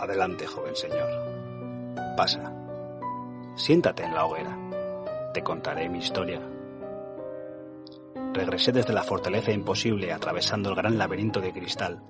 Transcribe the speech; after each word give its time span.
Adelante, 0.00 0.46
joven 0.46 0.74
señor. 0.74 1.10
Pasa. 2.16 2.50
Siéntate 3.54 4.02
en 4.02 4.14
la 4.14 4.24
hoguera. 4.24 4.56
Te 5.34 5.42
contaré 5.42 5.90
mi 5.90 5.98
historia. 5.98 6.40
Regresé 8.32 8.72
desde 8.72 8.94
la 8.94 9.02
fortaleza 9.02 9.52
imposible 9.52 10.10
atravesando 10.10 10.70
el 10.70 10.76
gran 10.76 10.96
laberinto 10.96 11.42
de 11.42 11.52
cristal. 11.52 12.02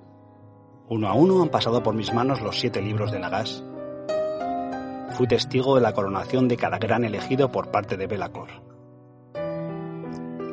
Uno 0.87 1.09
a 1.09 1.13
uno 1.15 1.41
han 1.41 1.49
pasado 1.49 1.83
por 1.83 1.93
mis 1.93 2.13
manos 2.13 2.39
los 2.39 2.57
siete 2.57 2.81
libros 2.81 3.11
de 3.11 3.19
Nagas. 3.19 3.61
Fui 5.09 5.27
testigo 5.27 5.75
de 5.75 5.81
la 5.81 5.91
coronación 5.91 6.47
de 6.47 6.55
cada 6.55 6.77
gran 6.77 7.03
elegido 7.03 7.51
por 7.51 7.71
parte 7.71 7.97
de 7.97 8.07
Belacor. 8.07 8.49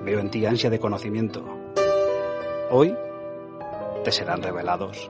Veo 0.02 0.18
en 0.18 0.30
ti 0.30 0.44
ansia 0.44 0.70
de 0.70 0.80
conocimiento. 0.80 1.44
Hoy 2.72 2.96
te 4.02 4.10
serán 4.10 4.42
revelados 4.42 5.08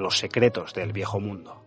los 0.00 0.18
secretos 0.18 0.74
del 0.74 0.92
viejo 0.92 1.20
mundo. 1.20 1.64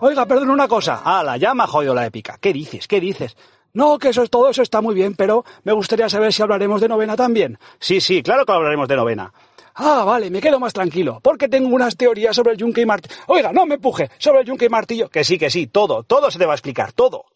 Oiga, 0.00 0.26
perdón 0.26 0.50
una 0.50 0.68
cosa. 0.68 1.02
Ah, 1.04 1.22
la 1.24 1.36
llama 1.36 1.66
jodido 1.66 1.94
la 1.94 2.06
épica. 2.06 2.38
¿Qué 2.40 2.52
dices? 2.52 2.86
¿Qué 2.86 3.00
dices? 3.00 3.36
No, 3.72 3.98
que 3.98 4.08
eso 4.08 4.22
es 4.22 4.30
todo, 4.30 4.48
eso 4.48 4.62
está 4.62 4.80
muy 4.80 4.94
bien, 4.94 5.14
pero 5.14 5.44
me 5.64 5.72
gustaría 5.72 6.08
saber 6.08 6.32
si 6.32 6.42
hablaremos 6.42 6.80
de 6.80 6.88
novena 6.88 7.16
también. 7.16 7.58
Sí, 7.78 8.00
sí, 8.00 8.22
claro 8.22 8.46
que 8.46 8.52
hablaremos 8.52 8.88
de 8.88 8.96
novena. 8.96 9.32
Ah, 9.74 10.02
vale, 10.04 10.30
me 10.30 10.40
quedo 10.40 10.58
más 10.58 10.72
tranquilo, 10.72 11.20
porque 11.22 11.48
tengo 11.48 11.68
unas 11.68 11.96
teorías 11.96 12.34
sobre 12.34 12.52
el 12.52 12.58
yunque 12.58 12.80
y 12.80 12.86
martillo. 12.86 13.14
Oiga, 13.28 13.52
no 13.52 13.66
me 13.66 13.76
empuje, 13.76 14.10
sobre 14.18 14.40
el 14.40 14.46
yunque 14.46 14.64
y 14.64 14.68
martillo. 14.68 15.08
Que 15.08 15.22
sí, 15.22 15.38
que 15.38 15.50
sí, 15.50 15.68
todo, 15.68 16.02
todo 16.02 16.30
se 16.30 16.38
te 16.38 16.46
va 16.46 16.52
a 16.52 16.56
explicar, 16.56 16.92
todo. 16.92 17.26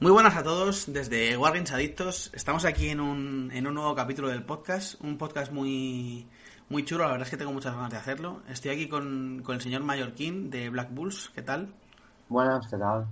Muy 0.00 0.10
buenas 0.10 0.34
a 0.36 0.42
todos 0.42 0.92
desde 0.92 1.36
Wargames 1.36 1.72
Adictos. 1.72 2.30
Estamos 2.34 2.64
aquí 2.64 2.88
en 2.88 3.00
un, 3.00 3.50
en 3.52 3.66
un 3.66 3.74
nuevo 3.74 3.94
capítulo 3.94 4.28
del 4.28 4.42
podcast, 4.44 5.00
un 5.02 5.18
podcast 5.18 5.52
muy, 5.52 6.26
muy 6.70 6.84
chulo, 6.84 7.04
la 7.04 7.10
verdad 7.10 7.26
es 7.26 7.30
que 7.30 7.36
tengo 7.36 7.52
muchas 7.52 7.74
ganas 7.74 7.90
de 7.90 7.96
hacerlo. 7.98 8.40
Estoy 8.48 8.70
aquí 8.70 8.88
con, 8.88 9.42
con 9.44 9.56
el 9.56 9.60
señor 9.60 9.82
Mallorquín 9.82 10.50
de 10.50 10.70
Black 10.70 10.88
Bulls, 10.92 11.30
¿qué 11.34 11.42
tal? 11.42 11.68
Buenas, 12.28 12.66
¿qué 12.68 12.76
tal? 12.78 13.06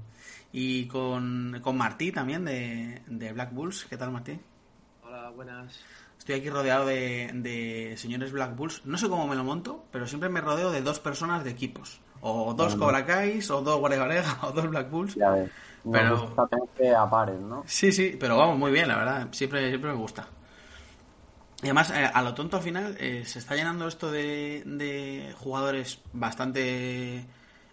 Y 0.52 0.86
con, 0.86 1.58
con 1.62 1.76
Martí 1.76 2.10
también 2.12 2.44
de, 2.44 3.02
de 3.06 3.32
Black 3.32 3.52
Bulls, 3.52 3.84
¿qué 3.90 3.96
tal 3.96 4.12
Martí? 4.12 4.38
Hola, 5.04 5.30
buenas. 5.30 5.78
Estoy 6.18 6.36
aquí 6.36 6.50
rodeado 6.50 6.86
de, 6.86 7.30
de 7.34 7.94
señores 7.96 8.32
Black 8.32 8.54
Bulls. 8.56 8.84
No 8.86 8.96
sé 8.96 9.08
cómo 9.08 9.26
me 9.26 9.36
lo 9.36 9.44
monto, 9.44 9.84
pero 9.90 10.06
siempre 10.06 10.28
me 10.28 10.40
rodeo 10.40 10.70
de 10.70 10.82
dos 10.82 11.00
personas 11.00 11.44
de 11.44 11.50
equipos. 11.50 12.00
O 12.20 12.54
dos 12.54 12.72
Bueno. 12.76 12.86
Cobra 12.86 13.06
Kais, 13.06 13.50
o 13.50 13.60
dos 13.62 13.78
Guardia 13.78 14.00
Varega, 14.00 14.38
o 14.42 14.52
dos 14.52 14.68
Black 14.68 14.90
Bulls. 14.90 15.14
Ya 15.14 15.30
ves. 15.30 15.50
Pero- 15.90 16.26
gusta 16.26 16.46
tener 16.48 16.68
que 16.76 16.94
a 16.94 17.08
pares, 17.08 17.40
¿no? 17.40 17.62
Sí, 17.66 17.92
sí, 17.92 18.16
pero 18.18 18.36
vamos, 18.36 18.58
muy 18.58 18.70
bien, 18.72 18.88
la 18.88 18.96
verdad. 18.96 19.28
Siempre, 19.30 19.68
siempre 19.68 19.90
me 19.90 19.96
gusta. 19.96 20.26
Y 21.62 21.66
además, 21.66 21.90
eh, 21.90 22.08
a 22.12 22.22
lo 22.22 22.34
tonto 22.34 22.56
al 22.56 22.62
final, 22.62 22.96
eh, 23.00 23.24
se 23.24 23.40
está 23.40 23.56
llenando 23.56 23.88
esto 23.88 24.10
de, 24.10 24.62
de 24.64 25.34
jugadores 25.36 26.00
bastante 26.12 27.26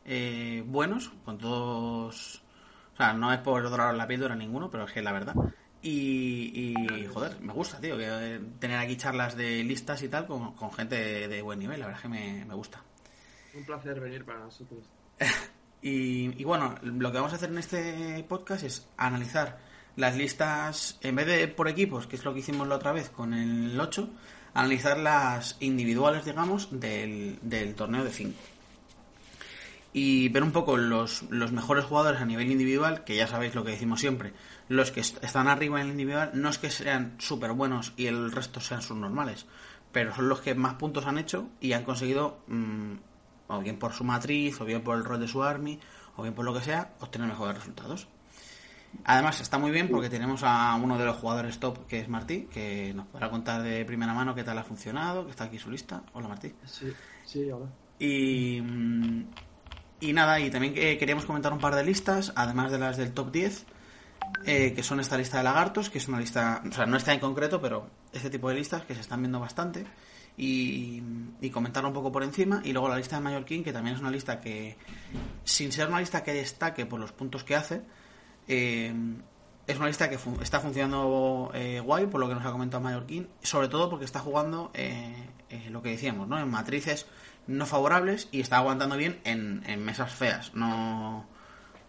eh, 0.05 0.63
buenos, 0.65 1.11
con 1.23 1.37
todos... 1.37 2.41
O 2.93 2.97
sea, 2.97 3.13
no 3.13 3.31
es 3.33 3.39
por 3.39 3.61
dorar 3.69 3.93
la 3.93 4.07
píldora 4.07 4.35
a 4.35 4.37
ninguno, 4.37 4.71
pero 4.71 4.85
es 4.85 4.91
que 4.93 4.99
es 4.99 5.05
la 5.05 5.11
verdad. 5.11 5.35
Y, 5.81 6.73
y, 6.73 7.05
joder, 7.05 7.39
me 7.41 7.53
gusta, 7.53 7.79
tío, 7.79 7.97
que, 7.97 8.07
eh, 8.07 8.39
tener 8.57 8.79
aquí 8.79 8.95
charlas 8.95 9.35
de 9.35 9.63
listas 9.63 10.01
y 10.01 10.09
tal 10.09 10.25
con, 10.25 10.53
con 10.55 10.71
gente 10.71 10.95
de, 10.95 11.27
de 11.27 11.41
buen 11.41 11.59
nivel, 11.59 11.79
la 11.79 11.87
verdad 11.87 11.99
es 11.99 12.01
que 12.03 12.09
me, 12.09 12.45
me 12.45 12.55
gusta. 12.55 12.81
Un 13.53 13.65
placer 13.65 13.99
venir 13.99 14.25
para 14.25 14.39
nosotros. 14.39 14.83
Y, 15.81 16.41
y 16.41 16.43
bueno, 16.43 16.73
lo 16.81 17.11
que 17.11 17.17
vamos 17.17 17.33
a 17.33 17.35
hacer 17.35 17.51
en 17.51 17.59
este 17.59 18.25
podcast 18.27 18.63
es 18.63 18.87
analizar 18.97 19.59
las 19.95 20.15
listas, 20.15 20.97
en 21.01 21.15
vez 21.15 21.27
de 21.27 21.47
por 21.47 21.67
equipos, 21.67 22.07
que 22.07 22.15
es 22.15 22.25
lo 22.25 22.33
que 22.33 22.39
hicimos 22.39 22.67
la 22.67 22.75
otra 22.75 22.91
vez 22.91 23.09
con 23.09 23.33
el 23.33 23.79
8, 23.79 24.09
analizar 24.53 24.97
las 24.97 25.57
individuales, 25.59 26.25
digamos, 26.25 26.67
del, 26.71 27.39
del 27.41 27.75
torneo 27.75 28.03
de 28.03 28.11
5. 28.11 28.39
Y 29.93 30.27
ver 30.29 30.43
un 30.43 30.51
poco 30.51 30.75
los, 30.75 31.23
los 31.29 31.53
mejores 31.53 31.85
jugadores 31.85 32.19
a 32.21 32.25
nivel 32.25 32.51
individual, 32.51 33.05
que 33.05 33.15
ya 33.15 33.27
sabéis 33.27 33.55
lo 33.55 33.63
que 33.63 33.71
decimos 33.71 34.01
siempre, 34.01 34.33
los 34.67 34.91
que 34.91 34.99
est- 34.99 35.23
están 35.23 35.47
arriba 35.47 35.79
en 35.79 35.85
el 35.87 35.91
individual 35.93 36.31
no 36.33 36.49
es 36.49 36.57
que 36.57 36.69
sean 36.69 37.15
súper 37.17 37.53
buenos 37.53 37.93
y 37.95 38.07
el 38.07 38.31
resto 38.33 38.59
sean 38.59 38.81
subnormales, 38.81 39.45
pero 39.93 40.13
son 40.13 40.27
los 40.27 40.41
que 40.41 40.53
más 40.53 40.73
puntos 40.73 41.05
han 41.05 41.17
hecho 41.17 41.47
y 41.61 41.71
han 41.71 41.85
conseguido 41.85 42.39
mm, 42.47 42.93
o 43.47 43.59
bien 43.61 43.79
por 43.79 43.93
su 43.93 44.03
matriz, 44.03 44.59
o 44.59 44.65
bien 44.65 44.81
por 44.81 44.97
el 44.97 45.05
rol 45.05 45.21
de 45.21 45.29
su 45.29 45.43
army, 45.43 45.79
o 46.17 46.23
bien 46.23 46.33
por 46.33 46.43
lo 46.43 46.53
que 46.53 46.61
sea, 46.61 46.93
obtener 46.99 47.29
mejores 47.29 47.55
resultados. 47.55 48.07
Además, 49.03 49.41
está 49.41 49.57
muy 49.57 49.71
bien 49.71 49.89
porque 49.89 50.09
tenemos 50.09 50.41
a 50.43 50.75
uno 50.75 50.97
de 50.97 51.05
los 51.05 51.17
jugadores 51.17 51.59
top, 51.59 51.85
que 51.87 51.99
es 51.99 52.07
Martí, 52.07 52.47
que 52.51 52.93
nos 52.93 53.07
podrá 53.07 53.29
contar 53.29 53.61
de 53.61 53.85
primera 53.85 54.13
mano 54.13 54.33
qué 54.33 54.43
tal 54.43 54.57
ha 54.57 54.63
funcionado, 54.63 55.25
que 55.25 55.31
está 55.31 55.45
aquí 55.45 55.59
su 55.59 55.69
lista. 55.69 56.03
Hola, 56.13 56.27
Martí. 56.27 56.53
Sí, 56.65 56.91
sí, 57.25 57.51
hola. 57.51 57.67
Y, 57.99 58.61
mm, 58.61 59.25
y 60.01 60.13
nada, 60.13 60.39
y 60.39 60.49
también 60.49 60.73
eh, 60.75 60.97
queríamos 60.97 61.25
comentar 61.25 61.53
un 61.53 61.59
par 61.59 61.75
de 61.75 61.83
listas, 61.83 62.33
además 62.35 62.71
de 62.71 62.79
las 62.79 62.97
del 62.97 63.13
top 63.13 63.31
10, 63.31 63.65
eh, 64.45 64.73
que 64.73 64.83
son 64.83 64.99
esta 64.99 65.17
lista 65.17 65.37
de 65.37 65.43
lagartos, 65.43 65.89
que 65.89 65.97
es 65.97 66.07
una 66.07 66.19
lista, 66.19 66.61
o 66.67 66.71
sea, 66.71 66.85
no 66.85 66.97
está 66.97 67.13
en 67.13 67.19
concreto, 67.19 67.61
pero 67.61 67.89
este 68.11 68.29
tipo 68.29 68.49
de 68.49 68.55
listas 68.55 68.85
que 68.85 68.95
se 68.95 69.01
están 69.01 69.21
viendo 69.21 69.39
bastante, 69.39 69.85
y, 70.37 71.01
y 71.39 71.49
comentarlo 71.49 71.89
un 71.89 71.95
poco 71.95 72.11
por 72.11 72.23
encima, 72.23 72.61
y 72.63 72.73
luego 72.73 72.89
la 72.89 72.97
lista 72.97 73.15
de 73.15 73.21
Mallorquín, 73.21 73.63
que 73.63 73.71
también 73.71 73.95
es 73.95 74.01
una 74.01 74.11
lista 74.11 74.41
que, 74.41 74.77
sin 75.43 75.71
ser 75.71 75.87
una 75.87 75.99
lista 75.99 76.23
que 76.23 76.33
destaque 76.33 76.85
por 76.85 76.99
los 76.99 77.11
puntos 77.13 77.43
que 77.43 77.55
hace, 77.55 77.81
eh, 78.47 78.93
es 79.67 79.77
una 79.77 79.87
lista 79.87 80.09
que 80.09 80.17
fu- 80.17 80.39
está 80.41 80.59
funcionando 80.59 81.51
eh, 81.53 81.79
guay, 81.79 82.07
por 82.07 82.19
lo 82.19 82.27
que 82.27 82.35
nos 82.35 82.45
ha 82.45 82.51
comentado 82.51 82.83
Mallorquín, 82.83 83.29
sobre 83.41 83.67
todo 83.67 83.89
porque 83.89 84.05
está 84.05 84.19
jugando 84.19 84.71
eh, 84.73 85.29
lo 85.69 85.81
que 85.81 85.89
decíamos, 85.91 86.27
¿no? 86.27 86.39
En 86.39 86.49
matrices 86.49 87.07
no 87.47 87.65
favorables 87.65 88.27
y 88.31 88.41
está 88.41 88.57
aguantando 88.57 88.97
bien 88.97 89.21
en, 89.23 89.63
mesas 89.85 90.11
feas. 90.13 90.53
No, 90.55 91.27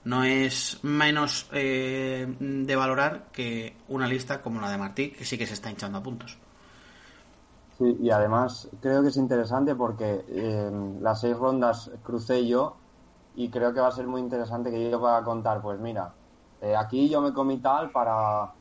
no 0.04 0.24
es 0.24 0.80
menos 0.82 1.48
de 1.52 2.76
valorar 2.76 3.28
que 3.32 3.76
una 3.88 4.08
lista 4.08 4.42
como 4.42 4.60
la 4.60 4.70
de 4.70 4.78
Martí, 4.78 5.10
que 5.10 5.24
sí 5.24 5.38
que 5.38 5.46
se 5.46 5.54
está 5.54 5.70
hinchando 5.70 5.98
a 5.98 6.02
puntos. 6.02 6.38
Sí, 7.78 7.96
y 8.00 8.10
además 8.10 8.70
creo 8.80 9.02
que 9.02 9.08
es 9.08 9.16
interesante 9.18 9.74
porque 9.76 10.24
las 11.00 11.20
seis 11.20 11.36
rondas 11.36 11.90
crucé 12.02 12.46
yo 12.46 12.82
y 13.34 13.50
creo 13.50 13.74
que 13.74 13.80
va 13.80 13.88
a 13.88 13.92
ser 13.92 14.06
muy 14.06 14.20
interesante 14.22 14.70
que 14.70 14.90
yo 14.90 14.98
pueda 14.98 15.22
contar, 15.24 15.60
pues 15.62 15.78
mira, 15.78 16.15
eh, 16.60 16.74
aquí 16.76 17.08
yo 17.08 17.20
me 17.20 17.32
comí 17.32 17.58
tal 17.58 17.90
para 17.90 18.52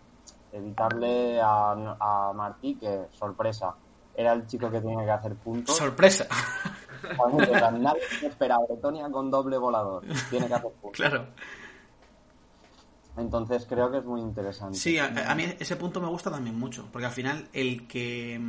evitarle 0.52 1.40
a, 1.42 1.72
a 2.00 2.34
Martí 2.34 2.76
que, 2.76 3.08
sorpresa, 3.12 3.76
era 4.16 4.34
el 4.34 4.48
chico 4.48 4.70
que 4.72 4.82
tiene 4.82 5.04
que 5.04 5.12
hacer 5.12 5.36
puntos. 5.36 5.76
¡Sorpresa! 5.76 6.28
Nadie 7.80 8.02
espera 8.24 8.58
Bretonia 8.60 9.10
con 9.10 9.30
doble 9.30 9.58
volador, 9.58 10.04
tiene 10.30 10.48
que 10.48 10.54
hacer 10.54 10.72
puntos. 10.72 10.92
claro. 10.92 11.28
Entonces 13.18 13.66
creo 13.70 13.90
que 13.92 14.00
es 14.00 14.06
muy 14.06 14.20
interesante. 14.20 14.78
Sí, 14.78 14.98
a, 14.98 15.06
a 15.06 15.36
mí 15.36 15.46
ese 15.60 15.78
punto 15.78 16.02
me 16.02 16.08
gusta 16.08 16.30
también 16.30 16.58
mucho, 16.60 16.88
porque 16.92 17.06
al 17.06 17.14
final 17.14 17.48
el 17.54 17.88
que 17.88 18.40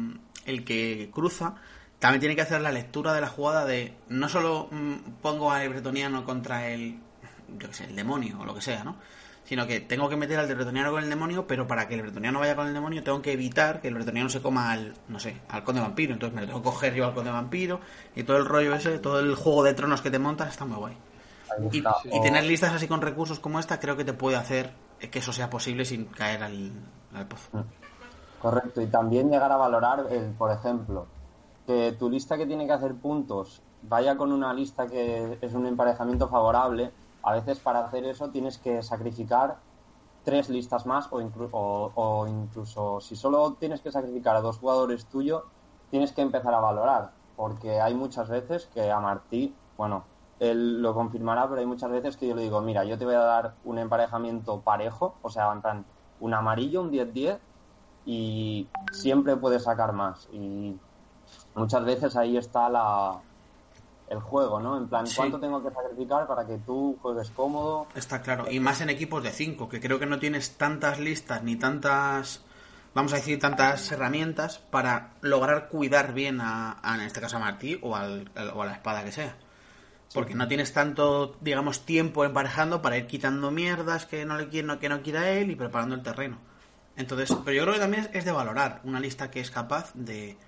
el 0.45 0.65
que 0.65 1.11
cruza 1.13 1.55
también 2.01 2.21
tiene 2.21 2.35
que 2.35 2.43
hacer 2.43 2.61
la 2.61 2.73
lectura 2.73 3.13
de 3.13 3.21
la 3.21 3.29
jugada 3.29 3.65
de 3.65 3.97
no 4.09 4.29
solo 4.29 4.69
mm, 4.71 5.21
pongo 5.23 5.53
al 5.53 5.69
bretoniano 5.69 6.25
contra 6.25 6.69
el 6.69 6.99
yo 7.59 7.69
qué 7.69 7.75
sé, 7.75 7.85
el 7.85 7.95
demonio 7.95 8.41
o 8.41 8.45
lo 8.45 8.55
que 8.55 8.61
sea, 8.61 8.83
¿no? 8.83 8.97
Sino 9.47 9.67
que 9.67 9.81
tengo 9.81 10.09
que 10.09 10.17
meter 10.17 10.39
al 10.39 10.53
bretoniano 10.53 10.91
con 10.91 11.03
el 11.03 11.09
demonio, 11.09 11.47
pero 11.47 11.67
para 11.67 11.87
que 11.87 11.95
el 11.95 12.03
bretoniano 12.03 12.41
vaya 12.41 12.57
con 12.57 12.67
el 12.67 12.75
demonio 12.75 13.03
tengo 13.03 13.23
que 13.23 13.33
evitar 13.33 13.81
que 13.81 13.89
el 13.89 13.95
bretoniano 13.95 14.29
se 14.29 14.43
coma 14.43 14.73
al, 14.73 14.95
no 15.09 15.19
sé, 15.21 15.41
al 15.49 15.63
conde 15.63 15.81
vampiro, 15.81 16.13
entonces 16.13 16.35
me 16.35 16.41
lo 16.41 16.49
tengo 16.49 16.61
que 16.61 16.65
coger 16.65 16.95
yo 16.95 17.07
al 17.07 17.15
conde 17.15 17.31
vampiro 17.31 17.81
y 18.15 18.25
todo 18.25 18.37
el 18.39 18.45
rollo 18.45 18.75
ese, 18.75 18.99
todo 18.99 19.21
el 19.21 19.35
juego 19.37 19.63
de 19.63 19.75
tronos 19.75 20.03
que 20.03 20.11
te 20.11 20.19
montas 20.19 20.49
está 20.49 20.65
muy 20.65 20.77
guay. 20.77 20.97
Y, 21.71 22.21
tener 22.21 22.45
listas 22.45 22.75
así 22.75 22.89
con 22.89 23.01
recursos 23.01 23.39
como 23.39 23.61
esta 23.61 23.79
creo 23.79 23.97
que 23.97 24.05
te 24.05 24.13
puede 24.13 24.37
hacer 24.37 24.73
que 24.99 25.19
eso 25.21 25.33
sea 25.33 25.49
posible 25.49 25.85
sin 25.85 26.07
caer 26.07 26.43
al, 26.43 26.73
al 27.15 27.27
pozo. 27.27 27.65
Correcto, 28.41 28.81
y 28.81 28.87
también 28.87 29.31
llegar 29.31 29.53
a 29.53 29.57
valorar, 29.57 30.07
el, 30.11 30.33
por 30.33 30.51
ejemplo, 30.51 31.07
que 31.67 31.95
tu 31.99 32.11
lista 32.11 32.37
que 32.37 32.47
tiene 32.47 32.67
que 32.67 32.73
hacer 32.73 32.95
puntos 32.95 33.63
vaya 33.83 34.17
con 34.17 34.33
una 34.33 34.53
lista 34.53 34.87
que 34.87 35.39
es 35.41 35.55
un 35.55 35.67
emparejamiento 35.67 36.29
favorable. 36.29 36.93
A 37.29 37.33
veces 37.35 37.61
para 37.61 37.81
hacer 37.87 38.05
eso 38.07 38.31
tienes 38.31 38.59
que 38.59 38.83
sacrificar 38.83 39.63
tres 40.23 40.49
listas 40.49 40.87
más 40.87 41.09
o, 41.13 41.21
inclu- 41.21 41.51
o, 41.53 42.27
incluso 42.29 43.01
si 43.01 43.17
solo 43.17 43.57
tienes 43.59 43.81
que 43.83 43.93
sacrificar 43.93 44.37
a 44.37 44.41
dos 44.41 44.59
jugadores 44.59 45.09
tuyos, 45.09 45.45
tienes 45.91 46.13
que 46.13 46.23
empezar 46.23 46.55
a 46.55 46.61
valorar, 46.61 47.15
porque 47.35 47.81
hay 47.81 47.95
muchas 47.95 48.29
veces 48.29 48.67
que 48.69 48.91
a 48.91 49.01
Martí, 49.01 49.61
bueno, 49.77 50.11
él 50.39 50.83
lo 50.83 50.95
confirmará, 50.95 51.49
pero 51.49 51.61
hay 51.61 51.67
muchas 51.67 51.91
veces 51.91 52.17
que 52.17 52.29
yo 52.29 52.35
le 52.37 52.43
digo, 52.43 52.61
mira, 52.63 52.85
yo 52.85 52.99
te 52.99 53.05
voy 53.05 53.15
a 53.15 53.21
dar 53.21 53.59
un 53.63 53.79
emparejamiento 53.79 54.63
parejo, 54.63 55.19
o 55.23 55.31
sea, 55.31 55.47
van 55.47 55.87
un 56.19 56.35
amarillo, 56.35 56.83
un 56.83 56.91
10-10, 56.91 57.41
y 58.05 58.71
siempre 58.93 59.37
puedes 59.37 59.65
sacar 59.65 59.93
más. 59.93 60.29
Y 60.31 60.81
muchas 61.55 61.85
veces 61.85 62.17
ahí 62.17 62.37
está 62.39 62.69
la, 62.71 63.26
el 64.09 64.21
juego, 64.21 64.61
¿no? 64.61 64.77
En 64.77 64.89
plan, 64.89 65.05
¿cuánto 65.15 65.41
tengo 65.41 65.63
que 65.63 65.71
sacrificar 65.71 66.27
para 66.27 66.47
que 66.47 66.59
tú 66.59 66.97
juegues 67.03 67.31
cómodo? 67.31 67.87
Está 67.95 68.23
claro. 68.23 68.51
Y 68.51 68.61
más 68.61 68.81
en 68.81 68.91
equipos 68.91 69.23
de 69.23 69.31
5, 69.31 69.69
que 69.69 69.81
creo 69.81 69.99
que 69.99 70.07
no 70.07 70.19
tienes 70.19 70.57
tantas 70.57 71.01
listas 71.01 71.43
ni 71.43 71.57
tantas, 71.57 72.43
vamos 72.95 73.13
a 73.13 73.17
decir, 73.17 73.41
tantas 73.41 73.91
herramientas 73.91 74.59
para 74.59 75.15
lograr 75.23 75.69
cuidar 75.69 76.13
bien 76.15 76.41
a, 76.41 76.81
en 76.95 77.01
este 77.01 77.21
caso 77.21 77.37
a 77.37 77.41
Martí 77.41 77.79
o, 77.83 77.97
al, 77.97 78.31
o 78.55 78.63
a 78.63 78.67
la 78.67 78.73
espada 78.73 79.05
que 79.05 79.13
sea. 79.13 79.37
Porque 80.15 80.35
no 80.35 80.47
tienes 80.47 80.73
tanto, 80.73 81.37
digamos, 81.41 81.85
tiempo 81.85 82.25
emparejando 82.25 82.81
para 82.81 82.97
ir 82.97 83.09
quitando 83.09 83.51
mierdas 83.51 84.07
que 84.07 84.25
no 84.25 84.37
le 84.39 84.49
que 84.49 84.63
no 84.63 85.03
quiera 85.03 85.31
él 85.31 85.51
y 85.51 85.57
preparando 85.57 85.97
el 85.97 86.03
terreno. 86.03 86.39
Entonces, 86.97 87.37
pero 87.45 87.57
yo 87.57 87.63
creo 87.63 87.75
que 87.75 87.81
también 87.81 88.09
es 88.13 88.25
de 88.25 88.33
valorar 88.33 88.81
una 88.85 89.01
lista 89.01 89.31
que 89.31 89.41
es 89.41 89.51
capaz 89.51 89.93
de 89.95 90.39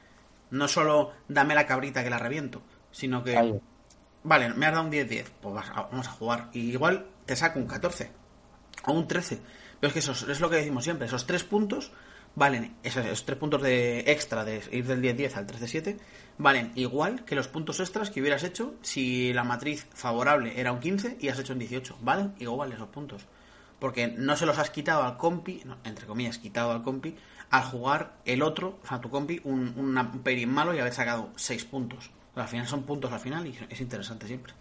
no 0.51 0.69
solo 0.69 1.13
dame 1.29 1.55
la 1.55 1.67
cabrita 1.67 2.03
que 2.03 2.09
la 2.09 2.19
reviento, 2.19 2.63
sino 2.99 3.23
que 3.23 3.61
vale, 4.25 4.53
me 4.55 4.67
has 4.67 4.73
dado 4.73 4.87
un 4.87 4.91
10-10, 4.91 5.27
pues 5.41 5.55
vamos 5.55 6.09
a 6.09 6.11
jugar 6.11 6.51
y 6.53 6.71
igual 6.71 7.07
te 7.27 7.37
saco 7.37 7.61
un 7.61 7.69
14 7.69 8.11
o 8.87 8.93
un 8.93 9.07
13. 9.07 9.41
Pero 9.79 9.89
es 9.89 9.93
que 9.93 10.01
eso 10.01 10.31
es 10.31 10.41
lo 10.41 10.51
que 10.51 10.57
decimos 10.57 10.83
siempre, 10.83 11.07
esos 11.07 11.25
tres 11.25 11.45
puntos 11.45 11.93
valen, 12.35 12.77
esos, 12.83 13.25
tres 13.25 13.39
puntos 13.39 13.63
de 13.63 14.01
extra 14.01 14.45
de 14.45 14.61
ir 14.73 14.85
del 14.85 15.01
10-10 15.01 15.37
al 15.37 15.47
13-7, 15.47 15.97
valen 16.39 16.73
igual 16.75 17.25
que 17.25 17.37
los 17.37 17.47
puntos 17.47 17.79
extras 17.79 18.11
que 18.11 18.21
hubieras 18.21 18.43
hecho 18.43 18.75
si 18.83 19.33
la 19.33 19.45
matriz 19.45 19.87
favorable 19.95 20.59
era 20.59 20.73
un 20.73 20.81
15 20.81 21.19
y 21.21 21.29
has 21.29 21.39
hecho 21.39 21.53
un 21.53 21.61
18. 21.61 21.99
Valen 22.01 22.35
igual 22.41 22.73
esos 22.73 22.89
puntos 22.89 23.29
porque 23.79 24.09
no 24.09 24.35
se 24.37 24.45
los 24.45 24.59
has 24.59 24.71
quitado 24.71 25.05
al 25.05 25.17
compi, 25.17 25.63
entre 25.85 26.05
comillas, 26.05 26.39
quitado 26.39 26.73
al 26.73 26.83
compi, 26.83 27.15
al 27.51 27.63
jugar 27.63 28.17
el 28.25 28.43
otro, 28.43 28.81
o 28.83 28.87
sea, 28.89 29.01
tu 29.01 29.09
compi, 29.09 29.41
un, 29.45 29.73
un 29.77 30.51
malo 30.53 30.75
y 30.75 30.81
haber 30.81 30.93
sacado 30.93 31.31
6 31.37 31.65
puntos. 31.67 32.11
Al 32.43 32.49
final 32.49 32.67
son 32.67 32.83
puntos 32.85 33.13
al 33.13 33.21
final 33.21 33.47
y 33.47 33.59
es 33.69 33.81
interesante 33.81 34.27
siempre. 34.27 34.53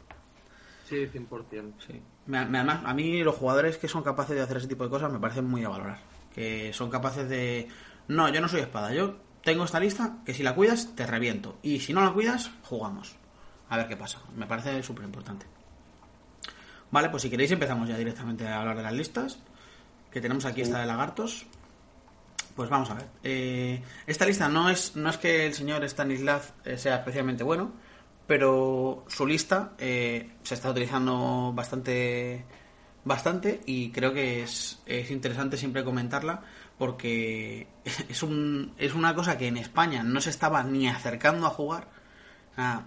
Sí, 0.87 0.95
100%. 0.95 1.73
Sí. 1.85 2.01
Además, 2.31 2.81
a 2.85 2.93
mí 2.93 3.21
los 3.21 3.35
jugadores 3.35 3.77
que 3.77 3.87
son 3.87 4.03
capaces 4.03 4.35
de 4.35 4.41
hacer 4.41 4.57
ese 4.57 4.67
tipo 4.67 4.83
de 4.85 4.89
cosas 4.89 5.11
me 5.11 5.19
parecen 5.19 5.45
muy 5.45 5.63
a 5.63 5.69
valorar. 5.69 5.99
Que 6.33 6.71
son 6.73 6.89
capaces 6.89 7.27
de... 7.27 7.67
No, 8.07 8.29
yo 8.29 8.39
no 8.39 8.47
soy 8.47 8.61
espada, 8.61 8.93
yo 8.93 9.17
tengo 9.43 9.65
esta 9.65 9.79
lista 9.79 10.17
que 10.25 10.33
si 10.33 10.43
la 10.43 10.55
cuidas 10.55 10.95
te 10.95 11.05
reviento. 11.05 11.57
Y 11.61 11.79
si 11.79 11.93
no 11.93 12.01
la 12.01 12.13
cuidas, 12.13 12.51
jugamos. 12.63 13.15
A 13.69 13.77
ver 13.77 13.87
qué 13.87 13.97
pasa. 13.97 14.21
Me 14.35 14.45
parece 14.45 14.81
súper 14.81 15.03
importante. 15.03 15.45
Vale, 16.89 17.09
pues 17.09 17.23
si 17.23 17.29
queréis 17.29 17.51
empezamos 17.51 17.89
ya 17.89 17.97
directamente 17.97 18.47
a 18.47 18.61
hablar 18.61 18.77
de 18.77 18.83
las 18.83 18.93
listas. 18.93 19.39
Que 20.11 20.21
tenemos 20.21 20.45
aquí 20.45 20.61
esta 20.61 20.79
de 20.79 20.85
lagartos. 20.85 21.47
Pues 22.57 22.71
vamos 22.71 22.89
a 22.89 22.95
ver. 22.95 23.05
Eh, 23.23 23.83
esta 24.07 24.25
lista 24.25 24.49
no 24.49 24.67
es, 24.67 24.95
no 24.95 25.11
es 25.11 25.17
que 25.17 25.45
el 25.45 25.53
señor 25.53 25.83
Stanislav 25.83 26.41
eh, 26.65 26.75
sea 26.75 26.95
especialmente 26.95 27.43
bueno, 27.43 27.71
pero 28.25 29.05
su 29.07 29.27
lista 29.27 29.73
eh, 29.77 30.31
se 30.41 30.55
está 30.55 30.71
utilizando 30.71 31.53
bastante 31.53 32.43
bastante 33.05 33.61
y 33.67 33.91
creo 33.91 34.11
que 34.11 34.41
es, 34.41 34.81
es 34.87 35.11
interesante 35.11 35.55
siempre 35.55 35.83
comentarla 35.83 36.41
porque 36.79 37.67
es, 38.09 38.23
un, 38.23 38.73
es 38.79 38.95
una 38.95 39.13
cosa 39.13 39.37
que 39.37 39.47
en 39.49 39.57
España 39.57 40.01
no 40.01 40.19
se 40.19 40.31
estaba 40.31 40.63
ni 40.63 40.87
acercando 40.87 41.45
a 41.45 41.51
jugar. 41.51 41.89
A 42.57 42.85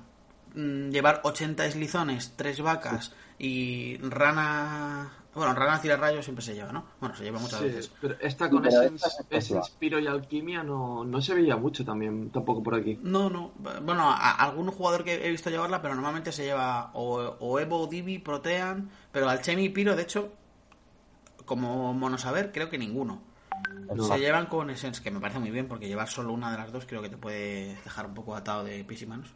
mm, 0.56 0.90
llevar 0.90 1.20
80 1.22 1.64
eslizones, 1.67 2.32
tres 2.34 2.61
vacas, 2.61 3.12
y 3.38 3.99
Rana. 3.99 5.12
Bueno, 5.32 5.55
Rana 5.55 5.81
tira 5.81 5.97
rayos 5.97 6.25
siempre 6.25 6.44
se 6.44 6.55
lleva, 6.55 6.73
¿no? 6.73 6.85
Bueno, 6.99 7.15
se 7.15 7.23
lleva 7.23 7.38
muchas 7.38 7.62
veces. 7.62 7.93
Pero 8.00 8.17
esta 8.21 8.50
con 8.50 8.67
Essence, 8.67 9.73
Piro 9.79 10.00
y 10.00 10.06
Alquimia 10.09 10.65
no, 10.65 11.05
no 11.05 11.21
se 11.21 11.35
veía 11.35 11.56
mucho 11.56 11.85
también, 11.85 12.31
tampoco 12.31 12.62
por 12.62 12.75
aquí. 12.75 12.99
No, 13.03 13.31
no. 13.31 13.53
Bueno, 13.82 14.11
a, 14.11 14.32
algún 14.32 14.71
jugador 14.73 15.05
que 15.05 15.25
he 15.25 15.31
visto 15.31 15.49
llevarla, 15.49 15.81
pero 15.81 15.94
normalmente 15.94 16.32
se 16.32 16.44
lleva 16.44 16.91
o, 16.94 17.61
Evo, 17.61 17.87
Divi, 17.87 18.19
Protean, 18.19 18.91
pero 19.12 19.29
Alchemy 19.29 19.67
y 19.67 19.69
Piro, 19.69 19.94
de 19.94 20.03
hecho, 20.03 20.32
como 21.44 21.94
monosaber, 21.94 22.50
creo 22.50 22.69
que 22.69 22.79
ninguno. 22.79 23.23
Se 24.09 24.19
llevan 24.19 24.47
con 24.47 24.71
Essence, 24.71 25.03
que 25.03 25.11
me 25.12 25.21
parece 25.21 25.38
muy 25.38 25.50
bien, 25.50 25.69
porque 25.69 25.87
llevar 25.87 26.09
solo 26.09 26.32
una 26.32 26.50
de 26.50 26.59
las 26.59 26.73
dos 26.73 26.87
creo 26.87 27.03
que 27.03 27.09
te 27.09 27.17
puede 27.17 27.77
dejar 27.85 28.06
un 28.06 28.15
poco 28.15 28.35
atado 28.35 28.65
de 28.65 28.82
pies 28.85 29.03
y 29.03 29.06
manos. 29.06 29.29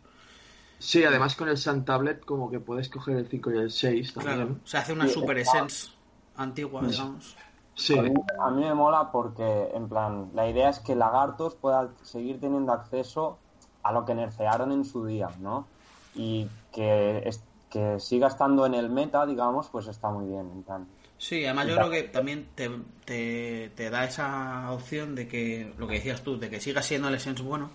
Sí, 0.85 1.03
además 1.03 1.35
con 1.35 1.49
el 1.49 1.57
Sun 1.57 1.83
Tablet 1.83 2.27
como 2.27 2.51
que 2.51 2.61
puedes 2.61 2.91
coger 2.91 3.17
el 3.17 3.27
5 3.27 3.53
y 3.53 3.57
el 3.57 3.71
6 3.71 4.13
también. 4.13 4.37
Claro, 4.37 4.57
se 4.65 4.77
hace 4.77 4.93
una 4.93 5.09
Super 5.09 5.39
Essence 5.39 5.89
antigua, 6.37 6.83
digamos. 6.83 7.35
Sí. 7.75 7.99
A 7.99 8.51
mí, 8.51 8.63
me 8.63 8.75
mola 8.75 9.11
porque, 9.11 9.71
en 9.73 9.89
plan, 9.89 10.31
la 10.35 10.47
idea 10.47 10.69
es 10.69 10.81
que 10.81 10.95
Lagartos 10.95 11.55
pueda 11.55 11.89
seguir 12.03 12.39
teniendo 12.39 12.71
acceso 12.71 13.39
a 13.83 13.93
lo 13.93 14.05
que 14.05 14.15
nerfearon 14.15 14.73
en 14.73 14.85
su 14.85 15.07
día, 15.07 15.31
¿no? 15.41 15.67
Y 16.15 16.49
que, 16.71 17.31
que 17.71 17.99
siga 17.99 18.29
estando 18.29 18.67
en 18.67 18.75
el 18.75 18.91
meta, 18.91 19.25
digamos, 19.25 19.71
pues 19.71 19.87
está 19.87 20.11
muy 20.11 20.27
bien. 20.27 20.51
En 20.53 20.63
plan. 20.65 20.87
Sí, 21.17 21.47
además 21.47 21.67
yo 21.67 21.77
creo 21.77 21.91
que 21.91 22.03
también 22.03 22.49
te, 22.55 22.71
te, 23.07 23.73
te, 23.75 23.89
da 23.89 24.05
esa 24.05 24.71
opción 24.71 25.15
de 25.15 25.27
que, 25.27 25.73
lo 25.79 25.89
que 25.89 25.95
decías 25.95 26.21
tú, 26.21 26.39
de 26.39 26.51
que 26.51 26.61
siga 26.61 26.83
siendo 26.83 27.09
el 27.09 27.15
Essence 27.15 27.43
bueno, 27.43 27.71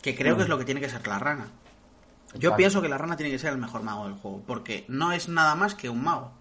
que 0.00 0.16
creo 0.16 0.36
que 0.36 0.42
es 0.42 0.48
mm. 0.48 0.52
lo 0.52 0.58
que 0.58 0.64
tiene 0.64 0.80
que 0.80 0.88
ser 0.88 1.06
la 1.06 1.18
rana. 1.18 1.50
Yo 2.38 2.56
pienso 2.56 2.82
que 2.82 2.88
la 2.88 2.98
rana 2.98 3.16
tiene 3.16 3.32
que 3.32 3.38
ser 3.38 3.52
el 3.52 3.58
mejor 3.58 3.82
mago 3.82 4.04
del 4.04 4.14
juego, 4.14 4.42
porque 4.46 4.84
no 4.88 5.12
es 5.12 5.28
nada 5.28 5.54
más 5.54 5.74
que 5.74 5.88
un 5.88 6.02
mago. 6.02 6.32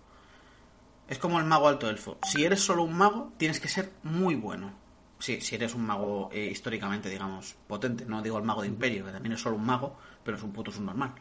Es 1.07 1.19
como 1.19 1.39
el 1.39 1.45
mago 1.45 1.67
alto 1.67 1.89
elfo. 1.89 2.17
Si 2.23 2.45
eres 2.45 2.61
solo 2.61 2.83
un 2.83 2.97
mago, 2.97 3.31
tienes 3.37 3.59
que 3.59 3.67
ser 3.67 3.91
muy 4.03 4.35
bueno. 4.35 4.73
Sí, 5.19 5.39
si 5.41 5.55
eres 5.55 5.75
un 5.75 5.85
mago 5.85 6.29
eh, 6.31 6.45
históricamente, 6.51 7.09
digamos, 7.09 7.55
potente. 7.67 8.05
No 8.05 8.21
digo 8.21 8.37
el 8.37 8.43
mago 8.43 8.61
de 8.61 8.67
imperio, 8.67 9.05
que 9.05 9.11
también 9.11 9.33
es 9.33 9.41
solo 9.41 9.55
un 9.55 9.65
mago, 9.65 9.97
pero 10.23 10.37
es 10.37 10.43
un 10.43 10.51
puto 10.51 10.71
subnormal. 10.71 11.13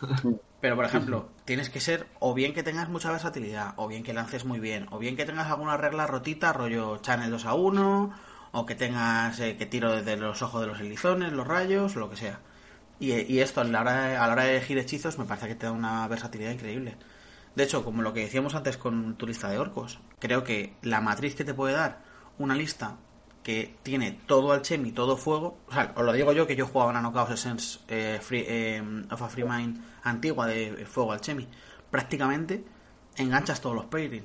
Pero, 0.58 0.74
por 0.74 0.86
ejemplo, 0.86 1.28
tienes 1.44 1.68
que 1.68 1.80
ser 1.80 2.08
o 2.18 2.32
bien 2.32 2.54
que 2.54 2.62
tengas 2.62 2.88
mucha 2.88 3.10
versatilidad, 3.10 3.74
o 3.76 3.86
bien 3.88 4.02
que 4.02 4.14
lances 4.14 4.46
muy 4.46 4.58
bien, 4.58 4.86
o 4.90 4.98
bien 4.98 5.14
que 5.14 5.26
tengas 5.26 5.48
alguna 5.48 5.76
regla 5.76 6.06
rotita, 6.06 6.52
rollo 6.54 6.96
channel 6.96 7.30
2 7.30 7.44
a 7.44 7.54
1, 7.54 8.12
o 8.52 8.66
que 8.66 8.74
tengas 8.74 9.38
eh, 9.38 9.56
que 9.58 9.66
tiro 9.66 9.92
desde 9.92 10.16
los 10.16 10.40
ojos 10.40 10.62
de 10.62 10.66
los 10.66 10.80
elizones, 10.80 11.32
los 11.32 11.46
rayos, 11.46 11.94
lo 11.94 12.08
que 12.08 12.16
sea. 12.16 12.40
Y, 12.98 13.40
esto 13.40 13.60
a 13.60 13.64
la, 13.64 13.80
hora 13.82 14.08
de, 14.08 14.16
a 14.16 14.26
la 14.26 14.32
hora 14.32 14.44
de 14.44 14.56
elegir 14.56 14.78
hechizos 14.78 15.18
me 15.18 15.26
parece 15.26 15.48
que 15.48 15.54
te 15.54 15.66
da 15.66 15.72
una 15.72 16.08
versatilidad 16.08 16.52
increíble. 16.52 16.96
De 17.54 17.64
hecho, 17.64 17.84
como 17.84 18.02
lo 18.02 18.12
que 18.12 18.20
decíamos 18.20 18.54
antes 18.54 18.76
con 18.76 19.16
tu 19.16 19.26
lista 19.26 19.48
de 19.48 19.58
orcos, 19.58 19.98
creo 20.18 20.44
que 20.44 20.74
la 20.82 21.00
matriz 21.00 21.34
que 21.34 21.44
te 21.44 21.54
puede 21.54 21.74
dar 21.74 22.00
una 22.38 22.54
lista 22.54 22.96
que 23.42 23.76
tiene 23.82 24.18
todo 24.26 24.52
alchemy, 24.52 24.92
todo 24.92 25.16
fuego, 25.16 25.58
o 25.68 25.72
sea, 25.72 25.92
os 25.94 26.04
lo 26.04 26.12
digo 26.12 26.32
yo 26.32 26.46
que 26.46 26.56
yo 26.56 26.66
jugaba 26.66 26.90
una 26.90 27.12
Chaos 27.12 27.30
Essence 27.30 27.78
eh, 27.88 28.18
free, 28.20 28.44
eh, 28.46 28.82
of 29.10 29.22
a 29.22 29.28
Free 29.28 29.44
Mind 29.44 29.80
antigua 30.02 30.46
de 30.46 30.84
fuego 30.86 31.12
alchemy, 31.12 31.46
prácticamente 31.90 32.64
enganchas 33.16 33.60
todos 33.60 33.76
los 33.76 33.84
pairing. 33.86 34.24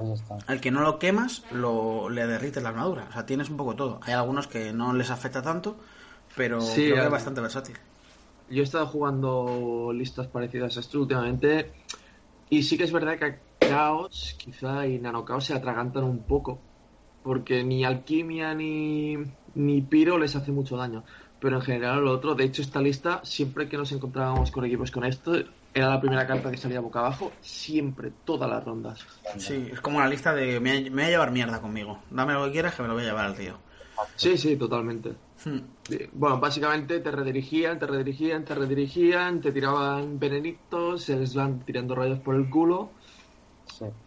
Ahí 0.00 0.12
está. 0.12 0.36
Al 0.46 0.60
que 0.60 0.70
no 0.70 0.80
lo 0.80 0.98
quemas, 0.98 1.44
lo, 1.52 2.10
le 2.10 2.26
derrites 2.26 2.62
la 2.62 2.70
armadura. 2.70 3.06
O 3.08 3.12
sea, 3.12 3.24
tienes 3.24 3.48
un 3.48 3.56
poco 3.56 3.76
todo. 3.76 4.00
Hay 4.02 4.12
algunos 4.12 4.46
que 4.46 4.72
no 4.72 4.92
les 4.92 5.10
afecta 5.10 5.40
tanto, 5.40 5.76
pero 6.36 6.58
creo 6.58 6.96
que 6.96 7.04
es 7.04 7.10
bastante 7.10 7.40
versátil 7.40 7.78
yo 8.50 8.62
he 8.62 8.64
estado 8.64 8.86
jugando 8.86 9.92
listas 9.92 10.26
parecidas 10.28 10.76
a 10.76 10.80
esto 10.80 11.00
últimamente 11.00 11.72
y 12.50 12.62
sí 12.62 12.78
que 12.78 12.84
es 12.84 12.92
verdad 12.92 13.18
que 13.18 13.40
Chaos 13.60 14.36
quizá 14.38 14.86
y 14.86 14.98
Nanocaos 14.98 15.44
se 15.44 15.54
atragantan 15.54 16.04
un 16.04 16.24
poco 16.24 16.60
porque 17.22 17.62
ni 17.62 17.84
alquimia 17.84 18.54
ni, 18.54 19.16
ni 19.54 19.82
piro 19.82 20.18
les 20.18 20.34
hace 20.36 20.52
mucho 20.52 20.76
daño 20.76 21.04
pero 21.38 21.56
en 21.56 21.62
general 21.62 22.04
lo 22.04 22.12
otro 22.12 22.34
de 22.34 22.44
hecho 22.44 22.62
esta 22.62 22.80
lista 22.80 23.20
siempre 23.24 23.68
que 23.68 23.76
nos 23.76 23.92
encontrábamos 23.92 24.50
con 24.50 24.64
equipos 24.64 24.90
con 24.90 25.04
esto 25.04 25.34
era 25.74 25.88
la 25.88 26.00
primera 26.00 26.26
carta 26.26 26.50
que 26.50 26.56
salía 26.56 26.80
boca 26.80 27.00
abajo 27.00 27.32
siempre 27.40 28.10
todas 28.24 28.48
las 28.48 28.64
rondas. 28.64 29.06
Sí 29.36 29.68
es 29.70 29.80
como 29.80 29.98
una 29.98 30.08
lista 30.08 30.34
de 30.34 30.58
me, 30.58 30.88
voy 30.88 31.02
a 31.02 31.10
llevar 31.10 31.30
mierda 31.30 31.60
conmigo 31.60 32.02
dame 32.10 32.32
lo 32.32 32.46
que 32.46 32.52
quieras 32.52 32.74
que 32.74 32.82
me 32.82 32.88
lo 32.88 32.94
voy 32.94 33.02
a 33.04 33.08
llevar 33.08 33.26
al 33.26 33.36
tío 33.36 33.58
sí 34.16 34.38
sí 34.38 34.56
totalmente 34.56 35.27
Hmm. 35.44 35.58
Bueno, 36.12 36.40
básicamente 36.40 37.00
te 37.00 37.10
redirigían, 37.10 37.78
te 37.78 37.86
redirigían, 37.86 38.44
te 38.44 38.54
redirigían, 38.54 39.40
te 39.40 39.52
tiraban 39.52 40.18
venenitos, 40.18 41.04
se 41.04 41.16
les 41.16 41.34
van 41.34 41.60
tirando 41.60 41.94
rayos 41.94 42.18
por 42.20 42.34
el 42.34 42.50
culo. 42.50 42.90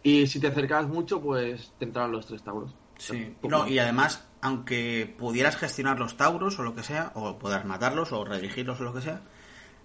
Y 0.04 0.28
si 0.28 0.40
te 0.40 0.48
acercabas 0.48 0.88
mucho, 0.88 1.22
pues 1.22 1.72
te 1.80 1.86
entraban 1.86 2.12
los 2.12 2.26
tres 2.26 2.44
tauros. 2.44 2.76
Sí, 2.98 3.36
no, 3.44 3.68
y 3.68 3.80
además, 3.80 4.28
aunque 4.42 5.16
pudieras 5.18 5.56
gestionar 5.56 5.98
los 5.98 6.18
tauros 6.18 6.60
o 6.60 6.64
lo 6.64 6.76
que 6.76 6.84
sea, 6.84 7.12
o 7.16 7.40
poder 7.40 7.66
matarlos 7.66 8.12
o 8.12 8.24
redirigirlos 8.26 8.80
o 8.82 8.84
lo 8.84 8.94
que 8.94 9.02
sea, 9.02 9.22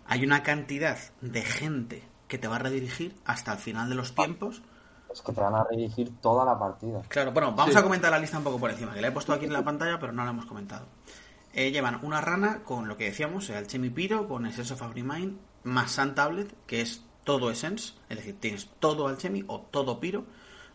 hay 0.07 0.25
una 0.25 0.43
cantidad 0.43 0.99
de 1.21 1.43
gente 1.43 2.03
que 2.29 2.39
te 2.39 2.49
va 2.49 2.57
a 2.57 2.59
redirigir 2.59 3.15
hasta 3.25 3.53
el 3.53 3.59
final 3.59 3.89
de 3.89 3.95
los 3.95 4.15
tiempos. 4.15 4.63
Es 5.13 5.23
que 5.23 5.33
te 5.33 5.41
van 5.41 5.55
a 5.55 5.65
redirigir 5.65 6.13
toda 6.21 6.45
la 6.45 6.59
partida. 6.59 7.03
Claro, 7.09 7.33
bueno, 7.33 7.53
vamos 7.53 7.75
a 7.77 7.83
comentar 7.83 8.11
la 8.11 8.19
lista 8.19 8.39
un 8.39 8.45
poco 8.45 8.59
por 8.59 8.71
encima, 8.71 8.93
que 8.93 9.01
la 9.01 9.09
he 9.09 9.13
puesto 9.13 9.33
aquí 9.33 9.47
en 9.47 9.53
la 9.53 9.65
pantalla, 9.65 9.99
pero 9.99 10.13
no 10.13 10.25
la 10.25 10.31
hemos 10.31 10.47
comentado. 10.47 10.87
Eh, 11.57 11.73
llevan 11.73 11.99
una 12.05 12.21
rana 12.21 12.63
con 12.65 12.87
lo 12.87 12.99
que 12.99 13.07
decíamos, 13.07 13.49
el 13.49 13.57
Alchemy 13.57 13.89
Piro, 13.89 14.29
con 14.29 14.45
Essence 14.45 14.75
of 14.75 14.95
Mind, 14.95 15.39
más 15.65 15.93
Sun 15.93 16.15
Tablet, 16.15 16.55
que 16.67 16.83
es 16.83 17.03
todo 17.25 17.51
Essence, 17.51 17.95
es 18.11 18.19
decir, 18.19 18.39
tienes 18.39 18.69
todo 18.79 19.09
Alchemy 19.09 19.45
o 19.47 19.63
todo 19.63 19.99
Piro, 19.99 20.27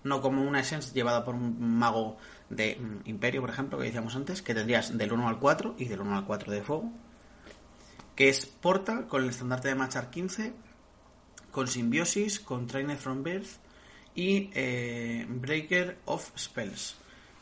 no 0.04 0.22
como 0.22 0.42
una 0.42 0.60
Essence 0.60 0.92
llevada 0.92 1.24
por 1.24 1.36
un 1.36 1.78
mago 1.78 2.18
de 2.50 2.78
mm, 2.78 3.08
Imperio, 3.08 3.42
por 3.42 3.52
ejemplo, 3.52 3.78
que 3.78 3.86
decíamos 3.86 4.16
antes, 4.16 4.42
que 4.42 4.56
tendrías 4.56 4.98
del 4.98 5.14
1 5.14 5.28
al 5.28 5.38
4 5.38 5.76
y 5.78 5.86
del 5.86 6.02
1 6.02 6.18
al 6.18 6.26
4 6.26 6.52
de 6.52 6.64
fuego, 6.64 6.92
que 8.16 8.30
es 8.30 8.48
Porta 8.48 9.08
con 9.08 9.22
el 9.22 9.30
estandarte 9.30 9.68
de 9.68 9.76
Machar 9.76 10.10
15, 10.10 10.52
con 11.52 11.68
Simbiosis, 11.68 12.40
con 12.40 12.66
Trainer 12.66 12.98
from 12.98 13.22
Birth 13.22 13.60
y 14.16 14.50
eh, 14.56 15.28
Breaker 15.30 16.00
of 16.06 16.32
Spells. 16.36 16.96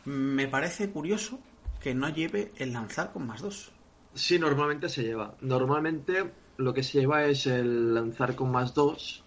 Me 0.03 0.49
parece 0.49 0.89
curioso 0.89 1.39
que 1.81 1.93
no 1.93 2.09
lleve 2.09 2.51
el 2.57 2.73
lanzar 2.73 3.11
con 3.11 3.25
más 3.27 3.41
2. 3.41 3.71
Sí, 4.13 4.39
normalmente 4.39 4.89
se 4.89 5.03
lleva. 5.03 5.35
Normalmente 5.41 6.31
lo 6.57 6.73
que 6.73 6.83
se 6.83 6.99
lleva 6.99 7.25
es 7.25 7.47
el 7.47 7.93
lanzar 7.93 8.35
con 8.35 8.51
más 8.51 8.73
2 8.73 9.23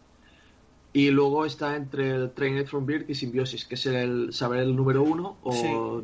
y 0.92 1.10
luego 1.10 1.46
está 1.46 1.76
entre 1.76 2.10
el 2.10 2.30
Trainer 2.32 2.66
from 2.66 2.84
Birth 2.84 3.08
y 3.08 3.14
Simbiosis, 3.14 3.64
que 3.64 3.76
es 3.76 3.86
el 3.86 4.32
saber 4.32 4.60
el 4.60 4.76
número 4.76 5.02
1 5.02 5.38
o, 5.42 6.02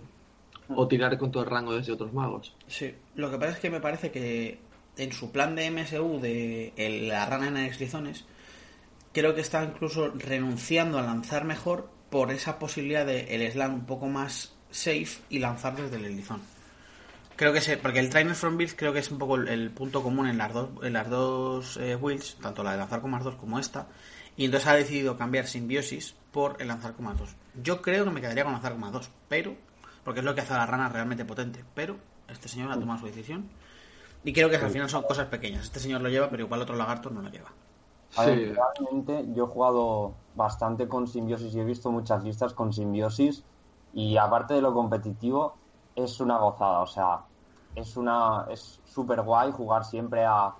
o 0.69 0.89
tirar 0.89 1.19
con 1.19 1.31
todo 1.31 1.43
el 1.43 1.51
rango 1.51 1.75
desde 1.75 1.93
otros 1.93 2.13
magos. 2.13 2.55
Sí, 2.67 2.95
lo 3.15 3.31
que 3.31 3.39
pasa 3.39 3.53
es 3.53 3.59
que 3.59 3.71
me 3.71 3.81
parece 3.81 4.11
que 4.11 4.59
en 4.97 5.13
su 5.13 5.31
plan 5.31 5.55
de 5.55 5.71
MSU 5.71 6.21
de 6.21 6.73
el, 6.77 7.09
la 7.09 7.27
rana 7.27 7.49
en 7.49 7.57
exlizones, 7.59 8.25
creo 9.13 9.35
que 9.35 9.41
está 9.41 9.65
incluso 9.65 10.09
renunciando 10.15 10.99
a 10.99 11.03
lanzar 11.03 11.45
mejor 11.45 11.91
por 12.11 12.31
esa 12.31 12.59
posibilidad 12.59 13.07
de 13.07 13.35
el 13.35 13.51
slam 13.53 13.75
un 13.75 13.87
poco 13.87 14.07
más 14.07 14.55
safe 14.71 15.23
y 15.29 15.39
lanzar 15.39 15.77
desde 15.77 15.97
el 15.97 16.05
eslizón. 16.07 16.41
Creo 17.37 17.53
que 17.53 17.61
sé, 17.61 17.77
porque 17.77 18.01
el 18.01 18.11
Trainer 18.11 18.35
from 18.35 18.57
Birth 18.57 18.75
creo 18.77 18.93
que 18.93 18.99
es 18.99 19.11
un 19.13 19.19
poco 19.19 19.37
el, 19.37 19.71
punto 19.71 20.03
común 20.03 20.27
en 20.27 20.39
las 20.39 20.53
dos, 20.53 20.71
en 20.83 20.93
las 20.93 21.09
dos 21.09 21.77
eh, 21.77 21.95
wheels, 21.95 22.37
tanto 22.43 22.65
la 22.65 22.73
de 22.73 22.79
lanzar 22.79 23.01
con 23.01 23.13
más 23.13 23.23
2 23.23 23.37
como 23.37 23.61
esta, 23.61 23.87
y 24.37 24.45
entonces 24.45 24.69
ha 24.69 24.75
decidido 24.75 25.17
cambiar 25.17 25.47
simbiosis 25.47 26.17
por 26.33 26.61
el 26.61 26.67
lanzar 26.67 26.95
con 26.95 27.05
más 27.05 27.17
2. 27.17 27.37
Yo 27.63 27.81
creo 27.81 28.05
que 28.05 28.11
me 28.11 28.21
quedaría 28.21 28.43
con 28.43 28.53
lanzar 28.55 28.73
con 28.73 28.81
más 28.81 28.93
2, 28.93 29.11
pero, 29.29 29.55
porque 30.03 30.19
es 30.21 30.27
lo 30.27 30.35
que 30.35 30.41
hace 30.41 30.53
a 30.55 30.59
la 30.59 30.67
rana 30.67 30.89
realmente 30.89 31.25
potente, 31.25 31.65
pero 31.75 31.97
este 32.29 32.49
señor 32.49 32.73
ha 32.73 32.75
tomado 32.75 32.99
su 32.99 33.07
decisión 33.07 33.49
y 34.25 34.33
creo 34.33 34.51
que 34.51 34.57
al 34.57 34.71
final 34.71 34.91
son 34.91 35.03
cosas 35.05 35.27
pequeñas. 35.29 35.65
Este 35.65 35.79
señor 35.79 36.01
lo 36.01 36.09
lleva, 36.09 36.29
pero 36.29 36.45
igual 36.45 36.63
otro 36.63 36.75
lagarto 36.75 37.09
no 37.11 37.23
lo 37.23 37.31
lleva. 37.31 37.53
A 38.17 38.25
ver, 38.25 38.57
realmente 38.57 39.27
yo 39.35 39.45
he 39.45 39.47
jugado 39.47 40.15
bastante 40.35 40.89
con 40.89 41.07
simbiosis 41.07 41.55
y 41.55 41.61
he 41.61 41.65
visto 41.65 41.91
muchas 41.93 42.25
listas 42.25 42.53
con 42.53 42.73
simbiosis 42.73 43.45
y 43.93 44.17
aparte 44.17 44.55
de 44.55 44.63
lo 44.63 44.75
competitivo 44.75 45.55
es 45.95 46.21
una 46.21 46.39
gozada, 46.39 46.81
o 46.81 46.87
sea, 46.87 47.21
es 47.75 47.97
una 47.97 48.47
es 48.51 48.81
súper 48.85 49.23
guay 49.23 49.53
jugar 49.53 49.85
siempre 49.85 50.25
a 50.25 50.55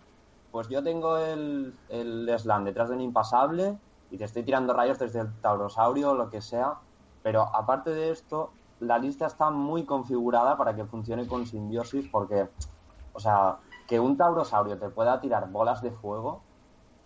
pues 0.51 0.69
yo 0.69 0.83
tengo 0.83 1.19
el, 1.19 1.75
el 1.89 2.39
slam 2.39 2.65
detrás 2.65 2.89
de 2.89 2.97
un 2.97 3.03
impasable 3.03 3.79
y 4.11 4.17
te 4.17 4.25
estoy 4.25 4.43
tirando 4.43 4.73
rayos 4.73 4.99
desde 4.99 5.21
el 5.21 5.41
taurosaurio 5.41 6.13
o 6.13 6.15
lo 6.15 6.31
que 6.31 6.41
sea, 6.41 6.79
pero 7.23 7.43
aparte 7.55 7.91
de 7.91 8.11
esto 8.11 8.51
la 8.81 8.99
lista 8.99 9.27
está 9.27 9.51
muy 9.51 9.85
configurada 9.85 10.57
para 10.57 10.75
que 10.75 10.85
funcione 10.85 11.27
con 11.27 11.47
simbiosis 11.47 12.09
porque 12.09 12.49
o 13.19 13.21
sea, 13.21 13.59
que 13.89 13.99
un 13.99 14.17
taurosaurio 14.17 14.79
te 14.79 14.91
pueda 14.91 15.21
tirar 15.21 15.51
bolas 15.51 15.83
de 15.83 15.91
fuego 15.91 16.41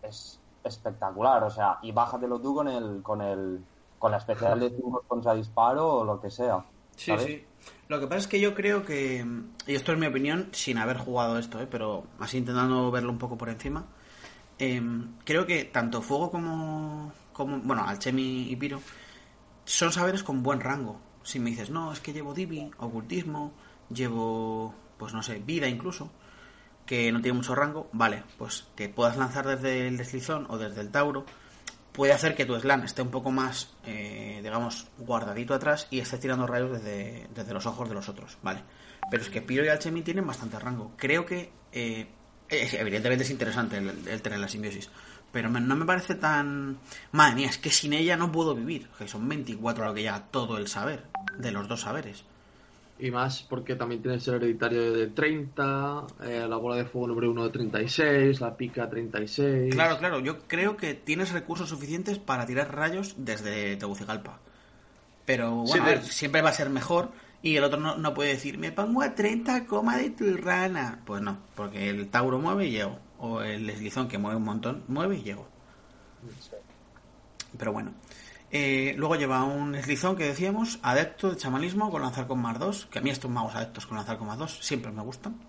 es 0.02 0.38
espectacular. 0.62 1.42
O 1.44 1.48
sea, 1.48 1.78
y 1.80 1.90
bájatelo 1.90 2.38
tú 2.38 2.54
con 2.54 2.68
el, 2.68 3.02
con 3.02 3.22
el, 3.22 3.64
con 4.02 4.10
la 4.10 4.18
especial 4.18 4.58
de 4.58 4.70
5 4.70 5.04
contra 5.06 5.32
disparo 5.32 5.88
o 5.88 6.04
lo 6.04 6.20
que 6.20 6.28
sea. 6.28 6.64
Sí, 6.96 7.12
sí. 7.20 7.44
Lo 7.86 8.00
que 8.00 8.08
pasa 8.08 8.18
es 8.18 8.26
que 8.26 8.40
yo 8.40 8.52
creo 8.52 8.84
que, 8.84 9.24
y 9.64 9.74
esto 9.76 9.92
es 9.92 9.98
mi 9.98 10.06
opinión, 10.08 10.48
sin 10.50 10.78
haber 10.78 10.98
jugado 10.98 11.38
esto, 11.38 11.60
¿eh? 11.60 11.68
pero 11.70 12.02
así 12.18 12.38
intentando 12.38 12.90
verlo 12.90 13.12
un 13.12 13.18
poco 13.18 13.38
por 13.38 13.48
encima, 13.48 13.86
em, 14.58 15.14
creo 15.24 15.46
que 15.46 15.66
tanto 15.66 16.02
Fuego 16.02 16.32
como, 16.32 17.12
como, 17.32 17.58
bueno, 17.60 17.84
Alchemy 17.86 18.50
y 18.50 18.56
Piro, 18.56 18.80
son 19.66 19.92
saberes 19.92 20.24
con 20.24 20.42
buen 20.42 20.58
rango. 20.58 20.98
Si 21.22 21.38
me 21.38 21.50
dices, 21.50 21.70
no, 21.70 21.92
es 21.92 22.00
que 22.00 22.12
llevo 22.12 22.34
Divi, 22.34 22.72
ocultismo, 22.78 23.52
llevo 23.88 24.74
pues 24.98 25.14
no 25.14 25.22
sé, 25.22 25.38
vida 25.38 25.68
incluso, 25.68 26.10
que 26.86 27.12
no 27.12 27.20
tiene 27.20 27.36
mucho 27.38 27.54
rango, 27.54 27.88
vale, 27.92 28.24
pues 28.36 28.66
que 28.74 28.88
puedas 28.88 29.16
lanzar 29.16 29.46
desde 29.46 29.86
el 29.86 29.96
deslizón 29.96 30.46
o 30.48 30.58
desde 30.58 30.80
el 30.80 30.90
Tauro, 30.90 31.24
puede 31.92 32.12
hacer 32.12 32.34
que 32.34 32.44
tu 32.44 32.58
slam 32.58 32.84
esté 32.84 33.02
un 33.02 33.10
poco 33.10 33.30
más, 33.30 33.74
eh, 33.86 34.40
digamos, 34.42 34.88
guardadito 34.98 35.54
atrás 35.54 35.86
y 35.90 36.00
esté 36.00 36.18
tirando 36.18 36.46
rayos 36.46 36.72
desde, 36.72 37.28
desde, 37.34 37.54
los 37.54 37.66
ojos 37.66 37.88
de 37.88 37.94
los 37.94 38.08
otros, 38.08 38.38
¿vale? 38.42 38.62
Pero 39.10 39.22
es 39.22 39.28
que 39.28 39.42
Piro 39.42 39.64
y 39.64 39.68
Alchemy 39.68 40.02
tienen 40.02 40.26
bastante 40.26 40.58
rango. 40.58 40.92
Creo 40.96 41.26
que, 41.26 41.52
eh, 41.72 42.06
evidentemente 42.48 43.24
es 43.24 43.30
interesante 43.30 43.76
el, 43.78 44.22
tener 44.22 44.38
la 44.38 44.48
simbiosis, 44.48 44.90
pero 45.30 45.48
no 45.48 45.76
me 45.76 45.84
parece 45.84 46.14
tan... 46.14 46.78
Madre 47.12 47.34
mía, 47.36 47.48
es 47.48 47.58
que 47.58 47.70
sin 47.70 47.92
ella 47.92 48.16
no 48.16 48.32
puedo 48.32 48.54
vivir, 48.54 48.88
que 48.98 49.08
son 49.08 49.28
24 49.28 49.84
lo 49.84 49.94
que 49.94 50.02
ya 50.02 50.26
todo 50.30 50.58
el 50.58 50.68
saber, 50.68 51.06
de 51.38 51.52
los 51.52 51.68
dos 51.68 51.82
saberes. 51.82 52.24
Y 53.02 53.10
más 53.10 53.42
porque 53.42 53.74
también 53.74 54.00
tienes 54.00 54.28
el 54.28 54.34
hereditario 54.34 54.92
de 54.92 55.08
30, 55.08 56.06
eh, 56.22 56.46
la 56.48 56.56
bola 56.56 56.76
de 56.76 56.84
fuego 56.84 57.08
número 57.08 57.32
1 57.32 57.44
de 57.46 57.50
36, 57.50 58.40
la 58.40 58.56
pica 58.56 58.88
36. 58.88 59.74
Claro, 59.74 59.98
claro, 59.98 60.20
yo 60.20 60.46
creo 60.46 60.76
que 60.76 60.94
tienes 60.94 61.32
recursos 61.32 61.68
suficientes 61.68 62.20
para 62.20 62.46
tirar 62.46 62.72
rayos 62.72 63.16
desde 63.18 63.74
Tegucigalpa. 63.74 64.38
Pero 65.24 65.64
bueno, 65.64 66.02
siempre 66.02 66.42
va 66.42 66.50
a 66.50 66.52
ser 66.52 66.70
mejor 66.70 67.10
y 67.42 67.56
el 67.56 67.64
otro 67.64 67.80
no, 67.80 68.14
puede 68.14 68.34
decir, 68.34 68.56
me 68.56 68.70
pongo 68.70 69.02
a 69.02 69.16
30 69.16 69.66
coma 69.66 69.96
de 69.96 70.10
tu 70.10 70.36
rana. 70.36 71.00
Pues 71.04 71.22
no, 71.22 71.38
porque 71.56 71.90
el 71.90 72.08
Tauro 72.08 72.38
mueve 72.38 72.66
y 72.66 72.70
llego. 72.70 73.00
O 73.18 73.42
el 73.42 73.66
deslizón 73.66 74.06
que 74.06 74.18
mueve 74.18 74.36
un 74.36 74.44
montón, 74.44 74.84
mueve 74.86 75.16
y 75.16 75.22
llego. 75.24 75.48
Pero 77.58 77.72
bueno. 77.72 77.94
Eh, 78.54 78.94
luego 78.98 79.16
lleva 79.16 79.44
un 79.44 79.74
eslizón 79.74 80.14
que 80.14 80.26
decíamos, 80.26 80.78
adepto 80.82 81.30
de 81.30 81.36
chamanismo 81.38 81.90
con 81.90 82.02
lanzar 82.02 82.26
con 82.26 82.38
más 82.38 82.58
2, 82.58 82.86
que 82.90 82.98
a 82.98 83.02
mí 83.02 83.08
estos 83.08 83.30
magos 83.30 83.54
adeptos 83.54 83.86
con 83.86 83.96
lanzar 83.96 84.18
con 84.18 84.26
más 84.26 84.36
2 84.36 84.58
siempre 84.60 84.92
me 84.92 85.00
gustan. 85.00 85.40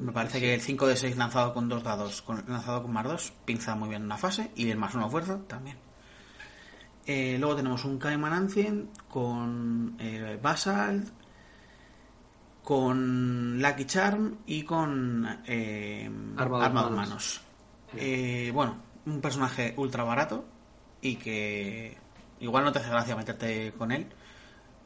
Me 0.00 0.12
parece 0.12 0.40
que 0.40 0.54
el 0.54 0.62
5 0.62 0.86
de 0.86 0.96
6 0.96 1.18
lanzado 1.18 1.52
con 1.52 1.68
2 1.68 1.82
dados, 1.82 2.22
con, 2.22 2.42
lanzado 2.48 2.82
con 2.82 2.92
más 2.92 3.04
2, 3.04 3.32
pinza 3.44 3.74
muy 3.74 3.90
bien 3.90 4.04
una 4.04 4.16
fase 4.16 4.50
y 4.56 4.70
el 4.70 4.78
más 4.78 4.94
1 4.94 5.10
fuerza 5.10 5.38
también. 5.46 5.76
Eh, 7.04 7.36
luego 7.38 7.56
tenemos 7.56 7.84
un 7.84 7.98
Cayman 7.98 8.32
Ancient 8.32 9.02
con 9.06 9.94
eh, 9.98 10.38
Basalt, 10.40 11.10
con 12.62 13.60
Lucky 13.60 13.84
Charm 13.84 14.38
y 14.46 14.62
con 14.62 15.40
eh, 15.46 16.10
Armado, 16.38 16.90
Manos. 16.90 17.42
bueno, 17.92 18.76
un 19.04 19.20
personaje 19.20 19.74
ultra 19.76 20.04
barato 20.04 20.57
y 21.00 21.16
que 21.16 21.96
igual 22.40 22.64
no 22.64 22.72
te 22.72 22.78
hace 22.78 22.90
gracia 22.90 23.16
meterte 23.16 23.72
con 23.76 23.92
él, 23.92 24.06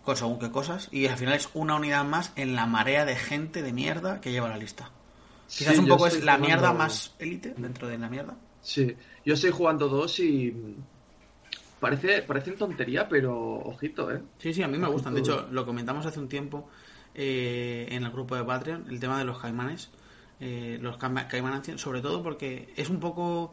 con 0.05 0.17
según 0.17 0.39
qué 0.39 0.51
cosas, 0.51 0.89
y 0.91 1.07
al 1.07 1.17
final 1.17 1.35
es 1.35 1.49
una 1.55 1.77
unidad 1.77 2.05
más 2.05 2.33
en 2.37 2.55
la 2.55 2.67
marea 2.67 3.05
de 3.05 3.17
gente 3.17 3.63
de 3.63 3.73
mierda 3.73 4.21
que 4.21 4.33
lleva 4.33 4.49
la 4.49 4.57
lista. 4.57 4.91
Quizás 5.49 5.79
un 5.79 5.87
poco 5.87 6.07
es 6.07 6.25
la 6.25 6.39
mierda 6.39 6.73
más 6.73 7.15
élite 7.19 7.55
dentro 7.57 7.87
de 7.87 7.99
la 7.99 8.09
mierda. 8.09 8.37
Sí, 8.63 8.97
yo 9.25 9.35
estoy 9.35 9.51
jugando 9.51 9.89
dos 9.89 10.19
y 10.21 10.77
parece 11.79 12.23
parecen 12.23 12.57
tontería, 12.57 13.09
pero 13.09 13.59
ojito, 13.59 14.11
¿eh? 14.11 14.23
Sí, 14.39 14.55
sí, 14.55 14.63
a 14.63 14.69
mí 14.69 14.79
me 14.79 14.89
gustan. 14.89 15.15
De 15.15 15.21
hecho, 15.21 15.49
lo 15.51 15.67
comentamos 15.67 16.07
hace 16.07 16.21
un 16.21 16.29
tiempo 16.29 16.69
eh, 17.15 17.87
en 17.91 18.05
el 18.05 18.11
grupo 18.11 18.35
de 18.35 18.45
Patreon, 18.45 18.87
el 18.89 18.99
tema 18.99 19.19
de 19.19 19.25
los 19.25 19.39
caimanes, 19.39 19.91
eh, 20.41 20.79
los 20.81 20.97
caimanes, 20.97 21.81
sobre 21.81 22.01
todo 22.01 22.23
porque 22.23 22.73
es 22.77 22.89
un 22.89 22.99
poco... 22.99 23.53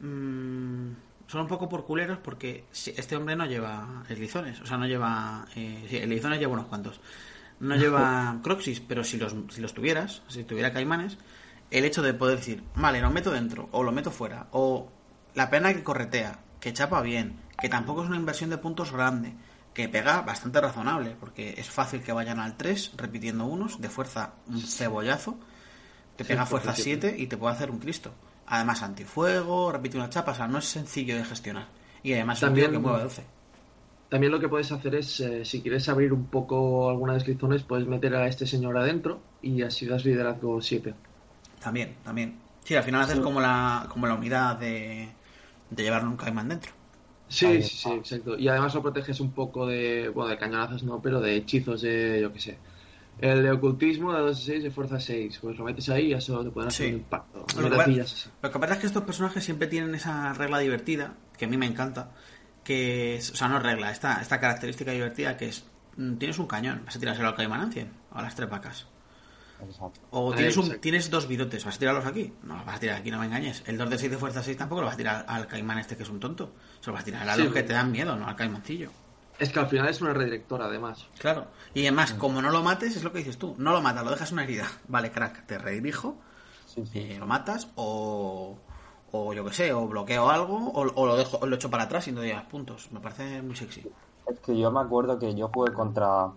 Mmm, 0.00 0.90
son 1.30 1.42
un 1.42 1.46
poco 1.46 1.68
por 1.68 1.84
culeros 1.84 2.18
porque 2.18 2.64
este 2.72 3.14
hombre 3.14 3.36
no 3.36 3.46
lleva 3.46 4.02
eslizones, 4.08 4.60
o 4.60 4.66
sea, 4.66 4.76
no 4.76 4.86
lleva... 4.86 5.46
Eh, 5.54 5.86
sí, 5.88 5.98
lleva 6.00 6.52
unos 6.52 6.66
cuantos. 6.66 7.00
No 7.60 7.76
lleva 7.76 8.36
croxis, 8.42 8.80
pero 8.80 9.04
si 9.04 9.16
los, 9.16 9.36
si 9.50 9.60
los 9.60 9.72
tuvieras, 9.72 10.22
si 10.26 10.42
tuviera 10.42 10.72
caimanes, 10.72 11.18
el 11.70 11.84
hecho 11.84 12.02
de 12.02 12.14
poder 12.14 12.38
decir, 12.38 12.64
vale, 12.74 13.00
lo 13.00 13.10
meto 13.10 13.30
dentro, 13.30 13.68
o 13.70 13.84
lo 13.84 13.92
meto 13.92 14.10
fuera, 14.10 14.48
o 14.50 14.90
la 15.34 15.50
pena 15.50 15.72
que 15.72 15.84
corretea, 15.84 16.40
que 16.58 16.72
chapa 16.72 17.00
bien, 17.00 17.36
que 17.60 17.68
tampoco 17.68 18.02
es 18.02 18.08
una 18.08 18.18
inversión 18.18 18.50
de 18.50 18.58
puntos 18.58 18.90
grande, 18.90 19.32
que 19.72 19.88
pega 19.88 20.22
bastante 20.22 20.60
razonable, 20.60 21.16
porque 21.20 21.54
es 21.56 21.70
fácil 21.70 22.02
que 22.02 22.12
vayan 22.12 22.40
al 22.40 22.56
3 22.56 22.94
repitiendo 22.96 23.46
unos, 23.46 23.80
de 23.80 23.88
fuerza 23.88 24.32
un 24.48 24.60
cebollazo, 24.60 25.38
te 26.16 26.24
pega 26.24 26.44
fuerza 26.44 26.74
7 26.74 27.14
y 27.16 27.28
te 27.28 27.36
puede 27.36 27.54
hacer 27.54 27.70
un 27.70 27.78
Cristo. 27.78 28.12
Además, 28.50 28.82
antifuego, 28.82 29.72
repite 29.72 29.96
una 29.96 30.10
chapa, 30.10 30.32
o 30.32 30.34
sea, 30.34 30.48
no 30.48 30.58
es 30.58 30.64
sencillo 30.64 31.16
de 31.16 31.24
gestionar. 31.24 31.68
Y 32.02 32.12
además 32.14 32.40
también, 32.40 32.72
que 32.72 32.78
mueve 32.78 33.04
12. 33.04 33.24
También 34.08 34.32
lo 34.32 34.40
que 34.40 34.48
puedes 34.48 34.72
hacer 34.72 34.96
es, 34.96 35.20
eh, 35.20 35.44
si 35.44 35.62
quieres 35.62 35.88
abrir 35.88 36.12
un 36.12 36.26
poco 36.26 36.90
alguna 36.90 37.14
descripciones, 37.14 37.62
puedes 37.62 37.86
meter 37.86 38.14
a 38.16 38.26
este 38.26 38.46
señor 38.46 38.76
adentro 38.76 39.20
y 39.40 39.62
así 39.62 39.86
das 39.86 40.04
liderazgo 40.04 40.60
7. 40.60 40.92
También, 41.62 41.94
también. 42.02 42.40
Sí, 42.64 42.74
al 42.74 42.82
final 42.82 43.02
haces 43.02 43.20
como 43.20 43.40
la, 43.40 43.86
como 43.88 44.08
la 44.08 44.14
unidad 44.14 44.56
de, 44.56 45.08
de 45.70 45.82
llevar 45.82 46.04
un 46.04 46.16
caimán 46.16 46.48
dentro. 46.48 46.72
Sí, 47.28 47.62
sí, 47.62 47.76
sí, 47.76 47.90
exacto. 47.90 48.36
Y 48.36 48.48
además 48.48 48.74
lo 48.74 48.82
proteges 48.82 49.20
un 49.20 49.30
poco 49.30 49.64
de, 49.64 50.08
bueno, 50.08 50.28
de 50.28 50.38
cañonazos 50.38 50.82
no, 50.82 51.00
pero 51.00 51.20
de 51.20 51.36
hechizos 51.36 51.82
de, 51.82 52.18
yo 52.20 52.32
qué 52.32 52.40
sé, 52.40 52.58
El 53.20 53.42
de 53.42 53.50
ocultismo 53.50 54.12
de 54.14 54.20
2 54.20 54.38
a 54.38 54.40
6 54.42 54.62
de 54.62 54.70
fuerza 54.70 54.98
6. 54.98 55.38
Pues 55.42 55.58
lo 55.58 55.64
metes 55.64 55.88
ahí 55.90 56.06
y 56.06 56.12
eso 56.14 56.42
te 56.42 56.50
puede 56.50 56.68
hacer 56.68 56.86
Sí. 56.86 56.92
un 56.94 56.98
impacto. 57.00 57.38
Lo 57.60 57.70
que, 57.70 58.00
así. 58.00 58.30
lo 58.42 58.50
pasa 58.52 58.74
es 58.74 58.80
que 58.80 58.86
estos 58.86 59.02
personajes 59.04 59.44
siempre 59.44 59.68
tienen 59.68 59.94
esa 59.94 60.32
regla 60.32 60.58
divertida, 60.58 61.14
que 61.36 61.44
a 61.44 61.48
mí 61.48 61.56
me 61.58 61.66
encanta, 61.66 62.12
que 62.64 63.16
es, 63.16 63.30
o 63.30 63.36
sea, 63.36 63.48
no 63.48 63.58
regla, 63.58 63.90
esta, 63.90 64.20
esta 64.22 64.40
característica 64.40 64.92
divertida 64.92 65.36
que 65.36 65.48
es, 65.48 65.64
mm, 65.98 66.14
tienes 66.14 66.38
un 66.38 66.46
cañón, 66.46 66.82
vas 66.86 66.96
a 66.96 66.98
tirárselo 66.98 67.28
al 67.28 67.34
caimán 67.34 67.60
ancien, 67.60 67.90
o 68.10 68.18
a 68.18 68.22
las 68.22 68.34
tres 68.34 68.48
vacas. 68.48 68.86
Exacto. 69.62 70.00
O 70.10 70.32
tienes, 70.32 70.56
un, 70.56 70.62
exacto. 70.64 70.80
tienes 70.80 71.10
dos 71.10 71.28
virotes, 71.28 71.62
¿vas 71.66 71.76
a 71.76 71.78
tirarlos 71.78 72.06
aquí? 72.06 72.32
No 72.44 72.56
los 72.56 72.64
vas 72.64 72.76
a 72.76 72.80
tirar 72.80 72.96
aquí, 72.96 73.10
no 73.10 73.18
me 73.18 73.26
engañes. 73.26 73.62
El 73.66 73.76
2 73.76 73.90
de 73.90 73.98
6 73.98 74.10
de 74.12 74.16
fuerza 74.16 74.42
6 74.42 74.56
tampoco 74.56 74.80
lo 74.80 74.86
vas 74.86 74.94
a 74.94 74.96
tirar 74.96 75.24
al 75.28 75.46
caimán 75.46 75.78
este 75.78 75.94
que 75.98 76.04
es 76.04 76.08
un 76.08 76.18
tonto. 76.20 76.54
Se 76.80 76.86
lo 76.86 76.94
vas 76.94 77.02
a 77.02 77.04
tirar 77.04 77.28
a 77.28 77.34
Sí, 77.34 77.40
los 77.40 77.48
que 77.48 77.60
porque- 77.60 77.62
te 77.68 77.72
dan 77.74 77.92
miedo, 77.92 78.16
no 78.16 78.26
al 78.26 78.36
caimancillo. 78.36 78.90
Es 79.40 79.50
que 79.52 79.58
al 79.58 79.66
final 79.68 79.88
es 79.88 80.00
una 80.00 80.12
redirectora, 80.14 80.66
además. 80.66 81.08
Claro. 81.18 81.48
Y 81.74 81.82
además, 81.82 82.12
como 82.14 82.40
no 82.42 82.50
lo 82.50 82.62
mates, 82.62 82.96
es 82.96 83.02
lo 83.04 83.12
que 83.12 83.18
dices 83.18 83.38
tú. 83.38 83.54
No 83.58 83.72
lo 83.72 83.80
matas, 83.80 84.04
lo 84.04 84.10
dejas 84.10 84.32
una 84.32 84.44
herida. 84.44 84.66
Vale, 84.88 85.10
crack, 85.10 85.46
te 85.46 85.58
redirijo, 85.58 86.16
Sí, 86.64 86.86
sí. 86.86 87.00
eh, 87.00 87.18
lo 87.18 87.26
matas 87.26 87.68
o, 87.76 88.58
o 89.12 89.34
yo 89.34 89.44
que 89.44 89.52
sé, 89.54 89.72
o 89.72 89.88
bloqueo 89.88 90.30
algo 90.30 90.56
o, 90.72 90.80
o 90.82 91.06
lo 91.06 91.16
dejo 91.16 91.38
o 91.38 91.46
lo 91.46 91.56
echo 91.56 91.70
para 91.70 91.84
atrás 91.84 92.08
y 92.08 92.12
no 92.12 92.24
llevas 92.24 92.46
puntos. 92.46 92.92
Me 92.92 93.00
parece 93.00 93.42
muy 93.42 93.56
sexy. 93.56 93.90
Es 94.26 94.40
que 94.40 94.58
yo 94.58 94.70
me 94.70 94.80
acuerdo 94.80 95.18
que 95.18 95.34
yo 95.34 95.48
jugué 95.48 95.74
contra 95.74 96.32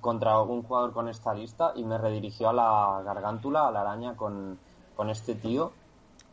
contra 0.00 0.40
un 0.42 0.62
jugador 0.62 0.92
con 0.92 1.08
esta 1.08 1.34
lista 1.34 1.72
y 1.76 1.84
me 1.84 1.98
redirigió 1.98 2.48
a 2.50 2.52
la 2.52 3.02
gargántula, 3.04 3.68
a 3.68 3.72
la 3.72 3.82
araña 3.82 4.16
con, 4.16 4.60
con 4.94 5.10
este 5.10 5.34
tío 5.34 5.78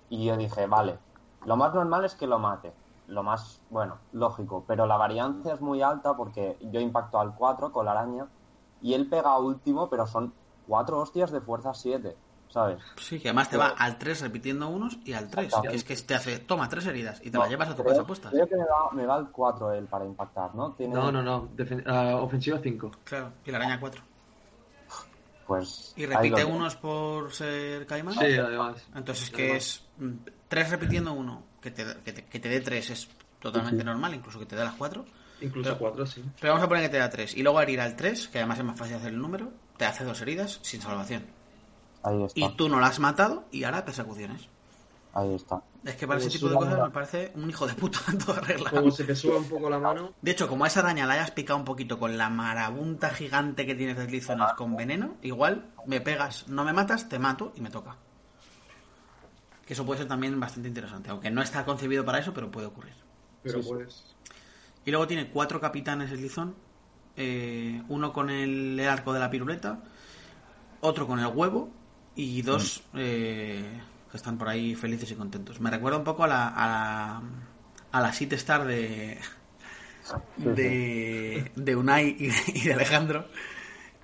y 0.10 0.26
yo 0.26 0.38
dije, 0.38 0.68
vale, 0.68 1.00
lo 1.46 1.58
más 1.58 1.74
normal 1.74 2.06
es 2.06 2.16
que 2.16 2.28
lo 2.28 2.40
mate, 2.40 2.78
lo 3.10 3.24
más, 3.24 3.60
bueno, 3.70 3.98
lógico, 4.14 4.64
pero 4.68 4.86
la 4.86 4.98
variancia 4.98 5.54
es 5.54 5.62
muy 5.62 5.82
alta 5.82 6.16
porque 6.16 6.58
yo 6.72 6.80
impacto 6.80 7.20
al 7.20 7.34
4 7.36 7.72
con 7.72 7.86
la 7.86 7.92
araña 7.92 8.28
y 8.82 8.94
él 8.94 9.08
pega 9.10 9.38
último, 9.38 9.90
pero 9.90 10.08
son 10.08 10.34
cuatro 10.68 11.00
hostias 11.00 11.32
de 11.32 11.42
fuerza 11.42 11.74
7, 11.74 12.16
¿sabes? 12.50 12.80
Sí, 12.98 13.20
que 13.20 13.30
además 13.30 13.50
te 13.50 13.58
va 13.58 13.70
al 13.70 13.98
3 13.98 14.22
repitiendo 14.22 14.68
unos 14.70 14.98
y 15.04 15.14
al 15.14 15.28
3. 15.30 15.54
Que 15.70 15.76
es 15.76 15.84
que 15.84 15.96
te 15.98 16.16
hace, 16.16 16.40
toma 16.40 16.70
tres 16.70 16.86
heridas 16.86 17.20
y 17.24 17.32
te 17.32 17.38
la 17.38 17.46
No, 17.46 17.50
llevas 17.50 17.70
a 17.70 17.76
tu 17.76 17.82
creo- 17.84 17.94
casa 17.96 18.08
puestas. 18.08 18.32
Creo 18.32 18.48
que 18.48 18.56
me 18.56 18.64
va, 18.66 18.92
me 18.94 19.06
va 19.06 19.16
al 19.16 19.32
4 19.32 19.74
él 19.74 19.86
para 19.88 20.06
impactar, 20.06 20.54
¿no? 20.56 20.72
Tiene, 20.74 20.94
No, 20.94 21.12
no, 21.12 21.22
no. 21.24 21.50
Ah, 21.88 22.16
ofensiva 22.22 22.60
5. 22.62 22.92
Claro, 23.04 23.34
y 23.44 23.52
la 23.52 23.58
araña 23.58 23.80
4. 23.80 24.02
Pues 25.48 25.94
Y 25.98 26.06
repite 26.06 26.46
unos 26.46 26.76
por 26.76 27.32
ser 27.34 27.88
caimán. 27.88 28.14
Sí, 28.14 28.36
además. 28.38 28.88
Entonces, 28.94 29.32
que 29.32 29.46
Además. 29.46 29.64
es 29.64 29.90
3 30.48 30.70
repitiendo 30.70 31.14
uno, 31.14 31.42
que 31.62 31.72
te, 31.72 31.86
que 32.04 32.14
te, 32.14 32.26
que 32.26 32.40
te 32.40 32.50
dé 32.50 32.60
3 32.62 32.90
es 32.90 33.10
totalmente 33.40 33.84
normal, 33.84 34.14
incluso 34.14 34.40
que 34.40 34.46
te 34.46 34.56
dé 34.56 34.64
las 34.64 34.76
4. 34.76 35.06
Incluso 35.42 35.70
Pero- 35.70 35.80
4, 35.80 36.06
sí. 36.06 36.24
Pero 36.40 36.54
vamos 36.54 36.66
a 36.66 36.68
poner 36.68 36.84
que 36.84 36.90
te 36.90 36.98
da 36.98 37.10
3. 37.10 37.36
Y 37.38 37.44
luego 37.44 37.62
herir 37.62 37.80
al 37.82 37.96
3, 37.96 38.28
que 38.28 38.40
además 38.40 38.60
es 38.60 38.66
más 38.66 38.78
fácil 38.78 38.96
hacer 38.98 39.10
el 39.14 39.20
número, 39.20 39.52
te 39.78 39.86
hace 39.86 40.04
dos 40.04 40.20
heridas 40.22 40.60
sin 40.62 40.82
salvación. 40.82 41.26
Ahí 42.04 42.24
está, 42.24 42.40
Y 42.40 42.50
tú 42.56 42.68
no 42.70 42.80
la 42.80 42.88
has 42.88 43.00
matado 43.00 43.46
y 43.52 43.64
ahora 43.64 43.84
persecuciones. 43.86 44.48
ahí 45.14 45.34
está. 45.36 45.62
Es 45.84 45.96
que 45.96 46.06
para 46.08 46.20
ese 46.20 46.30
tipo 46.30 46.50
de 46.50 46.56
cosas 46.56 46.78
me 46.82 46.90
parece 46.90 47.32
un 47.36 47.50
hijo 47.50 47.66
de 47.66 47.74
puta 47.74 48.00
en 48.10 48.18
toda 48.18 48.42
regla. 48.42 48.70
Como 48.70 48.92
se 48.92 49.06
te 49.06 49.16
suba 49.16 49.38
un 49.38 49.48
poco 49.48 49.70
la 49.70 49.80
mano. 49.80 50.14
De 50.22 50.32
hecho, 50.32 50.48
como 50.50 50.66
a 50.66 50.68
esa 50.68 50.82
araña 50.82 51.06
la 51.06 51.14
hayas 51.14 51.32
picado 51.32 51.58
un 51.58 51.66
poquito 51.66 51.98
con 51.98 52.18
la 52.18 52.30
marabunta 52.30 53.10
gigante 53.10 53.66
que 53.66 53.76
tienes 53.76 53.96
de 53.98 54.36
con 54.58 54.76
veneno, 54.76 55.16
igual 55.22 55.72
me 55.86 56.02
pegas, 56.02 56.48
no 56.50 56.66
me 56.66 56.74
matas, 56.74 57.08
te 57.08 57.18
mato 57.18 57.54
y 57.56 57.62
me 57.62 57.70
toca. 57.70 57.96
Que 59.70 59.74
eso 59.74 59.86
puede 59.86 60.00
ser 60.00 60.08
también 60.08 60.40
bastante 60.40 60.68
interesante, 60.68 61.12
aunque 61.12 61.30
no 61.30 61.44
está 61.44 61.64
concebido 61.64 62.04
para 62.04 62.18
eso, 62.18 62.34
pero 62.34 62.50
puede 62.50 62.66
ocurrir. 62.66 62.96
Pero 63.44 63.62
Sí, 63.62 63.70
sí. 63.70 63.70
pues. 63.70 64.16
Y 64.84 64.90
luego 64.90 65.06
tiene 65.06 65.30
cuatro 65.30 65.62
capitanes 65.62 66.10
el 66.12 66.24
lizón, 66.24 66.56
eh, 67.16 67.84
uno 67.88 68.12
con 68.12 68.32
el 68.32 68.80
arco 68.80 69.14
de 69.14 69.20
la 69.20 69.30
piruleta, 69.30 69.84
otro 70.82 71.06
con 71.06 71.20
el 71.20 71.28
huevo 71.28 71.72
y 72.16 72.42
dos 72.42 72.82
eh, 72.96 73.64
que 74.10 74.18
están 74.18 74.40
por 74.40 74.50
ahí 74.50 74.74
felices 74.74 75.12
y 75.12 75.16
contentos. 75.16 75.62
Me 75.62 75.70
recuerda 75.70 76.00
un 76.00 76.04
poco 76.04 76.24
a 76.24 76.28
la, 76.28 76.48
a 76.48 76.68
la, 76.68 77.22
a 77.92 78.02
la 78.02 78.12
City 78.12 78.34
Star 78.38 78.66
de, 78.66 79.20
de, 80.38 81.52
de 81.56 81.76
Unai 81.76 82.16
y 82.18 82.28
de, 82.28 82.36
y 82.56 82.62
de 82.62 82.74
Alejandro, 82.74 83.28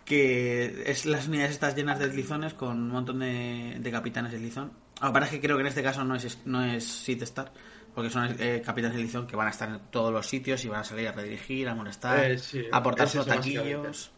que 0.06 0.84
es 0.92 1.08
las 1.08 1.28
unidades 1.28 1.54
estas 1.54 1.76
llenas 1.76 1.98
de 1.98 2.14
lizones 2.14 2.54
con 2.54 2.78
un 2.78 2.90
montón 2.92 3.18
de, 3.20 3.78
de 3.80 3.92
capitanes 3.92 4.32
de 4.32 4.40
lizón. 4.40 4.85
Lo 5.02 5.08
que 5.08 5.14
pasa 5.14 5.26
es 5.26 5.32
que 5.32 5.42
creo 5.42 5.58
que 5.58 5.62
en 5.62 5.68
este 5.68 5.84
caso 5.84 6.04
no 6.04 6.16
es, 6.16 6.40
no 6.46 6.64
es 6.64 6.84
City 6.86 7.24
Star, 7.24 7.52
porque 7.94 8.10
son 8.10 8.36
eh, 8.40 8.62
capitanes 8.66 8.96
de 8.98 9.04
lizón 9.04 9.28
que 9.28 9.36
van 9.36 9.48
a 9.48 9.52
estar 9.52 9.70
en 9.70 9.80
todos 9.92 10.12
los 10.14 10.26
sitios 10.28 10.64
y 10.66 10.70
van 10.70 10.82
a 10.82 10.84
salir 10.84 11.08
a 11.08 11.12
redirigir, 11.12 11.68
a 11.70 11.76
molestar, 11.76 12.20
Eh, 12.32 12.38
sí, 12.38 12.64
a 12.72 12.78
aportar 12.78 13.08
sus 13.10 13.26
básicamente. 13.26 13.74
taquillos. 13.76 14.12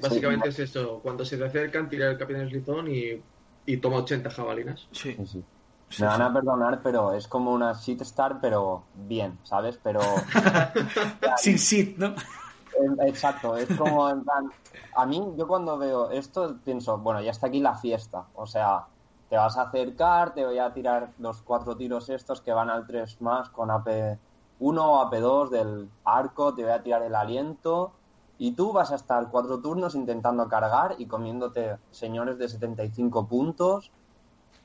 Básicamente 0.00 0.48
es 0.50 0.58
eso. 0.60 1.00
Cuando 1.02 1.24
se 1.24 1.36
te 1.36 1.44
acercan, 1.44 1.88
tira 1.88 2.10
el 2.10 2.18
capitán 2.18 2.48
Slizón 2.48 2.88
y, 2.88 3.20
y 3.66 3.76
toma 3.78 3.98
80 3.98 4.30
jabalinas. 4.30 4.86
Sí, 4.92 5.14
Sí, 5.18 5.26
sí. 5.26 5.44
sí, 5.88 6.02
Me 6.02 6.08
van 6.08 6.16
sí. 6.18 6.22
a 6.22 6.32
perdonar, 6.32 6.80
pero 6.82 7.12
es 7.14 7.26
como 7.28 7.52
una 7.52 7.72
shit 7.72 8.00
star, 8.02 8.38
pero 8.40 8.84
bien, 8.94 9.38
¿sabes? 9.44 9.78
Pero 9.82 10.00
Sin 11.38 11.58
sit, 11.58 11.96
¿no? 11.98 12.14
exacto, 13.06 13.56
es 13.56 13.68
como 13.76 14.08
en 14.10 14.22
plan. 14.22 14.50
A 14.96 15.06
mí, 15.06 15.22
yo 15.36 15.46
cuando 15.46 15.78
veo 15.78 16.10
esto 16.10 16.56
pienso, 16.64 16.98
bueno, 16.98 17.20
ya 17.22 17.30
está 17.30 17.46
aquí 17.48 17.60
la 17.60 17.74
fiesta. 17.76 18.24
O 18.34 18.46
sea, 18.46 18.84
te 19.28 19.36
vas 19.36 19.56
a 19.56 19.62
acercar, 19.62 20.34
te 20.34 20.44
voy 20.44 20.58
a 20.58 20.72
tirar 20.72 21.10
los 21.18 21.42
cuatro 21.42 21.76
tiros 21.76 22.08
estos 22.10 22.40
que 22.40 22.52
van 22.52 22.70
al 22.70 22.86
3 22.86 23.20
más 23.20 23.48
con 23.50 23.70
AP1 23.70 24.18
o 24.60 25.10
AP2 25.10 25.50
del 25.50 25.88
arco, 26.04 26.54
te 26.54 26.62
voy 26.62 26.72
a 26.72 26.82
tirar 26.82 27.02
el 27.02 27.14
aliento. 27.14 27.92
Y 28.38 28.52
tú 28.52 28.72
vas 28.72 28.92
a 28.92 28.96
estar 28.96 29.28
cuatro 29.30 29.60
turnos 29.60 29.94
intentando 29.94 30.46
cargar 30.48 30.94
y 30.98 31.06
comiéndote 31.06 31.76
señores 31.90 32.36
de 32.38 32.48
75 32.48 33.26
puntos 33.26 33.90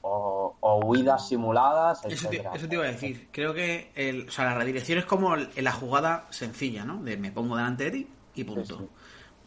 o, 0.01 0.55
o 0.59 0.79
huidas 0.85 1.27
simuladas, 1.27 2.03
Eso 2.05 2.27
te, 2.29 2.37
etcétera. 2.37 2.55
eso 2.55 2.67
te 2.67 2.75
iba 2.75 2.83
a 2.83 2.87
decir. 2.87 3.29
Creo 3.31 3.53
que 3.53 3.91
el, 3.95 4.27
o 4.27 4.31
sea, 4.31 4.45
la 4.45 4.55
redirección 4.55 4.99
es 4.99 5.05
como 5.05 5.35
el- 5.35 5.49
la 5.57 5.71
jugada 5.71 6.27
sencilla, 6.31 6.83
¿no? 6.83 7.01
De 7.01 7.17
me 7.17 7.31
pongo 7.31 7.55
delante 7.55 7.85
de 7.85 7.91
ti 7.91 8.07
y 8.35 8.43
punto. 8.43 8.77
Sí, 8.77 8.83
sí. 8.83 8.89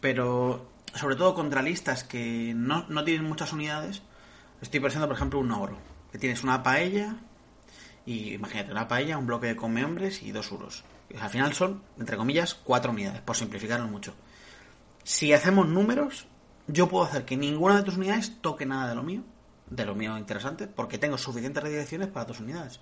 Pero, 0.01 0.67
sobre 0.95 1.17
todo 1.17 1.35
contra 1.35 1.61
listas 1.63 2.05
que 2.05 2.53
no, 2.55 2.85
no 2.89 3.05
tienen 3.05 3.27
muchas 3.27 3.53
unidades, 3.53 4.03
estoy 4.65 4.81
pensando, 4.81 5.07
por 5.07 5.17
ejemplo, 5.17 5.39
un 5.39 5.53
ogro. 5.53 5.79
Que 6.11 6.19
tienes 6.19 6.43
una 6.43 6.63
paella 6.63 7.17
y, 8.07 8.35
imagínate, 8.35 8.73
una 8.73 8.89
paella, 8.89 9.19
un 9.19 9.27
bloque 9.27 9.47
de 9.49 9.57
come 9.57 9.85
hombres 9.85 10.23
y 10.23 10.33
dos 10.33 10.51
uros. 10.53 10.85
O 11.11 11.15
sea, 11.15 11.25
al 11.25 11.31
final 11.31 11.53
son, 11.53 11.83
entre 11.99 12.17
comillas, 12.17 12.55
cuatro 12.55 12.91
unidades, 12.91 13.21
por 13.21 13.37
simplificarlo 13.37 13.87
mucho. 13.87 14.15
Si 15.03 15.33
hacemos 15.33 15.69
números, 15.69 16.27
yo 16.67 16.89
puedo 16.89 17.05
hacer 17.05 17.25
que 17.25 17.37
ninguna 17.37 17.77
de 17.77 17.83
tus 17.83 17.97
unidades 17.97 18.41
toque 18.41 18.67
nada 18.67 18.89
de 18.89 18.95
lo 18.95 19.03
mío, 19.03 19.23
de 19.69 19.85
lo 19.85 19.95
mío 19.95 20.17
interesante, 20.17 20.67
porque 20.67 20.99
tengo 20.99 21.19
suficientes 21.19 21.63
redirecciones 21.63 22.09
para 22.09 22.27
tus 22.27 22.41
unidades. 22.41 22.81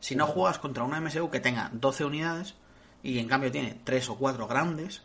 Si 0.00 0.16
no 0.16 0.26
juegas 0.26 0.58
contra 0.58 0.84
una 0.84 1.00
MSU 1.00 1.30
que 1.30 1.40
tenga 1.40 1.70
12 1.72 2.04
unidades 2.04 2.54
y 3.02 3.18
en 3.18 3.28
cambio 3.28 3.52
tiene 3.52 3.80
3 3.84 4.08
o 4.10 4.16
4 4.16 4.46
grandes, 4.46 5.02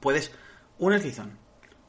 puedes 0.00 0.32
un 0.78 0.92
eslizón, 0.92 1.38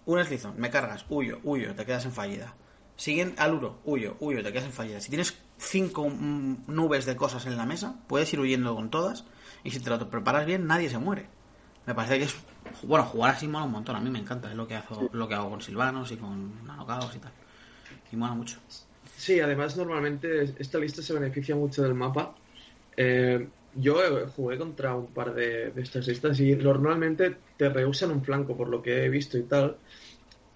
un 0.05 0.19
eslizón, 0.19 0.55
me 0.57 0.69
cargas, 0.69 1.05
huyo, 1.09 1.39
huyo, 1.43 1.75
te 1.75 1.85
quedas 1.85 2.05
en 2.05 2.11
fallida. 2.11 2.55
Siguiente 2.95 3.41
al 3.41 3.55
uro, 3.55 3.81
huyo, 3.83 4.15
huyo, 4.19 4.43
te 4.43 4.51
quedas 4.51 4.65
en 4.65 4.71
fallida. 4.71 4.99
Si 5.01 5.09
tienes 5.09 5.33
5 5.57 6.09
nubes 6.09 7.05
de 7.05 7.15
cosas 7.15 7.45
en 7.45 7.57
la 7.57 7.65
mesa, 7.65 7.95
puedes 8.07 8.31
ir 8.33 8.39
huyendo 8.39 8.75
con 8.75 8.89
todas 8.89 9.25
y 9.63 9.71
si 9.71 9.79
te 9.79 9.89
lo 9.89 10.09
preparas 10.09 10.45
bien, 10.45 10.67
nadie 10.67 10.89
se 10.89 10.97
muere. 10.99 11.27
Me 11.85 11.95
parece 11.95 12.19
que 12.19 12.25
es 12.25 12.35
bueno, 12.83 13.05
jugar 13.05 13.35
así 13.35 13.47
mola 13.47 13.65
un 13.65 13.71
montón, 13.71 13.95
a 13.95 13.99
mí 13.99 14.09
me 14.09 14.19
encanta, 14.19 14.49
es 14.49 14.55
lo 14.55 14.67
que 14.67 14.75
hago, 14.75 15.09
lo 15.13 15.27
que 15.27 15.35
hago 15.35 15.49
con 15.49 15.61
Silvanos 15.61 16.11
y 16.11 16.17
con 16.17 16.65
Nanocaos 16.65 17.15
y 17.15 17.19
tal. 17.19 17.31
Y 18.11 18.15
mola 18.15 18.33
mucho. 18.33 18.57
Sí, 19.15 19.39
además 19.39 19.77
normalmente 19.77 20.43
esta 20.43 20.79
lista 20.79 21.01
se 21.01 21.13
beneficia 21.13 21.55
mucho 21.55 21.83
del 21.83 21.93
mapa. 21.93 22.35
Eh, 22.97 23.49
yo 23.73 24.27
jugué 24.29 24.57
contra 24.57 24.95
un 24.95 25.13
par 25.13 25.33
de, 25.33 25.71
de 25.71 25.81
estas 25.81 26.07
listas 26.07 26.39
y 26.39 26.55
normalmente 26.55 27.37
te 27.57 27.69
rehusan 27.69 28.11
un 28.11 28.23
flanco 28.23 28.55
por 28.57 28.69
lo 28.69 28.81
que 28.81 29.05
he 29.05 29.09
visto 29.09 29.37
y 29.37 29.43
tal. 29.47 29.81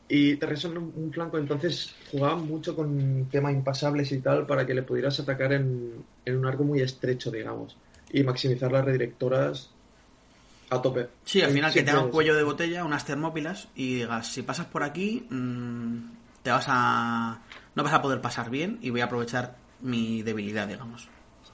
Y 0.09 0.37
te 0.37 0.45
rehusan 0.45 0.77
un, 0.77 1.11
flanco, 1.11 1.37
entonces 1.37 1.93
jugaban 2.11 2.47
mucho 2.47 2.75
con 2.75 3.27
tema 3.29 3.51
impasables 3.51 4.11
y 4.13 4.19
tal 4.19 4.45
para 4.45 4.65
que 4.65 4.73
le 4.73 4.83
pudieras 4.83 5.19
atacar 5.19 5.51
en, 5.51 5.95
en 6.23 6.37
un 6.37 6.45
arco 6.45 6.63
muy 6.63 6.81
estrecho, 6.81 7.29
digamos. 7.29 7.75
Y 8.11 8.23
maximizar 8.23 8.71
las 8.71 8.85
redirectoras 8.85 9.69
a 10.69 10.81
tope. 10.81 11.07
Sí, 11.25 11.41
al 11.41 11.51
final 11.51 11.71
que 11.71 11.79
Siempre 11.79 11.93
tenga 11.93 12.05
un 12.05 12.11
cuello 12.11 12.35
de 12.35 12.43
botella, 12.43 12.83
unas 12.83 13.05
termópilas 13.05 13.67
y 13.75 13.95
digas, 13.95 14.27
si 14.27 14.43
pasas 14.43 14.67
por 14.67 14.83
aquí, 14.83 15.25
mm, 15.29 15.97
te 16.43 16.51
vas 16.51 16.65
a... 16.67 17.41
no 17.75 17.83
vas 17.83 17.93
a 17.93 18.01
poder 18.01 18.21
pasar 18.21 18.49
bien 18.49 18.79
y 18.81 18.89
voy 18.89 19.01
a 19.01 19.05
aprovechar 19.05 19.57
mi 19.81 20.23
debilidad, 20.23 20.67
digamos. 20.67 21.09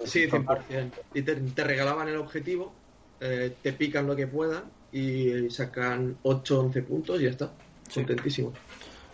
Sí, 0.06 0.28
100%. 0.28 0.92
Y 1.14 1.22
te, 1.22 1.36
te 1.36 1.64
regalaban 1.64 2.08
el 2.08 2.18
objetivo, 2.18 2.74
eh, 3.20 3.56
te 3.62 3.74
pican 3.74 4.08
lo 4.08 4.16
que 4.16 4.28
puedan 4.28 4.64
y 4.92 5.50
sacan 5.50 6.18
8 6.24 6.60
11 6.60 6.82
puntos 6.84 7.20
y 7.20 7.24
ya 7.24 7.30
está. 7.32 7.52
Sí. 7.90 7.96
Contentísimo. 8.02 8.52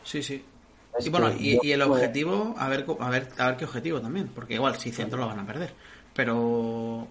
Sí, 0.03 0.23
sí. 0.23 0.45
Es 0.97 1.05
y 1.05 1.10
bueno, 1.10 1.29
que 1.29 1.60
y, 1.63 1.71
el 1.71 1.82
objetivo, 1.82 2.55
a 2.58 2.67
ver, 2.67 2.86
a 2.99 3.10
ver, 3.10 3.29
a 3.38 3.47
ver 3.47 3.58
qué 3.58 3.65
objetivo 3.65 4.01
también, 4.01 4.27
porque 4.29 4.55
igual 4.55 4.75
si 4.77 4.91
centro 4.91 5.19
lo 5.19 5.27
van 5.27 5.39
a 5.39 5.45
perder, 5.45 5.75
pero 6.15 7.08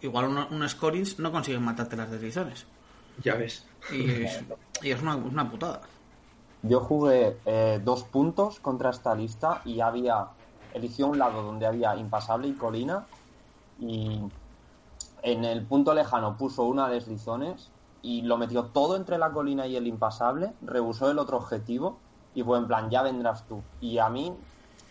igual 0.00 0.26
uno- 0.26 0.48
unos 0.50 0.72
scorings 0.72 1.18
no 1.18 1.32
consiguen 1.32 1.62
matarte 1.62 1.96
las 1.96 2.10
deslizones. 2.10 2.66
Ya 3.22 3.34
ves. 3.34 3.66
Y 3.92 4.10
es, 4.10 4.40
y 4.82 4.90
es 4.90 5.02
una, 5.02 5.16
una 5.16 5.50
putada. 5.50 5.82
Yo 6.62 6.80
jugué 6.80 7.40
eh, 7.44 7.80
dos 7.82 8.04
puntos 8.04 8.60
contra 8.60 8.90
esta 8.90 9.14
lista 9.14 9.62
y 9.64 9.80
había. 9.80 10.28
Eligió 10.72 11.06
un 11.08 11.18
lado 11.18 11.42
donde 11.42 11.66
había 11.66 11.96
impasable 11.96 12.48
y 12.48 12.56
colina. 12.56 13.06
Y 13.78 14.20
en 15.22 15.44
el 15.44 15.66
punto 15.66 15.94
lejano 15.94 16.36
puso 16.36 16.64
una 16.64 16.88
deslizones 16.88 17.71
y 18.02 18.22
lo 18.22 18.36
metió 18.36 18.64
todo 18.64 18.96
entre 18.96 19.16
la 19.16 19.30
colina 19.30 19.66
y 19.66 19.76
el 19.76 19.86
impasable. 19.86 20.52
Rehusó 20.62 21.10
el 21.10 21.18
otro 21.18 21.36
objetivo 21.36 21.98
y 22.34 22.42
fue 22.42 22.58
en 22.58 22.66
plan, 22.66 22.90
ya 22.90 23.02
vendrás 23.02 23.46
tú. 23.46 23.62
Y 23.80 23.98
a 23.98 24.08
mí, 24.08 24.32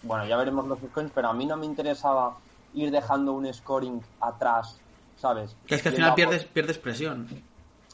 bueno, 0.03 0.25
ya 0.25 0.37
veremos 0.37 0.65
los 0.65 0.79
scores, 0.79 1.11
pero 1.13 1.27
a 1.27 1.33
mí 1.33 1.45
no 1.45 1.57
me 1.57 1.65
interesaba 1.65 2.37
ir 2.73 2.89
dejando 2.89 3.33
un 3.33 3.53
scoring 3.53 4.01
atrás, 4.21 4.79
¿sabes? 5.17 5.55
Que 5.67 5.75
es 5.75 5.83
que 5.83 5.89
al 5.89 5.95
final 5.95 6.15
pierdes, 6.15 6.45
pierdes 6.45 6.77
presión. 6.77 7.27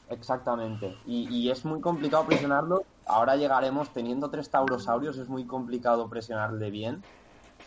Exactamente. 0.09 0.95
Y, 1.05 1.27
y 1.35 1.49
es 1.49 1.65
muy 1.65 1.81
complicado 1.81 2.25
presionarlo. 2.25 2.83
Ahora 3.05 3.35
llegaremos 3.35 3.89
teniendo 3.89 4.29
tres 4.29 4.49
taurosaurios, 4.49 5.17
es 5.17 5.27
muy 5.27 5.45
complicado 5.45 6.07
presionarle 6.07 6.69
bien. 6.69 7.03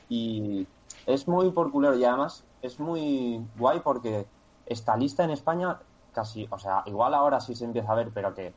Y 0.09 0.67
es 1.07 1.27
muy 1.27 1.51
por 1.51 1.71
culero. 1.71 1.97
Y 1.97 2.05
además 2.05 2.45
es 2.63 2.79
muy 2.79 3.45
guay 3.59 3.81
porque 3.81 4.27
esta 4.67 4.97
lista 4.97 5.25
en 5.25 5.31
España 5.31 5.79
casi, 6.13 6.47
o 6.51 6.59
sea, 6.59 6.83
igual 6.87 7.15
ahora 7.15 7.41
sí 7.41 7.55
se 7.55 7.65
empieza 7.65 7.93
a 7.93 7.97
ver, 7.97 8.11
pero 8.13 8.35
que 8.35 8.53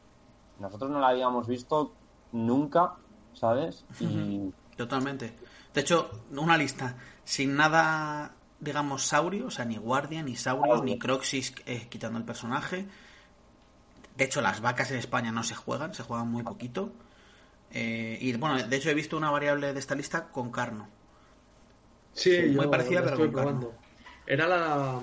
nosotros 0.59 0.89
no 0.91 0.99
la 0.99 1.09
habíamos 1.09 1.47
visto 1.47 1.93
nunca, 2.31 2.95
¿sabes? 3.33 3.85
Y 3.99 4.51
Totalmente. 4.75 5.33
De 5.73 5.81
hecho, 5.81 6.09
una 6.31 6.57
lista 6.57 6.95
sin 7.23 7.55
nada, 7.55 8.33
digamos, 8.59 9.03
saurio, 9.03 9.47
o 9.47 9.51
sea, 9.51 9.65
ni 9.65 9.77
guardia, 9.77 10.23
ni 10.23 10.35
saurios, 10.35 10.83
ni 10.83 10.97
croxis 10.99 11.53
eh, 11.65 11.87
quitando 11.89 12.19
el 12.19 12.25
personaje. 12.25 12.85
De 14.15 14.25
hecho, 14.25 14.41
las 14.41 14.61
vacas 14.61 14.91
en 14.91 14.97
España 14.97 15.31
no 15.31 15.43
se 15.43 15.55
juegan, 15.55 15.93
se 15.93 16.03
juegan 16.03 16.29
muy 16.29 16.43
poquito. 16.43 16.91
Eh, 17.71 18.17
y 18.21 18.33
bueno, 18.37 18.61
de 18.61 18.75
hecho 18.75 18.89
he 18.89 18.93
visto 18.93 19.17
una 19.17 19.31
variable 19.31 19.73
de 19.73 19.79
esta 19.79 19.95
lista 19.95 20.27
con 20.27 20.51
carno. 20.51 20.87
Sí, 22.13 22.29
muy 22.53 22.65
yo 22.65 22.71
parecida, 22.71 23.03
pero 23.03 23.17
con 23.17 23.31
carne. 23.31 23.41
probando. 23.41 23.73
Era 24.27 24.47
la. 24.47 24.99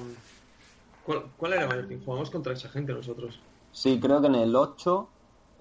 ¿Cuál, 1.11 1.25
cuál 1.37 1.53
era, 1.55 1.67
Valentín? 1.67 2.05
Jugamos 2.05 2.31
contra 2.31 2.53
esa 2.53 2.69
gente 2.69 2.93
nosotros. 2.93 3.41
sí, 3.73 3.99
creo 4.01 4.21
que 4.21 4.29
en 4.29 4.37
el 4.37 4.55
8. 4.55 5.09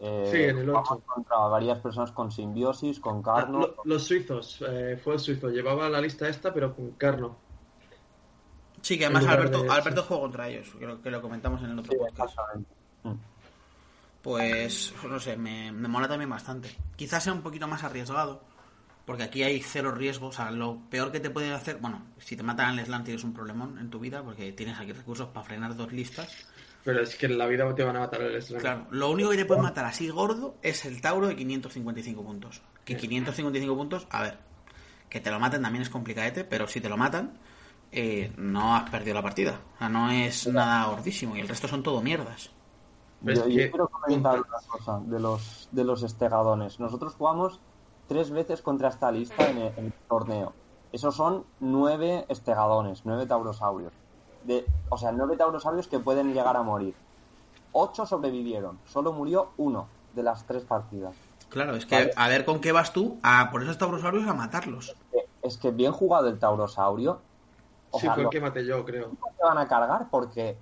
eh, 0.01 0.27
Sí, 0.31 0.37
en 0.43 0.57
el 0.59 0.65
jugamos 0.67 0.91
8. 0.91 1.03
contra 1.07 1.37
varias 1.47 1.79
personas 1.79 2.11
con 2.11 2.31
simbiosis, 2.31 2.99
con 2.99 3.17
Ah, 3.19 3.21
carno. 3.35 3.59
lo- 3.61 3.75
los 3.83 4.03
suizos, 4.03 4.63
eh, 4.67 4.99
fue 5.03 5.15
el 5.15 5.19
suizo. 5.19 5.49
Llevaba 5.49 5.89
la 5.89 5.99
lista 5.99 6.29
esta, 6.29 6.53
pero 6.53 6.75
con 6.75 6.91
carno. 6.91 7.35
Sí, 8.81 8.97
que 8.97 9.05
además 9.05 9.25
Alberto, 9.25 9.63
de- 9.63 9.69
Alberto 9.69 10.03
jugó 10.03 10.21
contra 10.21 10.47
ellos, 10.49 10.69
creo 10.77 11.01
que 11.01 11.09
lo 11.11 11.19
comentamos 11.21 11.61
en 11.63 11.71
el 11.71 11.79
otro 11.79 11.91
Sí, 11.93 11.97
podcast. 11.97 12.37
Mm. 13.03 13.13
Pues, 14.21 14.93
no 15.09 15.19
sé, 15.19 15.35
me, 15.37 15.71
me 15.71 15.87
mola 15.87 16.07
también 16.07 16.29
bastante. 16.29 16.69
Quizás 16.95 17.23
sea 17.23 17.33
un 17.33 17.41
poquito 17.41 17.67
más 17.67 17.83
arriesgado, 17.83 18.41
porque 19.09 19.23
aquí 19.23 19.41
hay 19.41 19.59
cero 19.59 19.91
riesgo. 19.91 20.27
O 20.27 20.31
sea, 20.31 20.51
lo 20.51 20.81
peor 20.87 21.11
que 21.11 21.19
te 21.19 21.31
pueden 21.31 21.51
hacer, 21.53 21.77
bueno, 21.77 22.03
si 22.19 22.35
te 22.35 22.43
matan 22.43 22.77
al 22.77 22.85
slam 22.85 23.03
tienes 23.03 23.23
un 23.23 23.33
problemón 23.33 23.79
en 23.79 23.89
tu 23.89 23.99
vida, 23.99 24.21
porque 24.21 24.51
tienes 24.51 24.79
aquí 24.79 24.91
recursos 24.91 25.29
para 25.29 25.43
frenar 25.43 25.75
dos 25.75 25.91
listas. 25.91 26.31
Pero 26.83 27.01
es 27.01 27.15
que 27.15 27.25
en 27.25 27.39
la 27.39 27.47
vida 27.47 27.73
te 27.73 27.83
van 27.83 27.95
a 27.95 28.01
matar 28.01 28.21
el 28.21 28.39
slam. 28.39 28.61
Claro, 28.61 28.85
lo 28.91 29.09
único 29.09 29.31
que 29.31 29.37
te 29.37 29.45
puede 29.45 29.63
matar 29.63 29.85
así 29.85 30.09
gordo 30.09 30.57
es 30.61 30.85
el 30.85 31.01
Tauro 31.01 31.27
de 31.27 31.35
555 31.35 32.23
puntos. 32.23 32.61
Que 32.85 32.97
555 32.97 33.75
puntos, 33.75 34.05
a 34.11 34.21
ver, 34.21 34.37
que 35.09 35.19
te 35.19 35.31
lo 35.31 35.39
maten 35.39 35.63
también 35.63 35.81
es 35.81 35.89
complicadete, 35.89 36.43
pero 36.43 36.67
si 36.67 36.79
te 36.79 36.87
lo 36.87 36.95
matan, 36.95 37.39
eh, 37.91 38.31
no 38.37 38.75
has 38.75 38.91
perdido 38.91 39.15
la 39.15 39.23
partida. 39.23 39.59
O 39.73 39.77
sea, 39.79 39.89
no 39.89 40.11
es 40.11 40.45
nada 40.45 40.85
gordísimo 40.85 41.35
y 41.35 41.39
el 41.39 41.47
resto 41.47 41.67
son 41.67 41.81
todo 41.81 41.99
mierdas. 42.03 42.51
Yo, 43.21 43.47
yo 43.47 43.71
quiero 43.71 43.87
comentar 43.87 44.39
una 44.39 44.67
cosa 44.67 45.01
de 45.03 45.19
los, 45.19 45.67
de 45.71 45.83
los 45.83 46.03
estegadones. 46.03 46.79
Nosotros 46.79 47.15
jugamos 47.15 47.59
tres 48.09 48.31
veces 48.31 48.61
contra 48.61 48.89
esta 48.89 49.11
lista 49.11 49.49
en 49.49 49.57
el, 49.59 49.73
en 49.77 49.85
el 49.85 49.93
torneo. 50.09 50.53
Esos 50.91 51.15
son 51.15 51.45
nueve 51.59 52.25
estegadones, 52.27 53.03
nueve 53.05 53.27
taurosaurios. 53.27 53.93
De, 54.43 54.65
o 54.89 54.97
sea, 54.97 55.11
nueve 55.11 55.37
taurosaurios 55.37 55.87
que 55.87 55.99
pueden 55.99 56.33
llegar 56.33 56.57
a 56.57 56.63
morir. 56.63 56.95
Ocho 57.71 58.05
sobrevivieron. 58.07 58.79
Solo 58.85 59.13
murió 59.13 59.51
uno 59.57 59.87
de 60.13 60.23
las 60.23 60.45
tres 60.47 60.63
partidas. 60.65 61.15
Claro, 61.49 61.75
es 61.75 61.85
que 61.85 61.95
Vale. 61.95 62.11
a 62.15 62.27
ver 62.27 62.45
con 62.45 62.59
qué 62.59 62.71
vas 62.71 62.91
tú 62.91 63.19
a 63.21 63.49
por 63.51 63.61
esos 63.61 63.77
taurosaurios 63.77 64.27
a 64.27 64.33
matarlos. 64.33 64.95
Es 65.43 65.57
que 65.57 65.71
bien 65.71 65.91
jugado 65.91 66.27
el 66.27 66.39
taurosaurio. 66.39 67.21
O 67.91 67.99
Sí, 67.99 68.05
sea, 68.05 68.15
fue 68.15 68.23
el 68.23 68.29
que 68.29 68.41
maté 68.41 68.65
yo, 68.65 68.83
creo. 68.85 69.09
te 69.09 69.43
van 69.43 69.57
a 69.57 69.67
cargar 69.67 70.09
porque 70.09 70.57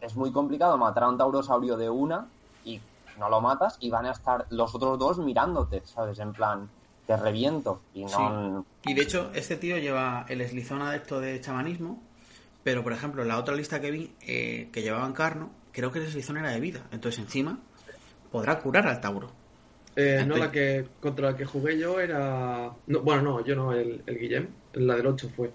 es 0.00 0.14
muy 0.16 0.32
complicado 0.32 0.76
matar 0.76 1.04
a 1.04 1.08
un 1.08 1.18
taurosaurio 1.18 1.76
de 1.76 1.88
una 1.88 2.28
y 2.64 2.80
no 3.18 3.28
lo 3.28 3.40
matas 3.40 3.76
y 3.80 3.90
van 3.90 4.06
a 4.06 4.10
estar 4.12 4.46
los 4.50 4.74
otros 4.74 4.98
dos 4.98 5.18
mirándote, 5.18 5.82
¿sabes? 5.86 6.18
En 6.18 6.32
plan, 6.32 6.70
te 7.06 7.16
reviento 7.16 7.82
y 7.94 8.04
no... 8.04 8.66
Y 8.84 8.94
de 8.94 9.02
hecho, 9.02 9.30
este 9.34 9.56
tío 9.56 9.78
lleva 9.78 10.26
el 10.28 10.40
eslizón 10.40 10.82
adepto 10.82 11.20
de 11.20 11.40
chamanismo, 11.40 12.02
pero 12.62 12.82
por 12.82 12.92
ejemplo, 12.92 13.22
en 13.22 13.28
la 13.28 13.38
otra 13.38 13.54
lista 13.54 13.80
que 13.80 13.90
vi, 13.90 14.14
eh, 14.26 14.68
que 14.72 14.82
llevaban 14.82 15.12
carno, 15.12 15.50
creo 15.72 15.90
que 15.90 15.98
el 15.98 16.06
eslizón 16.06 16.36
era 16.36 16.50
de 16.50 16.60
vida. 16.60 16.86
Entonces 16.92 17.20
encima 17.20 17.58
podrá 18.30 18.58
curar 18.60 18.86
al 18.86 19.00
tauro. 19.00 19.30
Eh, 19.94 20.24
no, 20.26 20.36
la 20.36 20.50
que 20.50 20.86
contra 21.00 21.32
la 21.32 21.36
que 21.36 21.44
jugué 21.44 21.78
yo 21.78 22.00
era. 22.00 22.72
No, 22.86 23.00
bueno, 23.00 23.22
no, 23.22 23.44
yo 23.44 23.54
no, 23.54 23.72
el, 23.72 24.02
el 24.06 24.18
Guillem, 24.18 24.48
la 24.74 24.96
del 24.96 25.06
8 25.06 25.30
fue. 25.36 25.52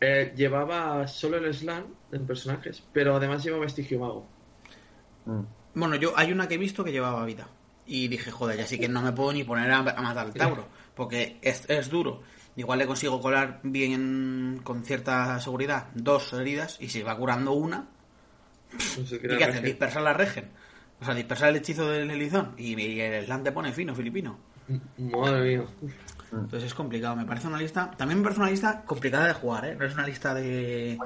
Eh, 0.00 0.32
llevaba 0.34 1.06
solo 1.06 1.36
el 1.36 1.54
slam 1.54 1.84
en 2.10 2.26
personajes, 2.26 2.82
pero 2.92 3.16
además 3.16 3.44
lleva 3.44 3.58
vestigio 3.58 4.00
mago. 4.00 4.26
Mm. 5.26 5.42
Bueno, 5.74 5.96
yo 5.96 6.12
hay 6.16 6.32
una 6.32 6.48
que 6.48 6.54
he 6.54 6.58
visto 6.58 6.82
que 6.82 6.90
llevaba 6.90 7.24
vida. 7.24 7.46
Y 7.92 8.06
dije, 8.06 8.30
joder, 8.30 8.56
ya 8.56 8.66
sí 8.68 8.78
que 8.78 8.88
no 8.88 9.02
me 9.02 9.10
puedo 9.10 9.32
ni 9.32 9.42
poner 9.42 9.68
a, 9.72 9.78
a 9.78 10.00
matar 10.00 10.26
al 10.26 10.32
tauro, 10.32 10.68
porque 10.94 11.40
es, 11.42 11.68
es 11.68 11.90
duro. 11.90 12.22
Igual 12.54 12.78
le 12.78 12.86
consigo 12.86 13.20
colar 13.20 13.58
bien 13.64 14.60
con 14.62 14.84
cierta 14.84 15.40
seguridad 15.40 15.88
dos 15.94 16.32
heridas 16.32 16.76
y 16.80 16.88
si 16.88 17.02
va 17.02 17.16
curando 17.16 17.52
una, 17.52 17.88
No 18.72 19.06
sé 19.06 19.16
¿y 19.16 19.18
qué 19.18 19.44
hace? 19.44 19.60
Dispersar 19.60 20.02
la 20.02 20.12
regen. 20.12 20.50
O 21.00 21.04
sea, 21.04 21.14
dispersar 21.14 21.48
el 21.48 21.56
hechizo 21.56 21.88
del 21.88 22.08
elizón 22.12 22.54
y, 22.56 22.80
y 22.80 23.00
el 23.00 23.24
slam 23.24 23.42
te 23.42 23.50
pone 23.50 23.72
fino, 23.72 23.92
filipino. 23.92 24.38
Madre 24.98 25.58
mía. 25.58 25.64
Entonces 26.30 26.64
es 26.64 26.74
complicado. 26.74 27.16
Me 27.16 27.24
parece 27.24 27.48
una 27.48 27.58
lista. 27.58 27.90
También 27.96 28.18
me 28.18 28.22
parece 28.22 28.40
una 28.40 28.50
lista 28.50 28.82
complicada 28.82 29.26
de 29.26 29.34
jugar, 29.34 29.64
¿eh? 29.64 29.74
No 29.74 29.84
es 29.84 29.94
una 29.94 30.06
lista 30.06 30.32
de. 30.32 30.96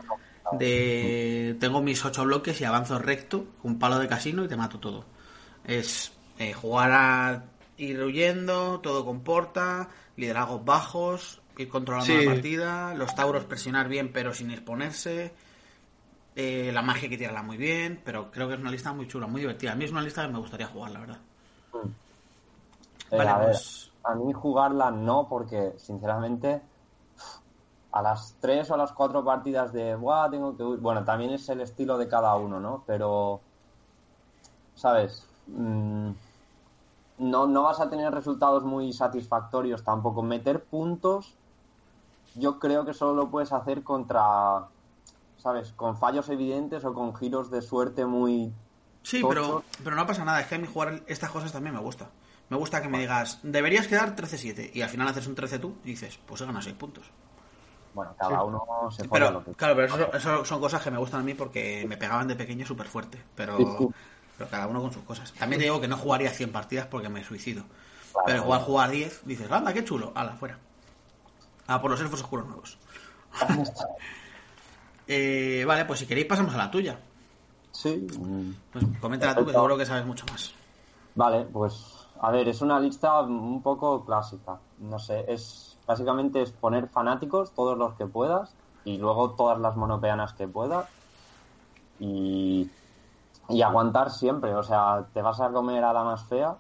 de. 0.53 1.57
Tengo 1.59 1.81
mis 1.81 2.05
ocho 2.05 2.25
bloques 2.25 2.61
y 2.61 2.64
avanzo 2.64 2.99
recto, 2.99 3.47
un 3.62 3.79
palo 3.79 3.99
de 3.99 4.07
casino 4.09 4.44
y 4.44 4.49
te 4.49 4.57
mato 4.57 4.79
todo. 4.79 5.07
Es 5.64 6.12
eh, 6.38 6.53
jugar 6.53 6.90
a 6.92 7.44
ir 7.77 8.01
huyendo, 8.03 8.81
todo 8.81 9.05
con 9.05 9.23
porta, 9.23 9.88
liderazgos 10.16 10.64
bajos, 10.64 11.42
ir 11.57 11.68
controlando 11.68 12.14
Sí. 12.14 12.20
la 12.20 12.25
partida, 12.25 12.94
los 12.94 13.14
tauros 13.14 13.44
presionar 13.44 13.88
bien 13.88 14.12
pero 14.12 14.33
sin 14.35 14.51
exponerse. 14.51 15.35
eh, 16.37 16.70
la 16.73 16.83
magia 16.83 17.09
que 17.09 17.16
tirarla 17.16 17.42
muy 17.42 17.57
bien, 17.57 18.01
pero 18.05 18.31
creo 18.31 18.49
que 18.49 18.55
es 18.55 18.61
una 18.61 18.70
lista 18.70 18.92
muy 18.92 19.07
chula, 19.07 19.27
muy 19.27 19.40
divertida. 19.40 19.73
A 19.73 19.77
mí 19.77 19.85
es 19.85 19.92
una 19.92 20.03
lista 20.03 20.23
que 20.27 20.33
me 20.33 20.38
gustaría 20.38 20.66
jugar, 20.66 20.90
la 20.92 21.01
verdad. 21.01 21.18
Eh, 23.11 23.16
Vale, 23.16 23.31
a 23.31 23.38
ver, 23.38 23.49
pues- 23.49 23.90
a 24.05 24.14
mí 24.14 24.33
jugarla 24.33 24.90
no, 24.90 25.29
porque 25.29 25.75
sinceramente 25.79 26.62
a 27.92 28.03
las 28.03 28.37
tres 28.40 28.70
o 28.70 28.75
a 28.75 28.77
las 28.77 28.92
cuatro 28.92 29.25
partidas 29.25 29.73
de, 29.73 29.94
Buah, 29.94 30.29
tengo 30.31 30.57
que 30.57 30.62
huir", 30.64 30.81
Bueno, 30.81 31.05
también 31.05 31.31
es 31.33 31.49
el 31.49 31.61
estilo 31.62 31.97
de 31.97 32.09
cada 32.09 32.35
uno, 32.37 32.61
¿no? 32.61 32.85
Pero, 32.87 33.40
¿sabes? 34.75 35.27
Mm, 35.47 36.11
no, 37.18 37.46
no 37.46 37.62
vas 37.62 37.81
a 37.81 37.88
tener 37.88 38.12
resultados 38.12 38.64
muy 38.64 38.92
satisfactorios 38.92 39.85
tampoco. 39.85 40.22
Meter 40.22 40.64
puntos, 40.64 41.35
yo 42.35 42.59
creo 42.59 42.85
que 42.85 42.94
solo 42.94 43.14
lo 43.14 43.31
puedes 43.31 43.53
hacer 43.53 43.83
contra, 43.83 44.66
¿sabes? 45.38 45.72
Con 45.72 45.96
fallos 45.96 46.29
evidentes 46.29 46.85
o 46.85 46.92
con 46.94 47.14
giros 47.14 47.50
de 47.50 47.62
suerte 47.62 48.05
muy... 48.07 48.53
Sí, 49.03 49.22
pero, 49.29 49.62
pero 49.83 49.96
no 49.96 50.07
pasa 50.07 50.24
nada. 50.24 50.40
Es 50.40 50.46
que 50.46 50.55
a 50.55 50.59
mí 50.59 50.66
jugar 50.66 51.03
estas 51.07 51.31
cosas 51.31 51.53
también 51.53 51.74
me 51.74 51.81
gusta. 51.81 52.09
Me 52.48 52.57
gusta 52.57 52.83
que 52.83 52.88
me 52.88 52.98
digas, 52.98 53.38
deberías 53.42 53.87
quedar 53.87 54.16
13-7 54.16 54.70
y 54.74 54.83
al 54.83 54.88
final 54.88 55.09
haces 55.09 55.27
un 55.27 55.35
13 55.35 55.59
tú 55.59 55.74
y 55.85 55.88
dices, 55.88 56.18
pues 56.27 56.40
he 56.40 56.44
ganado 56.46 56.62
6 56.62 56.74
puntos. 56.77 57.05
Bueno, 57.94 58.14
cada 58.18 58.38
Sí. 58.38 58.44
uno 58.44 58.64
se 58.90 59.07
juega 59.07 59.27
Pero, 59.27 59.31
lo 59.38 59.44
que 59.44 59.53
claro, 59.53 59.74
pero 59.77 59.87
eso, 59.87 60.12
eso 60.14 60.44
son 60.44 60.61
cosas 60.61 60.83
que 60.83 60.90
me 60.90 60.98
gustan 60.98 61.20
a 61.20 61.22
mí 61.22 61.35
porque 61.35 61.85
me 61.88 61.96
pegaban 61.96 62.27
de 62.27 62.35
pequeño 62.35 62.66
súper 62.66 62.87
fuerte. 62.88 63.22
Pero. 63.37 63.57
Pero 64.37 64.51
cada 64.51 64.66
uno 64.66 64.81
con 64.81 64.92
sus 64.92 65.03
cosas. 65.05 65.33
También 65.33 65.61
te 65.61 65.64
digo 65.64 65.81
que 65.81 65.88
no 65.88 65.97
jugaría 65.97 66.31
100 66.31 66.53
partidas 66.53 66.87
porque 66.87 67.09
me 67.09 67.25
suicido. 67.25 67.64
Pero 68.27 68.42
igual 68.42 68.61
jugar 68.61 68.90
10, 68.90 69.23
dices, 69.25 69.51
anda, 69.51 69.73
qué 69.73 69.85
chulo, 69.85 70.12
ala, 70.14 70.33
fuera. 70.33 70.59
A 71.66 71.81
por 71.81 71.90
los 71.90 72.01
elfos 72.01 72.20
oscuros 72.23 72.47
nuevos. 72.47 72.79
Eh, 75.07 75.64
vale, 75.66 75.85
pues 75.85 76.01
si 76.01 76.07
queréis 76.07 76.27
pasamos 76.27 76.55
a 76.55 76.57
la 76.57 76.70
tuya. 76.70 76.99
Sí. 77.73 78.07
Pues 78.73 78.87
coméntala 79.03 79.35
tú, 79.35 79.44
que 79.44 79.53
seguro 79.53 79.77
que 79.77 79.85
sabes 79.85 80.07
mucho 80.07 80.25
más. 80.31 80.55
Vale, 81.14 81.44
pues 81.44 82.09
a 82.20 82.31
ver, 82.31 82.49
es 82.49 82.62
una 82.62 82.81
lista 82.81 83.20
un 83.20 83.61
poco 83.61 84.03
clásica. 84.05 84.59
No 84.79 84.99
sé, 84.99 85.27
es 85.29 85.77
básicamente 85.87 86.40
es 86.40 86.53
poner 86.53 86.88
fanáticos, 86.88 87.53
todos 87.53 87.77
los 87.77 87.94
que 87.94 88.07
puedas, 88.07 88.55
y 88.85 88.97
luego 88.97 89.33
todas 89.33 89.59
las 89.59 89.77
monopeanas 89.77 90.33
que 90.33 90.49
puedas. 90.49 90.88
Y 92.01 92.70
y 93.48 93.62
aguantar 93.62 94.11
siempre. 94.11 94.54
O 94.54 94.62
sea, 94.62 95.09
te 95.12 95.22
vas 95.22 95.40
a 95.40 95.50
comer 95.52 95.85
a 95.85 95.92
la 95.92 96.04
más 96.04 96.24
fea 96.24 96.57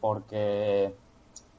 porque, 0.00 0.96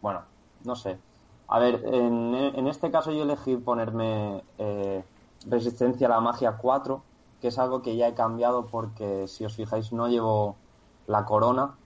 bueno, 0.02 0.22
no 0.64 0.76
sé. 0.76 1.00
A 1.48 1.60
ver, 1.60 1.84
en, 1.86 2.34
en 2.36 2.68
este 2.68 2.92
caso 2.92 3.12
yo 3.12 3.24
elegí 3.24 3.58
ponerme 3.58 4.44
eh, 4.58 5.04
resistencia 5.46 6.08
a 6.08 6.10
la 6.12 6.20
magia 6.22 6.58
4, 6.58 7.04
que 7.42 7.50
es 7.50 7.60
algo 7.60 7.82
que 7.82 7.96
ya 7.96 8.08
he 8.08 8.16
cambiado 8.16 8.68
porque, 8.68 9.28
si 9.28 9.46
os 9.46 9.56
fijáis, 9.56 9.92
no 9.94 10.08
llevo 10.08 10.58
la 11.08 11.26
corona, 11.26 11.80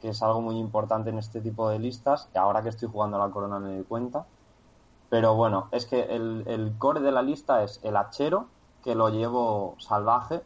que 0.00 0.10
es 0.10 0.22
algo 0.22 0.40
muy 0.40 0.58
importante 0.58 1.10
en 1.10 1.18
este 1.18 1.40
tipo 1.40 1.68
de 1.68 1.78
listas, 1.78 2.30
y 2.34 2.38
ahora 2.38 2.62
que 2.62 2.70
estoy 2.70 2.88
jugando 2.88 3.16
a 3.22 3.26
la 3.26 3.32
corona 3.32 3.58
me 3.60 3.74
doy 3.76 3.84
cuenta. 3.84 4.26
Pero 5.08 5.34
bueno, 5.36 5.68
es 5.72 5.86
que 5.86 6.02
el, 6.02 6.44
el 6.46 6.76
core 6.78 7.00
de 7.00 7.12
la 7.12 7.22
lista 7.22 7.62
es 7.62 7.80
el 7.82 7.96
hachero, 7.96 8.48
que 8.82 8.94
lo 8.94 9.10
llevo 9.10 9.76
salvaje, 9.78 10.42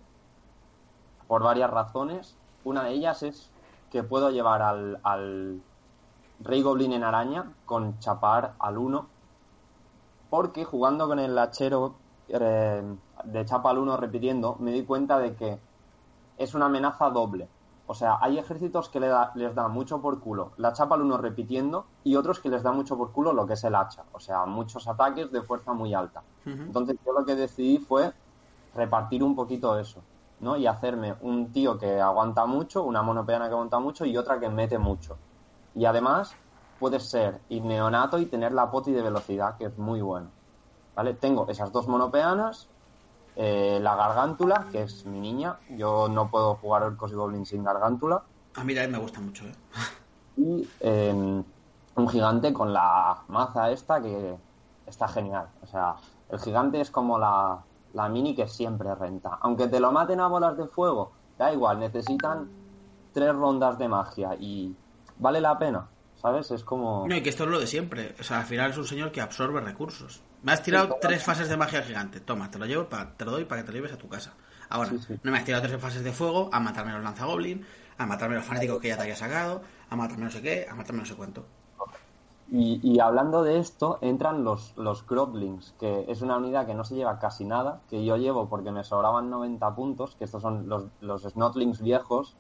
por 1.29 1.43
varias 1.43 1.71
razones. 1.71 2.37
Una 2.65 2.85
de 2.85 2.93
ellas 2.93 3.23
es 3.23 3.51
que 3.91 4.03
puedo 4.03 4.31
llevar 4.31 4.63
al, 4.63 5.01
al 5.03 5.61
Rey 6.41 6.63
Goblin 6.63 6.93
en 6.93 7.05
araña 7.05 7.53
con 7.65 7.99
chapar 7.99 8.55
al 8.59 8.79
1, 8.79 9.07
porque 10.31 10.65
jugando 10.65 11.07
con 11.09 11.19
el 11.19 11.39
hachero 11.39 11.95
eh, 12.29 12.83
de 13.25 13.45
chapa 13.45 13.71
al 13.71 13.79
1 13.79 13.97
repitiendo, 13.97 14.57
me 14.59 14.73
di 14.73 14.85
cuenta 14.85 15.19
de 15.19 15.35
que 15.35 15.59
es 16.39 16.55
una 16.55 16.67
amenaza 16.67 17.09
doble. 17.11 17.49
O 17.89 17.95
sea, 17.95 18.19
hay 18.21 18.37
ejércitos 18.37 18.89
que 18.89 18.99
le 18.99 19.07
da, 19.07 19.31
les 19.37 19.55
da 19.55 19.69
mucho 19.69 20.01
por 20.03 20.19
culo 20.19 20.51
la 20.57 20.73
chapa 20.73 20.97
al 20.97 21.03
1 21.03 21.19
repitiendo 21.19 21.87
y 22.03 22.17
otros 22.17 22.41
que 22.41 22.49
les 22.49 22.65
da 22.65 22.73
mucho 22.73 22.97
por 22.97 23.13
culo 23.13 23.33
lo 23.33 23.47
que 23.47 23.53
es 23.55 23.63
el 23.65 23.77
hacha. 23.77 24.03
O 24.13 24.19
sea, 24.19 24.45
muchos 24.45 24.89
ataques 24.89 25.31
de 25.31 25.43
fuerza 25.43 25.73
muy 25.73 25.95
alta. 25.95 26.23
Entonces 26.45 26.97
yo 27.05 27.13
lo 27.13 27.25
que 27.25 27.37
decidí 27.37 27.79
fue 27.79 28.13
repartir 28.75 29.23
un 29.23 29.37
poquito 29.37 29.79
eso. 29.79 30.03
¿No? 30.41 30.57
Y 30.57 30.67
hacerme 30.67 31.15
un 31.21 31.53
tío 31.53 31.79
que 31.79 32.01
aguanta 32.01 32.47
mucho, 32.47 32.83
una 32.83 33.03
monopeana 33.03 33.47
que 33.49 33.55
aguanta 33.55 33.79
mucho 33.79 34.05
y 34.05 34.17
otra 34.17 34.39
que 34.39 34.49
mete 34.49 34.79
mucho. 34.79 35.17
Y 35.75 35.85
además 35.85 36.35
puedes 36.79 37.05
ser 37.05 37.41
neonato 37.49 38.19
y 38.19 38.27
tener 38.27 38.53
la 38.53 38.71
poti 38.71 38.93
de 38.93 39.03
velocidad, 39.03 39.57
que 39.57 39.67
es 39.67 39.79
muy 39.79 40.01
bueno. 40.01 40.31
¿Vale? 40.95 41.15
Tengo 41.15 41.49
esas 41.49 41.73
dos 41.73 41.89
monopeanas, 41.89 42.69
eh, 43.37 43.79
la 43.83 43.95
gargántula, 43.97 44.67
que 44.73 44.83
es 44.83 45.05
mi 45.05 45.21
niña. 45.21 45.59
Yo 45.71 46.09
no 46.09 46.31
puedo 46.31 46.57
jugar 46.57 46.83
Orcos 46.83 47.13
y 47.13 47.15
Goblins 47.15 47.49
sin 47.49 47.65
gargántula. 47.65 48.23
A 48.55 48.65
mí 48.65 48.75
me 48.75 48.99
gusta 48.99 49.21
mucho, 49.21 49.45
¿eh? 49.45 49.55
Y 50.39 50.69
em, 50.81 51.43
un 51.95 52.09
gigante 52.09 52.53
con 52.53 52.71
la 52.71 53.23
maza 53.29 53.71
esta 53.71 54.03
que 54.03 54.37
está 54.87 55.09
genial. 55.09 55.49
O 55.63 55.67
sea, 55.67 55.97
el 56.29 56.39
gigante 56.39 56.79
es 56.81 56.91
como 56.91 57.19
la, 57.19 57.59
la 57.97 58.11
mini 58.11 58.35
que 58.35 58.47
siempre 58.47 58.95
renta. 58.95 59.39
Aunque 59.41 59.69
te 59.69 59.81
lo 59.81 59.91
maten 59.91 60.21
a 60.21 60.29
bolas 60.29 60.55
de 60.59 60.67
fuego, 60.67 61.13
da 61.39 61.51
igual, 61.51 61.81
necesitan 61.81 62.47
tres 63.13 63.35
rondas 63.35 63.79
de 63.79 63.89
magia 63.89 64.35
y 64.39 64.77
vale 65.19 65.41
la 65.41 65.59
pena, 65.59 65.89
¿sabes? 66.21 66.51
Es 66.51 66.63
como... 66.63 67.09
No, 67.09 67.17
y 67.17 67.23
que 67.23 67.31
esto 67.31 67.45
es 67.45 67.51
lo 67.51 67.59
de 67.59 67.67
siempre. 67.67 68.15
O 68.21 68.23
sea, 68.23 68.41
al 68.41 68.45
final 68.45 68.71
es 68.71 68.77
un 68.77 68.85
señor 68.85 69.11
que 69.11 69.23
absorbe 69.23 69.63
recursos. 69.63 70.23
Me 70.43 70.53
has 70.53 70.63
tirado 70.63 70.99
tres 71.01 71.25
fases 71.25 71.49
de 71.49 71.57
magia 71.57 71.83
gigante. 71.83 72.21
Toma, 72.21 72.51
te 72.51 72.59
lo 72.59 72.67
llevo, 72.67 72.87
te 73.17 73.25
lo 73.25 73.31
doy 73.31 73.47
para 73.47 73.63
que 73.63 73.67
te 73.67 73.73
lo 73.73 73.79
lleves 73.79 73.95
a 73.95 73.99
tu 73.99 74.09
casa. 74.09 74.35
Ahora, 74.69 74.91
no 75.23 75.33
me 75.33 75.39
has 75.39 75.45
tirado 75.45 75.67
tres 75.67 75.81
fases 75.81 76.05
de 76.05 76.13
fuego 76.13 76.51
a 76.53 76.61
matarme 76.61 76.93
los 76.93 77.03
lanzagoblin, 77.03 77.65
a 77.97 78.05
matarme 78.05 78.35
los 78.35 78.45
fanáticos 78.45 78.79
que 78.79 78.89
ya 78.89 78.97
te 78.97 79.05
había 79.05 79.17
sacado, 79.17 79.63
a 79.89 79.97
matarme 79.97 80.27
no 80.27 80.31
sé 80.31 80.43
qué, 80.43 80.67
a 80.71 80.75
matarme 80.75 81.01
no 81.01 81.07
sé 81.07 81.15
cuánto. 81.15 81.47
Y, 82.49 83.01
hablando 83.01 83.43
de 83.43 83.59
esto, 83.59 83.99
entran 84.03 84.45
los, 84.45 84.77
los 84.77 85.03
Croplings, 85.03 85.75
que 85.81 86.05
es 86.09 86.23
una 86.23 86.37
unidad 86.37 86.67
que 86.67 86.75
no 86.75 86.85
se 86.85 86.95
lleva 86.95 87.19
casi 87.19 87.45
nada, 87.45 87.83
que 87.89 88.05
yo 88.05 88.17
llevo 88.17 88.49
porque 88.49 88.71
me 88.71 88.85
sobraban 88.85 89.31
90 89.31 89.75
puntos, 89.75 90.15
que 90.15 90.25
estos 90.25 90.43
son 90.43 90.69
los, 90.69 90.87
los 91.01 91.23
Snotlings 91.23 91.83
viejos, 91.83 92.37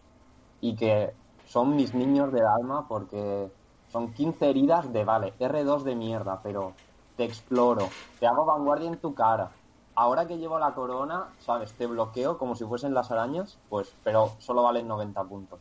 y 0.61 0.77
que 0.77 1.12
son 1.45 1.75
mis 1.77 1.95
niños 1.95 2.33
del 2.33 2.47
alma 2.47 2.87
porque 2.88 3.53
son 3.88 4.12
15 4.14 4.49
heridas 4.51 4.92
de, 4.92 5.05
vale, 5.05 5.35
R2 5.38 5.83
de 5.83 5.97
mierda, 5.97 6.40
pero 6.42 6.73
te 7.16 7.25
exploro, 7.25 7.88
te 8.19 8.27
hago 8.27 8.45
vanguardia 8.45 8.88
en 8.88 9.01
tu 9.01 9.14
cara. 9.14 9.57
Ahora 9.95 10.27
que 10.27 10.38
llevo 10.38 10.59
la 10.59 10.75
corona, 10.75 11.35
¿sabes? 11.38 11.77
Te 11.77 11.87
bloqueo 11.87 12.38
como 12.38 12.55
si 12.55 12.64
fuesen 12.64 12.95
las 12.95 13.11
arañas, 13.11 13.61
pues, 13.69 13.97
pero 14.03 14.37
solo 14.38 14.62
valen 14.62 14.88
90 14.88 15.25
puntos. 15.25 15.61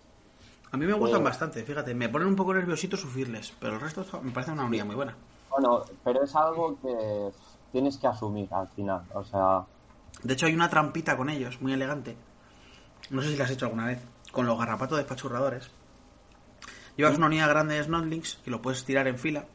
A 0.71 0.77
mí 0.77 0.85
me 0.85 0.93
gustan 0.93 1.23
bastante, 1.23 1.63
fíjate, 1.63 1.93
me 1.93 2.09
ponen 2.09 2.27
un 2.27 2.35
poco 2.35 2.53
nerviosito 2.53 2.97
sufrirles, 2.97 3.53
pero 3.59 3.75
el 3.75 3.81
resto 3.81 4.05
me 4.21 4.31
parece 4.31 4.51
una 4.51 4.65
unidad 4.65 4.85
muy 4.85 4.95
buena. 4.95 5.15
Bueno, 5.49 5.85
pero 6.03 6.23
es 6.23 6.35
algo 6.35 6.77
que 6.81 7.31
tienes 7.71 7.97
que 7.97 8.07
asumir 8.07 8.53
al 8.53 8.67
final, 8.69 9.03
o 9.13 9.23
sea... 9.23 9.63
De 10.23 10.33
hecho 10.33 10.47
hay 10.47 10.55
una 10.55 10.69
trampita 10.69 11.15
con 11.15 11.29
ellos, 11.29 11.61
muy 11.61 11.73
elegante. 11.73 12.17
No 13.09 13.21
sé 13.21 13.29
si 13.29 13.37
la 13.37 13.45
has 13.45 13.51
hecho 13.51 13.65
alguna 13.65 13.85
vez, 13.85 14.01
con 14.31 14.45
los 14.45 14.57
garrapatos 14.57 14.97
despachurradores. 14.97 15.69
Llevas 16.97 17.17
una 17.17 17.27
unidad 17.27 17.49
grande 17.49 17.75
de 17.75 17.83
Snodlings 17.83 18.39
y 18.45 18.49
lo 18.49 18.61
puedes 18.61 18.85
tirar 18.85 19.07
en 19.07 19.17
fila. 19.17 19.45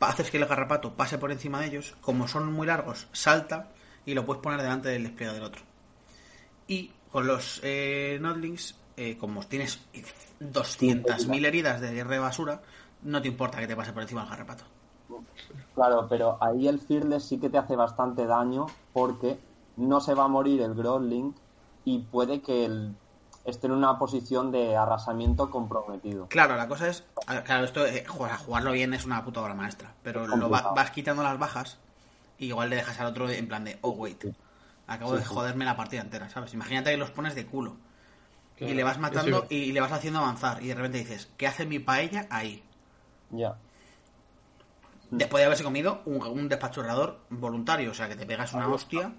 Haces 0.00 0.30
que 0.30 0.36
el 0.36 0.46
garrapato 0.46 0.94
pase 0.94 1.18
por 1.18 1.32
encima 1.32 1.60
de 1.60 1.66
ellos. 1.66 1.96
Como 2.00 2.28
son 2.28 2.52
muy 2.52 2.66
largos, 2.66 3.08
salta 3.12 3.70
y 4.04 4.14
lo 4.14 4.26
puedes 4.26 4.42
poner 4.42 4.60
delante 4.60 4.90
del 4.90 5.04
despliegue 5.04 5.32
del 5.32 5.42
otro. 5.42 5.62
Y 6.68 6.92
con 7.10 7.26
los 7.26 7.60
eh, 7.62 8.18
Nodlings, 8.20 8.76
eh, 8.96 9.16
como 9.18 9.42
tienes 9.42 9.80
200.000 10.40 11.46
heridas 11.46 11.80
de 11.80 11.92
guerra 11.92 12.10
de 12.10 12.18
basura, 12.18 12.62
no 13.02 13.20
te 13.20 13.28
importa 13.28 13.58
que 13.58 13.66
te 13.66 13.76
pase 13.76 13.92
por 13.92 14.02
encima 14.02 14.22
el 14.22 14.28
garrapato. 14.28 14.64
Claro, 15.74 16.06
pero 16.08 16.38
ahí 16.40 16.68
el 16.68 16.80
Fearless 16.80 17.24
sí 17.24 17.38
que 17.38 17.50
te 17.50 17.58
hace 17.58 17.76
bastante 17.76 18.26
daño 18.26 18.66
porque 18.92 19.38
no 19.76 20.00
se 20.00 20.14
va 20.14 20.24
a 20.24 20.28
morir 20.28 20.62
el 20.62 20.74
Growling 20.74 21.34
y 21.84 21.98
puede 21.98 22.40
que 22.40 22.64
el, 22.64 22.94
esté 23.44 23.66
en 23.66 23.72
una 23.72 23.98
posición 23.98 24.52
de 24.52 24.76
arrasamiento 24.76 25.50
comprometido. 25.50 26.28
Claro, 26.28 26.56
la 26.56 26.68
cosa 26.68 26.88
es, 26.88 27.04
claro, 27.44 27.64
esto 27.64 27.86
eh, 27.86 28.04
jugarlo 28.06 28.72
bien 28.72 28.94
es 28.94 29.04
una 29.04 29.24
puta 29.24 29.42
obra 29.42 29.54
maestra, 29.54 29.92
pero 30.02 30.26
lo 30.26 30.48
vas 30.48 30.90
quitando 30.92 31.22
las 31.22 31.38
bajas 31.38 31.78
y 32.38 32.46
igual 32.46 32.70
le 32.70 32.76
dejas 32.76 32.98
al 33.00 33.06
otro 33.06 33.28
en 33.28 33.48
plan 33.48 33.64
de, 33.64 33.78
oh 33.82 33.90
wait, 33.90 34.24
acabo 34.86 35.16
de 35.16 35.24
joderme 35.24 35.64
la 35.64 35.76
partida 35.76 36.00
entera, 36.00 36.28
¿sabes? 36.28 36.54
Imagínate 36.54 36.90
que 36.90 36.96
los 36.96 37.10
pones 37.10 37.34
de 37.34 37.46
culo 37.46 37.76
y 38.58 38.72
le 38.72 38.84
vas 38.84 38.98
matando 38.98 39.46
y 39.50 39.72
le 39.72 39.80
vas 39.80 39.92
haciendo 39.92 40.20
avanzar 40.20 40.62
y 40.62 40.68
de 40.68 40.74
repente 40.74 40.98
dices, 40.98 41.28
¿qué 41.36 41.46
hace 41.46 41.66
mi 41.66 41.78
paella 41.78 42.26
ahí? 42.30 42.62
Ya. 43.30 43.56
Después 45.10 45.40
de 45.40 45.46
haberse 45.46 45.64
comido 45.64 46.02
un, 46.06 46.48
despachurrador 46.48 47.20
voluntario, 47.30 47.90
o 47.90 47.94
sea 47.94 48.08
que 48.08 48.16
te 48.16 48.26
pegas 48.26 48.52
una 48.52 48.68
hostia 48.68 49.12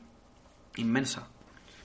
inmensa. 0.77 1.27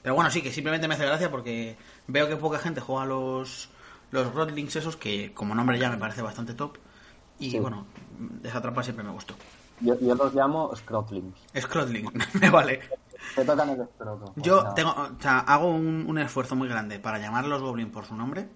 Pero 0.03 0.15
bueno, 0.15 0.31
sí, 0.31 0.43
que 0.43 0.53
simplemente 0.53 0.89
me 0.89 0.95
hace 0.95 1.05
gracia 1.05 1.31
porque 1.31 1.77
veo 2.07 2.29
que 2.29 2.37
poca 2.37 2.59
gente 2.59 2.81
juega 2.81 3.05
los, 3.05 3.69
los 4.11 4.33
Rodlings 4.33 4.77
esos, 4.77 4.97
que 4.97 5.33
como 5.35 5.55
nombre 5.55 5.79
ya 5.79 5.91
me 5.91 5.99
parece 5.99 6.23
bastante 6.23 6.55
top. 6.55 6.79
Y 7.39 7.59
bueno, 7.59 7.87
esa 8.43 8.61
trampa 8.61 8.83
siempre 8.83 9.05
me 9.05 9.13
gustó. 9.13 9.35
Yo, 9.81 9.95
los 10.15 10.35
llamo 10.35 10.75
Scrotlings. 10.77 11.37
Scrotlings, 11.59 12.35
me 12.41 12.51
vale. 12.51 12.81
Te 13.35 13.45
tocan 13.45 13.71
el 13.71 13.81
escroto. 13.81 14.33
Yo 14.37 14.73
tengo, 14.75 14.91
o 14.91 15.21
sea, 15.21 15.41
hago 15.41 15.69
un, 15.69 16.19
esfuerzo 16.19 16.57
muy 16.57 16.69
grande 16.69 16.99
para 16.99 17.19
llamar 17.19 17.45
a 17.45 17.49
los 17.49 17.63
Goblins 17.63 17.93
por 17.93 18.05
su 18.05 18.15
nombre 18.15 18.49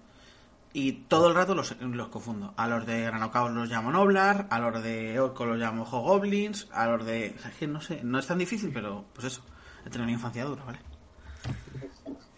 y 0.73 0.91
todo 0.91 1.29
el 1.29 1.35
rato 1.35 1.55
los, 1.55 1.75
los 1.79 2.07
confundo. 2.09 2.53
A 2.57 2.67
los 2.67 2.85
de 2.85 3.01
Granocaos 3.03 3.51
los 3.51 3.69
llamo 3.69 3.91
Noblar, 3.91 4.47
a 4.49 4.59
los 4.59 4.83
de 4.83 5.19
Orco 5.19 5.45
los 5.45 5.57
llamo 5.57 5.85
Goblins, 5.85 6.67
a 6.73 6.87
los 6.87 7.05
de... 7.05 7.35
O 7.37 7.41
sea, 7.41 7.51
es 7.51 7.57
que 7.57 7.67
no 7.67 7.79
sé, 7.79 8.01
no 8.03 8.19
es 8.19 8.27
tan 8.27 8.37
difícil, 8.37 8.71
pero 8.73 9.05
pues 9.13 9.27
eso, 9.27 9.41
he 9.85 9.89
tenido 9.89 10.03
una 10.03 10.11
infancia 10.11 10.43
dura, 10.43 10.63
¿vale? 10.65 10.79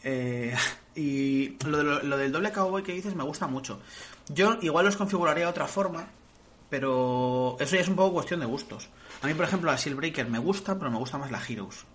Eh, 0.04 0.56
y 0.96 1.58
lo, 1.66 1.82
lo, 2.04 2.18
del 2.18 2.32
doble 2.32 2.52
cowboy 2.52 2.84
que 2.84 2.94
dices 2.94 3.16
me 3.16 3.24
gusta 3.24 3.48
mucho. 3.48 3.80
Yo 4.30 4.58
igual 4.62 4.86
los 4.86 4.98
configuraría 4.98 5.46
de 5.46 5.50
otra 5.50 5.68
forma, 5.68 6.08
pero 6.70 7.58
eso 7.60 7.76
ya 7.76 7.82
es 7.82 7.88
un 7.88 7.96
poco 7.96 8.14
cuestión 8.14 8.40
de 8.40 8.46
gustos. 8.46 8.90
A 9.22 9.28
mí, 9.28 9.34
por 9.34 9.46
ejemplo, 9.46 9.72
la 9.72 9.96
Breaker 9.96 10.30
me 10.30 10.40
gusta, 10.40 10.78
pero 10.78 10.92
me 10.92 10.98
gusta 10.98 11.18
más 11.18 11.32
la 11.32 11.42
Heroes. 11.42 11.86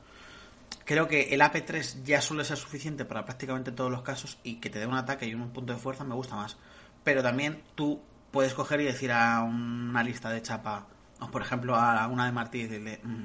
Creo 0.85 1.07
que 1.09 1.35
el 1.35 1.41
AP3 1.41 2.03
ya 2.03 2.21
suele 2.21 2.45
ser 2.45 2.57
suficiente 2.57 3.05
para 3.05 3.25
prácticamente 3.25 3.73
todos 3.73 3.91
los 3.91 4.03
casos 4.03 4.39
y 4.43 4.57
que 4.57 4.71
te 4.71 4.79
dé 4.79 4.87
un 4.87 4.95
ataque 4.95 5.27
y 5.27 5.35
un 5.35 5.51
punto 5.51 5.73
de 5.73 5.79
fuerza 5.79 6.05
me 6.05 6.15
gusta 6.15 6.37
más. 6.37 6.57
Pero 7.05 7.23
también 7.23 7.63
tú 7.75 8.01
puedes 8.31 8.55
coger 8.55 8.81
y 8.81 8.85
decir 8.85 9.13
a 9.13 9.43
una 9.43 10.03
lista 10.03 10.31
de 10.31 10.43
chapa, 10.43 10.87
o 11.21 11.31
por 11.31 11.43
ejemplo 11.43 11.77
a 11.77 12.07
una 12.09 12.27
de 12.27 12.33
Martí 12.33 12.61
y 12.61 12.63
decirle, 12.65 13.01
mm, 13.03 13.25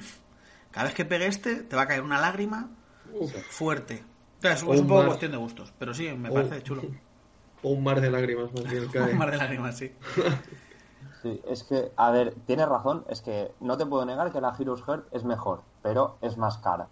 cada 0.71 0.85
vez 0.85 0.93
que 0.93 1.05
pegue 1.05 1.25
este 1.25 1.55
te 1.63 1.75
va 1.75 1.83
a 1.83 1.87
caer 1.87 2.03
una 2.03 2.19
lágrima 2.19 2.69
fuerte. 3.49 4.03
es, 4.41 4.63
un, 4.63 4.87
poco 4.87 5.07
cuestión 5.07 5.31
de 5.31 5.37
gustos, 5.37 5.73
pero 5.79 5.93
sí, 5.93 6.11
me 6.13 6.31
parece 6.31 6.61
chulo. 6.61 6.83
O 7.63 7.71
un 7.71 7.83
mar 7.83 7.99
de 7.99 8.11
lágrimas, 8.11 8.53
más 8.53 8.65
bien. 8.65 8.87
un 9.11 9.17
mar 9.17 9.31
de 9.31 9.37
lágrimas, 9.37 9.75
sí. 9.75 9.91
sí, 11.23 11.41
es 11.49 11.63
que, 11.63 11.91
a 11.95 12.11
ver, 12.11 12.35
tienes 12.45 12.69
razón, 12.69 13.03
es 13.09 13.21
que 13.21 13.51
no 13.61 13.77
te 13.77 13.85
puedo 13.87 14.05
negar 14.05 14.31
que 14.31 14.39
la 14.39 14.55
Heroes 14.57 14.83
Heart 14.83 15.07
es 15.11 15.23
mejor, 15.23 15.63
pero 15.81 16.19
es 16.21 16.37
más 16.37 16.59
cara. 16.59 16.87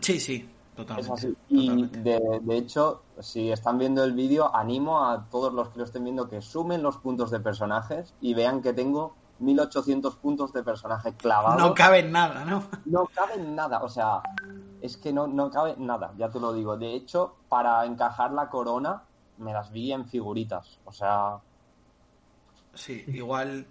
Sí, 0.00 0.18
sí, 0.18 0.48
totalmente. 0.74 1.34
Y 1.48 1.86
de, 1.86 2.40
de, 2.42 2.56
hecho, 2.56 3.02
si 3.20 3.50
están 3.50 3.78
viendo 3.78 4.02
el 4.04 4.12
vídeo, 4.12 4.54
animo 4.54 5.06
a 5.06 5.28
todos 5.30 5.52
los 5.52 5.68
que 5.68 5.78
lo 5.78 5.84
estén 5.84 6.04
viendo 6.04 6.28
que 6.28 6.40
sumen 6.40 6.82
los 6.82 6.96
puntos 6.98 7.30
de 7.30 7.40
personajes 7.40 8.14
y 8.20 8.34
vean 8.34 8.62
que 8.62 8.72
tengo 8.72 9.14
1800 9.38 10.16
puntos 10.16 10.52
de 10.52 10.62
personaje 10.62 11.14
clavados. 11.14 11.60
No 11.60 11.74
cabe 11.74 12.02
nada, 12.02 12.44
¿no? 12.44 12.64
No 12.86 13.06
cabe 13.14 13.38
nada, 13.38 13.82
o 13.82 13.88
sea, 13.88 14.22
es 14.80 14.96
que 14.96 15.12
no, 15.12 15.26
no 15.26 15.50
cabe 15.50 15.74
nada, 15.78 16.12
ya 16.16 16.30
te 16.30 16.40
lo 16.40 16.52
digo. 16.52 16.76
De 16.76 16.94
hecho, 16.94 17.36
para 17.48 17.84
encajar 17.84 18.32
la 18.32 18.48
corona, 18.48 19.02
me 19.38 19.52
las 19.52 19.70
vi 19.72 19.92
en 19.92 20.06
figuritas. 20.06 20.78
O 20.84 20.92
sea, 20.92 21.40
Sí, 22.74 23.04
igual. 23.08 23.66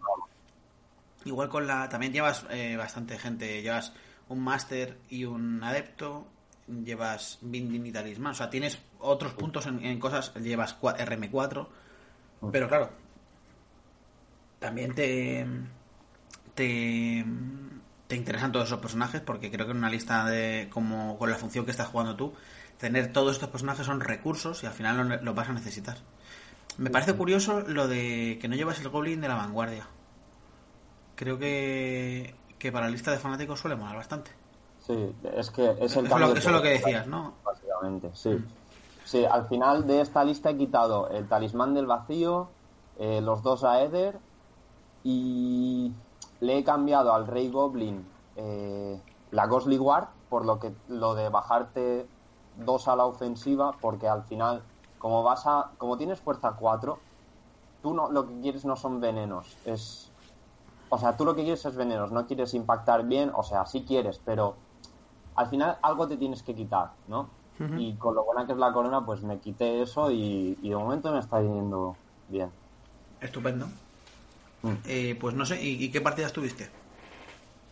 Igual 1.25 1.49
con 1.49 1.67
la. 1.67 1.89
También 1.89 2.13
llevas 2.13 2.45
eh, 2.49 2.75
bastante 2.77 3.17
gente. 3.17 3.62
Llevas 3.62 3.93
un 4.32 4.39
máster 4.44 4.98
y 5.10 5.26
un 5.26 5.63
adepto. 5.63 6.28
Llevas 6.67 7.38
Binding 7.41 7.86
y 7.88 7.91
Talismán. 7.91 8.32
O 8.32 8.36
sea, 8.36 8.50
tienes 8.50 8.80
otros 9.00 9.34
puntos 9.34 9.65
en, 9.65 9.84
en 9.84 10.00
cosas. 10.00 10.34
Llevas 10.36 10.80
cua- 10.80 10.98
RM4. 10.98 11.67
Pero 12.52 12.67
claro. 12.67 12.89
También 14.60 14.94
te. 14.94 15.46
Te. 16.56 17.26
Te 18.08 18.15
interesan 18.15 18.52
todos 18.52 18.67
esos 18.67 18.80
personajes. 18.80 19.22
Porque 19.22 19.52
creo 19.52 19.65
que 19.65 19.72
en 19.72 19.78
una 19.80 19.89
lista 19.89 20.26
de. 20.26 20.67
Como 20.72 21.17
con 21.17 21.30
la 21.30 21.38
función 21.38 21.65
que 21.65 21.72
estás 21.72 21.88
jugando 21.88 22.15
tú. 22.15 22.34
Tener 22.78 23.12
todos 23.13 23.34
estos 23.34 23.50
personajes 23.50 23.86
son 23.86 24.00
recursos 24.00 24.63
y 24.63 24.65
al 24.65 24.74
final 24.74 25.08
lo, 25.08 25.22
lo 25.22 25.34
vas 25.34 25.50
a 25.50 25.54
necesitar. 25.54 25.98
Me 26.78 26.89
parece 26.89 27.13
curioso 27.13 27.62
lo 27.67 27.88
de 27.88 28.39
que 28.41 28.48
no 28.48 28.56
llevas 28.56 28.80
el 28.80 28.89
Goblin 28.89 29.22
de 29.22 29.28
la 29.28 29.36
vanguardia. 29.36 29.86
Creo 31.15 31.38
que, 31.38 32.34
que 32.62 32.71
para 32.71 32.86
la 32.86 32.91
lista 32.91 33.12
de 33.12 33.17
fanáticos 33.17 33.60
suele 33.60 33.76
molar 33.76 33.95
bastante. 33.97 34.32
sí, 34.80 35.15
es 35.36 35.52
que 35.52 35.78
es 35.80 35.80
Eso 35.80 36.00
el 36.00 36.06
es 36.06 36.10
cambio 36.10 36.28
lo, 36.28 36.34
de 36.34 36.39
eso 36.39 36.50
es 36.50 36.56
lo 36.56 36.62
que 36.62 36.69
decías, 36.69 37.08
¿no? 37.08 37.39
Básicamente, 37.43 38.12
sí. 38.13 38.38
Sí, 39.04 39.26
al 39.26 39.47
final 39.47 39.88
de 39.88 40.02
esta 40.02 40.24
lista 40.24 40.52
he 40.52 40.58
quitado 40.58 41.10
el 41.10 41.28
talismán 41.28 41.74
del 41.74 41.88
vacío, 41.88 42.50
eh, 42.97 43.21
los 43.21 43.41
dos 43.43 43.63
Aether 43.63 44.19
y 45.04 45.93
le 46.39 46.58
he 46.60 46.63
cambiado 46.63 47.13
al 47.13 47.28
Rey 47.28 47.50
Goblin 47.50 48.06
eh, 48.36 49.02
la 49.32 49.47
Ghostly 49.47 49.78
Ward 49.80 50.10
por 50.30 50.45
lo 50.45 50.60
que 50.60 50.74
lo 50.88 51.15
de 51.15 51.30
bajarte 51.30 52.08
dos 52.56 52.88
a 52.88 52.95
la 52.95 53.06
ofensiva 53.06 53.78
porque 53.82 54.08
al 54.08 54.24
final 54.24 54.63
como 55.00 55.24
vas 55.24 55.47
a 55.47 55.71
como 55.78 55.97
tienes 55.97 56.19
fuerza 56.21 56.56
4 56.60 57.00
tú 57.82 57.93
no 57.93 58.12
lo 58.12 58.28
que 58.28 58.39
quieres 58.41 58.65
no 58.65 58.76
son 58.76 59.00
venenos 59.02 59.58
es 59.65 60.11
o 60.91 60.97
sea 60.99 61.17
tú 61.17 61.25
lo 61.25 61.36
que 61.36 61.43
quieres 61.43 61.65
es 61.65 61.75
venenos 61.75 62.12
no 62.12 62.27
quieres 62.27 62.54
impactar 62.56 63.08
bien 63.08 63.32
o 63.36 63.43
sea 63.43 63.65
sí 63.65 63.86
quieres 63.86 64.19
pero 64.19 64.65
al 65.36 65.47
final 65.49 65.80
algo 65.84 66.08
te 66.08 66.17
tienes 66.17 66.43
que 66.43 66.56
quitar 66.56 66.97
no 67.08 67.39
y 67.73 67.97
con 67.97 68.15
lo 68.15 68.25
buena 68.25 68.45
que 68.47 68.54
es 68.54 68.60
la 68.60 68.73
corona 68.73 69.06
pues 69.06 69.23
me 69.23 69.39
quité 69.41 69.82
eso 69.84 70.12
y, 70.12 70.60
y 70.62 70.69
de 70.71 70.77
momento 70.77 71.12
me 71.13 71.19
está 71.19 71.41
yendo 71.41 72.04
bien 72.27 72.54
Estupendo. 73.21 73.67
Mm. 74.63 74.75
Eh, 74.86 75.15
pues 75.19 75.36
no 75.36 75.45
sé, 75.45 75.62
¿y, 75.63 75.84
y 75.86 75.91
qué 75.91 76.01
partidas 76.01 76.34
tuviste? 76.34 76.71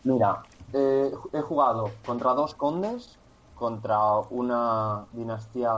Mira, 0.03 0.49
eh, 0.73 1.11
he 1.33 1.41
jugado 1.41 2.01
contra 2.03 2.33
dos 2.33 2.55
condes, 2.55 3.21
contra 3.53 4.19
una 4.29 5.07
dinastía 5.11 5.71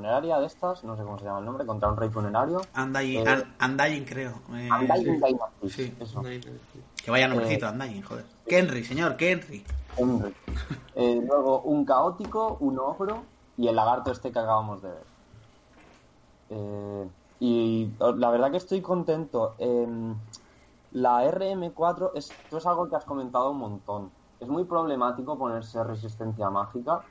funeraria 0.00 0.38
de 0.38 0.46
estas, 0.46 0.84
no 0.84 0.94
sé 0.94 1.02
cómo 1.04 1.18
se 1.18 1.24
llama 1.24 1.38
el 1.38 1.46
nombre, 1.46 1.64
contra 1.64 1.88
un 1.88 1.96
rey 1.96 2.10
funerario. 2.10 2.60
Undying, 2.76 3.26
Eh, 3.26 3.44
Undying, 3.64 4.04
creo. 4.04 4.32
Eh, 4.52 4.68
Undying 4.70 5.20
Dynasty, 5.20 5.70
sí. 5.70 5.96
eso. 5.98 6.22
que 6.22 7.10
vaya 7.10 7.26
nombrecito, 7.28 7.64
Eh, 7.66 7.70
Undying, 7.70 8.02
joder. 8.02 8.24
Kenry, 8.46 8.84
señor, 8.84 9.16
Kenry. 9.16 9.64
Hombre. 9.96 10.32
Eh, 10.98 11.20
luego 11.26 11.60
un 11.60 11.84
caótico, 11.84 12.56
un 12.60 12.78
ogro 12.78 13.22
y 13.58 13.68
el 13.68 13.76
lagarto 13.76 14.10
este 14.10 14.32
que 14.32 14.38
acabamos 14.38 14.80
de 14.80 14.88
ver. 14.88 15.04
Eh, 16.48 17.08
y 17.40 17.90
la 18.16 18.30
verdad 18.30 18.50
que 18.50 18.56
estoy 18.56 18.80
contento. 18.80 19.54
Em, 19.58 20.14
la 20.92 21.22
RM4, 21.30 22.12
esto 22.14 22.56
es 22.56 22.64
algo 22.64 22.88
que 22.88 22.96
has 22.96 23.04
comentado 23.04 23.50
un 23.50 23.58
montón. 23.58 24.10
Es 24.40 24.48
muy 24.48 24.64
problemático 24.64 25.36
ponerse 25.36 25.84
resistencia 25.84 26.48
mágica 26.48 27.02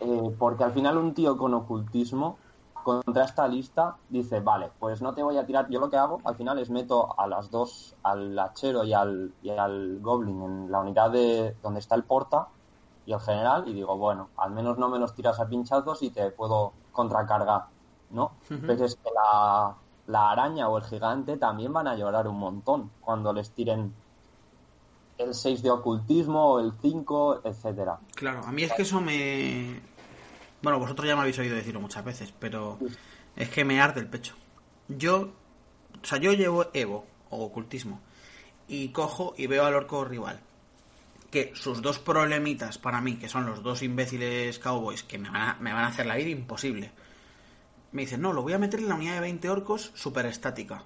eh, 0.00 0.34
porque 0.38 0.64
al 0.64 0.72
final 0.72 0.98
un 0.98 1.14
tío 1.14 1.36
con 1.36 1.54
ocultismo 1.54 2.38
contra 2.84 3.24
esta 3.24 3.48
lista 3.48 3.96
dice, 4.08 4.40
vale, 4.40 4.70
pues 4.78 5.00
no 5.00 5.14
te 5.14 5.22
voy 5.22 5.38
a 5.38 5.46
tirar. 5.46 5.68
Yo 5.70 5.80
lo 5.80 5.90
que 5.90 5.96
hago 5.96 6.20
al 6.24 6.36
final 6.36 6.58
es 6.58 6.70
meto 6.70 7.18
a 7.18 7.26
las 7.26 7.50
dos, 7.50 7.96
al 8.02 8.38
hachero 8.38 8.84
y 8.84 8.92
al, 8.92 9.32
y 9.42 9.50
al 9.50 10.00
goblin 10.00 10.42
en 10.42 10.70
la 10.70 10.80
unidad 10.80 11.10
de 11.10 11.56
donde 11.62 11.80
está 11.80 11.94
el 11.94 12.04
porta 12.04 12.48
y 13.06 13.12
el 13.12 13.20
general 13.20 13.66
y 13.66 13.72
digo, 13.72 13.96
bueno, 13.96 14.28
al 14.36 14.50
menos 14.50 14.78
no 14.78 14.88
me 14.88 14.98
los 14.98 15.14
tiras 15.14 15.40
a 15.40 15.48
pinchazos 15.48 16.02
y 16.02 16.10
te 16.10 16.30
puedo 16.30 16.72
contracargar, 16.92 17.64
¿no? 18.10 18.32
Pero 18.48 18.84
es 18.84 18.96
que 18.96 19.10
la, 19.14 19.74
la 20.06 20.30
araña 20.30 20.68
o 20.68 20.78
el 20.78 20.84
gigante 20.84 21.36
también 21.36 21.72
van 21.72 21.88
a 21.88 21.96
llorar 21.96 22.28
un 22.28 22.38
montón 22.38 22.90
cuando 23.00 23.32
les 23.32 23.50
tiren 23.50 23.94
el 25.18 25.34
6 25.34 25.62
de 25.62 25.70
ocultismo 25.70 26.54
o 26.54 26.60
el 26.60 26.72
5, 26.80 27.42
etcétera. 27.44 27.98
Claro, 28.14 28.44
a 28.44 28.52
mí 28.52 28.62
es 28.62 28.72
que 28.72 28.82
eso 28.82 29.00
me... 29.00 29.80
Bueno, 30.62 30.78
vosotros 30.78 31.06
ya 31.06 31.14
me 31.14 31.22
habéis 31.22 31.38
oído 31.38 31.56
decirlo 31.56 31.80
muchas 31.80 32.04
veces, 32.04 32.32
pero 32.38 32.78
es 33.36 33.48
que 33.50 33.64
me 33.64 33.80
arde 33.80 34.00
el 34.00 34.08
pecho. 34.08 34.34
Yo, 34.88 35.32
o 36.02 36.04
sea, 36.04 36.18
yo 36.18 36.32
llevo 36.32 36.66
Evo 36.72 37.04
o 37.30 37.44
ocultismo 37.44 38.00
y 38.66 38.88
cojo 38.88 39.34
y 39.36 39.46
veo 39.46 39.66
al 39.66 39.74
orco 39.74 40.04
rival 40.04 40.40
que 41.30 41.50
sus 41.54 41.82
dos 41.82 41.98
problemitas 41.98 42.78
para 42.78 43.00
mí, 43.00 43.16
que 43.16 43.28
son 43.28 43.44
los 43.44 43.60
dos 43.62 43.82
imbéciles 43.82 44.60
cowboys 44.60 45.02
que 45.02 45.18
me 45.18 45.28
van 45.28 45.42
a, 45.42 45.56
me 45.58 45.72
van 45.72 45.82
a 45.82 45.88
hacer 45.88 46.06
la 46.06 46.14
vida 46.14 46.28
imposible, 46.28 46.92
me 47.90 48.02
dicen, 48.02 48.20
no, 48.20 48.32
lo 48.32 48.42
voy 48.42 48.52
a 48.52 48.58
meter 48.58 48.78
en 48.78 48.88
la 48.88 48.94
unidad 48.94 49.14
de 49.14 49.20
20 49.20 49.50
orcos 49.50 49.90
super 49.94 50.26
estática. 50.26 50.84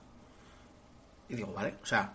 Y 1.28 1.34
digo, 1.34 1.52
vale, 1.52 1.74
o 1.82 1.86
sea, 1.86 2.14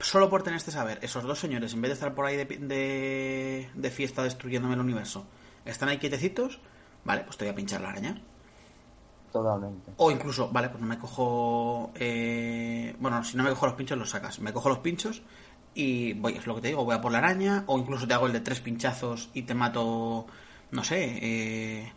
solo 0.00 0.28
por 0.28 0.42
tener 0.42 0.58
este 0.58 0.70
saber, 0.70 0.98
esos 1.02 1.24
dos 1.24 1.38
señores, 1.38 1.74
en 1.74 1.80
vez 1.82 1.90
de 1.90 1.94
estar 1.94 2.14
por 2.14 2.26
ahí 2.26 2.36
de, 2.36 2.44
de, 2.44 3.70
de 3.74 3.90
fiesta 3.90 4.22
destruyéndome 4.22 4.74
el 4.74 4.80
universo, 4.80 5.26
están 5.64 5.88
ahí 5.88 5.98
quietecitos, 5.98 6.60
vale, 7.04 7.22
pues 7.24 7.36
te 7.36 7.44
voy 7.44 7.52
a 7.52 7.56
pinchar 7.56 7.80
la 7.80 7.90
araña. 7.90 8.22
Totalmente. 9.32 9.92
O 9.98 10.10
incluso, 10.10 10.50
vale, 10.50 10.68
pues 10.70 10.80
no 10.80 10.86
me 10.86 10.98
cojo. 10.98 11.90
eh, 11.96 12.96
bueno, 12.98 13.22
si 13.22 13.36
no 13.36 13.42
me 13.42 13.50
cojo 13.50 13.66
los 13.66 13.74
pinchos, 13.74 13.98
los 13.98 14.08
sacas. 14.08 14.38
Me 14.40 14.52
cojo 14.52 14.68
los 14.70 14.78
pinchos 14.78 15.22
y 15.74 16.14
voy, 16.14 16.34
es 16.36 16.46
lo 16.46 16.54
que 16.54 16.62
te 16.62 16.68
digo, 16.68 16.84
voy 16.84 16.94
a 16.94 17.00
por 17.02 17.12
la 17.12 17.18
araña. 17.18 17.64
O 17.66 17.78
incluso 17.78 18.06
te 18.06 18.14
hago 18.14 18.26
el 18.26 18.32
de 18.32 18.40
tres 18.40 18.60
pinchazos 18.60 19.28
y 19.34 19.42
te 19.42 19.52
mato, 19.54 20.26
no 20.70 20.84
sé, 20.84 21.18
eh, 21.20 21.92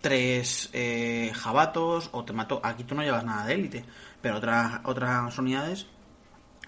tres 0.00 0.70
eh, 0.72 1.30
jabatos. 1.34 2.08
O 2.12 2.24
te 2.24 2.32
mato. 2.32 2.60
Aquí 2.64 2.82
tú 2.82 2.96
no 2.96 3.02
llevas 3.02 3.24
nada 3.24 3.46
de 3.46 3.54
élite, 3.54 3.84
pero 4.20 4.38
otras 4.38 4.80
otras 4.84 5.38
unidades. 5.38 5.86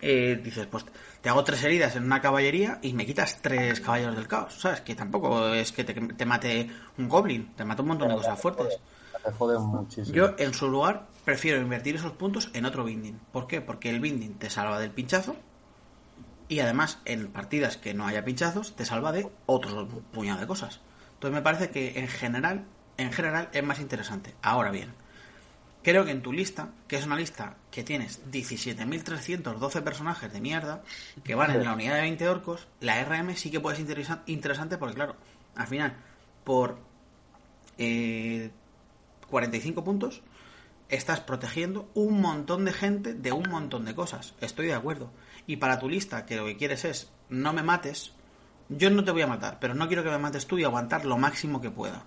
Eh, 0.01 0.41
dices, 0.43 0.67
pues 0.67 0.85
te 1.21 1.29
hago 1.29 1.45
tres 1.45 1.63
heridas 1.65 1.97
en 1.97 2.05
una 2.05 2.21
caballería 2.21 2.79
y 2.83 2.93
me 2.93 3.07
quitas 3.07 3.41
tres 3.43 3.81
caballeros 3.81 4.17
del 4.17 4.29
caos. 4.29 4.61
¿Sabes? 4.61 4.81
Que 4.81 4.95
tampoco 4.95 5.49
es 5.55 5.73
que 5.73 5.85
te, 5.85 5.95
te 5.95 6.27
mate 6.27 6.71
un 6.99 7.09
goblin, 7.09 7.55
te 7.55 7.65
mata 7.65 7.83
un 7.83 7.89
montón 7.89 8.09
de 8.09 8.15
cosas 8.15 8.41
fuertes. 8.41 8.79
Te 9.25 9.33
jode 9.33 9.59
muchísimo. 9.59 10.15
Yo, 10.15 10.35
en 10.39 10.55
su 10.55 10.69
lugar, 10.69 11.09
prefiero 11.25 11.61
invertir 11.61 11.97
esos 11.97 12.13
puntos 12.13 12.51
en 12.55 12.65
otro 12.65 12.85
binding. 12.85 13.19
¿Por 13.33 13.47
qué? 13.47 13.61
Porque 13.61 13.91
el 13.91 14.01
binding 14.01 14.39
te 14.39 14.51
salva 14.51 14.79
del 14.79 14.91
pinchazo 14.91 15.37
y 16.49 16.61
además 16.61 17.01
en 17.05 17.33
partidas 17.33 17.77
que 17.77 17.95
no 17.95 18.07
haya 18.07 18.25
pinchazos 18.25 18.77
te 18.77 18.85
salva 18.85 19.13
de 19.13 19.29
otro 19.47 19.89
puñado 20.13 20.41
de 20.41 20.47
cosas. 20.47 20.81
Entonces 21.15 21.35
me 21.35 21.43
parece 21.43 21.71
que 21.71 21.99
en 21.99 22.09
general, 22.09 22.67
en 22.99 23.13
general 23.13 23.49
es 23.53 23.65
más 23.65 23.81
interesante. 23.81 24.35
Ahora 24.43 24.71
bien, 24.71 24.95
creo 25.87 26.05
que 26.05 26.11
en 26.11 26.21
tu 26.21 26.33
lista, 26.33 26.71
que 26.89 26.97
es 26.97 27.07
una 27.07 27.15
lista 27.15 27.59
que 27.71 27.85
tienes 27.85 28.21
17.312 28.33 29.83
personajes 29.85 30.33
de 30.33 30.41
mierda 30.41 30.83
que 31.23 31.37
van 31.37 31.53
en 31.53 31.63
la 31.63 31.75
unidad 31.75 31.95
de 31.95 32.01
20 32.01 32.29
orcos, 32.29 32.67
la 32.81 33.01
RM 33.05 33.37
sí 33.37 33.53
que 33.53 33.61
puede 33.61 33.77
ser 33.77 33.87
interesa- 33.87 34.23
interesante 34.27 34.79
porque 34.79 34.97
claro, 34.97 35.15
al 35.55 35.69
final, 35.69 35.97
por 36.43 36.79
eh, 37.79 38.51
45 39.31 39.85
puntos, 39.85 40.23
estás 40.89 41.21
protegiendo 41.21 41.89
un 41.95 42.21
montón 42.21 42.65
de 42.65 42.73
gente 42.73 43.15
de 43.15 43.31
un 43.31 43.49
montón 43.49 43.85
de 43.85 43.95
cosas. 43.95 44.35
Estoy 44.41 44.67
de 44.67 44.75
acuerdo. 44.75 45.13
Y 45.47 45.59
para 45.59 45.79
tu 45.79 45.89
lista, 45.89 46.27
que 46.27 46.35
lo 46.37 46.47
que 46.47 46.57
quieres 46.57 46.85
es 46.85 47.13
no 47.29 47.53
me 47.53 47.63
mates, 47.63 48.13
yo 48.71 48.91
no 48.91 49.05
te 49.05 49.13
voy 49.13 49.23
a 49.23 49.29
matar, 49.29 49.59
pero 49.61 49.75
no 49.75 49.87
quiero 49.87 50.03
que 50.03 50.11
me 50.11 50.19
mates 50.19 50.49
tú 50.49 50.59
y 50.59 50.65
aguantar 50.65 51.05
lo 51.05 51.17
máximo 51.17 51.61
que 51.61 51.71
pueda. 51.71 52.05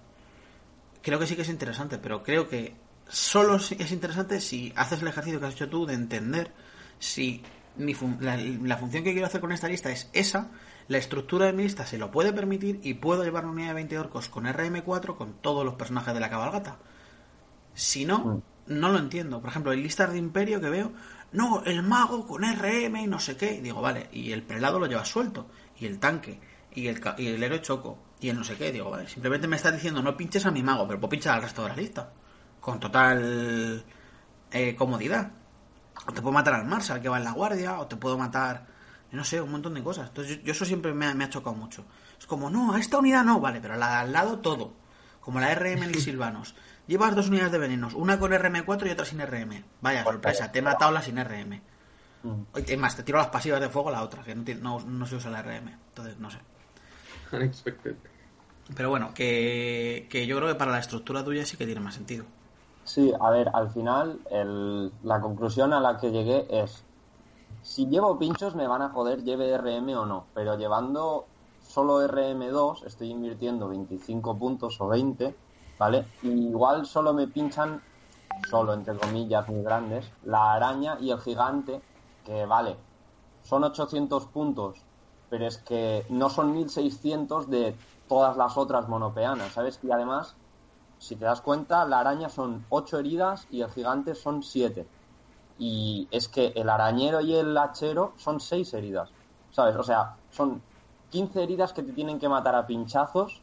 Creo 1.01 1.17
que 1.17 1.27
sí 1.27 1.37
que 1.37 1.43
es 1.43 1.49
interesante, 1.49 1.97
pero 1.97 2.23
creo 2.23 2.49
que 2.49 2.75
solo 3.09 3.55
es 3.57 3.91
interesante 3.91 4.39
si 4.41 4.71
haces 4.75 5.01
el 5.01 5.07
ejercicio 5.09 5.39
que 5.39 5.47
has 5.47 5.53
hecho 5.55 5.69
tú 5.69 5.85
de 5.85 5.93
entender 5.95 6.53
si 6.99 7.43
mi 7.77 7.93
fun- 7.93 8.17
la, 8.21 8.37
la 8.37 8.77
función 8.77 9.03
que 9.03 9.11
quiero 9.13 9.27
hacer 9.27 9.41
con 9.41 9.51
esta 9.51 9.67
lista 9.67 9.91
es 9.91 10.09
esa, 10.13 10.51
la 10.87 10.97
estructura 10.97 11.45
de 11.47 11.53
mi 11.53 11.63
lista 11.63 11.85
se 11.85 11.97
lo 11.97 12.11
puede 12.11 12.33
permitir 12.33 12.79
y 12.83 12.95
puedo 12.95 13.23
llevar 13.23 13.43
una 13.45 13.53
unidad 13.53 13.67
de 13.69 13.73
20 13.75 13.99
orcos 13.99 14.29
con 14.29 14.45
RM4 14.45 15.15
con 15.17 15.33
todos 15.41 15.65
los 15.65 15.75
personajes 15.75 16.13
de 16.13 16.19
la 16.19 16.29
cabalgata. 16.29 16.79
Si 17.73 18.05
no, 18.05 18.35
no 18.67 18.89
lo 18.89 18.99
entiendo. 18.99 19.39
Por 19.41 19.49
ejemplo, 19.49 19.73
en 19.73 19.83
listas 19.83 20.11
de 20.11 20.17
imperio 20.17 20.59
que 20.61 20.69
veo, 20.69 20.91
no, 21.31 21.63
el 21.65 21.83
mago 21.83 22.25
con 22.27 22.43
RM 22.43 22.97
y 23.03 23.07
no 23.07 23.19
sé 23.19 23.37
qué. 23.37 23.55
Y 23.55 23.61
digo, 23.61 23.81
vale, 23.81 24.09
y 24.11 24.31
el 24.31 24.43
prelado 24.43 24.79
lo 24.79 24.87
llevas 24.87 25.07
suelto, 25.07 25.49
y 25.79 25.85
el 25.85 25.99
tanque, 25.99 26.39
y 26.73 26.87
el, 26.87 27.01
y 27.17 27.27
el 27.27 27.43
héroe 27.43 27.61
choco, 27.61 27.97
y 28.19 28.29
el 28.29 28.37
no 28.37 28.43
sé 28.43 28.55
qué. 28.57 28.71
Digo, 28.71 28.89
vale, 28.89 29.07
simplemente 29.07 29.47
me 29.47 29.55
estás 29.55 29.73
diciendo, 29.73 30.01
no 30.01 30.17
pinches 30.17 30.45
a 30.45 30.51
mi 30.51 30.63
mago, 30.63 30.87
pero 30.87 30.99
puedo 30.99 31.09
pinchar 31.11 31.35
al 31.35 31.43
resto 31.43 31.63
de 31.63 31.69
la 31.69 31.75
lista. 31.75 32.11
Con 32.59 32.79
total 32.79 33.83
eh, 34.51 34.75
comodidad. 34.75 35.31
O 36.07 36.11
te 36.13 36.21
puedo 36.21 36.33
matar 36.33 36.53
al 36.55 36.65
Marshal 36.65 37.01
que 37.01 37.09
va 37.09 37.17
en 37.17 37.23
la 37.25 37.31
guardia, 37.33 37.79
o 37.79 37.87
te 37.87 37.95
puedo 37.95 38.17
matar 38.17 38.67
no 39.11 39.23
sé, 39.23 39.41
un 39.41 39.51
montón 39.51 39.73
de 39.73 39.83
cosas. 39.83 40.09
Entonces 40.09 40.37
yo, 40.37 40.43
yo 40.43 40.51
eso 40.51 40.65
siempre 40.65 40.93
me 40.93 41.07
ha, 41.07 41.13
me 41.15 41.23
ha 41.23 41.29
chocado 41.29 41.55
mucho. 41.55 41.83
Es 42.19 42.27
como, 42.27 42.49
no, 42.49 42.73
a 42.73 42.79
esta 42.79 42.99
unidad 42.99 43.23
no, 43.23 43.39
vale, 43.39 43.59
pero 43.59 43.73
a 43.73 43.77
la 43.77 43.87
de 43.89 43.95
al 43.95 44.11
lado 44.13 44.39
todo. 44.39 44.73
Como 45.19 45.39
la 45.39 45.53
RM 45.55 45.83
en 45.83 45.93
Silvanos. 45.99 46.55
Llevas 46.85 47.15
dos 47.15 47.27
unidades 47.29 47.51
de 47.51 47.57
venenos, 47.59 47.93
una 47.93 48.19
con 48.19 48.31
RM4 48.31 48.87
y 48.87 48.91
otra 48.91 49.05
sin 49.05 49.19
RM. 49.19 49.63
Vaya 49.81 50.03
sorpresa, 50.03 50.51
te 50.51 50.59
he 50.59 50.61
matado 50.61 50.91
la 50.91 51.01
sin 51.01 51.17
RM. 51.23 51.61
Mm. 52.23 52.41
Es 52.53 52.77
más, 52.77 52.95
te 52.95 53.03
tiro 53.03 53.17
las 53.17 53.27
pasivas 53.27 53.61
de 53.61 53.69
fuego 53.69 53.89
la 53.91 54.03
otra, 54.03 54.23
que 54.23 54.35
no, 54.35 54.43
tiene- 54.43 54.61
no, 54.61 54.79
no 54.79 55.05
se 55.05 55.15
usa 55.15 55.31
la 55.31 55.41
RM. 55.41 55.69
Entonces, 55.69 56.17
no 56.19 56.29
sé. 56.29 56.37
Unexpected. 57.31 57.95
Pero 58.75 58.89
bueno, 58.89 59.13
que, 59.13 60.07
que 60.09 60.27
yo 60.27 60.37
creo 60.37 60.49
que 60.49 60.55
para 60.55 60.71
la 60.71 60.79
estructura 60.79 61.23
tuya 61.23 61.45
sí 61.45 61.57
que 61.57 61.65
tiene 61.65 61.81
más 61.81 61.95
sentido. 61.95 62.25
Sí, 62.91 63.13
a 63.19 63.29
ver, 63.29 63.49
al 63.53 63.69
final 63.71 64.21
el- 64.29 64.91
la 65.01 65.21
conclusión 65.21 65.73
a 65.73 65.79
la 65.79 65.97
que 65.97 66.11
llegué 66.11 66.47
es, 66.61 66.87
si 67.61 67.87
llevo 67.87 68.19
pinchos 68.19 68.55
me 68.55 68.67
van 68.67 68.83
a 68.83 68.89
joder, 68.91 69.23
lleve 69.23 69.53
RM 69.53 69.95
o 69.97 70.05
no, 70.07 70.31
pero 70.33 70.57
llevando 70.57 71.31
solo 71.59 72.01
RM2 72.01 72.83
estoy 72.85 73.09
invirtiendo 73.11 73.69
25 73.69 74.39
puntos 74.39 74.81
o 74.81 74.89
20, 74.89 75.39
¿vale? 75.77 76.13
Y 76.21 76.49
igual 76.49 76.85
solo 76.87 77.13
me 77.15 77.27
pinchan, 77.29 77.83
solo 78.39 78.73
entre 78.73 78.97
comillas 78.97 79.47
muy 79.49 79.63
grandes, 79.63 80.13
la 80.21 80.53
araña 80.53 80.97
y 81.01 81.11
el 81.11 81.19
gigante, 81.21 81.85
que 82.23 82.45
vale, 82.47 82.85
son 83.41 83.63
800 83.65 84.27
puntos, 84.27 84.87
pero 85.29 85.47
es 85.47 85.59
que 85.63 86.07
no 86.09 86.29
son 86.31 86.53
1600 86.53 87.49
de 87.49 87.79
todas 88.07 88.37
las 88.37 88.57
otras 88.57 88.87
monopeanas, 88.89 89.53
¿sabes? 89.55 89.79
Y 89.83 89.91
además 89.91 90.38
si 90.99 91.15
te 91.15 91.25
das 91.25 91.41
cuenta, 91.41 91.85
la 91.85 92.01
araña 92.01 92.29
son 92.29 92.65
8 92.69 92.99
heridas 92.99 93.47
y 93.49 93.61
el 93.61 93.71
gigante 93.71 94.13
son 94.15 94.43
7. 94.43 94.85
Y 95.57 96.07
es 96.11 96.27
que 96.27 96.47
el 96.55 96.69
arañero 96.69 97.21
y 97.21 97.35
el 97.35 97.57
hachero 97.57 98.13
son 98.17 98.39
6 98.39 98.73
heridas. 98.73 99.09
¿Sabes? 99.51 99.75
O 99.77 99.83
sea, 99.83 100.17
son 100.29 100.61
15 101.09 101.41
heridas 101.41 101.73
que 101.73 101.83
te 101.83 101.93
tienen 101.93 102.19
que 102.19 102.29
matar 102.29 102.53
a 102.53 102.67
pinchazos 102.67 103.41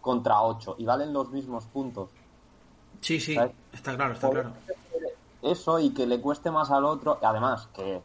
contra 0.00 0.42
8 0.42 0.76
y 0.78 0.84
valen 0.84 1.12
los 1.12 1.30
mismos 1.30 1.66
puntos. 1.66 2.10
Sí, 3.00 3.20
sí, 3.20 3.34
¿Sabes? 3.34 3.52
está 3.72 3.94
claro, 3.94 4.14
está 4.14 4.26
Por 4.26 4.40
claro. 4.40 4.52
Eso 5.42 5.78
y 5.78 5.90
que 5.90 6.06
le 6.06 6.20
cueste 6.20 6.50
más 6.50 6.72
al 6.72 6.84
otro. 6.84 7.18
Además, 7.22 7.68
que 7.72 8.02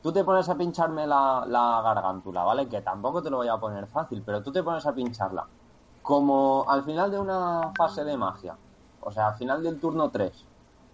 tú 0.00 0.12
te 0.12 0.22
pones 0.22 0.48
a 0.48 0.54
pincharme 0.54 1.08
la, 1.08 1.44
la 1.48 1.80
gargántula, 1.82 2.44
¿vale? 2.44 2.68
Que 2.68 2.82
tampoco 2.82 3.20
te 3.20 3.30
lo 3.30 3.38
voy 3.38 3.48
a 3.48 3.56
poner 3.56 3.88
fácil, 3.88 4.22
pero 4.24 4.42
tú 4.42 4.52
te 4.52 4.62
pones 4.62 4.86
a 4.86 4.94
pincharla. 4.94 5.44
Como 6.04 6.66
al 6.68 6.84
final 6.84 7.10
de 7.10 7.18
una 7.18 7.72
fase 7.74 8.04
de 8.04 8.14
magia, 8.18 8.54
o 9.00 9.10
sea, 9.10 9.28
al 9.28 9.38
final 9.38 9.62
del 9.62 9.80
turno 9.80 10.10
3, 10.10 10.32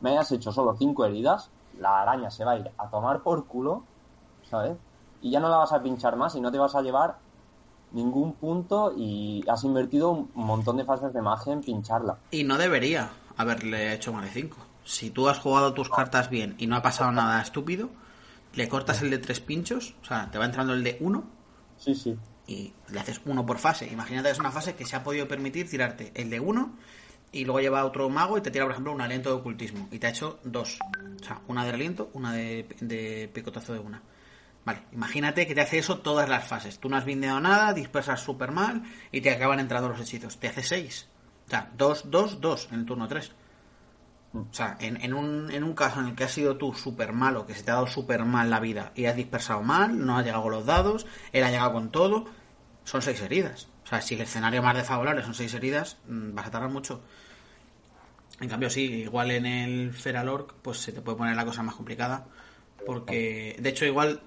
me 0.02 0.10
hayas 0.10 0.30
hecho 0.30 0.52
solo 0.52 0.76
5 0.78 1.04
heridas, 1.04 1.50
la 1.80 2.00
araña 2.00 2.30
se 2.30 2.44
va 2.44 2.52
a 2.52 2.58
ir 2.58 2.70
a 2.78 2.88
tomar 2.88 3.20
por 3.20 3.44
culo, 3.46 3.82
¿sabes? 4.48 4.76
Y 5.20 5.32
ya 5.32 5.40
no 5.40 5.48
la 5.48 5.56
vas 5.56 5.72
a 5.72 5.82
pinchar 5.82 6.14
más 6.14 6.36
y 6.36 6.40
no 6.40 6.52
te 6.52 6.58
vas 6.58 6.76
a 6.76 6.82
llevar 6.82 7.18
ningún 7.90 8.34
punto 8.34 8.94
y 8.96 9.42
has 9.48 9.64
invertido 9.64 10.12
un 10.12 10.30
montón 10.34 10.76
de 10.76 10.84
fases 10.84 11.12
de 11.12 11.22
magia 11.22 11.54
en 11.54 11.62
pincharla. 11.62 12.18
Y 12.30 12.44
no 12.44 12.56
debería 12.56 13.10
haberle 13.36 13.92
hecho 13.92 14.12
más 14.12 14.22
de 14.22 14.30
5. 14.30 14.58
Si 14.84 15.10
tú 15.10 15.28
has 15.28 15.40
jugado 15.40 15.74
tus 15.74 15.90
cartas 15.90 16.30
bien 16.30 16.54
y 16.56 16.68
no 16.68 16.76
ha 16.76 16.82
pasado 16.82 17.10
nada 17.10 17.42
estúpido, 17.42 17.88
le 18.54 18.68
cortas 18.68 19.02
el 19.02 19.10
de 19.10 19.18
tres 19.18 19.40
pinchos, 19.40 19.96
o 20.02 20.04
sea, 20.04 20.30
te 20.30 20.38
va 20.38 20.44
entrando 20.44 20.72
el 20.72 20.84
de 20.84 20.98
uno 21.00 21.24
Sí, 21.80 21.94
sí. 21.94 22.16
Y 22.50 22.72
le 22.88 22.98
haces 22.98 23.20
uno 23.26 23.46
por 23.46 23.58
fase. 23.58 23.86
Imagínate 23.86 24.26
que 24.28 24.32
es 24.32 24.40
una 24.40 24.50
fase 24.50 24.74
que 24.74 24.84
se 24.84 24.96
ha 24.96 25.04
podido 25.04 25.28
permitir 25.28 25.70
tirarte 25.70 26.10
el 26.16 26.30
de 26.30 26.40
uno 26.40 26.76
y 27.30 27.44
luego 27.44 27.60
lleva 27.60 27.84
otro 27.84 28.08
mago 28.08 28.36
y 28.36 28.40
te 28.40 28.50
tira, 28.50 28.64
por 28.64 28.72
ejemplo, 28.72 28.92
un 28.92 29.00
aliento 29.00 29.28
de 29.28 29.36
ocultismo. 29.36 29.88
Y 29.92 30.00
te 30.00 30.08
ha 30.08 30.10
hecho 30.10 30.40
dos. 30.42 30.80
O 31.20 31.24
sea, 31.24 31.40
una 31.46 31.64
de 31.64 31.70
aliento, 31.70 32.10
una 32.12 32.32
de, 32.32 32.66
de 32.80 33.30
picotazo 33.32 33.72
de 33.72 33.78
una. 33.78 34.02
Vale, 34.64 34.82
imagínate 34.90 35.46
que 35.46 35.54
te 35.54 35.60
hace 35.60 35.78
eso 35.78 36.00
todas 36.00 36.28
las 36.28 36.44
fases. 36.44 36.80
Tú 36.80 36.88
no 36.88 36.96
has 36.96 37.04
bindeado 37.04 37.40
nada, 37.40 37.72
dispersas 37.72 38.20
súper 38.20 38.50
mal 38.50 38.82
y 39.12 39.20
te 39.20 39.30
acaban 39.30 39.60
entrando 39.60 39.88
los 39.88 40.00
hechizos. 40.00 40.38
Te 40.40 40.48
hace 40.48 40.64
seis. 40.64 41.06
O 41.46 41.50
sea, 41.50 41.70
dos, 41.76 42.10
dos, 42.10 42.40
dos 42.40 42.66
en 42.72 42.80
el 42.80 42.84
turno 42.84 43.06
tres. 43.06 43.30
O 44.32 44.46
sea, 44.52 44.76
en, 44.80 45.00
en, 45.02 45.14
un, 45.14 45.50
en 45.50 45.64
un 45.64 45.74
caso 45.74 46.00
en 46.00 46.06
el 46.06 46.14
que 46.14 46.24
has 46.24 46.32
sido 46.32 46.56
tú 46.56 46.72
súper 46.72 47.12
malo, 47.12 47.46
que 47.46 47.54
se 47.54 47.62
te 47.62 47.70
ha 47.70 47.74
dado 47.74 47.86
súper 47.86 48.24
mal 48.24 48.48
la 48.48 48.60
vida 48.60 48.92
y 48.94 49.06
has 49.06 49.16
dispersado 49.16 49.62
mal, 49.62 50.04
no 50.04 50.18
has 50.18 50.24
llegado 50.24 50.44
con 50.44 50.52
los 50.52 50.66
dados, 50.66 51.06
él 51.32 51.42
ha 51.42 51.50
llegado 51.50 51.72
con 51.72 51.90
todo, 51.90 52.26
son 52.90 53.02
seis 53.02 53.22
heridas. 53.22 53.68
O 53.84 53.86
sea, 53.86 54.00
si 54.00 54.16
el 54.16 54.22
escenario 54.22 54.64
más 54.64 54.74
desfavorable 54.74 55.22
son 55.22 55.32
seis 55.32 55.54
heridas, 55.54 55.96
mm, 56.08 56.34
vas 56.34 56.48
a 56.48 56.50
tardar 56.50 56.70
mucho. 56.70 57.00
En 58.40 58.48
cambio, 58.48 58.68
sí, 58.68 59.02
igual 59.02 59.30
en 59.30 59.46
el 59.46 59.92
Feralorc, 59.92 60.54
pues 60.54 60.78
se 60.78 60.90
te 60.90 61.00
puede 61.00 61.16
poner 61.16 61.36
la 61.36 61.44
cosa 61.44 61.62
más 61.62 61.76
complicada. 61.76 62.26
Porque, 62.84 63.54
de 63.60 63.68
hecho, 63.68 63.84
igual, 63.84 64.20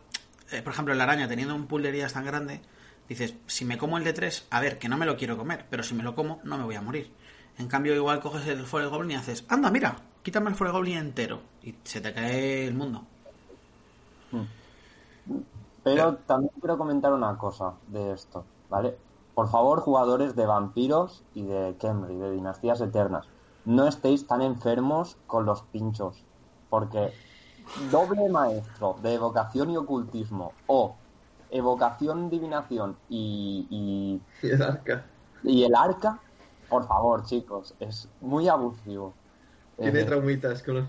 eh, 0.52 0.62
por 0.62 0.72
ejemplo, 0.72 0.94
en 0.94 0.98
la 0.98 1.04
araña, 1.04 1.28
teniendo 1.28 1.54
un 1.56 1.68
pool 1.68 1.84
de 1.84 1.90
heridas 1.90 2.14
tan 2.14 2.24
grande, 2.24 2.62
dices, 3.10 3.36
si 3.48 3.66
me 3.66 3.78
como 3.78 3.98
el 3.98 4.06
de 4.06 4.14
3, 4.14 4.48
a 4.50 4.62
ver, 4.62 4.80
que 4.80 4.88
no 4.88 4.96
me 4.96 5.06
lo 5.06 5.18
quiero 5.18 5.36
comer, 5.36 5.66
pero 5.70 5.84
si 5.84 5.94
me 5.94 6.04
lo 6.04 6.16
como, 6.16 6.40
no 6.46 6.58
me 6.58 6.64
voy 6.64 6.76
a 6.76 6.82
morir. 6.82 7.12
En 7.58 7.68
cambio, 7.68 7.94
igual 7.94 8.22
coges 8.22 8.48
el 8.48 8.66
Forest 8.66 8.92
Goblin 8.92 9.12
y 9.12 9.16
haces, 9.16 9.44
anda, 9.50 9.70
mira, 9.72 9.98
quítame 10.22 10.50
el 10.50 10.56
Forest 10.56 10.76
Goblin 10.76 11.00
entero. 11.00 11.42
Y 11.64 11.76
se 11.84 12.00
te 12.00 12.14
cae 12.14 12.66
el 12.66 12.76
mundo. 12.76 13.06
Pero 15.84 16.16
también 16.26 16.52
quiero 16.62 16.78
comentar 16.78 17.12
una 17.12 17.38
cosa 17.38 17.74
de 17.88 18.14
esto, 18.14 18.46
¿vale? 18.74 18.98
Por 19.36 19.50
favor, 19.50 19.82
jugadores 19.82 20.36
de 20.36 20.48
vampiros 20.48 21.24
y 21.34 21.44
de 21.46 21.78
Kemri, 21.80 22.16
de 22.18 22.32
Dinastías 22.32 22.82
Eternas, 22.82 23.28
no 23.66 23.88
estéis 23.88 24.26
tan 24.26 24.42
enfermos 24.42 25.16
con 25.28 25.46
los 25.46 25.62
pinchos, 25.72 26.26
porque 26.70 27.14
doble 27.92 28.28
maestro 28.32 28.96
de 29.04 29.14
evocación 29.14 29.70
y 29.70 29.78
ocultismo 29.78 30.54
o 30.66 30.98
evocación, 31.52 32.32
divinación 32.32 32.98
y, 33.08 33.68
y, 33.70 34.48
Y 34.48 34.52
el 34.52 34.62
arca. 34.64 35.06
y 35.44 35.64
el 35.64 35.76
arca, 35.76 36.20
por 36.68 36.88
favor, 36.88 37.24
chicos, 37.26 37.76
es 37.80 38.10
muy 38.22 38.48
abusivo. 38.50 39.14
Tiene 39.78 40.00
Eh, 40.02 40.06
traumitas 40.06 40.64
con 40.64 40.76
los 40.76 40.88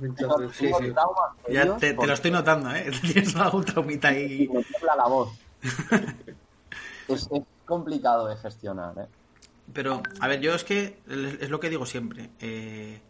sí, 0.57 0.73
sí. 0.73 0.93
traumas 0.93 1.31
Ya 1.51 1.65
te, 1.77 1.89
te 1.89 1.95
porque- 1.95 2.07
lo 2.07 2.15
estoy 2.15 2.31
notando, 2.31 2.71
¿eh? 2.71 2.91
Tienes 3.13 3.37
algún 3.37 3.65
traumita 3.65 4.09
ahí. 4.09 4.45
y 4.45 4.49
me 4.49 4.63
tiembla 4.63 4.97
la 4.97 5.07
voz. 5.07 5.39
es, 7.09 7.29
es 7.31 7.43
complicado 7.65 8.27
de 8.29 8.37
gestionar, 8.37 8.99
¿eh? 8.99 9.07
Pero, 9.73 10.03
a 10.21 10.29
ver, 10.29 10.41
yo 10.41 10.55
es 10.55 10.63
que 10.65 11.01
es 11.09 11.49
lo 11.51 11.59
que 11.61 11.71
digo 11.71 11.87
siempre. 11.87 12.31
eh, 12.41 13.01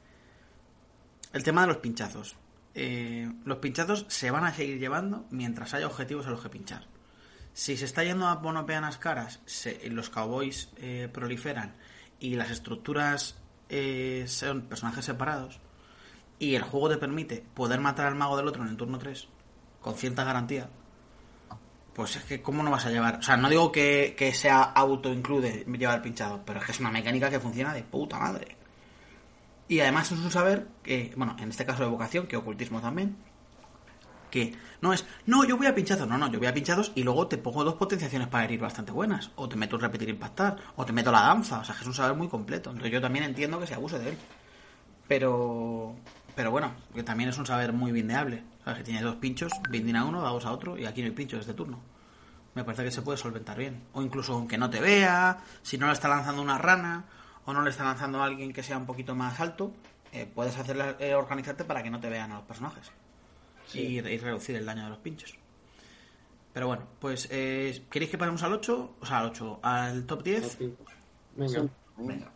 el 1.32 1.42
tema 1.42 1.62
de 1.62 1.66
los 1.68 1.78
pinchazos. 1.78 2.36
Eh, 2.74 3.30
los 3.44 3.58
pinchazos 3.58 4.04
se 4.08 4.30
van 4.30 4.44
a 4.44 4.54
seguir 4.54 4.78
llevando 4.78 5.24
mientras 5.30 5.74
haya 5.74 5.86
objetivos 5.86 6.26
a 6.26 6.30
los 6.30 6.40
que 6.40 6.48
pinchar. 6.48 6.86
Si 7.52 7.76
se 7.76 7.84
está 7.84 8.02
yendo 8.04 8.26
a 8.26 8.36
monopeanas 8.36 8.98
caras, 8.98 9.40
se- 9.46 9.88
los 9.90 10.10
cowboys 10.10 10.70
eh, 10.76 11.08
proliferan 11.12 11.74
y 12.20 12.34
las 12.36 12.50
estructuras 12.50 13.36
eh, 13.68 14.24
son 14.28 14.62
personajes 14.62 15.04
separados 15.04 15.58
y 16.38 16.54
el 16.56 16.62
juego 16.62 16.88
te 16.88 16.96
permite 16.98 17.44
poder 17.54 17.80
matar 17.80 18.06
al 18.06 18.14
mago 18.16 18.36
del 18.36 18.48
otro 18.48 18.62
en 18.62 18.68
el 18.68 18.76
turno 18.76 18.98
3 18.98 19.28
con 19.80 19.94
cierta 19.94 20.24
garantía, 20.24 20.68
pues 21.94 22.16
es 22.16 22.24
que, 22.24 22.42
¿cómo 22.42 22.62
no 22.62 22.70
vas 22.70 22.86
a 22.86 22.90
llevar? 22.90 23.18
O 23.18 23.22
sea, 23.22 23.36
no 23.36 23.48
digo 23.48 23.70
que, 23.70 24.14
que 24.18 24.34
sea 24.34 24.62
auto-include 24.62 25.64
llevar 25.78 26.02
pinchado, 26.02 26.42
pero 26.44 26.60
es 26.60 26.66
que 26.66 26.72
es 26.72 26.80
una 26.80 26.90
mecánica 26.90 27.30
que 27.30 27.40
funciona 27.40 27.72
de 27.72 27.82
puta 27.82 28.18
madre. 28.18 28.56
Y 29.68 29.80
además 29.80 30.10
es 30.12 30.18
un 30.18 30.30
saber 30.30 30.66
que, 30.82 31.12
bueno, 31.16 31.36
en 31.38 31.50
este 31.50 31.64
caso 31.64 31.84
de 31.84 31.88
vocación, 31.88 32.26
que 32.26 32.36
ocultismo 32.36 32.80
también, 32.80 33.16
que 34.30 34.54
no 34.80 34.92
es, 34.92 35.06
no, 35.26 35.44
yo 35.44 35.56
voy 35.56 35.68
a 35.68 35.74
pinchazos, 35.74 36.08
no, 36.08 36.18
no, 36.18 36.30
yo 36.30 36.38
voy 36.38 36.48
a 36.48 36.52
pinchados 36.52 36.90
y 36.96 37.04
luego 37.04 37.28
te 37.28 37.38
pongo 37.38 37.62
dos 37.62 37.74
potenciaciones 37.74 38.28
para 38.28 38.44
herir 38.44 38.60
bastante 38.60 38.90
buenas, 38.90 39.30
o 39.36 39.48
te 39.48 39.56
meto 39.56 39.76
un 39.76 39.82
repetir 39.82 40.08
impactar, 40.08 40.56
o 40.76 40.84
te 40.84 40.92
meto 40.92 41.12
la 41.12 41.20
danza, 41.20 41.60
o 41.60 41.64
sea, 41.64 41.74
que 41.74 41.82
es 41.82 41.86
un 41.86 41.94
saber 41.94 42.16
muy 42.16 42.28
completo. 42.28 42.70
Entonces 42.70 42.92
yo 42.92 43.00
también 43.00 43.24
entiendo 43.24 43.60
que 43.60 43.66
se 43.66 43.74
abuse 43.74 43.98
de 44.00 44.10
él. 44.10 44.18
Pero, 45.06 45.94
pero 46.34 46.50
bueno, 46.50 46.74
que 46.92 47.02
también 47.02 47.30
es 47.30 47.38
un 47.38 47.46
saber 47.46 47.72
muy 47.72 47.92
bindeable. 47.92 48.42
¿Sabes? 48.64 48.78
Que 48.78 48.84
tiene 48.84 49.02
dos 49.02 49.16
pinchos, 49.16 49.52
binding 49.68 49.96
a 49.96 50.04
uno, 50.04 50.22
dados 50.22 50.46
a 50.46 50.52
otro, 50.52 50.78
y 50.78 50.86
aquí 50.86 51.02
no 51.02 51.08
hay 51.08 51.12
pinchos 51.12 51.40
este 51.40 51.54
turno. 51.54 51.80
Me 52.54 52.64
parece 52.64 52.84
que 52.84 52.90
se 52.90 53.02
puede 53.02 53.18
solventar 53.18 53.58
bien. 53.58 53.82
O 53.92 54.02
incluso 54.02 54.32
aunque 54.34 54.56
no 54.56 54.70
te 54.70 54.80
vea, 54.80 55.38
si 55.62 55.76
no 55.76 55.86
le 55.86 55.92
está 55.92 56.08
lanzando 56.08 56.40
una 56.40 56.58
rana, 56.58 57.04
o 57.44 57.52
no 57.52 57.62
le 57.62 57.70
está 57.70 57.84
lanzando 57.84 58.22
a 58.22 58.26
alguien 58.26 58.52
que 58.52 58.62
sea 58.62 58.78
un 58.78 58.86
poquito 58.86 59.14
más 59.14 59.40
alto, 59.40 59.72
eh, 60.12 60.30
puedes 60.32 60.56
hacerle, 60.56 60.96
eh, 61.00 61.14
organizarte 61.14 61.64
para 61.64 61.82
que 61.82 61.90
no 61.90 62.00
te 62.00 62.08
vean 62.08 62.32
a 62.32 62.36
los 62.36 62.44
personajes. 62.44 62.90
Y, 63.72 63.98
y 63.98 64.18
reducir 64.18 64.56
el 64.56 64.64
daño 64.64 64.84
de 64.84 64.90
los 64.90 64.98
pinchos. 64.98 65.36
Pero 66.54 66.68
bueno, 66.68 66.84
pues, 67.00 67.26
eh, 67.32 67.84
¿queréis 67.90 68.12
que 68.12 68.16
pasemos 68.16 68.42
al 68.44 68.52
8? 68.52 68.96
O 69.00 69.06
sea, 69.06 69.18
al 69.18 69.26
8, 69.26 69.58
al 69.60 70.06
top 70.06 70.22
10. 70.22 70.58
Venga. 71.36 71.64
Venga. 71.96 72.32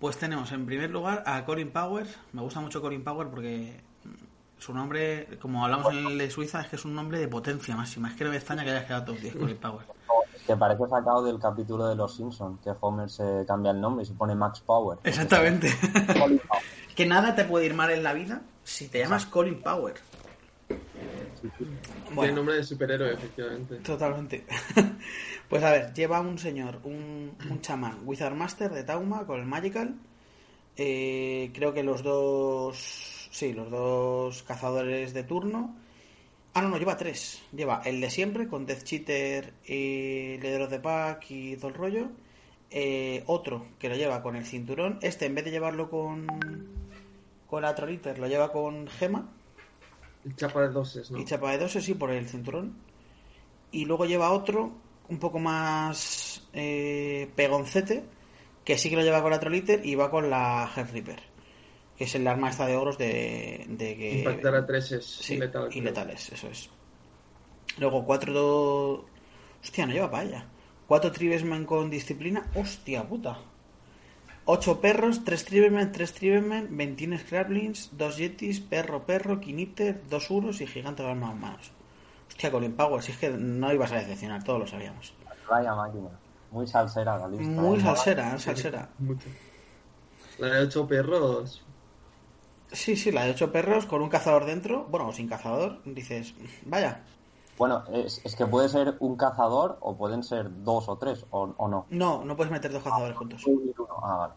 Pues 0.00 0.18
tenemos 0.18 0.50
en 0.50 0.66
primer 0.66 0.90
lugar 0.90 1.22
a 1.24 1.44
Colin 1.44 1.70
Power. 1.70 2.08
Me 2.32 2.42
gusta 2.42 2.58
mucho 2.58 2.82
Colin 2.82 3.04
Power 3.04 3.28
porque 3.28 3.80
su 4.62 4.72
nombre, 4.72 5.26
como 5.40 5.64
hablamos 5.64 5.92
en 5.92 6.06
el 6.06 6.18
de 6.18 6.30
Suiza, 6.30 6.60
es 6.60 6.68
que 6.68 6.76
es 6.76 6.84
un 6.84 6.94
nombre 6.94 7.18
de 7.18 7.26
potencia 7.26 7.74
máxima. 7.74 8.08
Es 8.08 8.14
que 8.14 8.24
no 8.24 8.30
me 8.30 8.36
extraña 8.36 8.64
que 8.64 8.70
haya 8.70 8.86
quedado 8.86 9.06
top 9.06 9.18
10 9.18 9.36
Colin 9.36 9.56
Power. 9.56 9.86
Que 10.46 10.56
parece 10.56 10.86
sacado 10.88 11.24
del 11.24 11.38
capítulo 11.40 11.88
de 11.88 11.96
Los 11.96 12.16
Simpsons, 12.16 12.60
que 12.62 12.70
Homer 12.80 13.10
se 13.10 13.44
cambia 13.46 13.72
el 13.72 13.80
nombre 13.80 14.04
y 14.04 14.06
se 14.06 14.14
pone 14.14 14.34
Max 14.34 14.60
Power. 14.60 14.98
Exactamente. 15.04 15.68
Que 16.94 17.06
nada 17.06 17.34
te 17.34 17.44
puede 17.44 17.64
ir 17.64 17.72
mal 17.72 17.90
en 17.90 18.02
la 18.02 18.12
vida 18.12 18.42
si 18.64 18.86
te 18.86 18.98
llamas 18.98 19.24
Colin 19.24 19.62
Power. 19.62 19.94
Tiene 22.14 22.32
nombre 22.32 22.56
de 22.56 22.64
superhéroe, 22.64 23.14
efectivamente. 23.14 23.76
Totalmente. 23.76 24.44
pues 25.48 25.62
a 25.62 25.70
ver, 25.70 25.94
lleva 25.94 26.20
un 26.20 26.38
señor, 26.38 26.80
un, 26.84 27.34
un 27.50 27.60
chamán, 27.62 28.00
Wizard 28.04 28.34
Master 28.34 28.70
de 28.70 28.84
Tauma 28.84 29.26
con 29.26 29.40
el 29.40 29.46
Magical. 29.46 29.94
Eh, 30.76 31.50
creo 31.54 31.72
que 31.72 31.82
los 31.82 32.02
dos. 32.02 33.11
Sí, 33.32 33.54
los 33.54 33.70
dos 33.70 34.42
cazadores 34.42 35.14
de 35.14 35.24
turno. 35.24 35.74
Ah, 36.52 36.60
no, 36.60 36.68
no, 36.68 36.76
lleva 36.76 36.98
tres. 36.98 37.42
Lleva 37.50 37.80
el 37.86 37.98
de 37.98 38.10
siempre 38.10 38.46
con 38.46 38.66
Death 38.66 38.82
Cheater 38.84 39.54
y 39.64 40.36
Leader 40.36 40.62
of 40.62 40.70
the 40.70 40.80
Pack 40.80 41.30
y 41.30 41.56
todo 41.56 41.68
el 41.68 41.74
rollo. 41.74 42.08
Eh, 42.70 43.24
otro 43.26 43.68
que 43.78 43.88
lo 43.88 43.96
lleva 43.96 44.22
con 44.22 44.36
el 44.36 44.44
cinturón. 44.44 44.98
Este, 45.00 45.24
en 45.24 45.34
vez 45.34 45.46
de 45.46 45.50
llevarlo 45.50 45.88
con. 45.88 46.26
Con 47.48 47.62
la 47.62 47.74
Troliter, 47.74 48.18
lo 48.18 48.26
lleva 48.26 48.52
con 48.52 48.86
gema. 48.86 49.30
Y 50.26 50.34
chapa 50.34 50.60
de 50.60 50.68
doses, 50.68 51.10
¿no? 51.10 51.18
Y 51.18 51.24
chapa 51.24 51.52
de 51.52 51.58
doses, 51.58 51.82
sí, 51.82 51.94
por 51.94 52.10
el 52.10 52.28
cinturón. 52.28 52.76
Y 53.70 53.86
luego 53.86 54.04
lleva 54.04 54.32
otro, 54.32 54.72
un 55.08 55.18
poco 55.18 55.38
más 55.38 56.46
eh, 56.52 57.30
pegoncete, 57.34 58.04
que 58.62 58.76
sí 58.76 58.90
que 58.90 58.96
lo 58.96 59.02
lleva 59.02 59.22
con 59.22 59.30
la 59.30 59.40
Troliter 59.40 59.84
y 59.86 59.94
va 59.94 60.10
con 60.10 60.28
la 60.28 60.70
Heath 60.76 60.92
Reaper. 60.92 61.31
Que 62.02 62.06
es 62.06 62.16
el 62.16 62.26
arma 62.26 62.50
esta 62.50 62.66
de 62.66 62.76
oros 62.76 62.98
de, 62.98 63.64
de 63.68 63.96
que... 63.96 64.18
Impactar 64.18 64.56
a 64.56 64.66
tres 64.66 64.90
es 64.90 65.06
Sí, 65.06 65.38
letal, 65.38 65.68
y 65.72 65.80
letales, 65.80 66.32
eso 66.32 66.48
es. 66.48 66.68
Luego 67.78 68.04
cuatro... 68.04 68.32
do- 68.32 69.06
Hostia, 69.62 69.86
no 69.86 69.92
lleva 69.92 70.10
para 70.10 70.24
ella. 70.24 70.46
Cuatro 70.88 71.12
Tribesmen 71.12 71.64
con 71.64 71.90
disciplina. 71.90 72.50
Hostia 72.56 73.08
puta. 73.08 73.38
Ocho 74.46 74.80
perros, 74.80 75.22
tres 75.22 75.44
Tribesmen, 75.44 75.92
tres 75.92 76.12
Tribesmen, 76.12 76.76
21 76.76 77.18
Scrablings, 77.18 77.90
dos 77.96 78.16
Yetis, 78.16 78.58
perro, 78.58 79.06
perro, 79.06 79.38
Kiniter, 79.38 80.02
dos 80.10 80.28
Uros 80.28 80.60
y 80.60 80.66
gigante 80.66 81.04
de 81.04 81.08
las 81.10 81.16
manos 81.16 81.38
manos. 81.38 81.70
Hostia, 82.26 82.50
Colin 82.50 82.72
Powell, 82.72 83.00
si 83.00 83.12
es 83.12 83.18
que 83.18 83.30
no 83.30 83.72
ibas 83.72 83.92
a 83.92 83.98
decepcionar, 83.98 84.42
todos 84.42 84.58
lo 84.58 84.66
sabíamos. 84.66 85.14
Vaya 85.48 85.72
máquina. 85.72 86.08
Muy 86.50 86.66
salsera 86.66 87.16
la 87.16 87.28
lista. 87.28 87.44
Muy 87.44 87.78
¿eh? 87.78 87.80
salsera, 87.80 88.36
salsera. 88.40 88.90
Mucho. 88.98 89.28
La 90.38 90.48
de 90.48 90.62
ocho 90.62 90.84
perros. 90.88 91.64
Sí, 92.72 92.96
sí, 92.96 93.12
la 93.12 93.24
de 93.24 93.30
ocho 93.32 93.52
perros 93.52 93.86
con 93.86 94.02
un 94.02 94.08
cazador 94.08 94.44
dentro, 94.46 94.84
bueno, 94.90 95.08
o 95.08 95.12
sin 95.12 95.28
cazador, 95.28 95.80
dices, 95.84 96.34
vaya. 96.64 97.02
Bueno, 97.58 97.84
es, 97.92 98.20
es 98.24 98.34
que 98.34 98.46
puede 98.46 98.68
ser 98.68 98.96
un 99.00 99.16
cazador 99.16 99.76
o 99.80 99.96
pueden 99.96 100.22
ser 100.22 100.46
dos 100.64 100.88
o 100.88 100.96
tres, 100.96 101.24
o, 101.30 101.52
o 101.56 101.68
no. 101.68 101.86
No, 101.90 102.24
no 102.24 102.34
puedes 102.34 102.50
meter 102.50 102.72
dos 102.72 102.82
cazadores 102.82 103.16
juntos. 103.16 103.42
Uno. 103.46 103.72
Ah, 104.02 104.16
vale. 104.16 104.32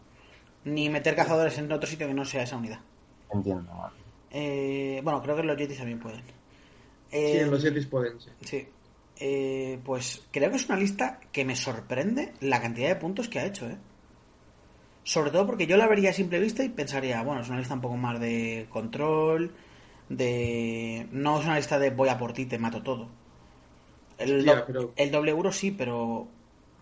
Ni 0.64 0.88
meter 0.90 1.16
cazadores 1.16 1.56
en 1.58 1.72
otro 1.72 1.88
sitio 1.88 2.06
que 2.06 2.14
no 2.14 2.24
sea 2.24 2.42
esa 2.42 2.56
unidad. 2.56 2.80
Entiendo. 3.32 3.72
Vale. 3.72 3.94
Eh, 4.30 5.00
bueno, 5.02 5.22
creo 5.22 5.34
que 5.36 5.42
los 5.42 5.56
Yetis 5.56 5.78
también 5.78 5.98
pueden. 5.98 6.20
Sí, 6.20 6.32
Eh, 7.12 7.40
en 7.40 7.50
los 7.50 7.62
Yetis 7.62 7.86
pueden, 7.86 8.20
sí. 8.20 8.30
Sí. 8.42 8.68
Eh, 9.18 9.80
pues 9.82 10.26
creo 10.30 10.50
que 10.50 10.56
es 10.56 10.68
una 10.68 10.76
lista 10.76 11.18
que 11.32 11.44
me 11.44 11.56
sorprende 11.56 12.34
la 12.40 12.60
cantidad 12.60 12.88
de 12.88 12.96
puntos 12.96 13.28
que 13.28 13.38
ha 13.38 13.46
hecho, 13.46 13.66
¿eh? 13.66 13.78
Sobre 15.12 15.30
todo 15.30 15.46
porque 15.48 15.66
yo 15.70 15.76
la 15.78 15.86
vería 15.92 16.10
a 16.10 16.18
simple 16.20 16.40
vista 16.46 16.64
y 16.64 16.68
pensaría, 16.80 17.22
bueno, 17.22 17.40
es 17.42 17.48
una 17.48 17.58
lista 17.58 17.74
un 17.74 17.80
poco 17.86 17.96
más 17.96 18.20
de 18.20 18.66
control, 18.70 19.42
de... 20.08 21.08
No 21.12 21.38
es 21.40 21.46
una 21.46 21.56
lista 21.56 21.78
de 21.78 21.90
voy 21.90 22.08
a 22.10 22.18
por 22.18 22.32
ti, 22.32 22.46
te 22.46 22.58
mato 22.58 22.82
todo. 22.82 23.08
El, 24.18 24.32
Hostia, 24.38 24.54
do- 24.56 24.64
pero- 24.66 24.92
el 24.96 25.10
doble 25.10 25.30
euro 25.36 25.52
sí, 25.52 25.70
pero 25.70 26.28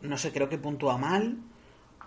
no 0.02 0.16
sé, 0.18 0.32
creo 0.32 0.48
que 0.48 0.58
puntúa 0.58 0.96
mal 0.98 1.38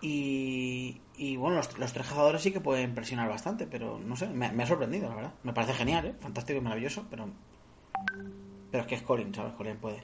y, 0.01 1.01
y 1.17 1.37
bueno, 1.37 1.57
los, 1.57 1.77
los 1.79 1.93
tres 1.93 2.07
cazadores 2.07 2.41
sí 2.43 2.51
que 2.51 2.61
pueden 2.61 2.95
presionar 2.95 3.29
bastante, 3.29 3.67
pero 3.67 3.99
no 3.99 4.15
sé, 4.15 4.27
me, 4.29 4.51
me 4.51 4.63
ha 4.63 4.67
sorprendido, 4.67 5.09
la 5.09 5.15
verdad. 5.15 5.33
Me 5.43 5.53
parece 5.53 5.73
genial, 5.73 6.05
¿eh? 6.07 6.15
Fantástico 6.19 6.59
y 6.59 6.61
maravilloso, 6.61 7.05
pero... 7.09 7.29
Pero 8.71 8.81
es 8.83 8.87
que 8.87 8.95
es 8.95 9.01
Colin, 9.01 9.33
¿sabes? 9.35 9.53
Colin 9.55 9.77
puede. 9.77 10.03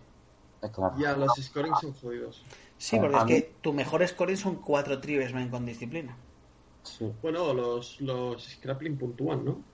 Ya, 0.91 1.15
los 1.17 1.35
scoring 1.35 1.75
son 1.75 1.93
jodidos. 1.93 2.49
Sí, 2.87 2.97
A- 2.97 3.01
porque 3.01 3.17
es 3.17 3.23
que 3.25 3.41
tu 3.61 3.73
mejor 3.73 4.07
scoring 4.07 4.37
son 4.37 4.55
cuatro 4.61 4.99
Tribesmen 5.01 5.49
con 5.49 5.65
disciplina. 5.65 6.17
Sí. 6.83 7.13
Bueno, 7.21 7.53
los, 7.53 7.99
los 8.01 8.43
Scrappling 8.43 8.97
puntúan, 8.97 9.45
¿no? 9.45 9.65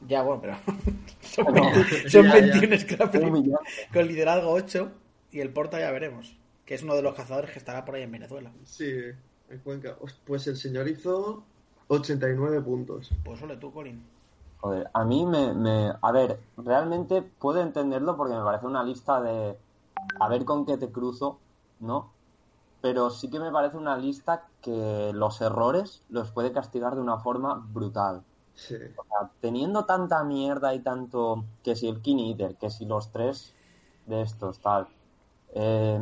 Ya, 0.00 0.22
bueno, 0.22 0.40
pero 0.40 0.56
son, 1.20 1.52
No, 1.52 1.52
20 1.52 2.08
son 2.10 2.30
ya, 2.30 2.32
21 2.32 2.76
Un 2.76 2.78
Scrappling 2.80 3.32
millón. 3.32 3.60
con 3.92 4.06
liderazgo 4.06 4.50
8 4.52 4.92
y 5.30 5.40
el 5.40 5.52
Porta 5.52 5.78
ya 5.80 5.90
veremos, 5.90 6.36
que 6.64 6.74
es 6.74 6.82
uno 6.82 6.94
de 6.94 7.02
los 7.02 7.14
cazadores 7.14 7.50
que 7.52 7.58
estará 7.58 7.84
por 7.84 7.94
ahí 7.96 8.02
en 8.02 8.12
Venezuela. 8.12 8.52
Sí, 8.62 8.88
en 9.48 9.58
Cuenca. 9.64 9.96
Pues 10.24 10.46
el 10.46 10.56
señor 10.56 10.88
hizo 10.88 11.44
89 11.88 12.60
puntos. 12.62 13.10
Pues 13.22 13.38
solo 13.38 13.58
tú, 13.58 13.72
Colin. 13.72 14.02
Joder, 14.60 14.90
a 14.92 15.04
mí 15.04 15.24
me, 15.26 15.54
me... 15.54 15.92
A 16.02 16.12
ver, 16.12 16.40
realmente 16.56 17.22
puedo 17.22 17.60
entenderlo 17.62 18.16
porque 18.16 18.34
me 18.34 18.42
parece 18.44 18.66
una 18.66 18.82
lista 18.84 19.20
de... 19.20 19.56
A 20.20 20.28
ver 20.28 20.44
con 20.44 20.66
qué 20.66 20.76
te 20.78 20.90
cruzo, 20.90 21.38
¿no? 21.80 22.12
Pero 22.80 23.10
sí 23.10 23.28
que 23.28 23.40
me 23.40 23.50
parece 23.50 23.76
una 23.76 23.96
lista 23.96 24.46
que 24.62 25.10
los 25.12 25.40
errores 25.40 26.02
los 26.08 26.30
puede 26.30 26.52
castigar 26.52 26.94
de 26.94 27.00
una 27.00 27.18
forma 27.18 27.54
brutal. 27.54 28.22
Sí. 28.54 28.74
O 28.96 29.04
sea, 29.04 29.30
teniendo 29.40 29.84
tanta 29.84 30.22
mierda 30.24 30.74
y 30.74 30.80
tanto... 30.80 31.44
Que 31.64 31.74
si 31.76 31.88
el 31.88 32.00
King 32.02 32.18
Eater, 32.30 32.56
que 32.56 32.70
si 32.70 32.84
los 32.86 33.10
tres 33.10 33.54
de 34.06 34.22
estos, 34.22 34.58
tal... 34.60 34.86
eh, 35.54 35.98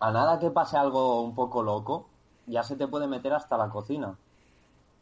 a 0.00 0.10
nada 0.10 0.38
que 0.40 0.50
pase 0.50 0.76
algo 0.76 1.22
un 1.22 1.34
poco 1.34 1.62
loco, 1.62 2.08
ya 2.46 2.62
se 2.64 2.74
te 2.76 2.88
puede 2.88 3.06
meter 3.06 3.32
hasta 3.34 3.56
la 3.56 3.68
cocina. 3.68 4.16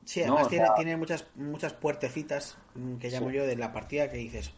Sí, 0.05 0.21
No, 0.21 0.27
además 0.35 0.47
o 0.47 0.49
tiene, 0.51 0.67
sea- 0.67 0.75
tiene 0.75 0.97
muchas, 0.97 1.27
muchas 1.37 1.73
puertecitas 1.75 2.57
mm, 2.75 2.97
que 2.97 3.11
llamo 3.11 3.29
Sí. 3.31 3.37
yo 3.37 3.45
de 3.47 3.57
la 3.57 3.73
partida 3.73 4.11
que 4.11 4.17
dices. 4.19 4.53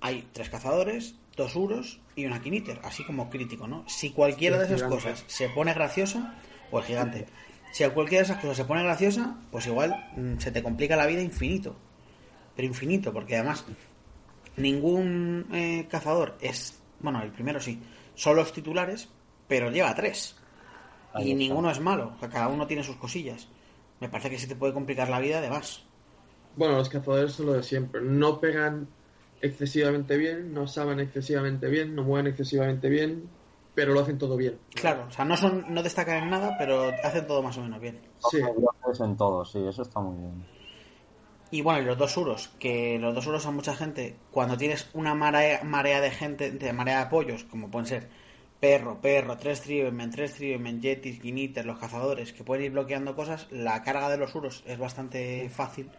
Hay 0.00 0.28
tres 0.32 0.48
cazadores, 0.48 1.16
dos 1.40 1.56
uros 1.56 2.00
y 2.14 2.26
una 2.26 2.40
quiniter, 2.40 2.80
así 2.84 3.04
como 3.04 3.30
crítico, 3.30 3.66
¿no? 3.66 3.84
Si 3.88 4.10
cualquiera 4.10 4.58
de 4.58 4.66
esas 4.66 4.82
cosas 4.82 5.24
se 5.26 5.48
pone 5.48 5.72
graciosa, 5.72 6.34
o 6.70 6.78
el 6.78 6.84
gigante, 6.84 7.26
si 7.72 7.82
a 7.82 7.94
cualquiera 7.94 8.22
de 8.22 8.32
esas 8.32 8.42
cosas 8.42 8.58
se 8.58 8.64
pone 8.64 8.82
graciosa, 8.82 9.36
pues 9.50 9.66
igual 9.66 10.10
mm, 10.16 10.38
se 10.38 10.52
te 10.52 10.62
complica 10.62 10.96
la 10.96 11.06
vida 11.06 11.22
infinito. 11.22 11.74
Pero 12.54 12.68
infinito, 12.68 13.12
porque 13.12 13.36
además 13.36 13.64
ningún 14.56 15.46
eh, 15.52 15.86
cazador 15.88 16.36
es, 16.40 16.80
bueno, 17.00 17.22
el 17.22 17.30
primero 17.30 17.60
sí, 17.60 17.80
son 18.14 18.36
los 18.36 18.52
titulares, 18.52 19.08
pero 19.48 19.70
lleva 19.70 19.94
tres. 19.94 20.36
Ahí 21.14 21.28
y 21.28 21.32
está. 21.32 21.38
ninguno 21.38 21.70
es 21.70 21.80
malo, 21.80 22.12
o 22.16 22.18
sea, 22.20 22.28
cada 22.28 22.48
uno 22.48 22.66
tiene 22.66 22.84
sus 22.84 22.96
cosillas. 22.96 23.48
Me 23.98 24.08
parece 24.08 24.30
que 24.30 24.38
se 24.38 24.46
te 24.46 24.56
puede 24.56 24.72
complicar 24.72 25.08
la 25.08 25.20
vida 25.20 25.40
de 25.40 25.50
más. 25.50 25.84
Bueno, 26.56 26.76
los 26.76 26.88
cazadores 26.88 27.32
son 27.32 27.46
lo 27.46 27.52
de 27.54 27.62
siempre. 27.62 28.00
No 28.02 28.40
pegan 28.40 28.88
excesivamente 29.40 30.16
bien, 30.16 30.52
no 30.52 30.66
saben 30.66 31.00
excesivamente 31.00 31.68
bien, 31.68 31.94
no 31.94 32.04
mueven 32.04 32.28
excesivamente 32.28 32.88
bien, 32.88 33.28
pero 33.74 33.92
lo 33.94 34.00
hacen 34.00 34.18
todo 34.18 34.36
bien. 34.36 34.58
Claro, 34.74 35.06
o 35.08 35.10
sea, 35.10 35.24
no 35.24 35.36
son, 35.36 35.64
no 35.72 35.82
destacan 35.82 36.24
en 36.24 36.30
nada, 36.30 36.56
pero 36.58 36.90
hacen 37.02 37.26
todo 37.26 37.42
más 37.42 37.56
o 37.58 37.62
menos 37.62 37.80
bien. 37.80 38.00
Sí, 38.30 38.38
en 38.38 39.16
todo, 39.16 39.44
sí, 39.44 39.58
eso 39.66 39.82
está 39.82 40.00
muy 40.00 40.18
bien. 40.18 40.44
Y 41.52 41.62
bueno, 41.62 41.80
y 41.80 41.84
los 41.84 41.98
dos 41.98 42.16
uros, 42.16 42.50
que 42.60 42.98
los 42.98 43.14
dos 43.14 43.26
uros 43.26 43.44
a 43.46 43.50
mucha 43.50 43.74
gente, 43.74 44.16
cuando 44.30 44.56
tienes 44.56 44.88
una 44.92 45.14
marea, 45.14 45.62
marea 45.64 46.00
de 46.00 46.10
gente, 46.10 46.52
de 46.52 46.72
marea 46.72 46.98
de 46.98 47.02
apoyos, 47.04 47.44
como 47.44 47.70
pueden 47.70 47.86
ser 47.86 48.08
perro, 48.60 49.00
perro, 49.00 49.36
tres 49.36 49.62
Tribermen, 49.62 50.10
tres 50.10 50.34
Tribermen, 50.34 50.80
Yetis, 50.80 51.20
Guiniter, 51.20 51.64
los 51.64 51.78
cazadores, 51.78 52.32
que 52.32 52.44
pueden 52.44 52.66
ir 52.66 52.70
bloqueando 52.72 53.16
cosas, 53.16 53.48
la 53.50 53.82
carga 53.82 54.08
de 54.10 54.18
los 54.18 54.34
uros 54.34 54.62
es 54.66 54.78
bastante 54.78 55.48
fácil, 55.50 55.90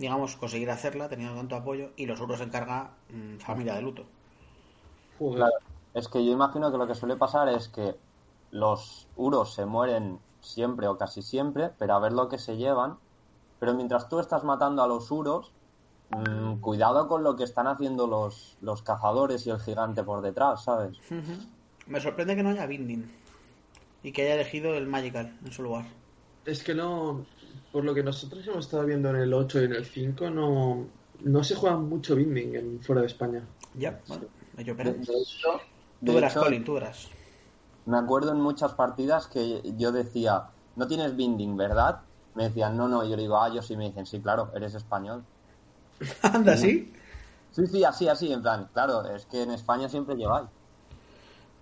digamos, 0.00 0.36
conseguir 0.36 0.70
hacerla 0.70 1.08
teniendo 1.08 1.36
tanto 1.36 1.56
apoyo, 1.56 1.90
y 1.96 2.06
los 2.06 2.20
uros 2.20 2.40
en 2.40 2.50
carga 2.50 2.90
mm, 3.10 3.36
familia 3.36 3.74
de 3.74 3.82
luto. 3.82 4.06
Claro, 5.18 5.52
es 5.92 6.08
que 6.08 6.24
yo 6.24 6.32
imagino 6.32 6.72
que 6.72 6.78
lo 6.78 6.86
que 6.86 6.94
suele 6.94 7.16
pasar 7.16 7.50
es 7.50 7.68
que 7.68 7.94
los 8.50 9.06
uros 9.16 9.52
se 9.52 9.66
mueren 9.66 10.18
siempre 10.40 10.88
o 10.88 10.96
casi 10.96 11.20
siempre, 11.20 11.70
pero 11.78 11.94
a 11.94 11.98
ver 11.98 12.12
lo 12.12 12.28
que 12.28 12.38
se 12.38 12.56
llevan. 12.56 12.96
Pero 13.58 13.74
mientras 13.74 14.08
tú 14.08 14.18
estás 14.18 14.42
matando 14.42 14.82
a 14.82 14.88
los 14.88 15.10
uros, 15.10 15.52
mm, 16.10 16.60
cuidado 16.60 17.06
con 17.06 17.22
lo 17.22 17.36
que 17.36 17.44
están 17.44 17.66
haciendo 17.66 18.06
los, 18.06 18.56
los 18.62 18.80
cazadores 18.82 19.46
y 19.46 19.50
el 19.50 19.60
gigante 19.60 20.02
por 20.02 20.22
detrás, 20.22 20.64
¿sabes? 20.64 20.98
Me 21.86 22.00
sorprende 22.00 22.34
que 22.34 22.42
no 22.42 22.48
haya 22.48 22.64
Binding 22.64 23.10
y 24.02 24.12
que 24.12 24.22
haya 24.22 24.34
elegido 24.36 24.74
el 24.74 24.86
Magical 24.86 25.36
en 25.44 25.52
su 25.52 25.62
lugar. 25.62 25.84
Es 26.46 26.64
que 26.64 26.74
no, 26.74 27.26
por 27.72 27.84
lo 27.84 27.94
que 27.94 28.02
nosotros 28.02 28.46
hemos 28.46 28.66
estado 28.66 28.84
viendo 28.84 29.10
en 29.10 29.16
el 29.16 29.32
8 29.32 29.62
y 29.62 29.64
en 29.64 29.72
el 29.72 29.84
5, 29.84 30.30
no, 30.30 30.86
no 31.22 31.44
se 31.44 31.54
juega 31.54 31.76
mucho 31.76 32.16
binding 32.16 32.54
en, 32.56 32.80
fuera 32.82 33.02
de 33.02 33.06
España. 33.06 33.42
Ya, 33.74 34.00
bueno, 34.08 34.24
yo 34.58 34.64
De, 34.64 34.74
pero 34.74 34.92
de 34.92 35.00
hecho, 35.00 35.60
Tú 36.04 36.14
verás, 36.14 36.32
hecho, 36.32 36.40
Colin, 36.44 36.64
tú 36.64 36.74
verás. 36.74 37.08
me 37.86 37.98
acuerdo 37.98 38.32
en 38.32 38.40
muchas 38.40 38.72
partidas 38.72 39.26
que 39.26 39.62
yo 39.76 39.92
decía, 39.92 40.44
no 40.76 40.86
tienes 40.86 41.16
binding, 41.16 41.56
¿verdad? 41.56 42.00
Me 42.34 42.44
decían, 42.44 42.76
no, 42.76 42.88
no, 42.88 43.04
y 43.04 43.10
yo 43.10 43.16
le 43.16 43.22
digo, 43.22 43.36
ah, 43.36 43.52
yo 43.52 43.62
sí, 43.62 43.76
me 43.76 43.86
dicen, 43.86 44.06
sí, 44.06 44.20
claro, 44.20 44.50
eres 44.54 44.74
español. 44.74 45.24
Anda, 46.22 46.56
¿sí? 46.56 46.92
Sí, 47.52 47.66
sí, 47.66 47.84
así, 47.84 48.08
así, 48.08 48.32
en 48.32 48.42
plan, 48.42 48.68
claro, 48.72 49.04
es 49.14 49.26
que 49.26 49.42
en 49.42 49.50
España 49.50 49.88
siempre 49.88 50.14
lleváis. 50.14 50.48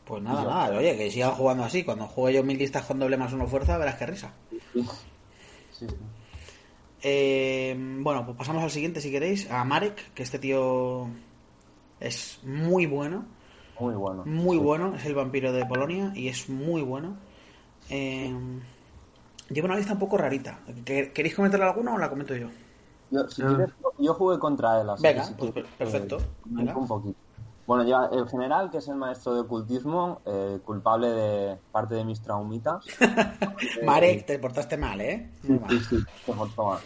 Pues 0.05 0.23
nada, 0.23 0.43
Yo. 0.43 0.49
nada, 0.49 0.79
oye, 0.79 0.97
que 0.97 1.11
sigan 1.11 1.33
jugando 1.33 1.65
así. 1.65 1.85
Cuando 1.85 2.07
juegue 2.07 2.39
yo 2.39 2.45
mil 2.45 2.57
listas 2.57 2.85
con 2.87 2.99
doble 2.99 3.19
más 3.19 3.33
uno 3.33 3.47
fuerza, 3.47 3.77
verás 3.77 3.97
qué 3.97 4.07
risa. 4.07 4.33
Sí, 5.79 5.87
sí. 5.89 5.95
Eh, 7.03 7.77
bueno, 8.01 8.25
pues 8.25 8.37
pasamos 8.37 8.63
al 8.63 8.71
siguiente 8.71 9.01
si 9.01 9.11
queréis, 9.11 9.51
a 9.51 9.65
Marek, 9.65 10.13
que 10.15 10.23
este 10.23 10.39
tío 10.39 11.09
Es 12.01 12.41
muy 12.45 12.87
bueno. 12.87 13.25
Muy 13.81 13.95
bueno. 13.95 14.25
Muy 14.25 14.57
Sí. 14.59 14.63
bueno. 14.63 14.95
Es 14.97 15.05
el 15.05 15.15
vampiro 15.15 15.53
de 15.53 15.65
Polonia 15.67 16.13
y 16.15 16.29
es 16.29 16.49
muy 16.49 16.83
bueno. 16.83 17.17
Eh, 17.91 18.33
lleva 19.51 19.67
una 19.67 19.77
lista 19.77 19.93
un 19.95 19.99
poco 19.99 20.17
rarita. 20.17 20.61
¿Que- 20.85 21.13
¿Queréis 21.13 21.35
comentarle 21.35 21.67
alguna 21.67 21.95
o 21.95 21.99
la 21.99 22.09
comento 22.09 22.37
yo? 22.37 22.49
Yo, 23.11 23.29
si 23.29 23.43
Ah. 23.43 23.47
quieres, 23.57 23.75
yo 23.99 24.15
jugué 24.15 24.39
contra 24.39 24.81
él, 24.81 24.91
así 24.91 25.03
Venga, 25.03 25.23
que 25.23 25.27
si 25.29 25.35
pues 25.35 25.53
quieres, 25.53 25.71
perfecto. 25.79 26.19
eh, 26.19 26.23
Venga. 26.45 26.77
un 26.77 26.87
poquito. 26.87 27.19
Bueno, 27.69 27.85
lleva 27.85 28.07
el 28.07 28.27
general, 28.31 28.71
que 28.71 28.79
es 28.79 28.89
el 28.89 28.95
maestro 28.97 29.35
de 29.35 29.41
ocultismo, 29.41 30.23
eh, 30.25 30.59
culpable 30.65 31.09
de 31.11 31.59
parte 31.71 31.97
de 31.97 32.05
mis 32.05 32.19
traumitas. 32.23 32.83
Marek, 33.85 34.25
te 34.25 34.39
portaste 34.39 34.79
mal, 34.79 34.99
¿eh? 35.03 35.31
Sí, 35.43 35.59
sí, 35.91 35.99
se 36.25 36.33
portó 36.33 36.65
mal. 36.65 36.79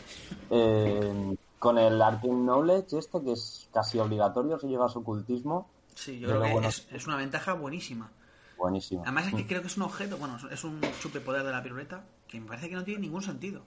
Eh, 0.51 1.37
con 1.61 1.79
el 1.79 2.03
Arcane 2.03 2.33
Knowledge, 2.35 2.99
este, 2.99 3.23
que 3.23 3.31
es 3.31 3.69
casi 3.73 4.01
obligatorio 4.01 4.59
si 4.59 4.67
llevas 4.67 4.97
ocultismo, 4.97 5.71
Sí, 5.95 6.19
yo 6.19 6.27
creo 6.29 6.43
que 6.43 6.51
bueno. 6.53 6.67
es, 6.69 6.89
es 6.91 7.07
una 7.07 7.17
ventaja 7.17 7.53
buenísima. 7.53 8.11
buenísimo. 8.59 9.03
Además 9.05 9.29
es 9.29 9.35
que 9.35 9.47
creo 9.47 9.61
que 9.61 9.69
es 9.69 9.77
un 9.77 9.85
objeto, 9.85 10.17
bueno, 10.19 10.37
es 10.51 10.65
un 10.65 10.81
superpoder 11.01 11.45
de 11.45 11.53
la 11.53 11.63
piruleta 11.63 12.03
que 12.27 12.41
me 12.41 12.47
parece 12.49 12.69
que 12.69 12.75
no 12.75 12.83
tiene 12.83 13.03
ningún 13.03 13.23
sentido. 13.23 13.63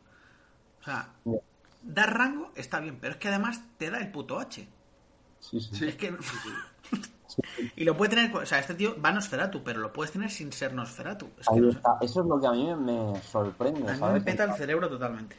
O 0.82 0.84
sea, 0.84 1.14
Ya. 1.24 1.38
dar 1.82 2.18
rango 2.18 2.52
está 2.56 2.82
bien, 2.82 2.98
pero 3.00 3.14
es 3.14 3.20
que 3.20 3.30
además 3.30 3.62
te 3.78 3.90
da 3.90 4.00
el 4.00 4.12
puto 4.12 4.38
H. 4.38 4.68
Sí, 5.40 5.62
sí. 5.62 5.70
Sí. 5.76 5.88
Es 5.88 5.96
que... 5.96 6.14
y 7.76 7.84
lo 7.84 7.96
puede 7.96 8.16
tener, 8.16 8.36
o 8.36 8.46
sea, 8.46 8.60
este 8.60 8.76
tío 8.76 9.00
va 9.02 9.12
Nosferatu, 9.12 9.64
pero 9.64 9.80
lo 9.80 9.92
puedes 9.92 10.12
tener 10.12 10.30
sin 10.30 10.52
ser 10.52 10.74
Nosferatu. 10.74 11.30
Es 11.40 11.48
que 11.48 11.56
Ahí 11.56 11.62
no 11.62 11.72
sé. 11.72 11.80
Eso 12.02 12.22
es 12.22 12.28
lo 12.28 12.40
que 12.40 12.48
a 12.48 12.52
mí 12.52 12.74
me, 12.76 13.22
sorprende, 13.22 13.92
A 13.92 13.96
mí 13.96 14.14
me 14.14 14.22
peta 14.22 14.44
el 14.46 14.54
cerebro 14.54 14.90
totalmente. 14.90 15.38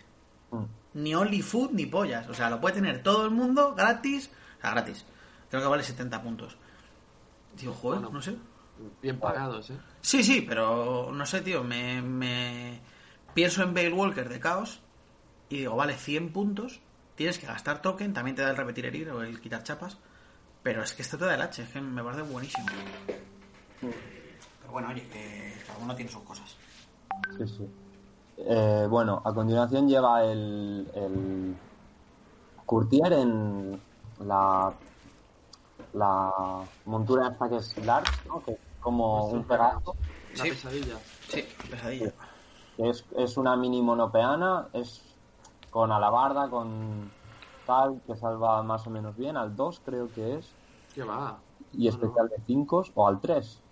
Mm. 0.51 0.64
Ni 0.94 1.14
Only 1.14 1.42
Food 1.42 1.70
ni 1.72 1.86
pollas. 1.86 2.28
O 2.28 2.34
sea, 2.34 2.49
lo 2.51 2.61
puede 2.61 2.76
tener 2.76 3.03
todo 3.03 3.24
el 3.24 3.30
mundo 3.30 3.74
gratis. 3.74 4.30
O 4.59 4.61
sea, 4.61 4.70
gratis. 4.70 5.05
Creo 5.51 5.62
que 5.62 5.68
vale 5.68 5.82
70 5.82 6.22
puntos. 6.22 6.57
Digo, 7.59 7.74
joder, 7.74 8.01
Bueno. 8.01 8.14
no 8.14 8.22
sé. 8.22 8.36
Bien 9.01 9.18
pagados, 9.18 9.70
¿eh? 9.70 9.78
Sí, 10.01 10.22
sí, 10.22 10.44
pero 10.47 11.11
no 11.12 11.24
sé, 11.26 11.40
tío. 11.40 11.64
Me, 11.64 12.03
me 12.03 12.80
pienso 13.34 13.62
en 13.62 13.74
Bale 13.74 13.92
Walker 13.92 14.28
de 14.28 14.40
Caos 14.40 14.80
y 15.49 15.59
digo, 15.59 15.76
vale, 15.76 15.94
100 15.94 16.32
puntos. 16.32 16.80
Tienes 17.14 17.38
que 17.38 17.47
gastar 17.47 17.80
token, 17.80 18.12
también 18.12 18.36
te 18.36 18.42
da 18.42 18.51
el 18.51 18.57
repetir 18.57 18.84
herir 18.86 19.11
o 19.11 19.22
el 19.22 19.40
quitar 19.40 19.62
chapas. 19.62 19.99
Pero 20.66 20.82
es 20.82 20.94
que 20.94 21.02
esto 21.02 21.16
te 21.16 21.24
da 21.26 21.34
el 21.36 21.42
H, 21.42 21.62
es 21.62 21.68
que 21.68 21.80
me 21.80 22.02
parece 22.02 22.22
buenísimo. 22.22 22.66
Pero 23.80 24.72
bueno, 24.72 24.88
oye, 24.88 25.06
que 25.06 25.54
cada 25.64 25.78
uno 25.78 25.94
tiene 25.94 26.10
sus 26.10 26.24
cosas. 26.24 26.56
Sí, 27.38 27.46
sí. 27.46 27.70
Eh, 28.38 28.84
bueno, 28.90 29.22
a 29.24 29.32
continuación 29.32 29.86
lleva 29.88 30.24
el, 30.24 30.90
el 30.92 31.56
Courtier 32.66 33.12
en 33.12 33.80
la, 34.18 34.74
la 35.92 36.32
montura 36.86 37.28
esta 37.28 37.48
que 37.48 37.58
es 37.58 37.76
Large, 37.78 38.26
¿no? 38.26 38.42
que 38.44 38.50
es 38.50 38.58
como 38.80 39.28
un 39.28 39.44
pegazo, 39.44 39.94
Una 40.34 40.42
Sí. 40.42 40.50
pesadilla. 40.50 40.98
Sí, 41.28 41.44
pesadilla. 41.70 42.12
es, 42.78 43.04
es 43.16 43.36
una 43.36 43.54
mini 43.56 43.82
monopeana, 43.82 44.66
es 44.72 45.00
con 45.70 45.92
alabarda, 45.92 46.50
con 46.50 47.08
que 48.06 48.16
salva 48.16 48.62
más 48.62 48.86
o 48.86 48.90
menos 48.90 49.16
bien, 49.16 49.36
al 49.36 49.54
2 49.56 49.80
creo 49.80 50.12
que 50.12 50.36
es, 50.36 50.58
¿Qué 50.92 51.02
va? 51.04 51.40
y 51.70 51.86
No, 51.86 51.96
no. 51.96 52.14
especial 52.14 52.28
de 52.28 52.42
5 52.44 52.82
o 52.94 53.06
al 53.06 53.20
3. 53.20 53.64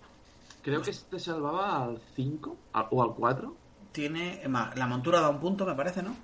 Creo 0.63 0.81
que 0.81 0.89
este 0.91 1.17
salvaba 1.19 1.81
al 1.81 2.01
5 2.15 2.57
al- 2.73 2.87
o 2.91 3.01
al 3.03 3.13
4. 3.15 3.55
Tiene. 3.93 4.41
Emma, 4.43 4.71
La 4.75 4.87
montura 4.87 5.21
da 5.21 5.29
un 5.29 5.39
punto, 5.39 5.65
me 5.65 5.75
parece, 5.75 6.03
¿no? 6.03 6.15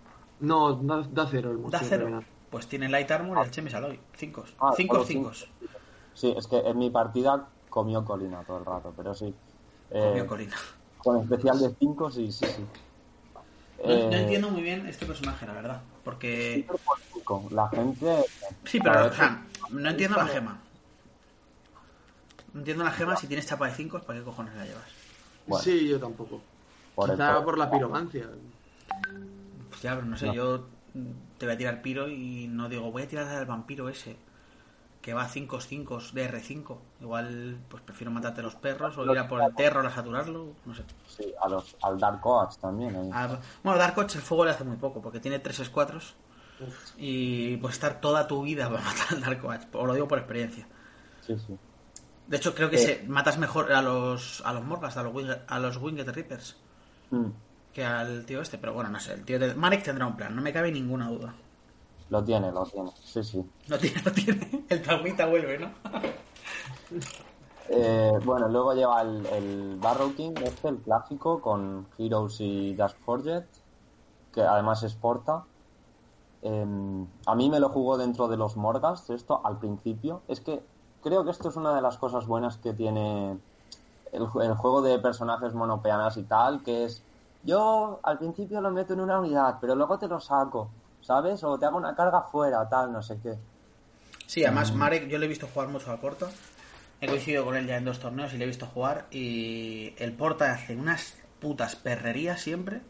No, 0.49 0.57
da, 0.89 0.97
da 1.19 1.25
cero 1.31 1.51
el 1.51 1.57
Da 1.63 1.67
monstruo 1.67 1.89
cero. 1.89 2.05
terminal. 2.05 2.25
Pues 2.49 2.67
tiene 2.67 2.89
Light 2.89 3.09
Armor 3.11 3.39
y 3.39 3.43
el 3.43 3.51
Chemis. 3.51 3.73
Ah, 4.59 4.71
cinco, 4.75 4.99
solo 4.99 5.03
cinco. 5.05 5.31
cinco. 5.31 5.31
Sí, 6.13 6.33
es 6.37 6.47
que 6.47 6.57
en 6.59 6.77
mi 6.77 6.89
partida 6.91 7.55
comió 7.69 8.03
colina 8.05 8.43
todo 8.45 8.59
el 8.59 8.65
rato, 8.65 8.93
pero 8.95 9.13
sí. 9.15 9.41
Eh, 9.89 9.99
Comió 10.03 10.27
colina. 10.27 10.57
Con 10.97 11.17
especial 11.21 11.59
de 11.59 11.75
5, 11.79 12.11
sí, 12.11 12.31
sí, 12.31 12.51
sí. 12.51 12.71
No, 13.85 13.95
no 14.09 14.15
Eh, 14.15 14.17
entiendo 14.17 14.49
muy 14.49 14.61
bien 14.63 14.87
este 14.87 15.05
personaje, 15.05 15.45
la 15.45 15.53
verdad. 15.53 15.90
Porque. 16.03 16.65
La 17.51 17.69
gente. 17.69 18.25
Sí, 18.65 18.79
pero, 18.79 19.07
o 19.07 19.13
sea, 19.13 19.45
no 19.69 19.89
entiendo 19.89 20.17
la 20.17 20.27
gema. 20.27 20.59
No 22.53 22.59
entiendo 22.59 22.83
la 22.83 22.91
gema 22.91 23.15
si 23.15 23.27
tienes 23.27 23.45
chapa 23.47 23.67
de 23.67 23.75
5, 23.75 24.01
¿para 24.01 24.19
qué 24.19 24.25
cojones 24.25 24.53
la 24.55 24.65
llevas? 24.65 24.83
Bueno. 25.47 25.63
Sí, 25.63 25.87
yo 25.87 25.99
tampoco. 25.99 26.41
Por 26.95 27.11
Quizá 27.11 27.43
por 27.43 27.57
la 27.57 27.71
piromancia. 27.71 28.27
Pues 29.69 29.81
ya, 29.81 29.95
pero 29.95 30.05
no 30.07 30.17
sé, 30.17 30.27
No. 30.27 30.33
yo 30.33 30.67
te 31.37 31.45
voy 31.45 31.55
a 31.55 31.57
tirar 31.57 31.81
piro 31.81 32.09
y 32.09 32.47
no 32.47 32.67
digo, 32.67 32.91
voy 32.91 33.03
a 33.03 33.07
tirar 33.07 33.27
al 33.27 33.45
vampiro 33.45 33.87
ese. 33.87 34.17
Que 35.01 35.13
va 35.15 35.23
a 35.23 35.27
5 35.27 35.59
5 35.59 35.99
de 36.13 36.31
R5. 36.31 36.77
Igual, 37.01 37.59
pues 37.67 37.81
prefiero 37.81 38.11
matarte 38.11 38.41
los 38.43 38.53
perros 38.55 38.97
o 38.97 39.11
ir 39.11 39.17
a 39.17 39.27
por 39.27 39.41
el 39.41 39.55
terror 39.55 39.85
a 39.85 39.89
saturarlo. 39.91 40.53
No 40.65 40.75
sé. 40.75 40.83
Sí, 41.07 41.33
a 41.41 41.49
los, 41.49 41.75
al 41.81 41.99
Dark 41.99 42.21
Coach 42.21 42.57
también. 42.57 42.93
bueno, 43.63 43.79
Dark 43.79 43.95
el 43.97 44.21
fuego 44.21 44.45
le 44.45 44.51
hace 44.51 44.63
muy 44.63 44.77
poco, 44.77 45.01
porque 45.01 45.19
tiene 45.19 45.39
3 45.39 45.59
escuadros 45.61 46.15
y 46.97 47.57
puedes 47.57 47.77
estar 47.77 47.99
toda 47.99 48.27
tu 48.27 48.43
vida 48.43 48.69
para 48.69 48.81
matar 48.83 49.07
al 49.11 49.21
Dark 49.21 49.43
Watch. 49.43 49.63
Os 49.73 49.87
lo 49.87 49.93
digo 49.95 50.07
por 50.07 50.19
experiencia. 50.19 50.67
Sí, 51.25 51.35
sí. 51.39 51.57
De 52.27 52.37
hecho, 52.37 52.53
creo 52.53 52.69
que 52.69 52.75
Eh. 52.75 52.79
se, 53.01 53.03
matas 53.07 53.37
mejor 53.39 53.73
a 53.73 53.81
los 53.81 54.41
a 54.45 54.53
los 54.53 54.63
Morgas, 54.63 54.95
a 54.97 55.03
los, 55.03 55.13
a 55.47 55.59
los 55.59 55.77
Winged 55.77 56.09
Reapers, 56.09 56.57
Mm, 57.09 57.25
que 57.73 57.83
al 57.83 58.25
tío 58.25 58.41
este. 58.41 58.57
Pero 58.59 58.73
bueno, 58.73 58.89
no 58.91 58.99
sé, 58.99 59.13
el 59.13 59.25
tío 59.25 59.37
de 59.39 59.53
Marek 59.55 59.83
tendrá 59.83 60.05
un 60.05 60.15
plan, 60.15 60.33
no 60.35 60.41
me 60.41 60.53
cabe 60.53 60.71
ninguna 60.71 61.09
duda. 61.09 61.33
Lo 62.11 62.21
tiene, 62.21 62.51
lo 62.51 62.65
tiene. 62.65 62.91
Sí, 63.01 63.23
sí. 63.23 63.49
Lo 63.67 63.79
tiene, 63.79 64.01
lo 64.03 64.11
tiene. 64.11 64.65
El 64.67 64.81
traumita 64.81 65.25
vuelve, 65.27 65.57
¿no? 65.59 65.69
Eh, 67.69 68.11
bueno, 68.25 68.49
luego 68.49 68.73
lleva 68.73 69.01
el, 69.01 69.25
el 69.27 69.77
Barrow 69.77 70.13
King, 70.13 70.33
este, 70.43 70.67
el 70.67 70.79
clásico, 70.79 71.39
con 71.39 71.87
Heroes 71.97 72.41
y 72.41 72.75
Dash 72.75 72.95
Forget, 73.05 73.45
que 74.33 74.41
además 74.41 74.83
es 74.83 74.93
porta. 74.93 75.45
Eh, 76.41 77.05
a 77.27 77.35
mí 77.35 77.49
me 77.49 77.61
lo 77.61 77.69
jugó 77.69 77.97
dentro 77.97 78.27
de 78.27 78.35
los 78.35 78.57
Morgas, 78.57 79.09
esto 79.09 79.39
al 79.45 79.57
principio. 79.57 80.21
Es 80.27 80.41
que 80.41 80.61
creo 81.01 81.23
que 81.23 81.31
esto 81.31 81.47
es 81.47 81.55
una 81.55 81.73
de 81.73 81.81
las 81.81 81.97
cosas 81.97 82.27
buenas 82.27 82.57
que 82.57 82.73
tiene 82.73 83.37
el, 84.11 84.27
el 84.41 84.53
juego 84.55 84.81
de 84.81 84.99
personajes 84.99 85.53
monopeanas 85.53 86.17
y 86.17 86.23
tal, 86.23 86.61
que 86.61 86.83
es 86.83 87.03
yo 87.43 88.01
al 88.03 88.17
principio 88.17 88.59
lo 88.59 88.69
meto 88.69 88.91
en 88.91 88.99
una 88.99 89.17
unidad, 89.17 89.59
pero 89.61 89.75
luego 89.75 89.97
te 89.97 90.09
lo 90.09 90.19
saco, 90.19 90.67
¿sabes? 91.01 91.43
O 91.43 91.57
te 91.57 91.65
hago 91.65 91.77
una 91.77 91.95
carga 91.95 92.21
fuera, 92.21 92.67
tal, 92.69 92.91
no 92.91 93.01
sé 93.01 93.19
qué. 93.21 93.37
Sí, 94.25 94.45
además 94.45 94.73
Marek, 94.73 95.07
yo 95.07 95.17
le 95.17 95.25
he 95.25 95.29
visto 95.29 95.47
jugar 95.47 95.69
mucho 95.69 95.91
al 95.91 95.99
Porta. 95.99 96.29
He 97.01 97.07
coincidido 97.07 97.43
con 97.43 97.57
él 97.57 97.67
ya 97.67 97.77
en 97.77 97.85
dos 97.85 97.99
torneos 97.99 98.33
y 98.33 98.37
le 98.37 98.45
he 98.45 98.47
visto 98.47 98.65
jugar. 98.65 99.07
Y 99.11 99.93
el 99.97 100.13
Porta 100.13 100.51
hace 100.51 100.75
unas 100.75 101.17
putas 101.39 101.75
perrerías 101.75 102.39
siempre. 102.39 102.81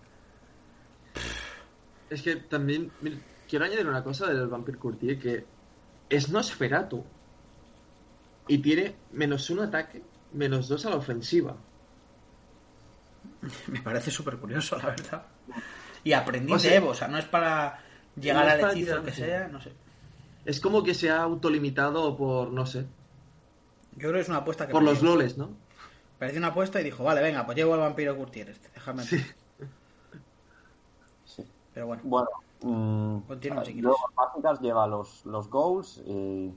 Es 2.09 2.21
que 2.21 2.35
también 2.35 2.91
mira, 3.01 3.17
quiero 3.49 3.65
añadir 3.65 3.87
una 3.87 4.03
cosa 4.03 4.27
del 4.27 4.47
Vampire 4.47 4.77
Courtier 4.77 5.17
que 5.17 5.45
es 6.09 6.29
Nosferatu 6.29 7.03
y 8.47 8.57
tiene 8.57 8.95
menos 9.13 9.49
un 9.49 9.61
ataque, 9.61 10.03
menos 10.33 10.67
dos 10.67 10.85
a 10.85 10.89
la 10.89 10.97
ofensiva. 10.97 11.55
Me 13.67 13.81
parece 13.81 14.11
súper 14.11 14.37
curioso, 14.37 14.77
la 14.77 14.87
verdad. 14.87 15.25
Y 16.03 16.13
aprendí 16.13 16.51
O 16.51 16.59
sea, 16.59 16.71
de 16.71 16.77
Evo, 16.77 16.89
o 16.89 16.93
sea, 16.93 17.07
no 17.07 17.17
es 17.17 17.25
para 17.25 17.79
llegar 18.21 18.47
es 18.47 18.63
al 18.63 18.71
hechizo 18.71 19.03
que 19.03 19.11
sea, 19.11 19.47
no 19.47 19.61
sé. 19.61 19.73
Es 20.45 20.59
como 20.59 20.83
que 20.83 20.93
se 20.93 21.09
ha 21.11 21.21
autolimitado 21.23 22.15
por, 22.17 22.51
no 22.51 22.65
sé, 22.65 22.87
Yo 23.93 23.99
creo 24.09 24.13
que 24.13 24.19
es 24.21 24.29
una 24.29 24.39
apuesta 24.39 24.67
que 24.67 24.71
por 24.73 24.83
los 24.83 24.99
perdió. 24.99 25.15
loles, 25.15 25.37
¿no? 25.37 25.49
Parecía 26.19 26.39
una 26.39 26.49
apuesta 26.49 26.79
y 26.81 26.83
dijo, 26.83 27.03
vale, 27.03 27.21
venga, 27.21 27.45
pues 27.45 27.55
llevo 27.57 27.73
al 27.73 27.79
vampiro 27.81 28.15
Curtier 28.17 28.49
este, 28.49 28.69
déjame. 28.73 29.03
Sí. 29.03 29.17
Sí. 31.25 31.45
Pero 31.73 31.87
bueno, 31.87 32.03
Bueno, 32.03 32.29
mm, 32.61 33.19
Continúa, 33.27 33.65
si 33.65 33.73
quieres. 33.73 33.83
luego 33.83 33.99
básicas 34.15 34.59
lleva 34.61 34.87
los, 34.87 35.25
los 35.25 35.49
goals 35.49 35.97
y 36.05 36.53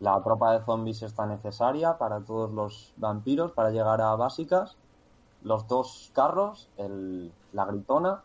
la 0.00 0.22
tropa 0.22 0.52
de 0.58 0.64
zombies 0.64 1.02
está 1.02 1.26
necesaria 1.26 1.98
para 1.98 2.20
todos 2.20 2.52
los 2.52 2.92
vampiros 2.96 3.52
para 3.52 3.70
llegar 3.70 4.00
a 4.00 4.14
básicas. 4.16 4.76
Los 5.42 5.66
dos 5.68 6.10
carros, 6.14 6.68
el, 6.76 7.32
la 7.52 7.64
gritona 7.64 8.22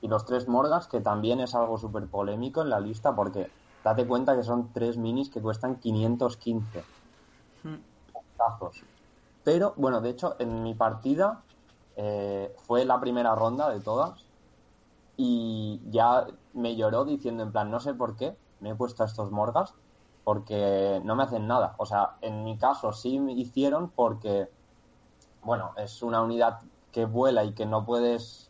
y 0.00 0.08
los 0.08 0.24
tres 0.26 0.48
morgas, 0.48 0.88
que 0.88 1.00
también 1.00 1.40
es 1.40 1.54
algo 1.54 1.78
súper 1.78 2.08
polémico 2.10 2.62
en 2.62 2.70
la 2.70 2.80
lista 2.80 3.14
porque 3.16 3.52
date 3.84 4.06
cuenta 4.06 4.36
que 4.36 4.42
son 4.44 4.72
tres 4.72 4.98
minis 4.98 5.30
que 5.30 5.42
cuestan 5.42 5.80
515 5.80 6.88
Hmm. 7.64 7.84
tazos. 8.36 8.86
Pero, 9.42 9.74
bueno, 9.76 10.00
de 10.00 10.10
hecho, 10.10 10.36
en 10.40 10.62
mi 10.62 10.74
partida 10.74 11.46
eh, 11.96 12.54
fue 12.58 12.84
la 12.84 13.00
primera 13.00 13.34
ronda 13.34 13.70
de 13.70 13.80
todas 13.80 14.32
y 15.16 15.82
ya 15.86 16.26
me 16.52 16.76
lloró 16.76 17.04
diciendo 17.04 17.42
en 17.44 17.52
plan, 17.52 17.70
no 17.70 17.80
sé 17.80 17.94
por 17.94 18.16
qué 18.16 18.38
me 18.60 18.70
he 18.70 18.76
puesto 18.76 19.02
a 19.02 19.06
estos 19.06 19.30
morgas 19.32 19.74
porque 20.24 21.00
no 21.04 21.16
me 21.16 21.24
hacen 21.24 21.46
nada. 21.48 21.76
O 21.78 21.86
sea, 21.86 22.18
en 22.22 22.44
mi 22.44 22.58
caso 22.58 22.92
sí 22.92 23.20
me 23.20 23.32
hicieron 23.34 23.92
porque, 23.94 24.50
bueno, 25.42 25.74
es 25.76 26.02
una 26.02 26.22
unidad 26.22 26.58
que 26.90 27.04
vuela 27.06 27.44
y 27.44 27.54
que 27.54 27.66
no 27.66 27.84
puedes 27.86 28.49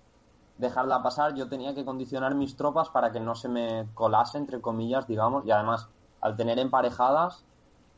dejarla 0.61 1.03
pasar. 1.03 1.35
Yo 1.35 1.49
tenía 1.49 1.75
que 1.75 1.85
condicionar 1.85 2.35
mis 2.35 2.57
tropas 2.57 2.91
para 2.91 3.11
que 3.11 3.21
no 3.21 3.35
se 3.35 3.49
me 3.49 3.87
colase, 3.95 4.39
entre 4.39 4.61
comillas, 4.61 5.07
digamos, 5.07 5.45
y 5.47 5.51
además, 5.51 5.89
al 6.21 6.37
tener 6.37 6.59
emparejadas, 6.59 7.45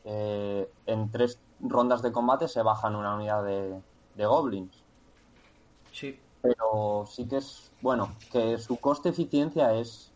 eh, 0.04 0.68
en 0.86 1.10
tres 1.10 1.38
rondas 1.60 2.02
de 2.02 2.12
combate 2.12 2.48
se 2.48 2.62
bajan 2.62 2.96
una 2.96 3.14
unidad 3.14 3.44
de, 3.44 3.80
de 4.14 4.26
goblins. 4.26 4.82
Sí. 5.92 6.18
Pero 6.40 7.04
sí 7.06 7.26
que 7.28 7.36
es, 7.36 7.70
bueno, 7.82 8.16
que 8.32 8.58
su 8.58 8.76
coste-eficiencia 8.78 9.74
es, 9.74 10.12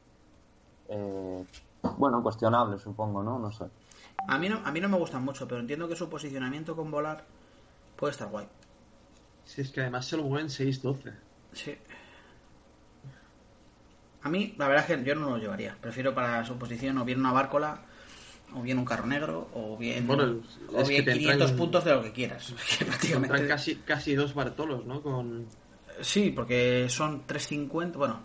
eh, 0.88 1.44
bueno, 1.98 2.22
cuestionable, 2.22 2.78
supongo, 2.78 3.22
¿no? 3.22 3.38
No 3.38 3.52
sé. 3.52 3.66
A 4.28 4.38
mí 4.38 4.48
no, 4.48 4.60
a 4.64 4.72
mí 4.72 4.80
no 4.80 4.88
me 4.88 4.98
gustan 4.98 5.24
mucho, 5.24 5.46
pero 5.46 5.60
entiendo 5.60 5.88
que 5.88 5.94
su 5.94 6.08
posicionamiento 6.08 6.74
con 6.74 6.90
volar 6.90 7.24
puede 7.96 8.12
estar 8.12 8.28
guay. 8.28 8.48
Si 9.44 9.60
es 9.60 9.70
que 9.70 9.82
además 9.82 10.06
se 10.06 10.16
lo 10.16 10.24
mueven 10.24 10.48
6-12. 10.48 11.14
Sí. 11.52 11.78
A 14.26 14.28
mí, 14.28 14.54
la 14.58 14.66
verdad 14.68 14.84
es 14.90 14.96
que 14.98 15.04
yo 15.04 15.14
no 15.14 15.30
lo 15.30 15.38
llevaría. 15.38 15.76
Prefiero 15.80 16.14
para 16.14 16.44
su 16.44 16.56
posición 16.58 16.98
o 16.98 17.04
bien 17.04 17.20
una 17.20 17.32
bárcola, 17.32 17.82
o 18.54 18.60
bien 18.60 18.78
un 18.78 18.84
carro 18.84 19.06
negro, 19.06 19.48
o 19.54 19.76
bien, 19.76 20.06
Bueno, 20.06 20.40
o 20.72 20.84
bien 20.84 21.04
que 21.04 21.12
te 21.12 21.18
500 21.18 21.50
entran- 21.52 21.56
puntos 21.56 21.84
de 21.84 21.94
lo 21.94 22.02
que 22.02 22.12
quieras. 22.12 22.52
Prácticamente- 22.84 23.34
Entran 23.34 23.48
casi, 23.48 23.76
casi 23.76 24.14
dos 24.14 24.34
Bartolos, 24.34 24.84
¿no? 24.84 25.00
Con... 25.02 25.46
Sí, 26.00 26.30
porque 26.34 26.86
son 26.88 27.22
350. 27.26 27.96
Bueno, 27.98 28.20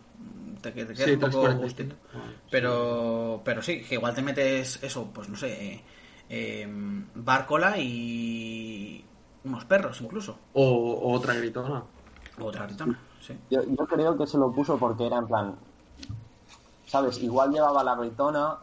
te, 0.62 0.72
te 0.72 0.86
queda 0.94 1.06
Sí, 1.06 1.12
un 1.14 1.20
poco 1.20 1.44
3.45. 1.48 1.58
justito. 1.62 1.96
Ah, 2.14 2.18
sí. 2.28 2.48
Pero, 2.50 3.42
pero 3.46 3.62
sí, 3.62 3.82
que 3.82 3.96
igual 3.96 4.14
te 4.16 4.22
metes 4.22 4.82
eso, 4.84 5.10
pues 5.14 5.30
no 5.30 5.38
sé, 5.38 5.74
eh, 5.74 5.84
eh, 6.30 6.68
bárcola 7.16 7.78
y 7.78 9.06
unos 9.44 9.66
perros 9.66 10.02
incluso. 10.02 10.38
O, 10.54 10.64
o 10.64 11.14
otra 11.14 11.34
gritona. 11.36 11.84
O 12.40 12.46
otra 12.46 12.66
gritona, 12.66 13.00
sí. 13.22 13.36
Yo, 13.50 13.62
yo 13.64 13.86
creo 13.88 14.18
que 14.18 14.26
se 14.28 14.38
lo 14.38 14.52
puso 14.52 14.78
porque 14.78 15.06
era 15.08 15.18
en 15.18 15.28
plan, 15.28 15.56
¿sabes? 16.92 17.20
Igual 17.20 17.54
llevaba 17.54 17.86
la 17.86 17.96
gritona, 17.96 18.58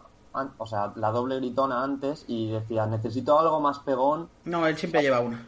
o 0.59 0.67
sea, 0.67 0.93
la 0.97 1.11
doble 1.11 1.37
gritona 1.37 1.83
antes 1.83 2.27
y 2.29 2.51
decía, 2.51 2.85
necesito 2.85 3.39
algo 3.39 3.59
más 3.59 3.79
pegón. 3.79 4.29
No, 4.45 4.67
él 4.67 4.77
siempre 4.77 5.01
lleva 5.01 5.21
una. 5.21 5.47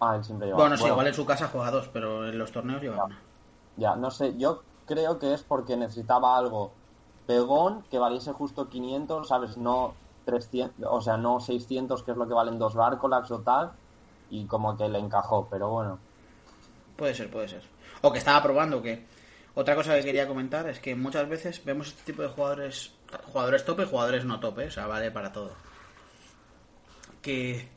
Ah, 0.00 0.16
él 0.16 0.24
siempre 0.24 0.46
llevaba. 0.46 0.64
Bueno, 0.64 0.78
sí, 0.78 0.86
igual 0.86 1.06
en 1.08 1.12
su 1.12 1.26
casa 1.26 1.50
juega 1.52 1.70
dos, 1.70 1.90
pero 1.92 2.26
en 2.26 2.38
los 2.38 2.50
torneos 2.52 2.80
lleva 2.80 3.04
una. 3.04 3.20
Ya, 3.76 3.96
no 3.96 4.10
sé, 4.10 4.34
yo 4.38 4.62
creo 4.86 5.18
que 5.18 5.34
es 5.34 5.42
porque 5.42 5.76
necesitaba 5.76 6.38
algo 6.38 6.72
pegón 7.26 7.84
que 7.90 7.98
valiese 7.98 8.32
justo 8.32 8.70
500, 8.70 9.28
¿sabes? 9.28 9.58
No 9.58 9.92
300, 10.24 10.90
o 10.90 11.02
sea, 11.02 11.18
no 11.18 11.38
600, 11.38 12.02
que 12.02 12.12
es 12.12 12.16
lo 12.16 12.26
que 12.26 12.32
valen 12.32 12.58
dos 12.58 12.74
Barcolax 12.74 13.30
o 13.30 13.40
tal, 13.40 13.72
y 14.30 14.46
como 14.46 14.78
que 14.78 14.88
le 14.88 15.00
encajó, 15.00 15.48
pero 15.50 15.68
bueno. 15.68 15.98
Puede 16.96 17.14
ser, 17.14 17.30
puede 17.30 17.48
ser. 17.48 17.62
O 18.00 18.10
que 18.10 18.20
estaba 18.20 18.42
probando 18.42 18.80
que. 18.80 19.06
Otra 19.54 19.76
cosa 19.76 19.94
que 19.94 20.04
quería 20.04 20.26
comentar 20.26 20.68
es 20.68 20.80
que 20.80 20.94
muchas 20.94 21.28
veces 21.28 21.64
vemos 21.64 21.88
este 21.88 22.02
tipo 22.02 22.22
de 22.22 22.28
jugadores, 22.28 22.92
jugadores 23.32 23.64
tope 23.64 23.84
y 23.84 23.86
jugadores 23.86 24.24
no 24.24 24.40
tope, 24.40 24.66
o 24.66 24.70
sea, 24.70 24.86
vale 24.86 25.10
para 25.10 25.32
todo. 25.32 25.54
Que. 27.22 27.68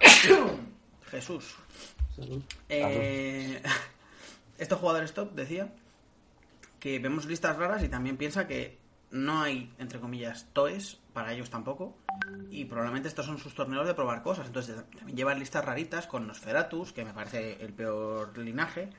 Jesús. 1.10 1.56
Eh, 2.68 3.60
estos 4.58 4.78
jugadores 4.78 5.12
top 5.12 5.32
decía 5.32 5.72
que 6.78 6.98
vemos 6.98 7.26
listas 7.26 7.56
raras 7.56 7.82
y 7.82 7.88
también 7.88 8.16
piensa 8.16 8.46
que 8.46 8.78
no 9.12 9.42
hay, 9.42 9.72
entre 9.78 10.00
comillas, 10.00 10.48
toes 10.52 10.98
para 11.12 11.32
ellos 11.32 11.50
tampoco. 11.50 11.96
Y 12.50 12.64
probablemente 12.64 13.08
estos 13.08 13.26
son 13.26 13.38
sus 13.38 13.54
torneos 13.54 13.86
de 13.86 13.94
probar 13.94 14.22
cosas. 14.22 14.46
Entonces 14.46 14.76
también 14.96 15.16
llevan 15.16 15.38
listas 15.38 15.64
raritas 15.64 16.06
con 16.06 16.26
Nosferatus, 16.26 16.92
que 16.92 17.04
me 17.04 17.12
parece 17.12 17.62
el 17.62 17.72
peor 17.72 18.36
linaje. 18.38 18.90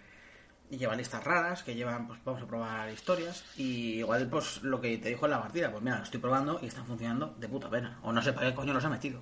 Y 0.74 0.78
llevan 0.78 0.98
listas 0.98 1.24
raras, 1.24 1.62
que 1.62 1.76
llevan, 1.76 2.08
pues 2.08 2.20
vamos 2.26 2.42
a 2.42 2.48
probar 2.48 2.92
historias. 2.92 3.46
Y 3.56 4.00
igual, 4.00 4.28
pues 4.28 4.64
lo 4.64 4.82
que 4.82 4.98
te 4.98 5.10
dijo 5.10 5.26
en 5.26 5.32
la 5.32 5.40
partida, 5.40 5.70
pues 5.70 5.84
mira, 5.84 6.00
lo 6.00 6.04
estoy 6.04 6.20
probando 6.20 6.60
y 6.64 6.66
están 6.66 6.88
funcionando 6.88 7.36
de 7.38 7.48
puta 7.48 7.70
pena. 7.70 8.00
O 8.02 8.12
no 8.12 8.24
sé 8.24 8.34
para 8.34 8.50
qué 8.50 8.56
coño 8.56 8.74
los 8.74 8.84
ha 8.84 8.90
metido. 8.90 9.22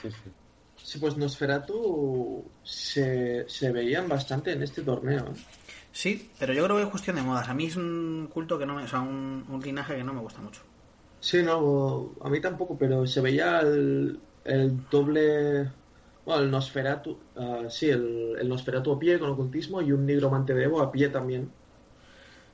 Sí, 0.00 0.10
sí. 0.12 0.30
Sí, 0.76 0.98
pues 1.00 1.16
Nosferatu 1.16 2.44
se, 2.62 3.48
se 3.48 3.72
veían 3.72 4.08
bastante 4.08 4.52
en 4.52 4.62
este 4.62 4.82
torneo. 4.82 5.24
¿eh? 5.26 5.40
Sí, 5.90 6.30
pero 6.38 6.52
yo 6.52 6.62
creo 6.64 6.76
que 6.76 6.82
es 6.84 6.88
cuestión 6.88 7.16
de 7.16 7.22
modas. 7.22 7.48
A 7.48 7.54
mí 7.54 7.66
es 7.66 7.74
un 7.74 8.30
culto 8.32 8.56
que 8.56 8.64
no 8.64 8.76
me. 8.76 8.84
O 8.84 8.88
sea, 8.88 9.00
un, 9.00 9.44
un 9.48 9.60
linaje 9.60 9.96
que 9.96 10.04
no 10.04 10.14
me 10.14 10.20
gusta 10.20 10.40
mucho. 10.40 10.62
Sí, 11.18 11.42
no, 11.42 12.12
a 12.22 12.30
mí 12.30 12.40
tampoco, 12.40 12.78
pero 12.78 13.08
se 13.08 13.20
veía 13.20 13.58
el, 13.58 14.20
el 14.44 14.88
doble. 14.88 15.68
Bueno, 16.24 16.42
el 16.42 16.50
Nosferatu. 16.50 17.18
ah, 17.36 17.62
sí, 17.68 17.88
el, 17.90 18.36
el 18.40 18.48
Nosferatu 18.48 18.92
a 18.92 18.98
pie 18.98 19.18
con 19.18 19.30
ocultismo 19.30 19.80
y 19.82 19.92
un 19.92 20.06
nigromante 20.06 20.54
de 20.54 20.64
Evo 20.64 20.80
a 20.82 20.92
pie 20.92 21.08
también. 21.08 21.50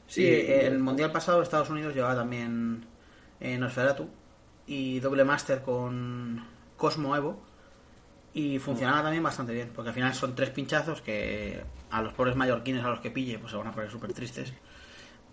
Sí, 0.06 0.22
Y- 0.22 0.26
eh, 0.26 0.66
el 0.66 0.78
mundial 0.78 1.10
pasado 1.12 1.42
Estados 1.42 1.68
Unidos 1.70 1.94
llevaba 1.94 2.14
también 2.14 2.84
eh, 3.40 3.58
Nosferatu 3.58 4.08
y 4.66 5.00
doble 5.00 5.24
máster 5.24 5.62
con 5.62 6.44
Cosmo 6.76 7.14
Evo 7.16 7.42
y 8.32 8.58
funcionaba 8.58 9.02
también 9.02 9.22
bastante 9.22 9.52
bien, 9.52 9.70
porque 9.74 9.88
al 9.88 9.94
final 9.94 10.14
son 10.14 10.34
tres 10.34 10.50
pinchazos 10.50 11.00
que 11.02 11.62
a 11.90 12.02
los 12.02 12.12
pobres 12.12 12.36
mallorquines 12.36 12.84
a 12.84 12.88
los 12.90 13.00
que 13.00 13.10
pille 13.10 13.38
pues 13.38 13.50
se 13.50 13.56
van 13.56 13.66
a 13.68 13.72
poner 13.72 13.90
súper 13.90 14.12
tristes. 14.12 14.52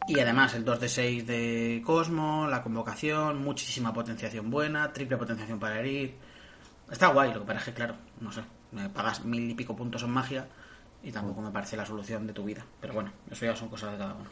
Y 0.08 0.20
además 0.20 0.54
el 0.56 0.66
2 0.66 0.80
de 0.82 0.90
6 0.90 1.28
de 1.28 1.82
Cosmo, 1.86 2.48
la 2.50 2.62
convocación, 2.62 3.42
muchísima 3.42 3.94
potenciación 3.94 4.50
buena, 4.50 4.92
triple 4.92 5.18
potenciación 5.18 5.60
para 5.60 5.80
herir. 5.80 6.16
Está 6.92 7.08
guay, 7.08 7.34
lo 7.34 7.40
que 7.42 7.46
pasa 7.46 7.60
es 7.60 7.66
que 7.66 7.74
claro, 7.74 7.96
no 8.24 8.32
sé, 8.32 8.44
me 8.72 8.90
pagas 8.90 9.24
mil 9.26 9.50
y 9.50 9.54
pico 9.54 9.76
puntos 9.76 10.04
en 10.04 10.12
magia 10.12 10.48
y 11.04 11.12
tampoco 11.12 11.42
me 11.42 11.52
parece 11.52 11.78
la 11.78 11.86
solución 11.86 12.26
de 12.26 12.34
tu 12.34 12.44
vida. 12.44 12.66
Pero 12.82 12.94
bueno, 12.94 13.12
eso 13.30 13.46
ya 13.46 13.56
son 13.56 13.70
cosas 13.70 13.92
de 13.92 13.98
cada 13.98 14.14
uno. 14.14 14.30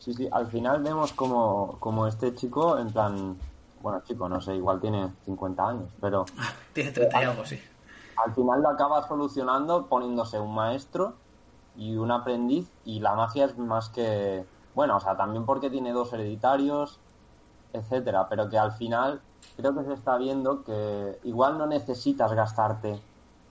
Sí, 0.00 0.12
sí, 0.14 0.28
al 0.32 0.48
final 0.48 0.82
vemos 0.82 1.12
como, 1.12 1.76
como 1.78 2.08
este 2.08 2.34
chico, 2.34 2.76
en 2.76 2.90
plan, 2.92 3.36
bueno, 3.80 4.02
chico, 4.04 4.28
no 4.28 4.40
sé, 4.40 4.56
igual 4.56 4.80
tiene 4.80 5.08
50 5.24 5.68
años, 5.68 5.90
pero 6.00 6.26
Tiene 6.72 6.90
30 6.90 7.22
y 7.22 7.24
algo, 7.24 7.46
sí. 7.46 7.60
al 8.16 8.34
final 8.34 8.62
lo 8.62 8.70
acaba 8.70 9.06
solucionando 9.06 9.86
poniéndose 9.86 10.40
un 10.40 10.54
maestro 10.56 11.14
y 11.76 11.94
un 11.94 12.10
aprendiz 12.10 12.68
y 12.84 12.98
la 12.98 13.14
magia 13.14 13.44
es 13.44 13.56
más 13.56 13.90
que, 13.90 14.44
bueno, 14.74 14.96
o 14.96 15.00
sea, 15.00 15.16
también 15.16 15.46
porque 15.46 15.70
tiene 15.70 15.92
dos 15.92 16.12
hereditarios, 16.12 16.98
etcétera, 17.72 18.28
pero 18.28 18.50
que 18.50 18.58
al 18.58 18.72
final 18.72 19.20
creo 19.56 19.74
que 19.74 19.84
se 19.84 19.92
está 19.94 20.16
viendo 20.18 20.64
que 20.64 21.18
igual 21.24 21.58
no 21.58 21.66
necesitas 21.66 22.32
gastarte 22.32 23.00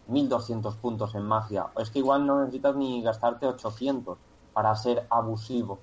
1200 0.07 0.75
puntos 0.77 1.15
en 1.15 1.23
magia, 1.23 1.67
es 1.77 1.89
que 1.89 1.99
igual 1.99 2.25
no 2.25 2.39
necesitas 2.41 2.75
ni 2.75 3.01
gastarte 3.01 3.45
800 3.47 4.17
para 4.53 4.75
ser 4.75 5.07
abusivo 5.09 5.79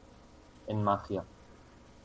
en 0.67 0.83
magia. 0.83 1.25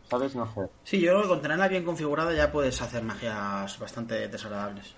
¿Sabes? 0.04 0.36
No 0.36 0.46
sé. 0.54 0.70
Sí, 0.84 1.00
yo 1.00 1.12
creo 1.12 1.22
que 1.24 1.28
con 1.30 1.42
tenerla 1.42 1.68
bien 1.68 1.86
configurada 1.86 2.34
ya 2.34 2.52
puedes 2.52 2.82
hacer 2.82 3.04
magias 3.04 3.80
bastante 3.80 4.28
desagradables. 4.28 4.96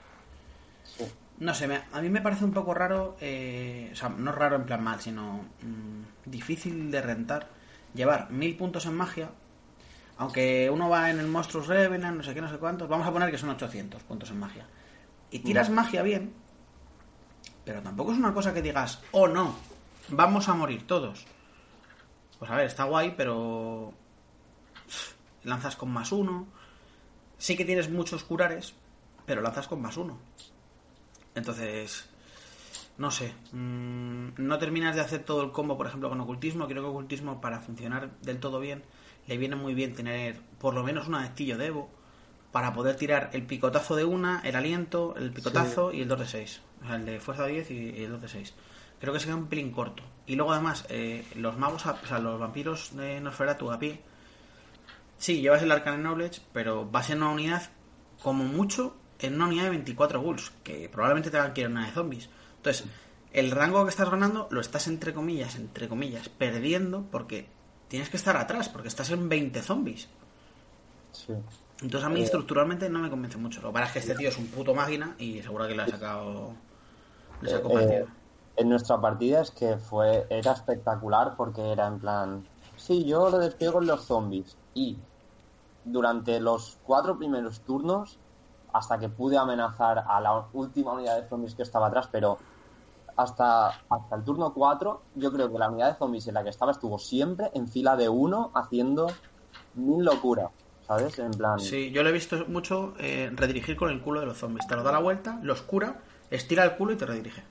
Sí. 0.83 1.05
No 1.39 1.53
sé, 1.53 1.67
me- 1.67 1.81
a 1.91 2.01
mí 2.01 2.09
me 2.09 2.21
parece 2.21 2.45
un 2.45 2.53
poco 2.53 2.73
raro, 2.73 3.17
eh, 3.19 3.89
o 3.91 3.95
sea, 3.95 4.09
no 4.09 4.31
raro 4.31 4.55
en 4.55 4.65
plan 4.65 4.83
mal, 4.83 4.99
sino 5.01 5.41
mm, 5.61 6.29
difícil 6.29 6.91
de 6.91 7.01
rentar 7.01 7.47
llevar 7.93 8.31
mil 8.31 8.55
puntos 8.57 8.85
en 8.85 8.95
magia, 8.95 9.29
aunque 10.17 10.69
uno 10.69 10.89
va 10.89 11.09
en 11.09 11.19
el 11.19 11.27
Monstruos 11.27 11.67
Revenant, 11.67 12.17
no 12.17 12.23
sé 12.23 12.33
qué, 12.33 12.41
no 12.41 12.49
sé 12.49 12.57
cuántos, 12.57 12.87
vamos 12.87 13.07
a 13.07 13.11
poner 13.11 13.31
que 13.31 13.37
son 13.37 13.49
800 13.49 14.03
puntos 14.03 14.29
en 14.29 14.39
magia. 14.39 14.65
Y 15.31 15.39
tiras 15.39 15.69
magia 15.69 16.01
bien, 16.01 16.33
pero 17.65 17.81
tampoco 17.81 18.13
es 18.13 18.17
una 18.17 18.33
cosa 18.33 18.53
que 18.53 18.61
digas, 18.61 19.01
oh 19.11 19.27
no, 19.27 19.55
vamos 20.09 20.47
a 20.47 20.53
morir 20.53 20.85
todos. 20.87 21.25
Pues 22.39 22.51
a 22.51 22.55
ver, 22.55 22.67
está 22.67 22.83
guay, 22.83 23.13
pero 23.17 23.93
lanzas 25.43 25.75
con 25.75 25.91
más 25.91 26.11
uno. 26.11 26.47
Sí 27.37 27.57
que 27.57 27.65
tienes 27.65 27.89
muchos 27.89 28.23
curares, 28.23 28.75
pero 29.25 29.41
lanzas 29.41 29.67
con 29.67 29.81
más 29.81 29.97
uno. 29.97 30.17
Entonces, 31.33 32.07
no 32.97 33.11
sé, 33.11 33.33
mm, 33.51 34.29
no 34.37 34.57
terminas 34.57 34.95
de 34.95 35.01
hacer 35.01 35.23
todo 35.23 35.43
el 35.43 35.51
combo, 35.51 35.77
por 35.77 35.87
ejemplo, 35.87 36.09
con 36.09 36.21
ocultismo. 36.21 36.67
Creo 36.67 36.83
que 36.83 36.89
ocultismo, 36.89 37.41
para 37.41 37.59
funcionar 37.59 38.17
del 38.21 38.39
todo 38.39 38.59
bien, 38.59 38.83
le 39.27 39.37
viene 39.37 39.55
muy 39.55 39.73
bien 39.73 39.93
tener 39.93 40.39
por 40.59 40.73
lo 40.73 40.83
menos 40.83 41.07
un 41.07 41.15
adeptillo 41.15 41.57
de 41.57 41.67
Evo 41.67 41.89
para 42.51 42.73
poder 42.73 42.95
tirar 42.95 43.29
el 43.33 43.43
picotazo 43.45 43.95
de 43.95 44.05
una, 44.05 44.39
el 44.45 44.55
aliento, 44.55 45.15
el 45.17 45.31
picotazo 45.31 45.91
y 45.91 46.01
el 46.01 46.07
2 46.07 46.19
de 46.19 46.27
6. 46.27 46.61
O 46.83 46.87
sea, 46.87 46.95
el 46.95 47.05
de 47.05 47.19
fuerza 47.19 47.45
10 47.45 47.69
y 47.71 48.03
el 48.03 48.11
2 48.11 48.21
de 48.21 48.27
6. 48.29 48.53
Creo 48.99 49.11
que 49.13 49.19
se 49.19 49.25
queda 49.25 49.35
un 49.35 49.47
pelín 49.47 49.71
corto. 49.71 50.03
Y 50.25 50.35
luego, 50.35 50.53
además, 50.53 50.85
eh, 50.89 51.25
los 51.35 51.57
magos, 51.57 51.85
a- 51.85 51.99
o 52.01 52.05
sea, 52.07 52.19
los 52.19 52.39
vampiros 52.39 52.95
de 52.95 53.19
Nosferatu 53.19 53.71
a 53.71 53.77
pie, 53.79 53.99
sí, 55.17 55.41
llevas 55.41 55.61
el 55.63 55.71
Arcane 55.71 55.97
Knowledge, 56.01 56.41
pero 56.53 56.85
vas 56.85 57.09
en 57.09 57.17
una 57.21 57.31
unidad, 57.31 57.69
como 58.21 58.43
mucho, 58.43 58.95
en 59.19 59.35
una 59.35 59.47
unidad 59.47 59.63
de 59.65 59.69
24 59.71 60.21
ghouls, 60.21 60.51
que 60.63 60.89
probablemente 60.89 61.29
te 61.31 61.37
hagan 61.37 61.53
que 61.53 61.61
ir 61.61 61.67
en 61.67 61.73
una 61.73 61.87
de 61.87 61.91
zombies. 61.93 62.29
Entonces, 62.57 62.85
el 63.33 63.51
rango 63.51 63.83
que 63.83 63.89
estás 63.89 64.09
ganando 64.09 64.47
lo 64.51 64.61
estás, 64.61 64.87
entre 64.87 65.13
comillas, 65.13 65.55
entre 65.55 65.87
comillas, 65.89 66.29
perdiendo 66.29 67.05
porque 67.11 67.47
tienes 67.95 68.09
que 68.09 68.17
estar 68.17 68.35
atrás, 68.35 68.67
porque 68.67 68.89
estás 68.89 69.09
en 69.11 69.29
20 69.29 69.61
zombies. 69.61 70.09
Sí. 71.13 71.31
Entonces 71.81 72.03
a 72.05 72.09
mí 72.09 72.21
estructuralmente 72.21 72.89
no 72.89 72.99
me 72.99 73.09
convence 73.09 73.37
mucho. 73.37 73.61
Lo 73.61 73.69
que 73.69 73.73
pasa 73.75 73.85
es 73.85 73.91
que 73.93 73.99
este 73.99 74.15
tío 74.15 74.27
es 74.27 74.37
un 74.37 74.47
puto 74.47 74.75
máquina 74.75 75.15
y 75.17 75.41
seguro 75.41 75.65
que 75.65 75.75
le 75.75 75.83
ha 75.83 75.87
sacado... 75.87 76.51
Le 77.39 77.49
sacó 77.49 77.69
Eh, 77.69 77.83
partido. 77.83 78.07
en 78.57 78.67
nuestra 78.69 78.99
partida 78.99 79.39
es 79.43 79.51
que 79.51 79.77
fue 79.77 80.27
era 80.29 80.51
espectacular 80.51 81.35
porque 81.37 81.71
era 81.71 81.87
en 81.87 81.99
plan 81.99 82.45
sí 82.75 83.05
yo 83.05 83.29
lo 83.29 83.37
despiego 83.39 83.79
en 83.81 83.87
los 83.87 84.03
zombies 84.03 84.57
y 84.73 84.97
durante 85.85 86.41
los 86.41 86.77
cuatro 86.83 87.17
primeros 87.17 87.61
turnos 87.61 88.17
hasta 88.73 88.97
que 88.99 89.07
pude 89.07 89.37
amenazar 89.37 90.03
a 90.05 90.19
la 90.19 90.47
última 90.51 90.91
unidad 90.91 91.21
de 91.21 91.29
zombies 91.29 91.55
que 91.55 91.63
estaba 91.63 91.87
atrás, 91.87 92.09
pero 92.11 92.39
hasta, 93.17 93.67
hasta 93.89 94.15
el 94.15 94.23
turno 94.23 94.53
4 94.53 95.01
yo 95.15 95.31
creo 95.31 95.51
que 95.51 95.57
la 95.57 95.69
unidad 95.69 95.93
de 95.93 95.97
zombies 95.97 96.27
en 96.27 96.33
la 96.33 96.43
que 96.43 96.49
estaba 96.49 96.71
estuvo 96.71 96.99
siempre 96.99 97.49
en 97.53 97.67
fila 97.67 97.95
de 97.95 98.09
uno 98.09 98.51
haciendo 98.53 99.07
mil 99.75 100.03
locuras, 100.03 100.49
¿sabes? 100.87 101.17
En 101.19 101.31
plan... 101.31 101.59
Sí, 101.59 101.91
yo 101.91 102.03
lo 102.03 102.09
he 102.09 102.11
visto 102.13 102.45
mucho 102.47 102.93
eh, 102.99 103.31
redirigir 103.33 103.75
con 103.77 103.89
el 103.89 104.01
culo 104.01 104.19
de 104.19 104.25
los 104.25 104.37
zombies. 104.37 104.67
Te 104.67 104.75
lo 104.75 104.83
da 104.83 104.91
la 104.91 104.99
vuelta, 104.99 105.39
los 105.43 105.61
cura, 105.61 106.01
estira 106.29 106.63
el 106.63 106.75
culo 106.75 106.93
y 106.93 106.95
te 106.97 107.05
redirige. 107.05 107.43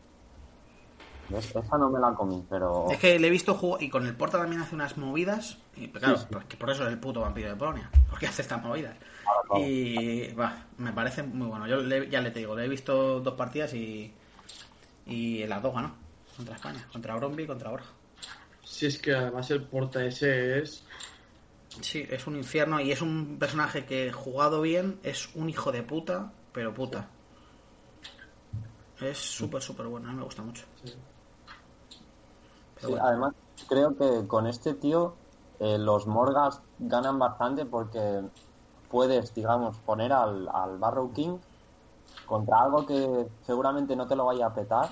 Esa 1.35 1.79
no 1.79 1.89
me 1.89 1.99
la 1.99 2.13
comí, 2.15 2.45
pero... 2.51 2.91
Es 2.91 2.99
que 2.99 3.19
le 3.19 3.29
he 3.29 3.31
visto 3.31 3.55
jugar 3.55 3.83
y 3.83 3.89
con 3.89 4.07
el 4.07 4.15
porta 4.15 4.37
también 4.39 4.61
hace 4.61 4.75
unas 4.75 4.99
movidas. 4.99 5.57
Y 5.75 5.89
claro, 5.89 6.17
pues 6.31 6.45
que 6.45 6.57
por 6.59 6.69
eso 6.71 6.85
es 6.85 6.91
el 6.91 6.99
puto 7.01 7.23
vampiro 7.23 7.49
de 7.49 7.57
Polonia. 7.57 7.91
Porque 8.11 8.27
hace 8.27 8.43
estas 8.43 8.63
movidas. 8.63 8.95
Y 9.57 10.33
va, 10.35 10.67
me 10.77 10.93
parece 10.93 11.23
muy 11.23 11.47
bueno. 11.47 11.67
Yo 11.67 11.79
le- 11.79 12.11
ya 12.11 12.21
le 12.21 12.31
te 12.31 12.41
digo, 12.41 12.55
le 12.55 12.67
he 12.67 12.69
visto 12.69 13.21
dos 13.21 13.35
partidas 13.35 13.73
y. 13.73 14.15
Y 15.07 15.43
en 15.43 15.51
las 15.51 15.63
dos 15.63 15.75
ganó. 15.75 15.95
Contra 16.37 16.55
España. 16.57 16.89
Contra 16.93 17.15
Bromby 17.17 17.45
y 17.45 17.47
contra 17.47 17.71
Borja. 17.71 17.91
Si 18.63 18.87
es 18.87 18.99
que 18.99 19.15
además 19.15 19.51
el 19.51 19.63
porta 19.65 20.05
ese 20.05 20.59
es. 20.61 20.85
Sí, 21.81 22.07
es 22.09 22.27
un 22.27 22.37
infierno 22.37 22.81
y 22.81 22.93
es 22.93 23.03
un 23.03 23.37
personaje 23.39 23.85
que 23.85 24.13
jugado 24.13 24.61
bien 24.61 25.01
es 25.03 25.35
un 25.35 25.49
hijo 25.51 25.73
de 25.73 25.83
puta, 25.83 26.33
pero 26.53 26.73
puta. 26.73 27.09
Es 29.01 29.19
súper, 29.19 29.61
súper 29.63 29.87
bueno, 29.87 30.09
a 30.09 30.13
mí 30.13 30.19
me 30.19 30.25
gusta 30.25 30.43
mucho. 30.43 30.65
sí. 30.85 30.93
Pero 32.75 32.89
Sí, 32.89 32.93
bueno. 32.93 33.07
además 33.07 33.35
creo 33.69 33.97
que 33.97 34.27
con 34.27 34.47
este 34.47 34.75
tío 34.75 35.17
eh, 35.61 35.79
los 35.79 36.07
Morgas 36.07 36.61
ganan 36.79 37.19
bastante 37.19 37.65
porque 37.67 38.23
puedes, 38.89 39.35
digamos, 39.35 39.79
poner 39.81 40.13
al, 40.13 40.49
al 40.49 40.79
Barrow 40.79 41.13
King 41.13 41.39
contra 42.27 42.61
algo 42.63 42.87
que 42.87 43.27
seguramente 43.47 43.95
no 43.97 44.07
te 44.07 44.17
lo 44.17 44.25
vaya 44.27 44.47
a 44.47 44.55
petar, 44.55 44.89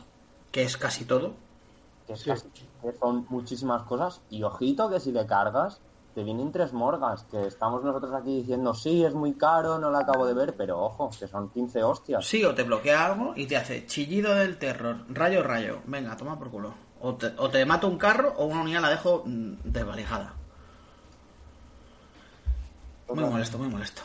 Que 0.51 0.63
es 0.63 0.77
casi 0.77 1.05
todo. 1.05 1.33
que, 2.07 2.13
es 2.15 2.21
Sí. 2.23 2.31
casi- 2.31 2.51
que 2.51 2.93
son 2.99 3.27
muchísimas 3.31 3.83
cosas, 3.85 4.21
y 4.29 4.43
ojito 4.43 4.91
que 4.91 5.01
si 5.01 5.13
le 5.13 5.27
cargas, 5.27 5.81
te 6.15 6.23
vienen 6.25 6.53
tres 6.53 6.73
Morgas, 6.75 7.23
que 7.31 7.47
estamos 7.47 7.83
nosotros 7.83 8.13
aquí 8.13 8.41
diciendo, 8.41 8.75
sí, 8.75 9.03
es 9.03 9.15
muy 9.15 9.33
caro, 9.33 9.79
no 9.79 9.91
lo 9.91 9.97
acabo 9.99 10.27
de 10.27 10.35
ver, 10.35 10.55
pero 10.57 10.79
ojo, 10.79 11.09
que 11.19 11.27
son 11.27 11.49
15 11.51 11.83
hostias. 11.83 12.27
Sí, 12.27 12.45
o 12.45 12.55
te 12.55 12.65
bloquea 12.65 13.07
algo 13.07 13.33
y 13.35 13.47
te 13.47 13.57
hace 13.57 13.87
chillido 13.87 14.35
del 14.35 14.59
terror, 14.59 15.07
rayo, 15.09 15.43
rayo. 15.43 15.81
Venga, 15.87 16.15
toma 16.17 16.39
por 16.39 16.51
culo. 16.51 16.75
O 17.01 17.15
te, 17.15 17.29
o 17.39 17.49
te 17.49 17.65
mato 17.65 17.89
un 17.89 17.97
carro 17.99 18.35
o 18.37 18.45
una 18.45 18.61
unidad 18.61 18.83
la 18.83 18.91
dejo 18.91 19.23
mm, 19.25 19.55
desvalijada. 19.65 20.35
Muy 23.09 23.25
molesto, 23.25 23.57
muy 23.59 23.69
molesto. 23.69 24.03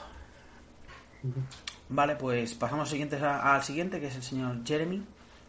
Vale, 1.90 2.16
pues 2.16 2.54
pasamos 2.56 2.88
al 2.88 2.92
siguiente, 2.92 3.16
al 3.18 3.64
siguiente, 3.64 4.00
que 4.00 4.08
es 4.08 4.16
el 4.16 4.24
señor 4.24 4.66
Jeremy. 4.66 5.04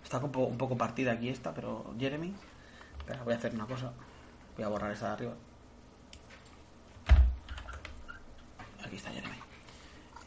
Está 0.04 0.18
un 0.18 0.30
poco, 0.32 0.46
un 0.46 0.58
poco 0.58 0.76
partida 0.76 1.12
aquí 1.12 1.28
esta, 1.28 1.52
pero 1.52 1.94
Jeremy. 1.98 2.32
Espera, 2.98 3.22
voy 3.24 3.34
a 3.34 3.36
hacer 3.36 3.54
una 3.54 3.66
cosa. 3.66 3.92
Voy 4.56 4.64
a 4.64 4.68
borrar 4.68 4.92
esta 4.92 5.06
de 5.08 5.12
arriba. 5.12 5.34
Aquí 8.84 8.96
está 8.96 9.10
Jeremy. 9.10 9.34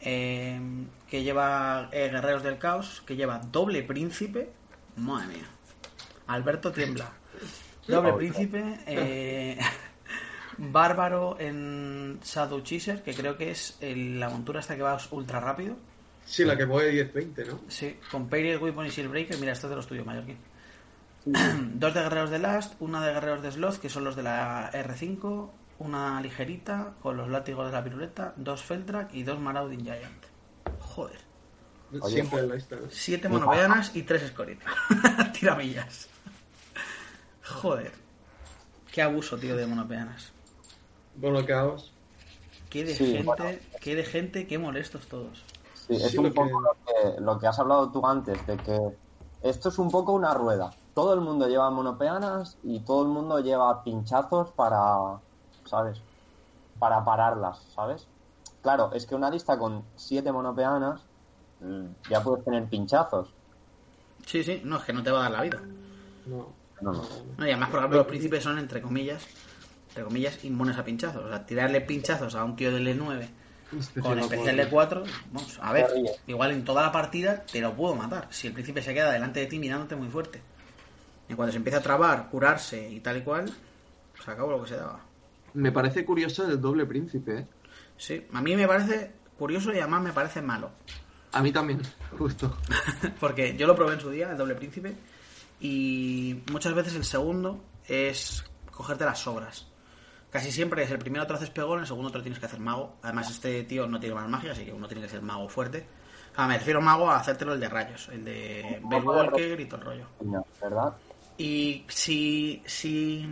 Eh, 0.00 0.60
que 1.08 1.22
lleva 1.22 1.88
eh, 1.92 2.08
Guerreros 2.10 2.42
del 2.42 2.58
Caos, 2.58 3.02
que 3.06 3.16
lleva 3.16 3.38
doble 3.38 3.82
príncipe. 3.82 4.50
Madre 4.96 5.28
mía. 5.28 5.46
Alberto 6.26 6.70
tiembla. 6.72 7.10
Doble 7.86 8.12
príncipe. 8.14 8.78
eh, 8.86 9.58
bárbaro 10.58 11.36
en 11.40 12.20
Shadow 12.22 12.60
Chaser, 12.60 13.02
que 13.02 13.14
creo 13.14 13.36
que 13.38 13.50
es 13.52 13.78
el- 13.80 14.20
la 14.20 14.28
montura 14.28 14.60
esta 14.60 14.76
que 14.76 14.82
va 14.82 14.98
ultra 15.12 15.40
rápido. 15.40 15.76
Sí, 16.32 16.46
la 16.46 16.56
que 16.56 16.64
mueve 16.64 17.12
10-20, 17.12 17.46
¿no? 17.46 17.60
Sí, 17.68 17.98
con 18.10 18.26
Period 18.26 18.62
Weapon 18.62 18.86
y 18.86 19.06
Breaker. 19.06 19.36
Mira, 19.36 19.52
esto 19.52 19.66
es 19.66 19.70
de 19.70 19.76
los 19.76 19.86
tuyos, 19.86 20.06
Mallorquín. 20.06 20.38
Dos 21.26 21.92
de 21.92 22.00
Guerreros 22.00 22.30
de 22.30 22.38
Last, 22.38 22.72
una 22.80 23.04
de 23.06 23.12
Guerreros 23.12 23.42
de 23.42 23.52
Sloth, 23.52 23.76
que 23.76 23.90
son 23.90 24.04
los 24.04 24.16
de 24.16 24.22
la 24.22 24.72
R5, 24.72 25.50
una 25.80 26.22
ligerita 26.22 26.94
con 27.02 27.18
los 27.18 27.28
látigos 27.28 27.66
de 27.66 27.72
la 27.72 27.84
piruleta, 27.84 28.32
dos 28.36 28.62
Feltrak 28.62 29.12
y 29.12 29.24
dos 29.24 29.38
Marauding 29.40 29.84
Giant. 29.84 30.24
Joder. 30.80 31.20
Oye, 32.00 32.14
Siempre 32.14 32.40
en 32.40 32.48
la 32.48 32.54
lista. 32.54 32.76
¿no? 32.76 32.88
Siete 32.88 33.28
monopeanas 33.28 33.94
y 33.94 34.02
tres 34.04 34.26
Scorit. 34.28 34.62
Tiramillas. 35.38 36.08
Joder. 37.42 37.92
Qué 38.90 39.02
abuso, 39.02 39.36
tío, 39.36 39.54
de 39.54 39.66
monopeanas. 39.66 40.32
Bueno, 41.14 41.44
caos. 41.44 41.92
Qué 42.70 42.84
de 42.84 42.94
Sí, 42.94 43.04
gente, 43.04 43.22
bueno. 43.24 43.58
qué 43.82 43.94
de 43.94 44.04
gente, 44.04 44.46
qué 44.46 44.56
molestos 44.56 45.06
todos. 45.08 45.44
Sí, 45.98 46.04
es 46.04 46.10
Sí, 46.12 46.16
un 46.18 46.24
lo 46.24 46.34
poco 46.34 46.48
que- 46.48 46.52
lo, 46.62 47.14
que, 47.14 47.20
lo 47.20 47.38
que 47.38 47.46
has 47.46 47.58
hablado 47.58 47.90
tú 47.92 48.06
antes, 48.06 48.46
de 48.46 48.62
que 48.62 48.78
esto 49.40 49.68
es 49.70 49.78
un 49.78 49.90
poco 49.90 50.12
una 50.12 50.34
rueda. 50.34 50.70
Todo 50.94 51.14
el 51.14 51.20
mundo 51.20 51.48
lleva 51.48 51.70
monopeanas 51.70 52.58
y 52.62 52.84
todo 52.84 53.02
el 53.02 53.08
mundo 53.08 53.40
lleva 53.40 53.82
pinchazos 53.82 54.52
para, 54.52 55.22
¿sabes? 55.64 56.02
Para 56.78 57.04
pararlas, 57.04 57.72
¿sabes? 57.72 58.08
Claro, 58.60 58.92
es 58.92 59.06
que 59.06 59.14
una 59.14 59.30
lista 59.30 59.58
con 59.58 59.86
siete 59.96 60.32
monopeanas 60.32 61.08
mm, 61.60 61.86
ya 62.10 62.22
puedes 62.22 62.44
tener 62.44 62.68
pinchazos. 62.68 63.34
Sí, 64.26 64.42
sí, 64.44 64.60
no, 64.64 64.76
es 64.78 64.84
que 64.84 64.92
no 64.92 65.02
te 65.02 65.10
va 65.10 65.20
a 65.20 65.22
dar 65.22 65.32
la 65.32 65.42
vida. 65.42 65.62
No. 66.24 66.56
No, 66.80 66.92
no. 66.92 67.02
No, 67.38 67.46
y 67.46 67.50
además, 67.50 67.70
por 67.70 67.78
ejemplo, 67.78 67.98
los 67.98 68.06
príncipes 68.06 68.42
son, 68.42 68.58
entre 68.58 68.82
comillas, 68.82 69.26
entre 69.88 70.04
comillas, 70.04 70.44
inmunes 70.44 70.78
a 70.78 70.84
pinchazos. 70.84 71.24
O 71.24 71.28
sea, 71.28 71.44
tirarle 71.46 71.80
pinchazos 71.80 72.34
a 72.34 72.44
un 72.44 72.56
tío 72.56 72.72
del 72.72 72.86
E9 72.88 73.28
con 74.00 74.18
especial 74.18 74.56
de 74.56 74.68
4, 74.68 75.04
vamos, 75.32 75.58
a 75.62 75.72
ver, 75.72 75.86
igual 76.26 76.52
en 76.52 76.64
toda 76.64 76.82
la 76.82 76.92
partida 76.92 77.44
te 77.44 77.60
lo 77.60 77.74
puedo 77.74 77.94
matar. 77.94 78.28
Si 78.30 78.46
el 78.46 78.52
príncipe 78.52 78.82
se 78.82 78.94
queda 78.94 79.12
delante 79.12 79.40
de 79.40 79.46
ti 79.46 79.58
mirándote 79.58 79.96
muy 79.96 80.08
fuerte. 80.08 80.42
Y 81.28 81.34
cuando 81.34 81.52
se 81.52 81.58
empieza 81.58 81.78
a 81.78 81.82
trabar, 81.82 82.28
curarse 82.30 82.90
y 82.90 83.00
tal 83.00 83.18
y 83.18 83.22
cual, 83.22 83.52
se 84.22 84.30
acabó 84.30 84.52
lo 84.52 84.62
que 84.62 84.68
se 84.68 84.76
daba. 84.76 85.00
Me 85.54 85.72
parece 85.72 86.04
curioso 86.04 86.46
el 86.46 86.60
doble 86.60 86.86
príncipe, 86.86 87.38
¿eh? 87.38 87.46
Sí, 87.96 88.26
a 88.32 88.40
mí 88.40 88.56
me 88.56 88.66
parece 88.66 89.12
curioso 89.38 89.72
y 89.72 89.78
además 89.78 90.02
me 90.02 90.12
parece 90.12 90.42
malo. 90.42 90.70
A 91.32 91.42
mí 91.42 91.52
también, 91.52 91.80
justo. 92.18 92.56
Porque 93.20 93.56
yo 93.56 93.66
lo 93.66 93.74
probé 93.74 93.94
en 93.94 94.00
su 94.00 94.10
día, 94.10 94.30
el 94.30 94.36
doble 94.36 94.54
príncipe, 94.54 94.94
y 95.60 96.42
muchas 96.50 96.74
veces 96.74 96.94
el 96.94 97.04
segundo 97.04 97.62
es 97.86 98.44
cogerte 98.70 99.04
las 99.04 99.20
sobras. 99.20 99.71
Casi 100.32 100.50
siempre 100.50 100.82
es 100.82 100.90
el 100.90 100.98
primero 100.98 101.26
te 101.26 101.34
lo 101.34 101.36
haces 101.36 101.50
pegón, 101.50 101.80
el 101.80 101.86
segundo 101.86 102.10
te 102.10 102.16
lo 102.16 102.22
tienes 102.22 102.40
que 102.40 102.46
hacer 102.46 102.58
mago. 102.58 102.96
Además, 103.02 103.30
este 103.30 103.64
tío 103.64 103.86
no 103.86 104.00
tiene 104.00 104.14
más 104.14 104.26
magia, 104.30 104.52
así 104.52 104.64
que 104.64 104.72
uno 104.72 104.88
tiene 104.88 105.02
que 105.02 105.10
ser 105.10 105.20
mago 105.20 105.46
fuerte. 105.46 105.86
Ah, 106.36 106.48
me 106.48 106.56
refiero 106.56 106.80
mago 106.80 107.10
a 107.10 107.18
hacértelo 107.18 107.52
el 107.52 107.60
de 107.60 107.68
rayos, 107.68 108.08
el 108.08 108.24
de 108.24 108.80
Bell 108.88 109.04
Walker 109.04 109.60
y 109.60 109.66
todo 109.66 109.80
el 109.80 109.86
rollo. 109.86 110.06
No, 110.22 110.46
¿Verdad? 110.58 110.94
Y 111.36 111.84
si, 111.86 112.62
si, 112.64 113.28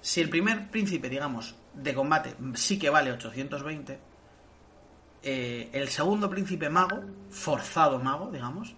si 0.00 0.20
el 0.20 0.28
primer 0.28 0.68
príncipe, 0.68 1.08
digamos, 1.08 1.54
de 1.74 1.94
combate 1.94 2.34
sí 2.54 2.76
que 2.76 2.90
vale 2.90 3.12
820, 3.12 4.00
eh, 5.22 5.70
el 5.72 5.88
segundo 5.90 6.28
príncipe 6.28 6.68
mago, 6.68 7.04
forzado 7.30 8.00
mago, 8.00 8.32
digamos, 8.32 8.74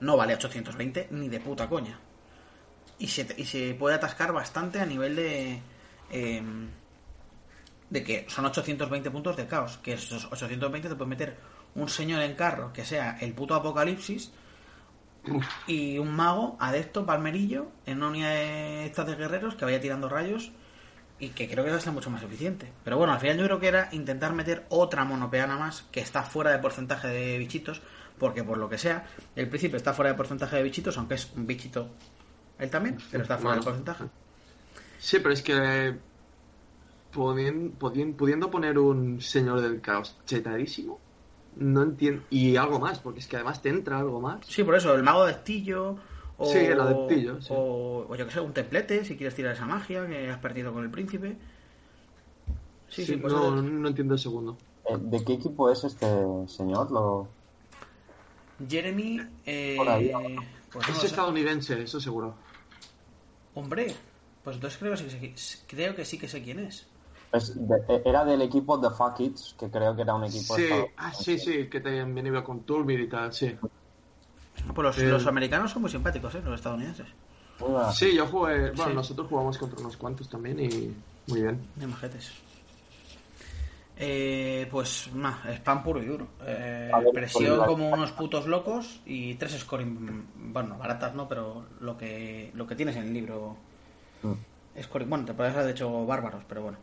no 0.00 0.16
vale 0.16 0.32
820 0.32 1.08
ni 1.10 1.28
de 1.28 1.40
puta 1.40 1.68
coña. 1.68 2.00
Y 3.00 3.08
se, 3.08 3.26
y 3.36 3.44
se 3.44 3.74
puede 3.74 3.96
atascar 3.96 4.32
bastante 4.32 4.78
a 4.78 4.86
nivel 4.86 5.16
de... 5.16 5.60
eh, 6.10 6.42
de 7.90 8.04
que 8.04 8.26
son 8.28 8.46
820 8.46 9.10
puntos 9.10 9.36
de 9.36 9.46
caos. 9.46 9.78
Que 9.78 9.94
esos 9.94 10.26
820 10.26 10.88
te 10.88 10.94
puede 10.94 11.08
meter 11.08 11.36
un 11.74 11.88
señor 11.88 12.22
en 12.22 12.34
carro 12.34 12.72
que 12.72 12.84
sea 12.84 13.18
el 13.20 13.32
puto 13.32 13.54
apocalipsis 13.54 14.32
y 15.66 15.98
un 15.98 16.14
mago 16.14 16.56
adepto 16.58 17.04
palmerillo 17.04 17.68
en 17.86 17.98
una 17.98 18.08
unidad 18.08 18.30
de 18.30 18.86
estas 18.86 19.06
de 19.06 19.16
guerreros 19.16 19.54
que 19.54 19.64
vaya 19.64 19.80
tirando 19.80 20.08
rayos 20.08 20.52
y 21.18 21.28
que 21.30 21.48
creo 21.48 21.64
que 21.64 21.70
va 21.70 21.76
a 21.76 21.80
ser 21.80 21.92
mucho 21.92 22.10
más 22.10 22.22
eficiente. 22.22 22.72
Pero 22.82 22.96
bueno, 22.96 23.12
al 23.12 23.20
final 23.20 23.36
yo 23.36 23.44
creo 23.44 23.60
que 23.60 23.68
era 23.68 23.88
intentar 23.92 24.32
meter 24.32 24.64
otra 24.70 25.04
monopeana 25.04 25.58
más 25.58 25.82
que 25.92 26.00
está 26.00 26.22
fuera 26.22 26.50
de 26.50 26.58
porcentaje 26.58 27.08
de 27.08 27.36
bichitos, 27.36 27.82
porque 28.18 28.42
por 28.42 28.56
lo 28.56 28.70
que 28.70 28.78
sea, 28.78 29.06
el 29.36 29.48
príncipe 29.48 29.76
está 29.76 29.92
fuera 29.92 30.10
de 30.12 30.16
porcentaje 30.16 30.56
de 30.56 30.62
bichitos, 30.62 30.96
aunque 30.96 31.14
es 31.16 31.30
un 31.36 31.46
bichito 31.46 31.90
él 32.60 32.70
también, 32.70 32.98
pero 33.10 33.22
está 33.22 33.38
fuera 33.38 33.56
de 33.56 33.62
Bueno. 33.62 33.78
porcentaje. 33.78 34.04
Sí, 34.98 35.18
pero 35.18 35.32
es 35.32 35.42
que 35.42 35.96
podien- 37.12 37.72
podien- 37.72 38.14
pudiendo 38.14 38.50
poner 38.50 38.78
un 38.78 39.20
señor 39.20 39.60
del 39.60 39.80
caos 39.80 40.16
chetadísimo, 40.26 40.98
no 41.56 41.82
entiendo. 41.82 42.22
Y 42.30 42.56
algo 42.56 42.78
más, 42.78 42.98
porque 43.00 43.20
es 43.20 43.26
que 43.26 43.36
además 43.36 43.62
te 43.62 43.70
entra 43.70 43.98
algo 43.98 44.20
más. 44.20 44.46
Sí, 44.46 44.62
por 44.62 44.74
eso, 44.76 44.94
el 44.94 45.02
mago 45.02 45.22
adeptillo. 45.22 45.96
O, 46.42 46.46
Sí, 46.46 46.58
el 46.58 46.80
adeptillo, 46.80 47.40
sí. 47.42 47.52
O, 47.54 48.06
o 48.08 48.16
yo 48.16 48.26
que 48.26 48.32
sé, 48.32 48.40
un 48.40 48.52
templete, 48.54 49.04
si 49.04 49.14
quieres 49.16 49.34
tirar 49.34 49.54
esa 49.54 49.66
magia 49.66 50.06
que 50.06 50.30
has 50.30 50.38
perdido 50.38 50.72
con 50.72 50.84
el 50.84 50.90
príncipe. 50.90 51.36
Sí, 52.88 53.04
sí, 53.04 53.16
pues 53.16 53.32
no, 53.32 53.60
no 53.62 53.88
entiendo 53.88 54.14
el 54.14 54.20
segundo. 54.20 54.56
Eh, 54.86 54.96
¿De 54.98 55.22
qué 55.24 55.34
equipo 55.34 55.70
es 55.70 55.84
este 55.84 56.06
señor? 56.48 56.90
Lo... 56.90 57.28
Jeremy. 58.68 59.20
Eh, 59.46 59.74
Por 59.76 59.88
ahí. 59.88 60.10
pues 60.72 60.88
no 60.88 60.94
Es 60.94 61.04
estadounidense, 61.04 61.82
eso 61.82 62.00
seguro. 62.00 62.34
Hombre, 63.60 63.94
pues 64.42 64.56
entonces 64.56 64.78
creo 64.78 64.92
que, 64.92 64.96
sí, 65.10 65.18
que 65.20 65.36
sé- 65.36 65.58
creo 65.68 65.94
que 65.94 66.04
sí 66.04 66.18
que 66.18 66.28
sé 66.28 66.42
quién 66.42 66.60
es. 66.60 66.86
Es 67.32 67.54
de- 67.54 68.02
era 68.04 68.24
del 68.24 68.42
equipo 68.42 68.80
The 68.80 68.90
Fuck 68.90 69.16
Kids, 69.18 69.54
que 69.58 69.70
creo 69.70 69.94
que 69.94 70.02
era 70.02 70.14
un 70.14 70.24
equipo 70.24 70.56
Sí, 70.56 70.68
ah, 70.96 71.12
sí, 71.12 71.38
sí, 71.38 71.68
que 71.68 71.80
también 71.80 72.26
iba 72.26 72.42
con 72.42 72.64
Turbid 72.64 72.98
y 72.98 73.08
tal, 73.08 73.32
sí. 73.32 73.54
Pues 74.74 74.84
los, 74.84 74.98
Eh. 74.98 75.08
los 75.08 75.26
americanos 75.26 75.70
son 75.70 75.82
muy 75.82 75.90
simpáticos, 75.90 76.34
¿eh? 76.34 76.42
Los 76.44 76.54
estadounidenses. 76.54 77.06
Buena. 77.58 77.92
Sí, 77.92 78.14
yo 78.16 78.26
jugué, 78.26 78.70
bueno, 78.70 78.90
Sí. 78.90 78.94
nosotros 78.94 79.28
jugamos 79.28 79.58
contra 79.58 79.78
unos 79.80 79.96
cuantos 79.96 80.28
también 80.28 80.58
y 80.58 80.94
muy 81.26 81.42
bien. 81.42 81.66
De 81.76 81.86
majetes. 81.86 82.32
Eh, 84.02 84.66
pues, 84.70 85.10
nah, 85.12 85.44
spam 85.56 85.82
puro 85.82 86.02
y 86.02 86.06
duro. 86.06 86.28
Eh, 86.46 86.90
ver, 86.90 87.12
presión 87.12 87.58
pues, 87.58 87.68
como 87.68 87.90
unos 87.90 88.12
putos 88.12 88.46
locos 88.46 89.02
y 89.04 89.34
tres 89.34 89.58
scoring. 89.58 90.26
Bueno, 90.52 90.78
baratas 90.78 91.14
no, 91.14 91.28
pero 91.28 91.66
lo 91.80 91.98
que, 91.98 92.50
lo 92.54 92.66
que 92.66 92.76
tienes 92.76 92.96
en 92.96 93.02
el 93.02 93.12
libro. 93.12 93.56
Mm. 94.22 94.80
Scoring. 94.82 95.10
Bueno, 95.10 95.26
te 95.26 95.34
puedes 95.34 95.54
haber 95.54 95.70
hecho 95.70 96.06
bárbaros, 96.06 96.44
pero 96.48 96.62
bueno. 96.62 96.78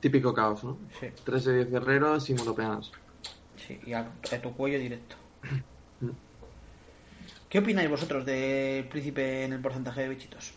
Típico 0.00 0.34
caos, 0.34 0.62
¿no? 0.62 0.76
Sí, 0.98 1.06
3 1.24 1.44
de 1.44 1.54
10 1.54 1.70
guerreros 1.70 2.28
y 2.28 2.34
monopeanas. 2.34 2.92
sí, 3.56 3.80
y 3.86 3.94
a, 3.94 4.00
a 4.00 4.42
tu 4.42 4.52
cuello 4.52 4.78
directo. 4.78 5.16
¿Qué 7.48 7.58
opináis 7.60 7.88
vosotros 7.88 8.26
del 8.26 8.86
príncipe 8.88 9.44
en 9.44 9.54
el 9.54 9.60
porcentaje 9.60 10.02
de 10.02 10.08
bichitos? 10.10 10.52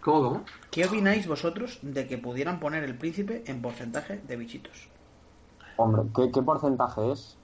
¿Cómo, 0.00 0.22
cómo? 0.22 0.44
¿Qué 0.76 0.84
opináis 0.88 1.24
vosotros 1.34 1.70
de 1.94 2.02
que 2.08 2.18
pudieran 2.26 2.60
poner 2.64 2.82
el 2.84 2.98
príncipe 3.02 3.34
en 3.50 3.62
porcentaje 3.66 4.14
de 4.28 4.36
bichitos? 4.36 4.78
Hombre, 5.76 6.02
¿qué, 6.14 6.30
qué 6.32 6.42
porcentaje 6.42 7.12
es? 7.12 7.40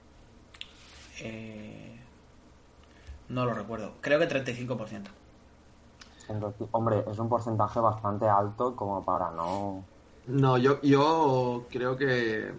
Eh, 1.21 1.97
no 3.29 3.45
lo 3.45 3.53
recuerdo. 3.53 3.97
Creo 4.01 4.19
que 4.19 4.27
35%. 4.27 5.11
Entonces, 6.27 6.67
hombre, 6.71 7.03
es 7.09 7.17
un 7.19 7.29
porcentaje 7.29 7.79
bastante 7.79 8.27
alto 8.27 8.75
como 8.75 9.03
para 9.05 9.31
no... 9.31 9.89
No, 10.25 10.57
yo, 10.57 10.81
yo 10.81 11.67
creo 11.71 11.97
que. 11.97 12.53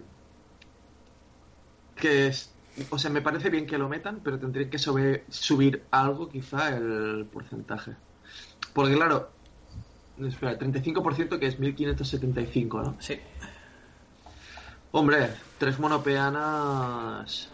que 1.95 2.27
es. 2.27 2.59
O 2.91 2.97
sea, 2.99 3.09
me 3.11 3.21
parece 3.21 3.49
bien 3.49 3.65
que 3.67 3.77
lo 3.77 3.87
metan, 3.89 4.21
pero 4.23 4.39
tendría 4.39 4.69
que 4.69 4.77
sobre- 4.79 5.25
subir 5.29 5.87
algo, 5.91 6.27
quizá, 6.29 6.75
el 6.75 7.29
porcentaje. 7.31 7.97
Porque, 8.73 8.95
claro. 8.95 9.34
Espera, 10.19 10.57
35% 10.57 11.39
que 11.39 11.47
es 11.47 11.59
1575, 11.59 12.81
¿no? 12.81 12.95
Sí. 12.99 13.19
Hombre, 14.91 15.29
tres 15.57 15.77
monopeanas. 15.77 17.49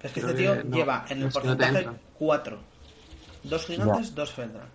Es 0.00 0.12
que 0.12 0.20
Creo 0.20 0.30
este 0.30 0.42
tío 0.42 0.54
que 0.54 0.64
no, 0.64 0.76
lleva 0.76 1.04
en 1.08 1.18
el 1.18 1.24
no 1.24 1.30
porcentaje 1.30 1.78
entra. 1.78 1.94
4. 2.18 2.60
Dos 3.44 3.66
gigantes, 3.66 4.14
dos 4.14 4.32
Feldrak. 4.32 4.68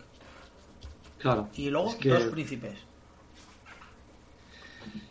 Claro. 1.20 1.50
Y 1.56 1.70
luego 1.70 1.90
es 1.90 1.96
que 1.96 2.10
dos 2.10 2.24
príncipes. 2.26 2.78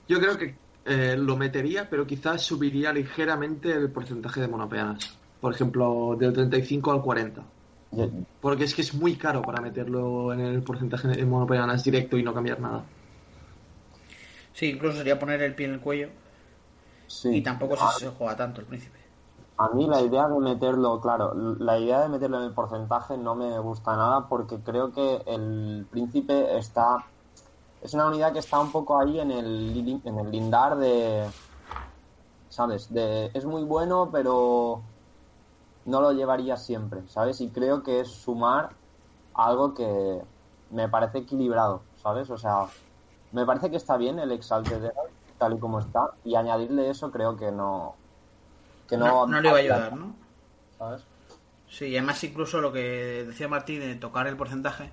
Yo 0.09 0.21
creo 0.21 0.39
que 0.39 0.55
eh, 0.85 1.17
lo 1.17 1.37
metería, 1.37 1.91
pero 1.91 2.07
quizás 2.07 2.43
subiría 2.43 2.93
ligeramente 2.93 3.73
el 3.73 3.91
porcentaje 3.91 4.41
de 4.41 4.49
monopeanas. 4.49 5.19
Por 5.41 5.53
ejemplo, 5.53 6.17
del 6.19 6.33
35 6.33 6.93
al 6.93 7.03
40. 7.03 7.43
Porque 8.41 8.65
es 8.65 8.75
que 8.75 8.83
es 8.83 8.95
muy 8.95 9.17
caro 9.17 9.43
para 9.43 9.61
meterlo 9.61 10.33
en 10.33 10.41
el 10.41 10.63
porcentaje 10.63 11.09
de 11.09 11.25
monopeanas 11.25 11.83
directo 11.85 12.17
y 12.19 12.23
no 12.23 12.35
cambiar 12.35 12.61
nada. 12.61 12.85
Sí, 14.53 14.71
incluso 14.71 14.99
sería 14.99 15.19
poner 15.19 15.43
el 15.43 15.55
pie 15.55 15.67
en 15.67 15.75
el 15.75 15.81
cuello. 15.81 16.09
Sí. 17.07 17.37
Y 17.37 17.43
tampoco 17.43 17.75
a, 17.75 17.93
se, 17.93 18.07
se 18.07 18.11
juega 18.11 18.37
tanto 18.37 18.61
el 18.61 18.67
príncipe. 18.67 18.99
a 19.59 19.69
mí 19.71 19.87
la 19.87 20.01
idea 20.03 20.29
de 20.29 20.39
meterlo, 20.39 21.01
claro, 21.01 21.33
la 21.59 21.79
idea 21.79 22.01
de 22.01 22.09
meterlo 22.09 22.39
en 22.39 22.45
el 22.45 22.53
porcentaje 22.53 23.17
no 23.17 23.35
me 23.35 23.59
gusta 23.59 23.97
nada 23.97 24.29
porque 24.29 24.59
creo 24.59 24.93
que 24.93 25.23
el 25.27 25.87
príncipe 25.91 26.59
está... 26.59 27.07
Es 27.83 27.95
una 27.95 28.09
unidad 28.09 28.33
que 28.33 28.41
está 28.41 28.59
un 28.59 28.73
poco 28.73 28.99
ahí 29.01 29.21
en 29.21 29.31
el, 29.31 30.01
en 30.05 30.19
el 30.19 30.31
lindar 30.31 30.77
de... 30.77 31.27
¿Sabes? 32.49 32.93
De, 32.93 33.31
es 33.35 33.45
muy 33.45 33.65
bueno, 33.65 34.09
pero 34.11 34.83
no 35.87 36.01
lo 36.01 36.13
llevaría 36.13 36.57
siempre, 36.57 37.01
¿sabes? 37.09 37.41
Y 37.41 37.49
creo 37.49 37.83
que 37.83 38.01
es 38.01 38.09
sumar 38.09 38.71
algo 39.35 39.75
que 39.75 40.21
me 40.71 40.89
parece 40.89 41.19
equilibrado, 41.19 41.83
¿sabes? 42.03 42.29
O 42.31 42.37
sea, 42.37 42.67
me 43.33 43.47
parece 43.47 43.71
que 43.71 43.77
está 43.77 43.97
bien 43.97 44.19
el 44.19 44.33
Exalted 44.33 44.85
Herald, 44.85 45.11
tal 45.39 45.55
y 45.55 45.59
como 45.59 45.79
está, 45.81 46.11
y 46.25 46.35
añadirle 46.35 46.91
eso 46.91 47.11
creo 47.11 47.37
que 47.37 47.51
no... 47.51 47.95
Que 48.89 48.97
No, 48.97 49.07
no, 49.07 49.27
no 49.27 49.41
le 49.41 49.51
va 49.51 49.57
a 49.57 49.61
ayudar, 49.61 49.97
¿no? 49.97 50.15
¿Sabes? 50.79 51.03
Sí, 51.69 51.87
y 51.87 51.97
además 51.97 52.23
incluso 52.23 52.61
lo 52.61 52.73
que 52.73 53.25
decía 53.27 53.49
Martín 53.49 53.81
de 53.81 53.95
tocar 53.97 54.27
el 54.27 54.37
porcentaje 54.37 54.91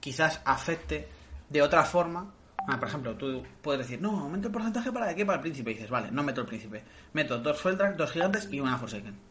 quizás 0.00 0.40
afecte 0.44 1.08
de 1.48 1.62
otra 1.62 1.84
forma. 1.84 2.32
Ah, 2.68 2.78
por 2.78 2.88
ejemplo, 2.88 3.14
tú 3.16 3.42
puedes 3.62 3.80
decir, 3.80 4.00
no, 4.00 4.18
aumento 4.20 4.48
el 4.48 4.52
porcentaje 4.52 4.90
para 4.90 5.14
que 5.14 5.24
para 5.24 5.36
el 5.36 5.42
príncipe. 5.42 5.70
Y 5.70 5.74
dices, 5.74 5.90
vale, 5.90 6.10
no 6.10 6.22
meto 6.22 6.40
el 6.40 6.46
príncipe. 6.46 6.82
Meto 7.12 7.38
dos 7.38 7.60
Feldrak, 7.60 7.96
dos 7.96 8.10
gigantes 8.10 8.48
y 8.50 8.60
una 8.60 8.76
Forsaken. 8.76 9.25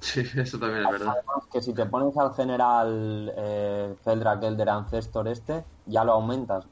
Sí, 0.00 0.20
eso 0.36 0.58
también 0.58 0.84
es 0.84 0.90
verdad. 0.90 1.08
Además, 1.08 1.44
que 1.52 1.62
si 1.62 1.72
te 1.74 1.86
pones 1.86 2.16
al 2.16 2.34
general 2.34 3.32
eh, 3.36 3.94
Feldrak 4.04 4.42
Elder 4.42 4.68
Ancestor 4.68 5.28
este, 5.28 5.64
ya 5.86 6.04
lo 6.04 6.12
aumentas, 6.12 6.66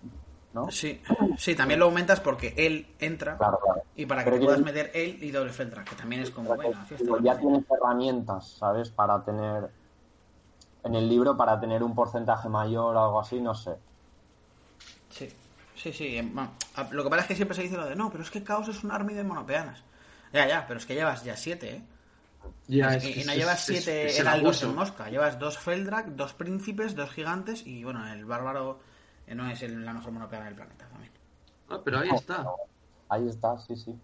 ¿no? 0.52 0.70
Sí, 0.70 1.02
sí, 1.38 1.54
también 1.54 1.80
lo 1.80 1.86
aumentas 1.86 2.20
porque 2.20 2.54
él 2.56 2.86
entra 2.98 3.36
Claro, 3.36 3.58
claro. 3.62 3.82
y 3.94 4.06
para 4.06 4.22
que 4.24 4.30
Pero 4.30 4.40
te 4.40 4.44
puedas 4.44 4.60
que- 4.60 4.64
meter 4.64 4.90
él 4.94 5.18
y 5.22 5.30
doble 5.30 5.52
Feldrak, 5.52 5.88
que 5.88 5.96
también 5.96 6.22
es 6.22 6.30
como, 6.30 6.56
venga, 6.56 6.84
fiesta. 6.84 7.04
Digo, 7.04 7.18
ya 7.20 7.38
tienes 7.38 7.64
herramientas, 7.70 8.56
¿sabes? 8.58 8.90
Para 8.90 9.24
tener 9.24 9.70
en 10.84 10.94
el 10.94 11.08
libro 11.08 11.36
para 11.36 11.58
tener 11.58 11.82
un 11.82 11.94
porcentaje 11.94 12.48
mayor 12.48 12.94
o 12.96 13.04
algo 13.04 13.20
así, 13.20 13.40
no 13.40 13.54
sé. 13.54 13.76
Sí, 15.10 15.28
sí, 15.74 15.92
sí. 15.92 16.16
em, 16.16 16.32
Lo 16.90 17.02
que 17.02 17.10
pasa 17.10 17.22
es 17.22 17.28
que 17.28 17.34
siempre 17.36 17.56
se 17.56 17.62
dice 17.62 17.76
lo 17.76 17.86
de, 17.86 17.96
no, 17.96 18.10
pero 18.10 18.22
es 18.22 18.30
que 18.30 18.42
Caos 18.44 18.68
es 18.68 18.84
un 18.84 18.90
army 18.92 19.14
de 19.14 19.24
monopeanas. 19.24 19.82
Ya, 20.32 20.46
ya, 20.46 20.64
pero 20.66 20.78
es 20.78 20.86
que 20.86 20.94
llevas 20.94 21.24
ya 21.24 21.36
siete, 21.36 21.76
¿eh? 21.76 21.82
Ya, 22.68 22.94
y, 22.94 22.96
es 22.96 23.26
no 23.26 23.32
es- 23.32 23.38
llevas 23.38 23.60
siete 23.64 24.18
heraldos 24.18 24.62
en 24.62 24.74
mosca. 24.74 25.08
Llevas 25.08 25.38
dos 25.38 25.58
Feldrak, 25.58 26.08
dos 26.08 26.32
príncipes, 26.34 26.94
dos 26.96 27.10
gigantes 27.10 27.66
y, 27.66 27.84
bueno, 27.84 28.06
el 28.12 28.24
bárbaro 28.24 28.80
eh, 29.26 29.34
no 29.34 29.48
es 29.48 29.62
el- 29.62 29.84
la 29.84 29.92
mejor 29.92 30.12
monopeana 30.12 30.46
del 30.46 30.54
planeta 30.54 30.86
también. 30.88 31.12
Ah, 31.68 31.80
pero 31.84 31.98
ahí 31.98 32.10
está. 32.10 32.46
Ahí 33.08 33.28
está, 33.28 33.58
sí, 33.58 33.76
sí. 33.76 33.94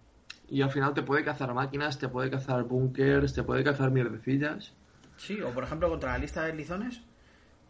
Y 0.49 0.61
al 0.61 0.71
final 0.71 0.93
te 0.93 1.01
puede 1.01 1.23
cazar 1.23 1.53
máquinas, 1.53 1.97
te 1.97 2.07
puede 2.09 2.29
cazar 2.29 2.63
bunkers, 2.63 3.33
te 3.33 3.43
puede 3.43 3.63
cazar 3.63 3.91
mierdecillas. 3.91 4.73
Sí, 5.17 5.41
o 5.41 5.51
por 5.51 5.63
ejemplo, 5.63 5.89
contra 5.89 6.11
la 6.13 6.17
lista 6.17 6.43
de 6.43 6.53
lizones, 6.53 7.01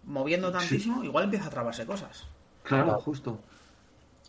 moviendo 0.03 0.51
tantísimo, 0.51 1.03
igual 1.03 1.25
empieza 1.25 1.47
a 1.47 1.49
trabarse 1.51 1.85
cosas. 1.85 2.25
Claro, 2.63 2.85
Claro. 2.85 3.01
justo. 3.01 3.37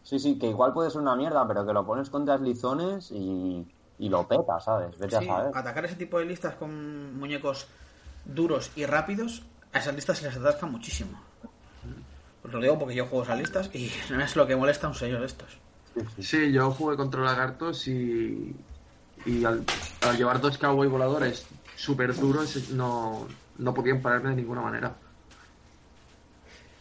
Sí, 0.02 0.18
sí, 0.18 0.38
que 0.38 0.48
igual 0.48 0.72
puede 0.74 0.90
ser 0.90 1.00
una 1.00 1.16
mierda, 1.16 1.46
pero 1.48 1.64
que 1.66 1.72
lo 1.72 1.86
pones 1.86 2.10
contra 2.10 2.36
lizones 2.36 3.10
y, 3.10 3.66
y 3.98 4.08
lo 4.08 4.26
peta, 4.26 4.58
¿sabes? 4.60 4.98
Vete 4.98 5.18
Sí, 5.18 5.28
a 5.28 5.36
saber. 5.36 5.56
atacar 5.56 5.84
ese 5.84 5.94
tipo 5.96 6.18
de 6.18 6.24
listas 6.24 6.54
con 6.56 7.16
muñecos 7.18 7.66
duros 8.24 8.70
y 8.76 8.86
rápidos, 8.86 9.42
a 9.72 9.78
esas 9.78 9.94
listas 9.94 10.18
se 10.18 10.26
les 10.26 10.36
atasca 10.36 10.66
muchísimo. 10.66 11.20
Os 12.42 12.52
lo 12.52 12.60
digo 12.60 12.78
porque 12.78 12.94
yo 12.94 13.06
juego 13.06 13.24
esas 13.24 13.38
listas 13.38 13.70
y 13.74 13.90
no 14.10 14.20
es 14.22 14.36
lo 14.36 14.46
que 14.46 14.56
molesta 14.56 14.86
a 14.86 14.90
un 14.90 14.96
señor 14.96 15.20
de 15.20 15.26
estos. 15.26 15.56
Sí, 16.18 16.50
yo 16.52 16.70
jugué 16.72 16.96
contra 16.96 17.20
lagartos 17.22 17.86
y, 17.86 18.54
y 19.24 19.44
al, 19.44 19.64
al 20.02 20.16
llevar 20.16 20.40
dos 20.40 20.58
cowboy 20.58 20.88
voladores 20.88 21.46
súper 21.76 22.14
duros 22.16 22.70
no, 22.70 23.26
no 23.58 23.74
podían 23.74 24.02
pararme 24.02 24.30
de 24.30 24.36
ninguna 24.36 24.60
manera. 24.60 24.92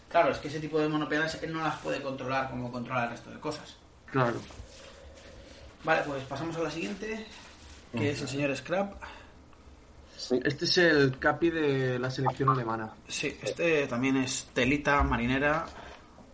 Claro, 0.09 0.29
es 0.31 0.37
que 0.37 0.47
ese 0.47 0.59
tipo 0.59 0.79
de 0.79 0.87
monopeanas 0.89 1.41
él 1.43 1.53
no 1.53 1.63
las 1.63 1.77
puede 1.79 2.01
controlar 2.01 2.49
como 2.49 2.71
controla 2.71 3.05
el 3.05 3.09
resto 3.11 3.31
de 3.31 3.39
cosas. 3.39 3.75
Claro. 4.11 4.35
Vale, 5.83 6.01
pues 6.05 6.23
pasamos 6.23 6.55
a 6.57 6.61
la 6.61 6.71
siguiente, 6.71 7.25
que 7.91 8.11
es 8.11 8.21
el 8.21 8.27
señor 8.27 8.55
Scrap. 8.55 8.93
Sí, 10.17 10.39
Este 10.43 10.65
es 10.65 10.77
el 10.77 11.19
capi 11.19 11.49
de 11.49 11.99
la 11.99 12.09
selección 12.09 12.49
alemana. 12.49 12.93
Sí, 13.07 13.37
este 13.41 13.87
también 13.87 14.17
es 14.17 14.47
telita 14.53 15.03
marinera 15.03 15.65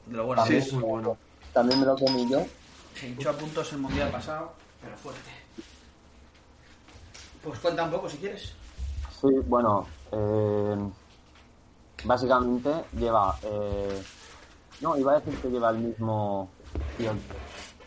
de 0.05 0.15
lo 0.17 0.25
bueno. 0.25 0.43
Sí, 0.43 0.49
que 0.49 0.57
es 0.57 0.67
es. 0.67 0.73
muy 0.73 0.83
bueno. 0.83 1.17
también 1.53 1.79
me 1.79 1.85
lo 1.87 1.95
comí 1.95 2.29
yo. 2.29 2.45
Se 2.93 3.07
hinchó 3.07 3.31
a 3.31 3.33
puntos 3.33 3.71
el 3.73 3.79
mundial 3.79 4.11
pasado, 4.11 4.53
pero 4.81 4.95
fuerte. 4.97 5.31
Pues 7.43 7.59
cuenta 7.59 7.83
un 7.83 7.91
poco 7.91 8.09
si 8.09 8.17
quieres. 8.17 8.53
Sí, 9.19 9.27
bueno, 9.47 9.87
eh, 10.11 10.75
básicamente 12.03 12.69
lleva, 12.93 13.37
eh, 13.43 14.01
no, 14.81 14.97
iba 14.97 15.13
a 15.13 15.19
decir 15.19 15.35
que 15.41 15.49
lleva 15.49 15.71
el 15.71 15.79
mismo 15.79 16.49
tío 16.97 17.13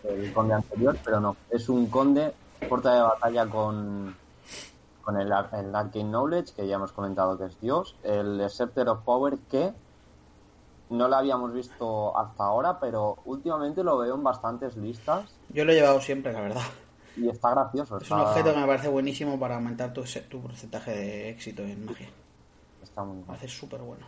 el 0.05 0.33
conde 0.33 0.55
anterior, 0.55 0.97
pero 1.05 1.21
no, 1.21 1.37
es 1.51 1.69
un 1.69 1.87
conde 1.89 2.33
porta 2.69 2.95
de 2.95 3.01
batalla 3.03 3.47
con, 3.49 4.15
con 5.03 5.17
el, 5.17 5.27
el 5.29 5.33
Arcane 5.75 6.05
Knowledge, 6.05 6.55
que 6.55 6.67
ya 6.67 6.77
hemos 6.77 6.93
comentado 6.93 7.37
que 7.39 7.47
es 7.47 7.61
Dios, 7.61 7.97
el 8.05 8.45
Scepter 8.51 8.89
of 8.89 9.01
Power, 9.05 9.39
que 9.51 9.73
no 10.91 11.09
lo 11.09 11.17
habíamos 11.17 11.53
visto 11.55 12.17
hasta 12.19 12.45
ahora, 12.45 12.79
pero 12.79 13.17
últimamente 13.25 13.83
lo 13.83 13.99
veo 13.99 14.15
en 14.15 14.23
bastantes 14.23 14.77
listas 14.77 15.25
Yo 15.49 15.65
lo 15.65 15.73
he 15.73 15.77
llevado 15.77 16.01
siempre, 16.01 16.33
la 16.33 16.41
verdad. 16.43 16.63
y 17.17 17.29
está 17.29 17.51
gracioso. 17.51 17.99
Es 17.99 18.11
un 18.11 18.21
objeto 18.21 18.53
que 18.53 18.61
me 18.61 18.67
parece 18.67 18.89
buenísimo 18.89 19.39
para 19.41 19.55
aumentar 19.57 19.93
tu, 19.93 20.05
tu 20.29 20.41
porcentaje 20.43 20.91
de 20.91 21.31
éxito 21.31 21.63
en 21.63 21.87
magia. 21.87 22.09
está 22.83 23.03
muy 23.03 23.13
Me 23.13 23.17
bien. 23.17 23.27
parece 23.27 23.49
súper 23.49 23.81
bueno. 23.81 24.07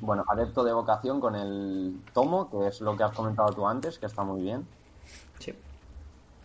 Bueno, 0.00 0.24
adepto 0.28 0.64
de 0.64 0.72
vocación 0.72 1.20
con 1.20 1.34
el 1.34 2.04
tomo, 2.12 2.50
que 2.50 2.66
es 2.68 2.80
lo 2.80 2.96
que 2.96 3.04
has 3.04 3.12
comentado 3.12 3.54
tú 3.54 3.66
antes, 3.66 3.98
que 3.98 4.06
está 4.06 4.22
muy 4.24 4.42
bien. 4.42 4.68
Sí. 5.38 5.52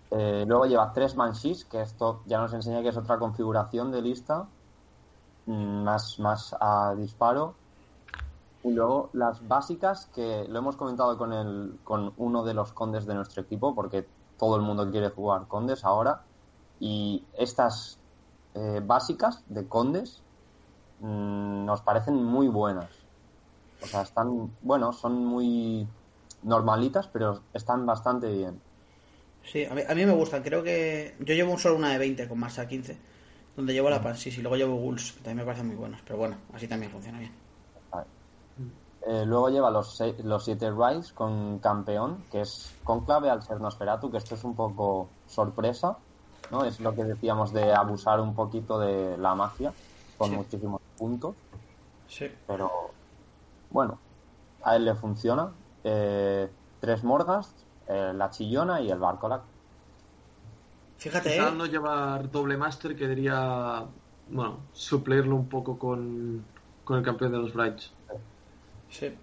Eh, 0.09 0.45
luego 0.47 0.65
lleva 0.65 0.93
tres 0.93 1.15
Banshees, 1.15 1.65
que 1.65 1.81
esto 1.81 2.23
ya 2.25 2.39
nos 2.39 2.53
enseña 2.53 2.81
que 2.81 2.89
es 2.89 2.97
otra 2.97 3.19
configuración 3.19 3.91
de 3.91 4.01
lista, 4.01 4.53
mm, 5.45 5.83
más, 5.83 6.19
más 6.19 6.55
a 6.59 6.95
disparo. 6.97 7.63
Y 8.63 8.71
luego 8.73 9.11
las 9.13 9.47
básicas, 9.47 10.07
que 10.07 10.45
lo 10.49 10.59
hemos 10.59 10.75
comentado 10.77 11.17
con, 11.17 11.31
el, 11.33 11.79
con 11.83 12.13
uno 12.17 12.43
de 12.43 12.53
los 12.53 12.73
condes 12.73 13.05
de 13.05 13.15
nuestro 13.15 13.41
equipo, 13.43 13.75
porque 13.75 14.13
todo 14.37 14.55
el 14.57 14.61
mundo 14.63 14.89
quiere 14.91 15.09
jugar 15.09 15.47
condes 15.47 15.85
ahora. 15.85 16.27
Y 16.79 17.29
estas 17.33 18.03
eh, 18.53 18.81
básicas 18.83 19.43
de 19.47 19.67
condes 19.69 20.25
mm, 20.99 21.65
nos 21.65 21.81
parecen 21.83 22.15
muy 22.23 22.47
buenas. 22.49 23.06
O 23.79 23.87
sea, 23.87 24.01
están, 24.03 24.57
bueno, 24.61 24.93
son 24.93 25.25
muy 25.25 25.89
normalitas, 26.41 27.07
pero 27.09 27.47
están 27.53 27.85
bastante 27.85 28.31
bien. 28.31 28.63
Sí, 29.43 29.63
a 29.65 29.73
mí, 29.73 29.81
a 29.87 29.95
mí 29.95 30.05
me 30.05 30.11
gustan. 30.13 30.43
Creo 30.43 30.63
que 30.63 31.15
yo 31.19 31.33
llevo 31.33 31.57
solo 31.57 31.75
una 31.77 31.91
de 31.91 31.97
20 31.97 32.27
con 32.27 32.39
Marsa 32.39 32.67
15, 32.67 32.97
donde 33.55 33.73
llevo 33.73 33.89
la 33.89 34.01
Pansis 34.03 34.37
y 34.37 34.41
luego 34.41 34.57
llevo 34.57 34.75
Ghouls, 34.77 35.13
que 35.13 35.17
también 35.19 35.37
me 35.37 35.45
parecen 35.45 35.67
muy 35.67 35.75
buenos. 35.75 36.01
Pero 36.03 36.17
bueno, 36.17 36.37
así 36.53 36.67
también 36.67 36.91
funciona 36.91 37.19
bien. 37.19 37.31
Eh, 39.01 39.25
luego 39.25 39.49
lleva 39.49 39.69
los, 39.71 39.95
seis- 39.95 40.15
los 40.23 40.43
siete 40.43 40.71
Rise 40.71 41.13
con 41.13 41.59
campeón, 41.59 42.27
que 42.29 42.41
es 42.41 42.79
conclave 42.83 43.29
al 43.29 43.41
ser 43.43 43.59
Nosferatu, 43.61 44.11
que 44.11 44.17
esto 44.17 44.35
es 44.35 44.43
un 44.43 44.55
poco 44.55 45.17
sorpresa, 45.25 46.03
¿no? 46.49 46.65
Es 46.65 46.79
lo 46.79 46.95
que 46.95 47.03
decíamos 47.05 47.53
de 47.53 47.73
abusar 47.73 48.19
un 48.19 48.33
poquito 48.35 48.79
de 48.79 49.17
la 49.17 49.35
magia, 49.35 49.75
con 50.15 50.31
Sí. 50.31 50.35
muchísimos 50.35 50.81
puntos, 50.97 51.37
Sí. 52.07 52.29
pero 52.45 52.96
bueno, 53.69 54.07
a 54.61 54.75
él 54.75 54.85
le 54.85 54.95
funciona. 54.95 55.59
Eh, 55.83 56.55
tres 56.79 57.03
Morgas, 57.03 57.67
eh, 57.87 58.13
la 58.15 58.29
Chillona 58.29 58.81
y 58.81 58.91
el 58.91 58.99
Barcolac. 58.99 59.53
Fíjate, 60.97 61.29
Quizá 61.29 61.45
¿eh? 61.47 61.57
no 61.57 61.65
llevar 61.65 62.29
doble 62.31 62.57
máster 62.57 62.95
que 62.95 63.07
diría, 63.07 63.93
bueno, 64.25 64.69
suplirlo 64.73 65.35
un 65.35 65.49
poco 65.49 65.77
con, 65.79 66.53
con 66.83 66.97
el 66.97 67.03
campeón 67.03 67.31
de 67.33 67.39
los 67.39 67.53
Brights. 67.53 67.99
Sí. 68.89 69.17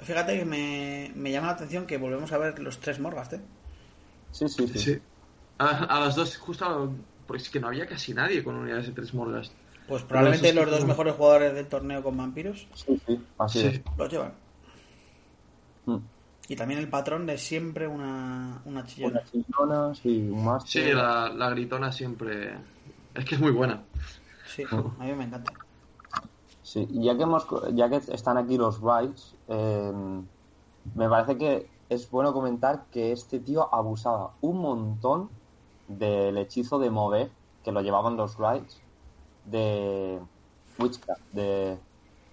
Fíjate 0.00 0.38
que 0.38 0.44
me, 0.46 1.12
me 1.16 1.32
llama 1.32 1.48
la 1.48 1.54
atención 1.54 1.86
que 1.86 1.98
volvemos 1.98 2.32
a 2.32 2.38
ver 2.38 2.58
los 2.60 2.80
tres 2.80 3.00
Morgast, 3.00 3.34
¿eh? 3.34 3.42
Sí, 4.30 4.48
sí, 4.48 4.66
sí. 4.68 4.80
Sí. 4.84 5.02
A, 5.58 5.84
a 5.96 6.00
las 6.00 6.16
dos, 6.16 6.36
justo, 6.38 6.64
a- 6.66 6.96
porque 7.26 7.42
es 7.42 7.50
que 7.50 7.60
no 7.60 7.68
había 7.68 7.86
casi 7.88 8.14
nadie 8.14 8.44
con 8.44 8.56
unidades 8.56 8.86
de 8.88 8.92
tres 8.94 9.14
Morgas. 9.14 9.56
Pues 9.88 10.02
probablemente 10.02 10.52
los 10.52 10.70
dos 10.70 10.80
que- 10.80 10.86
mejores 10.86 11.14
jugadores 11.14 11.54
del 11.54 11.66
torneo 11.66 12.02
con 12.02 12.16
vampiros 12.16 12.66
Sí, 12.74 13.00
sí, 13.06 13.24
así 13.38 13.60
Sí. 13.60 13.66
es. 13.68 13.82
los 13.96 14.10
llevan. 14.10 14.32
Mm. 15.86 15.96
Y 16.48 16.56
también 16.56 16.80
el 16.80 16.88
patrón 16.88 17.26
de 17.26 17.36
siempre 17.38 17.86
una, 17.86 18.60
una 18.64 18.84
chillona. 18.86 19.20
Una 19.32 19.44
Chillona, 19.44 19.94
sí, 19.94 20.28
un 20.30 20.44
máster. 20.44 20.84
Sí, 20.84 20.92
la, 20.92 21.28
la 21.30 21.50
gritona 21.50 21.92
siempre. 21.92 22.56
Es 23.14 23.24
que 23.24 23.34
es 23.34 23.40
muy 23.40 23.50
buena. 23.52 23.82
Sí, 24.46 24.62
a 24.70 24.76
mí 25.04 25.12
me 25.14 25.24
encanta. 25.24 25.52
Sí, 26.62 26.86
ya 26.90 27.16
que 27.16 27.22
hemos, 27.22 27.46
ya 27.72 27.88
que 27.88 27.96
están 27.96 28.36
aquí 28.38 28.56
los 28.58 28.80
Rights, 28.82 29.34
eh, 29.48 29.92
me 30.94 31.08
parece 31.08 31.36
que 31.38 31.66
es 31.88 32.10
bueno 32.10 32.32
comentar 32.34 32.84
que 32.90 33.12
este 33.12 33.40
tío 33.40 33.72
abusaba 33.74 34.32
un 34.42 34.58
montón 34.60 35.30
del 35.86 36.36
hechizo 36.36 36.78
de 36.78 36.90
mover 36.90 37.30
que 37.64 37.72
lo 37.72 37.80
llevaban 37.80 38.16
los 38.18 38.36
Rights 38.38 38.80
de 39.50 40.20
Witchcraft, 40.78 41.22
de 41.32 41.78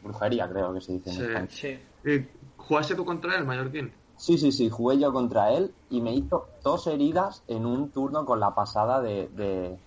brujería, 0.02 0.50
creo 0.50 0.74
que 0.74 0.82
se 0.82 0.94
dice 0.94 1.10
en 1.10 1.16
Sí. 1.16 1.22
español. 1.24 1.50
Sí. 1.50 1.80
Eh, 2.06 2.34
¿Jugaste 2.58 2.96
tú 2.96 3.06
contra 3.06 3.36
él, 3.38 3.46
Mallorquín? 3.46 3.94
Sí, 4.18 4.38
sí, 4.38 4.52
sí, 4.52 4.70
jugué 4.70 5.00
yo 5.00 5.12
contra 5.12 5.52
él 5.52 5.74
y 5.90 6.02
me 6.02 6.14
hizo 6.14 6.48
dos 6.64 6.88
heridas 6.88 7.44
en 7.48 7.66
un 7.66 7.92
turno 7.92 8.26
con 8.26 8.40
la 8.40 8.54
pasada 8.56 9.02
de, 9.02 9.28
de 9.30 9.78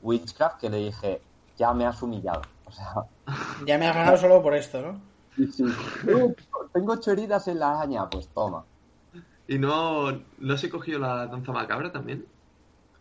Witchcraft 0.00 0.60
que 0.60 0.70
le 0.70 0.78
dije, 0.78 1.22
ya 1.56 1.72
me 1.74 1.86
has 1.86 2.02
humillado. 2.02 2.42
O 2.64 2.70
sea, 2.72 2.94
Ya 3.66 3.78
me 3.78 3.86
has 3.88 3.94
ganado 3.96 4.16
solo 4.16 4.42
por 4.42 4.54
esto, 4.54 4.80
¿no? 4.82 5.00
sí, 5.36 5.46
sí. 5.46 5.64
"Uh, 6.12 6.32
tengo 6.72 6.92
ocho 6.92 7.12
heridas 7.12 7.48
en 7.48 7.58
la 7.58 7.70
araña, 7.70 8.08
pues 8.08 8.28
toma. 8.32 8.64
¿Y 9.48 9.58
no, 9.58 10.12
no 10.38 10.56
se 10.56 10.70
cogió 10.70 10.98
la 10.98 11.26
danza 11.26 11.52
macabra 11.52 11.90
también? 11.92 12.24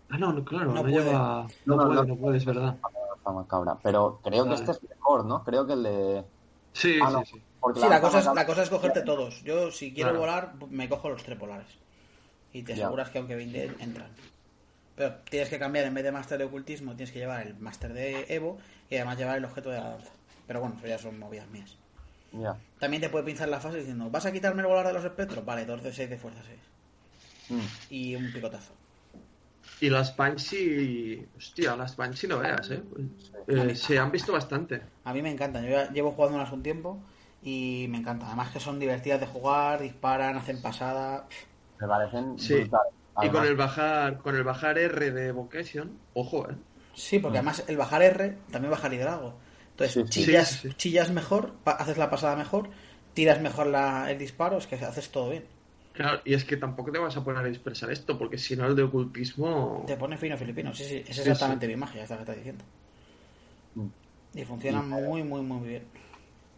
Ah, 0.09 0.17
no, 0.17 0.33
no, 0.33 0.43
claro, 0.43 0.67
No 0.73 0.75
no, 0.75 0.81
puede. 0.81 1.03
lleva. 1.05 1.47
No, 1.65 1.75
No, 1.75 1.83
no, 1.83 1.87
puede, 1.87 2.01
no. 2.01 2.15
no 2.15 2.17
puede, 2.17 2.37
es 2.37 2.45
verdad. 2.45 2.77
Macabra. 3.29 3.77
Pero 3.83 4.19
creo 4.23 4.45
que 4.47 4.55
este 4.55 4.71
es 4.71 4.81
mejor, 4.89 5.25
¿no? 5.25 5.43
Creo 5.43 5.67
que 5.67 5.73
el 5.73 5.83
de. 5.83 6.23
Sí, 6.73 6.99
Ah, 7.03 7.09
no. 7.11 7.19
sí, 7.25 7.33
sí. 7.35 7.41
porque 7.59 7.79
Sí, 7.81 7.87
la 7.89 8.01
cosa, 8.01 8.19
es, 8.19 8.25
macabra- 8.25 8.35
la 8.41 8.45
cosa 8.47 8.63
es 8.63 8.69
cogerte 8.69 9.01
todos. 9.01 9.43
Yo, 9.43 9.69
si 9.71 9.93
quiero 9.93 10.09
Claro. 10.11 10.19
volar, 10.21 10.53
me 10.69 10.89
cojo 10.89 11.09
los 11.09 11.21
tres 11.23 11.37
polares. 11.37 11.67
Y 12.53 12.63
te 12.63 12.75
Ya. 12.75 12.85
aseguras 12.85 13.09
que 13.11 13.19
aunque 13.19 13.35
vinden, 13.35 13.75
entran. 13.79 14.09
Pero 14.95 15.15
tienes 15.29 15.49
que 15.49 15.59
cambiar, 15.59 15.85
en 15.85 15.93
vez 15.93 16.03
de 16.03 16.11
máster 16.11 16.37
de 16.37 16.45
ocultismo, 16.45 16.95
tienes 16.95 17.11
que 17.13 17.19
llevar 17.19 17.45
el 17.45 17.55
máster 17.59 17.93
de 17.93 18.25
Evo 18.29 18.57
y 18.89 18.95
además 18.95 19.17
llevar 19.17 19.37
el 19.37 19.45
objeto 19.45 19.69
de 19.69 19.77
la 19.79 19.89
danza. 19.91 20.11
Pero 20.47 20.59
bueno, 20.59 20.75
eso 20.77 20.87
ya 20.87 20.97
son 20.97 21.17
movidas 21.19 21.47
mías. 21.49 21.77
Ya. 22.33 22.57
También 22.79 23.01
te 23.01 23.09
puede 23.09 23.25
pinzar 23.25 23.47
la 23.49 23.59
fase 23.59 23.77
diciendo, 23.79 24.09
¿vas 24.09 24.25
a 24.25 24.31
quitarme 24.31 24.61
el 24.61 24.67
volar 24.67 24.87
de 24.87 24.93
los 24.93 25.03
espectros? 25.05 25.43
Vale, 25.45 25.65
2 25.65 25.83
de 25.83 25.93
6 25.93 26.09
de 26.09 26.17
fuerza 26.17 26.41
6. 26.45 26.59
Mm. 27.49 27.65
Y 27.93 28.15
un 28.15 28.31
picotazo. 28.33 28.73
Y 29.81 29.89
las 29.89 30.15
Banshee. 30.15 31.27
Hostia, 31.35 31.75
las 31.75 31.97
Banshee 31.97 32.27
no 32.27 32.39
veas, 32.39 32.69
¿eh? 32.69 32.81
Eh, 33.47 33.75
se 33.75 33.97
han 33.97 34.11
visto 34.11 34.31
bastante. 34.31 34.81
A 35.03 35.13
mí 35.13 35.21
me 35.21 35.31
encantan. 35.31 35.63
Yo 35.65 35.71
ya 35.71 35.91
llevo 35.91 36.11
jugándolas 36.11 36.51
un 36.51 36.63
tiempo 36.63 36.99
y 37.41 37.87
me 37.89 37.97
encanta. 37.97 38.27
Además 38.27 38.51
que 38.51 38.59
son 38.59 38.79
divertidas 38.79 39.19
de 39.19 39.27
jugar, 39.27 39.81
disparan, 39.81 40.37
hacen 40.37 40.61
pasada. 40.61 41.27
Me 41.79 41.87
parecen 41.87 42.37
Sí. 42.37 42.53
brutales. 42.53 42.93
Y 43.23 43.29
con 43.29 43.45
el 43.45 43.55
bajar 43.55 44.17
con 44.19 44.35
el 44.35 44.43
bajar 44.43 44.77
R 44.77 45.11
de 45.11 45.31
Vocation, 45.31 45.99
ojo, 46.13 46.49
¿eh? 46.49 46.55
Sí, 46.93 47.19
porque 47.19 47.37
además 47.39 47.63
el 47.67 47.77
bajar 47.77 48.01
R 48.03 48.37
también 48.51 48.71
baja 48.71 48.89
liderazgo. 48.89 49.33
Entonces 49.71 49.95
Sí, 49.95 50.03
sí. 50.05 50.09
chillas, 50.25 50.49
Sí, 50.49 50.55
sí, 50.55 50.69
sí. 50.69 50.75
chillas 50.77 51.11
mejor, 51.11 51.53
haces 51.65 51.97
la 51.97 52.09
pasada 52.09 52.35
mejor, 52.35 52.69
tiras 53.13 53.41
mejor 53.41 53.67
la- 53.67 54.11
el 54.11 54.17
disparo, 54.17 54.57
es 54.57 54.67
que 54.67 54.75
haces 54.75 55.09
todo 55.11 55.29
bien. 55.29 55.45
Claro, 55.93 56.21
y 56.25 56.33
es 56.33 56.45
que 56.45 56.57
tampoco 56.57 56.91
te 56.91 56.99
vas 56.99 57.17
a 57.17 57.23
poner 57.23 57.43
a 57.45 57.47
dispersar 57.49 57.91
esto, 57.91 58.17
porque 58.17 58.37
si 58.37 58.55
no 58.55 58.65
el 58.65 58.75
de 58.75 58.83
ocultismo. 58.83 59.85
Te 59.87 59.97
pone 59.97 60.17
fino 60.17 60.37
filipino, 60.37 60.73
sí, 60.73 60.85
sí, 60.85 60.97
es 61.07 61.17
Sí, 61.17 61.19
exactamente 61.19 61.67
mi 61.67 61.75
magia, 61.75 62.03
esta 62.03 62.15
que 62.15 62.21
estás 62.21 62.37
diciendo. 62.37 62.65
Mm. 63.75 63.91
Y 64.33 64.43
funciona 64.45 64.81
Y- 64.81 64.85
muy, 64.85 65.23
muy, 65.23 65.41
muy 65.41 65.67
bien. 65.67 65.91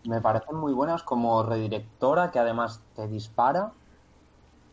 me 0.03 0.21
parecen 0.21 0.57
muy 0.57 0.73
buenas 0.73 1.03
como 1.03 1.43
redirectora 1.43 2.31
que 2.31 2.39
además 2.39 2.85
te 2.93 3.07
dispara. 3.07 3.73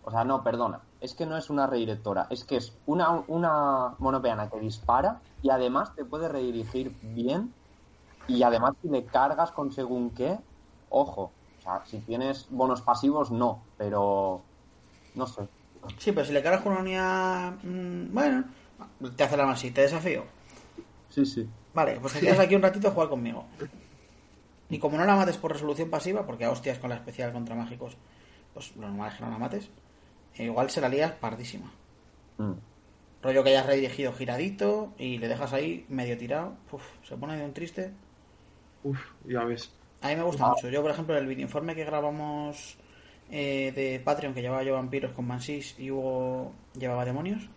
O 0.03 0.11
sea, 0.11 0.25
no, 0.25 0.43
perdona. 0.45 0.91
Es 1.01 1.15
que 1.15 1.27
no 1.27 1.37
es 1.37 1.51
una 1.51 1.67
redirectora. 1.67 2.27
Es 2.31 2.45
que 2.45 2.57
es 2.57 2.83
una, 2.87 3.25
una 3.29 3.97
monopeana 3.99 4.51
que 4.51 4.61
dispara 4.61 5.23
y 5.41 5.51
además 5.51 5.95
te 5.95 6.05
puede 6.05 6.29
redirigir 6.29 6.99
bien. 7.03 7.57
Y 8.27 8.43
además 8.45 8.75
si 8.83 8.89
le 8.91 9.11
cargas 9.11 9.53
con 9.53 9.73
según 9.73 10.15
qué, 10.15 10.45
ojo. 10.89 11.23
O 11.59 11.63
sea, 11.63 11.85
si 11.87 12.05
tienes 12.05 12.49
bonos 12.51 12.83
pasivos, 12.83 13.31
no. 13.33 13.73
Pero 13.77 14.50
no 15.15 15.27
sé. 15.27 15.43
Sí, 15.99 16.13
pero 16.13 16.25
si 16.27 16.33
le 16.33 16.43
cargas 16.43 16.63
con 16.63 16.73
una 16.73 16.81
unidad. 16.83 17.53
mm, 17.63 18.13
bueno, 18.13 18.45
te 19.17 19.25
hace 19.25 19.37
la 19.37 19.47
más 19.47 19.59
así, 19.59 19.71
te 19.71 19.83
desafío. 19.83 20.25
Sí, 21.09 21.25
sí. 21.25 21.49
Vale, 21.75 21.99
pues 22.01 22.13
te 22.15 22.21
quedas 22.21 22.39
aquí 22.39 22.55
un 22.55 22.63
ratito 22.63 22.89
a 22.89 22.93
jugar 22.93 23.09
conmigo. 23.09 23.45
Y 24.69 24.79
como 24.79 24.97
no 24.99 25.05
la 25.05 25.17
mates 25.17 25.37
por 25.37 25.53
resolución 25.53 25.91
pasiva, 25.91 26.25
porque 26.27 26.45
a 26.45 26.51
hostias 26.51 26.79
con 26.79 26.91
la 26.91 26.97
especial 26.97 27.33
contra 27.33 27.55
mágicos, 27.55 27.97
pues 28.55 28.75
lo 28.77 28.83
normal 28.89 29.11
es 29.11 29.19
que 29.19 29.25
no 29.25 29.31
la 29.31 29.39
mates, 29.39 29.69
eh, 30.37 30.45
igual 30.45 30.71
se 30.71 30.81
la 30.81 30.89
lías 30.89 31.13
pardísima. 31.13 31.73
Mm. 32.39 32.53
Rollo 33.23 33.43
que 33.45 33.51
hayas 33.51 33.67
redirigido 33.67 34.13
giradito 34.13 34.93
y 34.97 35.19
le 35.19 35.29
dejas 35.29 35.53
ahí 35.53 35.85
medio 35.89 36.17
tirado, 36.17 36.55
uf, 36.73 36.83
se 37.03 37.17
pone 37.17 37.37
de 37.37 37.45
un 37.45 37.53
triste. 37.53 37.93
Uf, 38.85 38.99
ya 39.27 39.45
ves. 39.45 39.73
A 40.03 40.09
mí 40.09 40.17
me 40.17 40.23
gusta 40.23 40.47
Ah. 40.47 40.49
mucho. 40.51 40.71
Yo, 40.71 40.81
por 40.83 40.91
ejemplo, 40.93 41.17
el 41.19 41.39
informe 41.41 41.75
que 41.75 41.85
grabamos 41.85 42.79
eh, 43.31 43.73
de 43.75 44.01
Patreon, 44.01 44.35
que 44.35 44.43
llevaba 44.43 44.63
yo 44.63 44.75
vampiros 44.75 45.13
con 45.13 45.27
Mansis 45.27 45.75
y 45.79 45.91
Hugo 45.91 46.53
llevaba 46.79 47.05
demonios, 47.05 47.49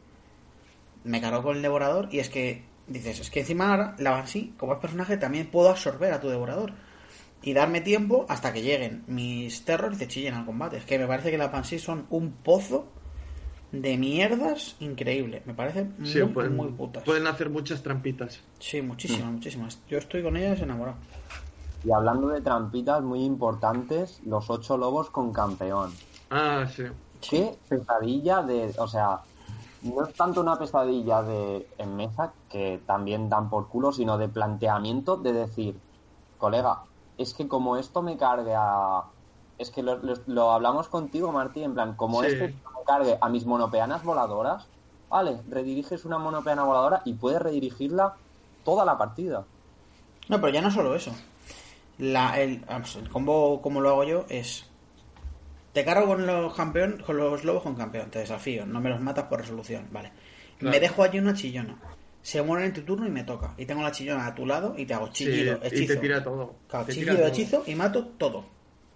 me 1.04 1.20
cargó 1.22 1.44
con 1.44 1.56
el 1.58 1.62
devorador 1.62 2.10
y 2.12 2.20
es 2.20 2.30
que 2.30 2.64
dices, 2.88 3.20
es 3.20 3.30
que 3.30 3.42
encima 3.42 3.70
ahora 3.72 3.96
la 4.00 4.12
Banshee, 4.12 4.54
como 4.58 4.74
es 4.74 4.80
personaje, 4.80 5.18
también 5.18 5.48
puedo 5.48 5.70
absorber 5.70 6.14
a 6.14 6.20
tu 6.20 6.30
devorador 6.30 6.74
y 7.42 7.54
darme 7.54 7.82
tiempo 7.82 8.26
hasta 8.30 8.54
que 8.54 8.62
lleguen 8.62 9.04
mis 9.08 9.66
terrors 9.66 9.96
y 9.96 10.00
te 10.00 10.08
chillen 10.08 10.34
al 10.34 10.46
combate. 10.46 10.78
Es 10.78 10.86
que 10.86 10.98
me 10.98 11.08
parece 11.08 11.30
que 11.32 11.38
las 11.38 11.52
Banshee 11.52 11.80
son 11.80 12.06
un 12.10 12.32
pozo 12.32 12.88
de 13.74 13.98
mierdas 13.98 14.76
increíble. 14.80 15.42
Me 15.46 15.54
parece 15.54 15.84
muy, 15.84 16.08
Sí, 16.08 16.22
pueden, 16.22 16.56
muy 16.56 16.70
putas. 16.70 17.04
pueden 17.04 17.26
hacer 17.28 17.50
muchas 17.50 17.82
trampitas. 17.84 18.40
Sí, 18.60 18.82
muchísimas, 18.82 19.32
muchísimas. 19.32 19.82
Yo 19.90 19.98
estoy 19.98 20.22
con 20.24 20.38
ellas 20.38 20.62
enamorado. 20.62 20.98
Y 21.84 21.92
hablando 21.92 22.30
de 22.30 22.42
trampitas 22.42 23.04
muy 23.04 23.24
importantes, 23.24 24.22
los 24.24 24.50
ocho 24.50 24.76
lobos 24.78 25.12
con 25.12 25.32
campeón. 25.34 26.04
Ah, 26.30 26.68
sí. 26.68 26.84
Qué 27.20 27.62
pesadilla 27.70 28.42
de. 28.44 28.74
O 28.78 28.88
sea, 28.88 29.28
no 29.82 30.04
es 30.06 30.16
tanto 30.16 30.42
una 30.42 30.58
pesadilla 30.60 31.24
de 31.24 31.70
en 31.78 31.96
mesa, 31.96 32.38
que 32.50 32.84
también 32.88 33.30
dan 33.30 33.50
por 33.50 33.70
culo, 33.70 33.92
sino 33.92 34.18
de 34.18 34.30
planteamiento 34.30 35.18
de 35.18 35.34
decir, 35.34 35.84
colega, 36.38 36.86
es 37.18 37.34
que 37.34 37.48
como 37.48 37.78
esto 37.78 38.02
me 38.02 38.18
cargue 38.18 38.54
a... 38.58 39.14
Es 39.58 39.72
que 39.72 39.84
lo, 39.84 39.98
lo- 39.98 40.16
lo 40.28 40.52
hablamos 40.52 40.90
contigo, 40.90 41.32
Martí, 41.32 41.64
en 41.64 41.74
plan, 41.76 41.96
como 41.96 42.24
Sí. 42.24 42.28
esto 42.28 42.46
me 42.48 42.84
cargue 42.86 43.18
a 43.22 43.30
mis 43.30 43.46
monopeanas 43.46 44.04
voladoras, 44.04 44.72
vale, 45.10 45.44
rediriges 45.48 46.06
una 46.06 46.18
monopeana 46.20 46.64
voladora 46.64 47.02
y 47.06 47.14
puedes 47.16 47.42
redirigirla 47.42 48.22
toda 48.64 48.84
la 48.86 48.98
partida. 48.98 49.50
No, 50.30 50.40
pero 50.42 50.54
ya 50.54 50.62
no 50.62 50.72
solo 50.72 50.96
eso. 50.96 51.14
La, 52.00 52.40
el, 52.42 52.60
vamos, 52.60 52.96
el 52.96 53.10
combo, 53.10 53.62
como 53.62 53.80
lo 53.82 53.90
hago 53.90 54.04
yo, 54.04 54.26
es. 54.30 54.70
Te 55.74 55.84
cargo 55.84 56.08
con 56.08 56.26
los 56.28 56.54
campeón, 56.56 57.02
con 57.06 57.18
los 57.18 57.44
lobos 57.44 57.64
con 57.64 57.76
campeón, 57.76 58.10
te 58.12 58.20
desafío, 58.20 58.66
no 58.66 58.80
me 58.80 58.90
los 58.90 59.02
matas 59.02 59.26
por 59.26 59.40
resolución, 59.40 59.88
vale. 59.92 60.12
Claro. 60.60 60.72
Me 60.72 60.80
dejo 60.80 61.04
allí 61.04 61.20
una 61.20 61.34
chillona. 61.34 61.76
Se 62.22 62.42
mueren 62.42 62.68
en 62.68 62.74
tu 62.74 62.82
turno 62.84 63.06
y 63.08 63.10
me 63.12 63.24
toca. 63.24 63.54
Y 63.58 63.66
tengo 63.66 63.82
la 63.82 63.92
chillona 63.92 64.28
a 64.28 64.36
tu 64.36 64.46
lado 64.46 64.76
y 64.78 64.86
te 64.86 64.94
hago 64.94 65.08
chillido, 65.10 65.56
Sí, 65.62 65.68
hechizo. 65.68 65.84
y 65.84 65.88
te 65.88 65.96
tira 65.98 66.24
todo. 66.24 66.56
Claro, 66.70 66.86
Te 66.86 66.94
tira 66.94 67.06
chillido, 67.14 67.18
todo. 67.18 67.28
hechizo 67.28 67.64
y 67.68 67.76
mato 67.76 68.06
todo. 68.18 68.46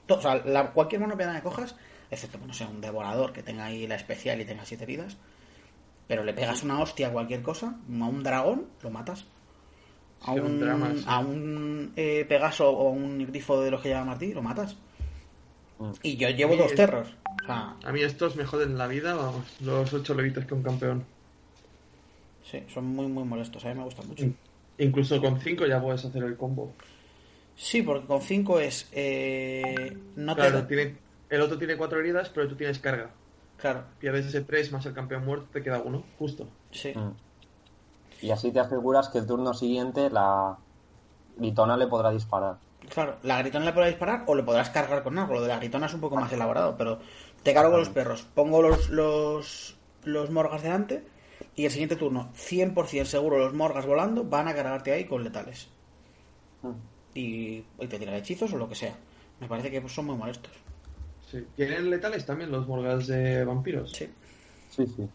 To- 0.05 0.15
o 0.15 0.21
sea, 0.21 0.35
la- 0.45 0.71
cualquier 0.71 1.01
monopiedad 1.01 1.35
que 1.35 1.41
cojas, 1.41 1.75
excepto, 2.09 2.37
no 2.45 2.53
sé, 2.53 2.65
un 2.65 2.79
devorador 2.79 3.33
que 3.33 3.43
tenga 3.43 3.65
ahí 3.65 3.85
la 3.87 3.95
especial 3.95 4.39
y 4.39 4.45
tenga 4.45 4.63
siete 4.65 4.85
vidas, 4.85 5.17
pero 6.07 6.23
le 6.23 6.33
pegas 6.33 6.63
una 6.63 6.79
hostia 6.79 7.07
a 7.07 7.11
cualquier 7.11 7.41
cosa, 7.41 7.67
a 7.67 8.05
un 8.05 8.23
dragón, 8.23 8.67
lo 8.81 8.89
matas. 8.91 9.25
A 10.23 10.33
Sí, 10.33 10.39
un, 10.39 10.45
un 10.45 10.59
drama, 10.59 10.93
sí. 10.95 11.03
a 11.07 11.19
un 11.19 11.93
eh, 11.95 12.25
Pegaso 12.27 12.69
o 12.69 12.89
un 12.89 13.25
grifo 13.27 13.61
de 13.61 13.71
los 13.71 13.81
que 13.81 13.89
llama 13.89 14.05
Martí, 14.11 14.33
lo 14.33 14.41
matas. 14.41 14.75
Mm. 15.79 15.91
Y 16.03 16.17
yo 16.17 16.29
llevo 16.29 16.55
dos 16.55 16.71
es- 16.71 16.75
terrors. 16.75 17.09
O 17.43 17.45
sea, 17.45 17.75
A 17.85 17.91
mí 17.91 18.01
estos 18.01 18.35
me 18.35 18.43
joden 18.45 18.77
la 18.77 18.87
vida, 18.87 19.13
vamos, 19.15 19.45
los 19.61 19.93
ocho 19.93 20.13
levitos 20.15 20.45
que 20.45 20.53
un 20.53 20.63
campeón. 20.63 21.05
sí, 22.43 22.63
son 22.73 22.85
muy, 22.87 23.07
muy 23.07 23.23
molestos. 23.23 23.63
A 23.65 23.69
mí 23.69 23.75
me 23.75 23.83
gustan 23.83 24.07
mucho. 24.07 24.25
Incluso 24.79 25.21
con 25.21 25.39
cinco 25.39 25.65
ya 25.65 25.81
puedes 25.81 26.03
hacer 26.05 26.23
el 26.23 26.35
combo. 26.37 26.71
Sí, 27.55 27.81
porque 27.81 28.05
con 28.05 28.21
5 28.21 28.59
es. 28.59 28.87
eh, 28.91 29.97
no 30.15 30.35
te 30.35 30.41
Claro, 30.41 30.57
da- 30.61 30.67
tiene, 30.67 30.95
el 31.29 31.41
otro 31.41 31.57
tiene 31.57 31.75
cuatro 31.75 31.99
heridas, 31.99 32.29
pero 32.29 32.47
tú 32.47 32.55
tienes 32.55 32.77
carga. 32.77 33.09
Claro, 33.57 33.85
Pierdes 33.99 34.27
ese 34.27 34.41
3 34.41 34.71
más 34.71 34.85
el 34.85 34.93
campeón 34.93 35.25
muerto, 35.25 35.47
te 35.51 35.63
queda 35.63 35.81
uno, 35.81 36.03
justo. 36.19 36.47
sí. 36.71 36.91
Mm. 36.95 37.11
Y 38.21 38.31
así 38.31 38.51
te 38.51 38.59
aseguras 38.59 39.09
que 39.09 39.19
el 39.19 39.27
turno 39.27 39.53
siguiente 39.53 40.09
la 40.09 40.57
gritona 41.37 41.77
le 41.77 41.87
podrá 41.87 42.11
disparar. 42.11 42.57
Claro, 42.89 43.17
la 43.23 43.39
gritona 43.39 43.65
le 43.65 43.73
podrás 43.73 43.89
disparar 43.89 44.23
o 44.27 44.35
le 44.35 44.43
podrás 44.43 44.69
cargar 44.69 45.03
con 45.03 45.17
algo. 45.17 45.35
Lo 45.35 45.41
de 45.41 45.49
la 45.49 45.57
gritona 45.57 45.87
es 45.87 45.93
un 45.93 46.01
poco 46.01 46.15
más 46.15 46.31
elaborado, 46.31 46.75
pero 46.77 46.99
te 47.43 47.53
cargo 47.53 47.71
con 47.71 47.81
los 47.81 47.89
perros, 47.89 48.27
pongo 48.33 48.61
los, 48.61 48.89
los, 48.89 49.77
los 50.03 50.29
morgas 50.31 50.63
delante 50.63 51.05
y 51.55 51.65
el 51.65 51.71
siguiente 51.71 51.95
turno, 51.95 52.31
100% 52.33 53.05
seguro, 53.05 53.37
los 53.37 53.53
morgas 53.53 53.85
volando 53.85 54.23
van 54.23 54.47
a 54.47 54.55
cargarte 54.55 54.91
ahí 54.91 55.05
con 55.05 55.23
letales. 55.23 55.69
Mm. 56.61 56.71
Y, 57.13 57.65
y 57.79 57.87
te 57.87 57.99
tiran 57.99 58.15
hechizos 58.15 58.53
o 58.53 58.57
lo 58.57 58.69
que 58.69 58.75
sea. 58.75 58.95
Me 59.39 59.47
parece 59.47 59.69
que 59.69 59.87
son 59.89 60.05
muy 60.05 60.15
molestos. 60.15 60.51
Sí. 61.29 61.45
¿Tienen 61.55 61.89
letales 61.89 62.25
también 62.25 62.51
los 62.51 62.67
morgas 62.67 63.07
de 63.07 63.43
vampiros? 63.43 63.91
Sí. 63.91 64.09
Sí, 64.69 64.85
sí. 64.87 65.07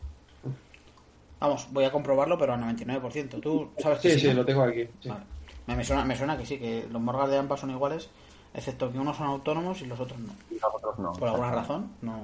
Vamos, 1.43 1.66
voy 1.73 1.85
a 1.85 1.90
comprobarlo, 1.93 2.39
pero 2.39 2.55
al 2.55 2.60
99%. 2.60 3.40
¿Tú 3.40 3.70
sabes 3.78 3.98
que 3.98 4.10
Sí, 4.10 4.14
sí? 4.14 4.20
sí, 4.23 4.28
no? 4.28 4.35
lo 4.35 4.44
tengo 4.47 4.62
aquí. 4.62 4.89
sí. 5.01 5.09
Vale. 5.09 5.24
Me, 5.66 5.77
me 5.77 5.85
suena, 5.85 6.05
me 6.05 6.16
suena 6.16 6.36
que 6.39 6.47
sí, 6.47 6.59
que 6.59 6.86
los 6.90 7.01
morgas 7.02 7.28
de 7.31 7.39
AMPA 7.39 7.56
son 7.56 7.70
iguales, 7.70 8.10
excepto 8.55 8.90
que 8.90 8.98
unos 8.98 9.16
son 9.16 9.27
autónomos 9.28 9.81
y 9.82 9.86
los 9.86 9.98
otros 10.01 10.19
no. 10.20 10.32
Y 10.51 10.55
nosotros 10.55 10.98
no. 10.98 11.12
Por 11.12 11.28
alguna 11.28 11.51
razón, 11.52 11.90
no. 12.01 12.20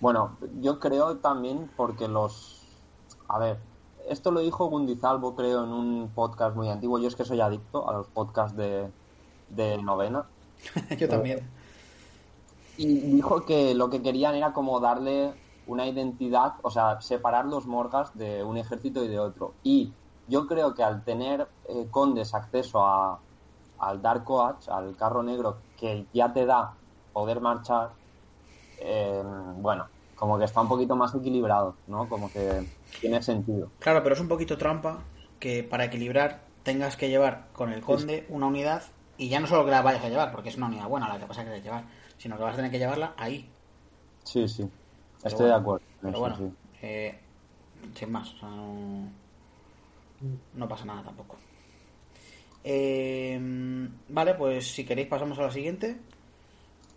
Bueno, 0.00 0.36
yo 0.60 0.78
creo 0.78 1.16
también 1.16 1.70
porque 1.76 2.06
los... 2.08 2.62
A 3.28 3.38
ver, 3.38 3.58
esto 4.08 4.30
lo 4.30 4.40
dijo 4.40 4.66
Gundizalvo, 4.66 5.34
creo, 5.36 5.64
en 5.64 5.70
un 5.70 6.10
podcast 6.14 6.54
muy 6.56 6.68
antiguo. 6.68 6.98
Yo 6.98 7.08
es 7.08 7.16
que 7.16 7.24
soy 7.24 7.40
adicto 7.40 7.88
a 7.88 7.92
los 7.94 8.06
podcasts 8.08 8.56
de, 8.56 8.88
de 9.50 9.76
novena. 9.82 10.24
Yo 10.98 11.08
también. 11.08 11.40
Y 12.76 12.86
dijo 12.86 13.44
que 13.44 13.74
lo 13.74 13.90
que 13.90 14.00
querían 14.02 14.34
era 14.34 14.52
como 14.52 14.78
darle 14.80 15.32
una 15.68 15.86
identidad, 15.86 16.54
o 16.62 16.70
sea, 16.70 17.00
separar 17.00 17.44
los 17.46 17.66
morgas 17.66 18.16
de 18.16 18.42
un 18.42 18.56
ejército 18.56 19.04
y 19.04 19.08
de 19.08 19.18
otro. 19.18 19.54
Y 19.62 19.92
yo 20.26 20.46
creo 20.46 20.74
que 20.74 20.82
al 20.82 21.04
tener 21.04 21.46
eh, 21.68 21.86
condes 21.90 22.34
acceso 22.34 22.84
a, 22.84 23.20
al 23.78 24.02
Dark 24.02 24.24
Coach, 24.24 24.68
al 24.68 24.96
carro 24.96 25.22
negro, 25.22 25.58
que 25.76 26.06
ya 26.12 26.32
te 26.32 26.46
da 26.46 26.74
poder 27.12 27.40
marchar, 27.40 27.90
eh, 28.78 29.22
bueno, 29.56 29.86
como 30.14 30.38
que 30.38 30.44
está 30.44 30.60
un 30.60 30.68
poquito 30.68 30.96
más 30.96 31.14
equilibrado, 31.14 31.76
¿no? 31.86 32.08
Como 32.08 32.32
que 32.32 32.64
tiene 33.00 33.22
sentido. 33.22 33.70
Claro, 33.78 34.02
pero 34.02 34.14
es 34.14 34.20
un 34.20 34.28
poquito 34.28 34.56
trampa 34.56 34.98
que 35.38 35.62
para 35.62 35.84
equilibrar 35.84 36.40
tengas 36.64 36.96
que 36.96 37.08
llevar 37.08 37.48
con 37.52 37.72
el 37.72 37.82
conde 37.82 38.26
una 38.30 38.46
unidad 38.46 38.82
y 39.16 39.28
ya 39.28 39.40
no 39.40 39.46
solo 39.46 39.64
que 39.64 39.70
la 39.70 39.82
vayas 39.82 40.04
a 40.04 40.08
llevar, 40.08 40.32
porque 40.32 40.48
es 40.48 40.56
una 40.56 40.66
unidad 40.66 40.88
buena 40.88 41.08
la 41.08 41.18
que 41.18 41.26
vas 41.26 41.38
a 41.38 41.44
querer 41.44 41.62
llevar, 41.62 41.84
sino 42.18 42.36
que 42.36 42.42
vas 42.42 42.54
a 42.54 42.56
tener 42.56 42.70
que 42.70 42.78
llevarla 42.78 43.14
ahí. 43.16 43.50
Sí, 44.24 44.46
sí. 44.48 44.70
Estoy 45.22 45.46
bueno, 45.46 45.48
de 45.48 45.54
acuerdo. 45.54 45.86
Pero 46.00 46.18
eso, 46.18 46.20
bueno, 46.20 46.36
sí. 46.36 46.44
eh, 46.82 47.18
sin 47.94 48.12
más, 48.12 48.32
o 48.34 48.38
sea, 48.38 48.48
no, 48.48 49.12
no 50.54 50.68
pasa 50.68 50.84
nada 50.84 51.02
tampoco. 51.04 51.36
Eh, 52.64 53.38
vale, 54.08 54.34
pues 54.34 54.72
si 54.74 54.84
queréis 54.84 55.08
pasamos 55.08 55.38
a 55.38 55.42
la 55.42 55.50
siguiente, 55.50 55.96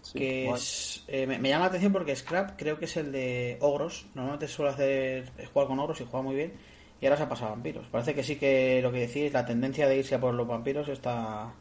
Sí, 0.01 0.19
que 0.19 0.51
es, 0.51 1.03
eh, 1.07 1.25
me, 1.27 1.39
me 1.39 1.49
llama 1.49 1.65
la 1.65 1.67
atención 1.69 1.93
porque 1.93 2.15
Scrap 2.15 2.57
creo 2.57 2.77
que 2.77 2.85
es 2.85 2.97
el 2.97 3.11
de 3.11 3.57
ogros. 3.61 4.07
Normalmente 4.13 4.47
suele 4.47 4.71
hacer 4.71 5.31
jugar 5.53 5.67
con 5.67 5.79
ogros 5.79 6.01
y 6.01 6.05
juega 6.05 6.23
muy 6.23 6.35
bien. 6.35 6.53
Y 6.99 7.05
ahora 7.05 7.17
se 7.17 7.23
ha 7.23 7.29
pasado 7.29 7.51
a 7.51 7.55
vampiros. 7.55 7.87
Parece 7.89 8.13
que 8.15 8.23
sí 8.23 8.37
que 8.37 8.81
lo 8.81 8.91
que 8.91 9.07
decís, 9.07 9.33
la 9.33 9.45
tendencia 9.45 9.87
de 9.87 9.97
irse 9.97 10.15
a 10.15 10.19
por 10.19 10.33
los 10.33 10.47
vampiros 10.47 10.87
está. 10.89 11.53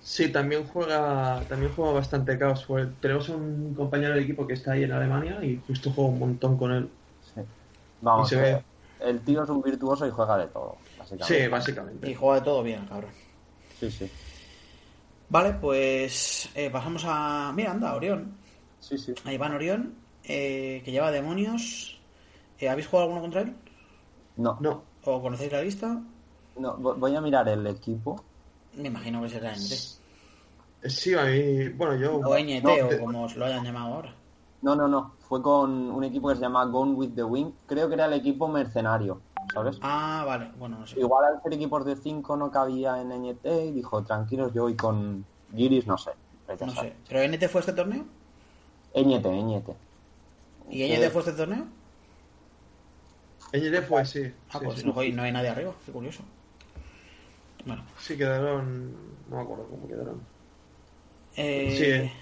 Sí, 0.00 0.32
también 0.32 0.66
juega, 0.66 1.40
también 1.48 1.72
juega 1.74 1.92
bastante 1.92 2.38
caos. 2.38 2.66
Tenemos 3.00 3.28
un 3.28 3.74
compañero 3.74 4.14
del 4.14 4.24
equipo 4.24 4.46
que 4.46 4.54
está 4.54 4.72
ahí 4.72 4.84
en 4.84 4.92
Alemania 4.92 5.44
y 5.44 5.60
justo 5.66 5.90
juega 5.90 6.10
un 6.10 6.18
montón 6.18 6.56
con 6.56 6.72
él. 6.72 6.90
Sí. 7.34 7.40
Vamos, 8.00 8.30
ve. 8.30 8.64
el 9.00 9.20
tío 9.20 9.42
es 9.42 9.50
un 9.50 9.60
virtuoso 9.62 10.06
y 10.06 10.10
juega 10.10 10.38
de 10.38 10.46
todo, 10.46 10.76
básicamente. 10.98 11.42
Sí, 11.44 11.48
básicamente. 11.48 12.10
Y 12.10 12.14
juega 12.14 12.36
de 12.36 12.44
todo 12.44 12.62
bien, 12.62 12.86
cabrón. 12.86 13.10
Sí, 13.80 13.90
sí. 13.90 14.10
Vale, 15.28 15.54
pues 15.54 16.48
eh, 16.54 16.70
pasamos 16.70 17.04
a. 17.06 17.52
Mira, 17.54 17.72
anda, 17.72 17.94
Orión. 17.94 18.32
Sí, 18.80 18.96
sí. 18.96 19.12
A 19.24 19.32
Iván 19.32 19.52
Orión, 19.54 19.94
eh, 20.24 20.80
que 20.84 20.90
lleva 20.90 21.10
demonios. 21.10 22.00
Eh, 22.58 22.68
¿Habéis 22.68 22.86
jugado 22.86 23.04
alguno 23.08 23.20
contra 23.22 23.42
él? 23.42 23.54
No, 24.36 24.56
No, 24.60 24.84
¿O 25.04 25.20
conocéis 25.20 25.52
la 25.52 25.62
lista? 25.62 26.00
no, 26.56 26.76
vo- 26.78 26.96
voy 26.98 27.14
a 27.14 27.20
mirar 27.20 27.48
el 27.48 27.66
equipo. 27.66 28.24
Me 28.78 28.88
imagino 28.88 29.22
que 29.22 29.28
será 29.28 29.52
NT. 29.52 29.72
eh, 30.82 30.90
sí, 30.90 31.14
a 31.14 31.24
mí, 31.24 31.68
bueno, 31.70 31.96
yo... 31.96 32.16
O 32.16 32.36
NT, 32.38 32.62
No, 32.62 32.74
o 32.74 32.98
como 33.00 33.24
os 33.24 33.36
lo 33.36 33.44
hayan 33.44 33.64
llamado 33.64 33.94
ahora. 33.94 34.14
No, 34.62 34.74
no, 34.74 34.88
no. 34.88 35.14
Fue 35.28 35.42
con 35.42 35.70
un 35.90 36.04
equipo 36.04 36.28
que 36.28 36.36
se 36.36 36.40
llama 36.42 36.64
Gone 36.64 36.92
with 36.94 37.14
the 37.14 37.22
Wind. 37.24 37.52
Creo 37.66 37.88
que 37.88 37.94
era 37.94 38.06
el 38.06 38.14
equipo 38.14 38.48
mercenario, 38.48 39.20
¿sabes? 39.52 39.78
Ah, 39.82 40.24
vale, 40.26 40.50
bueno, 40.58 40.78
no 40.78 40.86
sé. 40.86 40.98
Igual 40.98 41.24
al 41.26 41.42
ser 41.42 41.52
equipos 41.52 41.84
de 41.84 41.96
5 41.96 42.36
no 42.36 42.50
cabía 42.50 43.00
en 43.00 43.12
NT 43.12 43.46
y 43.66 43.72
dijo, 43.72 44.02
tranquilos, 44.04 44.52
yo 44.54 44.62
voy 44.62 44.74
con 44.76 45.24
Giris, 45.54 45.86
no 45.86 45.98
sé. 45.98 46.10
No 46.60 46.70
sé. 46.70 46.94
¿Pero 47.08 47.22
NT 47.22 47.48
fue 47.48 47.60
este 47.60 47.72
torneo? 47.72 48.04
NT, 48.94 49.26
NT. 49.26 49.70
¿Y 50.70 50.82
Eh, 50.82 50.96
NT 50.98 51.10
fue 51.12 51.20
este 51.22 51.32
torneo? 51.34 51.66
NT 53.52 53.82
fue, 53.86 54.04
sí. 54.04 54.22
Ah, 54.50 54.58
sí, 54.58 54.64
pues 54.64 54.78
sí. 54.80 54.86
no, 54.86 54.92
joder, 54.92 55.14
no 55.14 55.22
hay 55.22 55.32
nadie 55.32 55.48
arriba, 55.50 55.72
qué 55.84 55.92
curioso. 55.92 56.22
Bueno, 57.68 57.84
Sí, 57.98 58.16
quedaron... 58.16 58.92
No 59.28 59.36
me 59.36 59.42
acuerdo 59.42 59.68
cómo 59.68 59.86
quedaron. 59.88 60.20
eh, 61.36 61.74
Sí, 61.76 61.84
eh. 61.84 62.12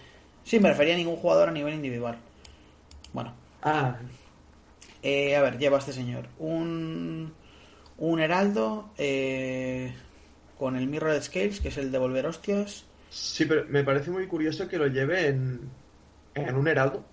sí, 0.45 0.61
me 0.61 0.69
refería 0.71 0.95
a 0.95 0.97
ningún 0.99 1.17
jugador 1.17 1.49
a 1.49 1.53
nivel 1.53 1.75
individual. 1.75 2.19
Bueno, 3.13 3.33
Ah, 3.63 3.99
eh, 5.03 5.37
a 5.37 5.43
ver, 5.43 5.59
lleva 5.59 5.79
este 5.79 5.93
señor 5.93 6.29
un, 6.39 7.33
un 7.99 8.21
heraldo 8.21 8.91
eh, 8.99 9.95
con 10.59 10.77
el 10.77 10.87
Mirror 10.89 11.23
Scales, 11.23 11.61
que 11.61 11.69
es 11.69 11.77
el 11.77 11.93
de 11.93 11.99
volver 11.99 12.27
hostias. 12.27 12.85
sí, 13.09 13.45
pero 13.47 13.65
me 13.69 13.85
parece 13.85 14.11
muy 14.11 14.27
curioso 14.27 14.69
que 14.69 14.79
lo 14.79 14.87
lleve 14.87 15.29
en, 15.29 15.61
en 16.35 16.57
un 16.57 16.69
heraldo. 16.69 17.05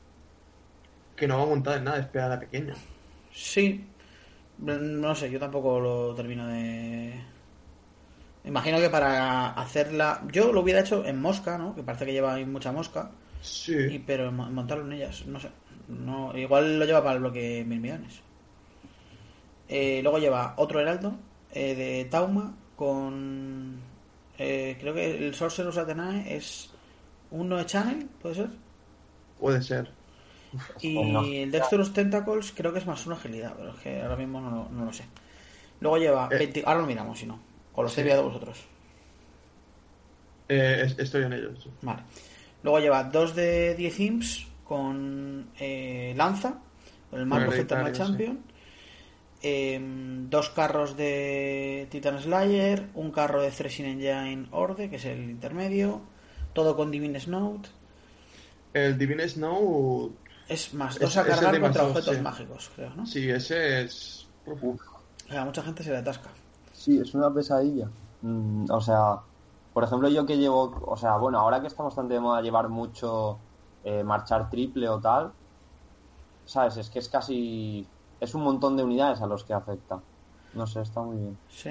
Que 1.15 1.27
no 1.27 1.37
va 1.39 1.45
montado 1.45 1.77
en 1.77 1.83
nada, 1.85 1.99
es 1.99 2.07
pequeña. 2.39 2.75
Sí, 3.31 3.83
no 4.57 5.15
sé, 5.15 5.29
yo 5.31 5.39
tampoco 5.39 5.79
lo 5.79 6.15
termino 6.15 6.47
de. 6.47 7.13
Imagino 8.45 8.79
que 8.79 8.89
para 8.89 9.51
hacerla. 9.51 10.21
Yo 10.31 10.51
lo 10.51 10.61
hubiera 10.61 10.81
hecho 10.81 11.05
en 11.05 11.21
mosca, 11.21 11.57
¿no? 11.57 11.73
Que 11.75 11.83
parece 11.83 12.05
que 12.05 12.11
lleva 12.13 12.33
ahí 12.33 12.45
mucha 12.45 12.71
mosca. 12.71 13.11
Y, 13.41 13.45
Sí. 13.45 14.03
pero 14.05 14.31
mo- 14.31 14.49
montarlo 14.49 14.85
en 14.85 14.93
ellas, 14.93 15.25
no 15.25 15.39
sé. 15.39 15.49
No, 15.87 16.37
igual 16.37 16.79
lo 16.79 16.85
lleva 16.85 17.01
para 17.03 17.15
el 17.15 17.19
bloque 17.21 17.63
mil 17.67 17.79
millones. 17.79 18.21
Eh, 19.67 19.99
luego 20.03 20.19
lleva 20.19 20.53
otro 20.57 20.79
heraldo 20.79 21.15
eh, 21.51 21.75
de 21.75 22.05
Tauma 22.05 22.53
con. 22.75 23.79
eh, 24.37 24.77
creo 24.79 24.93
que 24.93 25.27
el 25.27 25.33
Sorcerer's 25.35 25.77
Athenae 25.77 26.35
es 26.35 26.69
un 27.31 27.49
Noe 27.49 27.65
Channel, 27.65 28.07
¿puede 28.21 28.35
ser? 28.35 28.49
Puede 29.39 29.61
ser. 29.61 29.89
Y 30.81 30.97
O 30.97 31.03
no. 31.05 31.23
el 31.23 31.49
Dexterous 31.51 31.93
Tentacles 31.93 32.51
creo 32.55 32.71
que 32.73 32.79
es 32.79 32.85
más 32.85 33.05
una 33.07 33.15
agilidad, 33.15 33.53
pero 33.57 33.69
es 33.71 33.77
que 33.79 34.01
ahora 34.01 34.15
mismo 34.17 34.41
no, 34.41 34.49
lo- 34.51 34.69
no 34.69 34.85
lo 34.85 34.93
sé. 34.93 35.05
Luego 35.79 35.97
lleva. 35.97 36.27
Eh. 36.31 36.37
20 36.39 36.63
ahora 36.65 36.81
lo 36.81 36.87
miramos, 36.87 37.17
si 37.19 37.25
no. 37.25 37.39
O 37.75 37.81
lo 37.81 37.87
estáis 37.89 38.05
viendo 38.05 38.23
vosotros. 38.23 38.59
Eh, 40.49 40.83
es- 40.85 40.99
estoy 40.99 41.23
en 41.23 41.33
ello. 41.33 41.49
sí. 41.61 41.69
Vale. 41.81 42.01
Luego 42.63 42.79
lleva 42.79 43.03
dos 43.05 43.35
de 43.35 43.75
10 43.75 43.99
imps 43.99 44.47
con 44.63 45.49
eh, 45.59 46.13
lanza, 46.15 46.59
con 47.09 47.19
el 47.21 47.31
hereditario, 47.41 47.87
sí. 47.87 47.99
Champion. 48.01 48.39
em, 49.41 50.29
dos 50.29 50.49
carros 50.51 50.95
de 50.95 51.87
Titan 51.91 52.17
Slayer, 52.21 52.87
un 52.93 53.11
carro 53.11 53.41
de 53.41 53.51
Threshing 53.51 53.85
Engine 53.85 54.47
Orde, 54.51 54.89
que 54.89 54.95
es 54.95 55.03
el 55.05 55.29
intermedio, 55.29 56.01
todo 56.53 56.77
con 56.77 56.91
Divine 56.91 57.19
Snout. 57.19 57.67
El 58.73 58.97
Divine 58.97 59.27
Snow, 59.27 60.15
Es 60.47 60.73
más 60.73 60.97
dos 60.97 61.17
a 61.17 61.21
es 61.23 61.27
cargar 61.27 61.59
contra 61.59 61.83
objetos 61.83 62.15
sí. 62.15 62.21
mágicos, 62.21 62.71
creo, 62.73 62.95
¿no? 62.95 63.05
sí, 63.05 63.29
ese 63.29 63.81
es. 63.83 64.25
Uf, 64.45 64.63
O 64.63 64.77
sea, 65.29 65.43
mucha 65.43 65.61
gente 65.61 65.83
se 65.83 65.91
le 65.91 65.97
atasca. 65.97 66.29
Sí, 66.83 66.99
es 66.99 67.15
una 67.15 67.33
pesadilla. 67.33 67.89
Mm, 68.21 68.69
o 68.69 68.81
sea, 68.81 69.21
por 69.73 69.85
ejemplo, 69.85 70.09
yo 70.09 70.25
que 70.25 70.37
llevo, 70.37 70.81
o 70.85 70.97
sea, 70.97 71.15
bueno, 71.15 71.39
ahora 71.39 71.61
que 71.61 71.67
está 71.67 71.81
bastante 71.83 72.15
de 72.15 72.19
moda 72.19 72.41
llevar 72.41 72.67
mucho 72.67 73.39
eh, 73.85 74.03
marchar 74.03 74.49
triple 74.49 74.89
o 74.89 74.99
tal, 74.99 75.31
¿sabes? 76.45 76.75
Es 76.77 76.89
que 76.89 76.99
es 76.99 77.07
casi, 77.07 77.87
es 78.19 78.35
un 78.35 78.43
montón 78.43 78.75
de 78.75 78.83
unidades 78.83 79.21
a 79.21 79.27
los 79.27 79.45
que 79.45 79.53
afecta. 79.53 80.01
No 80.53 80.67
sé, 80.67 80.81
está 80.81 81.01
muy 81.01 81.17
bien. 81.17 81.37
Sí. 81.49 81.69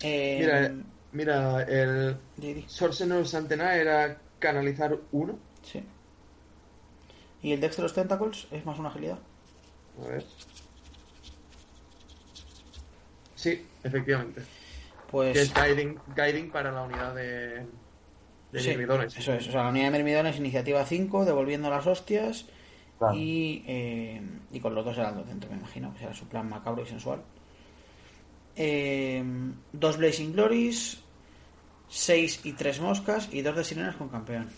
Em, 0.00 0.84
Mira, 1.12 1.62
mira, 1.62 1.62
el. 1.62 2.18
Sorcerer's 2.66 3.34
Antena 3.34 3.76
era 3.76 4.18
canalizar 4.38 4.98
uno. 5.10 5.38
Sí. 5.62 5.82
Y 7.42 7.52
el 7.52 7.60
Dex 7.60 7.76
de 7.76 7.82
los 7.82 7.94
Tentacles 7.94 8.46
es 8.50 8.66
más 8.66 8.78
una 8.78 8.90
agilidad. 8.90 9.18
A 10.04 10.06
ver. 10.06 10.24
Sí, 13.34 13.66
efectivamente. 13.82 14.42
Pues. 15.10 15.32
Que 15.34 15.42
es 15.42 15.52
guiding, 15.54 15.98
guiding 16.16 16.50
para 16.50 16.72
la 16.72 16.82
unidad 16.82 17.14
de, 17.14 17.66
de 18.52 18.60
Sí, 18.60 18.68
mirmidones. 18.70 19.16
Eso 19.16 19.32
es, 19.34 19.48
o 19.48 19.52
sea, 19.52 19.64
la 19.64 19.70
unidad 19.70 19.86
de 19.86 19.90
Mermidones, 19.90 20.38
iniciativa 20.38 20.84
5, 20.84 21.24
devolviendo 21.24 21.68
las 21.70 21.86
hostias 21.86 22.46
Claro. 22.98 23.14
y, 23.16 23.64
eh, 23.66 24.22
y 24.52 24.60
con 24.60 24.74
los 24.74 24.84
dos 24.84 24.96
heraldos 24.96 25.26
dentro, 25.26 25.50
me 25.50 25.56
imagino, 25.56 25.92
que 25.92 25.98
será 26.00 26.14
su 26.14 26.26
plan 26.28 26.48
macabro 26.48 26.82
y 26.82 26.86
sensual. 26.86 27.20
Eh, 28.54 29.24
dos 29.72 29.96
Blazing 29.96 30.32
Glories, 30.32 31.02
6 31.88 32.40
y 32.44 32.52
3 32.52 32.80
moscas 32.80 33.28
y 33.32 33.42
dos 33.42 33.56
de 33.56 33.64
sirenas 33.64 33.96
con 33.96 34.08
campeón. 34.08 34.48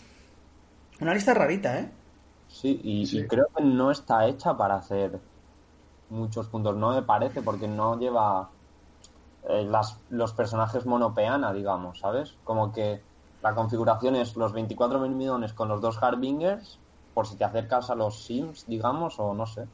Una 1.01 1.13
lista 1.13 1.33
rarita, 1.33 1.79
¿eh? 1.79 1.89
Sí, 2.47 2.79
y, 2.83 3.05
Sí. 3.05 3.19
y 3.19 3.27
creo 3.27 3.47
que 3.55 3.63
no 3.63 3.91
está 3.91 4.27
hecha 4.27 4.55
para 4.55 4.75
hacer 4.75 5.19
muchos 6.09 6.47
puntos, 6.47 6.75
no 6.77 6.93
me 6.93 7.01
parece, 7.01 7.41
porque 7.41 7.67
no 7.67 7.99
lleva 7.99 8.49
eh, 9.49 9.63
las, 9.63 9.99
los 10.09 10.33
personajes 10.33 10.85
monopeana, 10.85 11.53
digamos, 11.53 11.99
¿sabes? 11.99 12.35
Como 12.43 12.71
que 12.71 13.01
la 13.41 13.53
configuración 13.53 14.15
es 14.15 14.35
los 14.35 14.53
24 14.53 14.99
mirmidones 14.99 15.53
con 15.53 15.67
los 15.69 15.81
dos 15.81 16.01
Harbingers, 16.01 16.79
por 17.13 17.27
si 17.27 17.35
te 17.37 17.43
acercas 17.43 17.89
a 17.89 17.95
los 17.95 18.23
Sims, 18.25 18.65
digamos, 18.67 19.19
o 19.19 19.33
no 19.33 19.45
sé. 19.45 19.65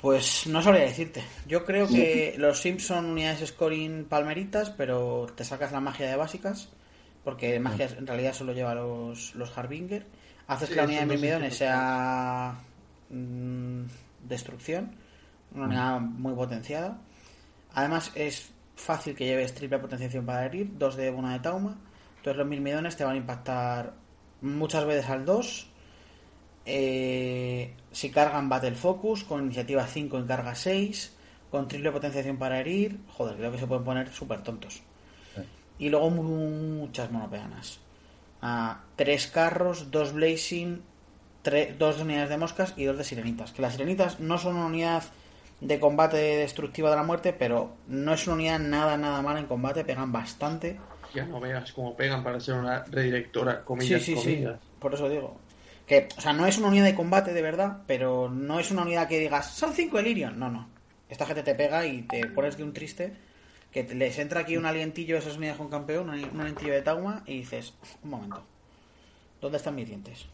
Pues 0.00 0.48
no 0.48 0.60
sabría 0.62 0.82
decirte. 0.84 1.22
Yo 1.46 1.64
creo 1.64 1.86
que 1.86 2.34
los 2.36 2.60
Sims 2.60 2.86
son 2.86 3.06
unidades 3.06 3.48
scoring 3.48 4.04
palmeritas, 4.06 4.70
pero 4.70 5.26
te 5.36 5.44
sacas 5.44 5.70
la 5.70 5.80
magia 5.80 6.08
de 6.10 6.16
básicas, 6.16 6.70
porque 7.22 7.60
magia 7.60 7.86
en 7.96 8.06
realidad 8.06 8.32
solo 8.34 8.52
lleva 8.52 8.74
los, 8.74 9.34
los 9.36 9.56
Harbinger. 9.56 10.04
Haces 10.48 10.68
Sí, 10.68 10.74
que 10.74 10.80
la 10.80 10.84
unidad 10.86 11.06
de 11.06 11.14
equipos. 11.14 11.56
sea 11.56 12.54
mm, 13.10 13.82
destrucción, 14.28 14.96
una 15.54 15.66
unidad 15.66 16.00
muy 16.00 16.34
potenciada. 16.34 16.98
Además 17.74 18.12
es 18.14 18.50
fácil 18.76 19.14
que 19.14 19.24
lleves 19.26 19.54
triple 19.54 19.78
potenciación 19.78 20.24
para 20.26 20.44
herir, 20.46 20.70
dos 20.78 20.96
de 20.96 21.10
una 21.10 21.32
de 21.34 21.40
Tauma. 21.40 21.78
Entonces 22.18 22.36
los 22.36 22.46
Mirmidones 22.46 22.96
te 22.96 23.04
van 23.04 23.14
a 23.14 23.18
impactar 23.18 23.94
muchas 24.40 24.84
veces 24.84 25.08
al 25.10 25.24
2 25.24 25.68
eh, 26.64 27.74
si 27.90 28.10
cargan 28.10 28.48
Battle 28.48 28.74
Focus, 28.74 29.24
con 29.24 29.44
iniciativa 29.44 29.86
5 29.86 30.18
en 30.18 30.26
carga 30.26 30.54
6, 30.54 31.12
con 31.50 31.66
triple 31.68 31.90
potenciación 31.90 32.36
para 32.36 32.60
herir, 32.60 33.00
joder, 33.08 33.36
creo 33.36 33.50
que 33.52 33.58
se 33.58 33.66
pueden 33.66 33.84
poner 33.84 34.12
súper 34.12 34.42
tontos. 34.42 34.82
Y 35.78 35.88
luego 35.88 36.10
mu- 36.10 36.22
muchas 36.22 37.10
monopeanas. 37.10 37.80
Ah, 38.40 38.82
tres 38.96 39.26
carros, 39.26 39.90
dos 39.90 40.12
Blazing, 40.12 40.82
tre- 41.42 41.76
dos 41.76 42.00
unidades 42.00 42.28
de 42.30 42.36
moscas 42.38 42.74
y 42.76 42.84
dos 42.84 42.96
de 42.98 43.04
sirenitas. 43.04 43.50
Que 43.52 43.62
las 43.62 43.72
sirenitas 43.72 44.20
no 44.20 44.38
son 44.38 44.56
una 44.56 44.66
unidad 44.66 45.02
de 45.62 45.78
combate 45.78 46.16
destructiva 46.16 46.90
de 46.90 46.96
la 46.96 47.04
muerte, 47.04 47.32
pero 47.32 47.76
no 47.86 48.12
es 48.12 48.26
una 48.26 48.34
unidad 48.34 48.58
nada, 48.58 48.96
nada 48.96 49.22
mala 49.22 49.38
en 49.38 49.46
combate, 49.46 49.84
pegan 49.84 50.10
bastante. 50.10 50.78
Ya 51.14 51.24
no 51.24 51.38
veas 51.40 51.72
cómo 51.72 51.94
pegan 51.94 52.24
para 52.24 52.40
ser 52.40 52.54
una 52.54 52.82
redirectora, 52.84 53.58
Sí, 53.58 53.60
comillas, 53.64 54.02
sí, 54.02 54.16
sí, 54.16 54.22
comillas. 54.22 54.60
por 54.80 54.92
eso 54.94 55.08
digo. 55.08 55.36
Que, 55.86 56.08
o 56.16 56.20
sea, 56.20 56.32
no 56.32 56.46
es 56.46 56.58
una 56.58 56.68
unidad 56.68 56.84
de 56.84 56.94
combate 56.94 57.32
de 57.32 57.42
verdad, 57.42 57.78
pero 57.86 58.28
no 58.28 58.58
es 58.58 58.70
una 58.70 58.82
unidad 58.82 59.06
que 59.08 59.18
digas, 59.18 59.52
son 59.54 59.72
5 59.72 59.98
Elirion. 59.98 60.38
No, 60.38 60.50
no. 60.50 60.68
Esta 61.08 61.26
gente 61.26 61.42
te 61.42 61.54
pega 61.54 61.86
y 61.86 62.02
te 62.02 62.26
pones 62.26 62.56
de 62.56 62.64
un 62.64 62.72
triste. 62.72 63.12
Que 63.70 63.84
les 63.84 64.18
entra 64.18 64.40
aquí 64.40 64.56
un 64.56 64.66
alientillo 64.66 65.16
a 65.16 65.18
esas 65.20 65.36
unidades 65.36 65.58
con 65.58 65.70
campeón, 65.70 66.10
un 66.10 66.40
alientillo 66.40 66.72
de 66.72 66.82
Tauma, 66.82 67.22
y 67.26 67.38
dices, 67.38 67.72
un 68.02 68.10
momento. 68.10 68.42
¿Dónde 69.40 69.58
están 69.58 69.74
mis 69.74 69.88
dientes? 69.88 70.26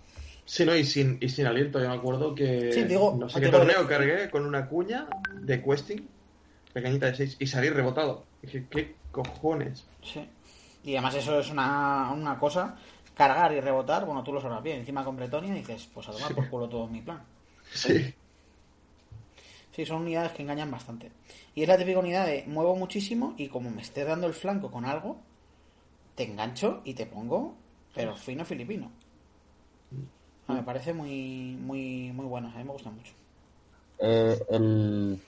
Sí, 0.50 0.64
no, 0.64 0.74
y 0.74 0.82
sin, 0.82 1.18
y 1.20 1.28
sin 1.28 1.46
aliento. 1.46 1.78
Yo 1.78 1.90
me 1.90 1.94
acuerdo 1.94 2.34
que. 2.34 2.72
Sí, 2.72 2.84
digo, 2.84 3.14
no 3.18 3.28
sé 3.28 3.38
qué 3.38 3.48
torneo 3.48 3.82
de- 3.82 3.86
cargué 3.88 4.30
con 4.30 4.46
una 4.46 4.66
cuña 4.66 5.06
de 5.42 5.62
questing, 5.62 6.08
pequeñita 6.72 7.04
de 7.06 7.14
6, 7.16 7.36
y 7.38 7.46
salí 7.46 7.68
rebotado. 7.68 8.24
Dije, 8.40 8.66
¿qué 8.70 8.96
cojones? 9.12 9.84
Sí. 10.02 10.26
Y 10.84 10.92
además 10.96 11.16
eso 11.16 11.38
es 11.38 11.50
una, 11.50 12.10
una 12.12 12.38
cosa, 12.38 12.76
cargar 13.14 13.52
y 13.52 13.60
rebotar, 13.60 14.06
bueno, 14.06 14.24
tú 14.24 14.32
lo 14.32 14.40
sabrás 14.40 14.62
bien. 14.62 14.78
Encima 14.78 15.04
con 15.04 15.16
Bretonia 15.16 15.52
dices, 15.52 15.86
pues 15.92 16.08
a 16.08 16.12
tomar 16.12 16.34
por 16.34 16.48
culo 16.48 16.66
todo 16.66 16.86
mi 16.86 17.02
plan. 17.02 17.22
Sí. 17.70 18.14
Sí, 19.72 19.84
son 19.84 20.00
unidades 20.02 20.32
que 20.32 20.42
engañan 20.42 20.70
bastante. 20.70 21.12
Y 21.54 21.62
es 21.62 21.68
la 21.68 21.76
típica 21.76 21.98
unidad 21.98 22.26
de 22.26 22.44
muevo 22.46 22.74
muchísimo 22.74 23.34
y 23.36 23.48
como 23.48 23.70
me 23.70 23.82
estés 23.82 24.06
dando 24.06 24.26
el 24.26 24.32
flanco 24.32 24.70
con 24.70 24.86
algo, 24.86 25.20
te 26.14 26.24
engancho 26.24 26.80
y 26.84 26.94
te 26.94 27.04
pongo, 27.04 27.54
pero 27.94 28.16
fino 28.16 28.46
filipino. 28.46 28.90
Ah, 30.48 30.54
me 30.54 30.62
parece 30.62 30.94
muy, 30.94 31.56
muy, 31.60 32.10
muy 32.12 32.26
bueno. 32.26 32.48
A 32.48 32.58
mí 32.58 32.64
me 32.64 32.72
gusta 32.72 32.90
mucho. 32.90 33.12
Eh, 34.00 34.38
el, 34.50 35.20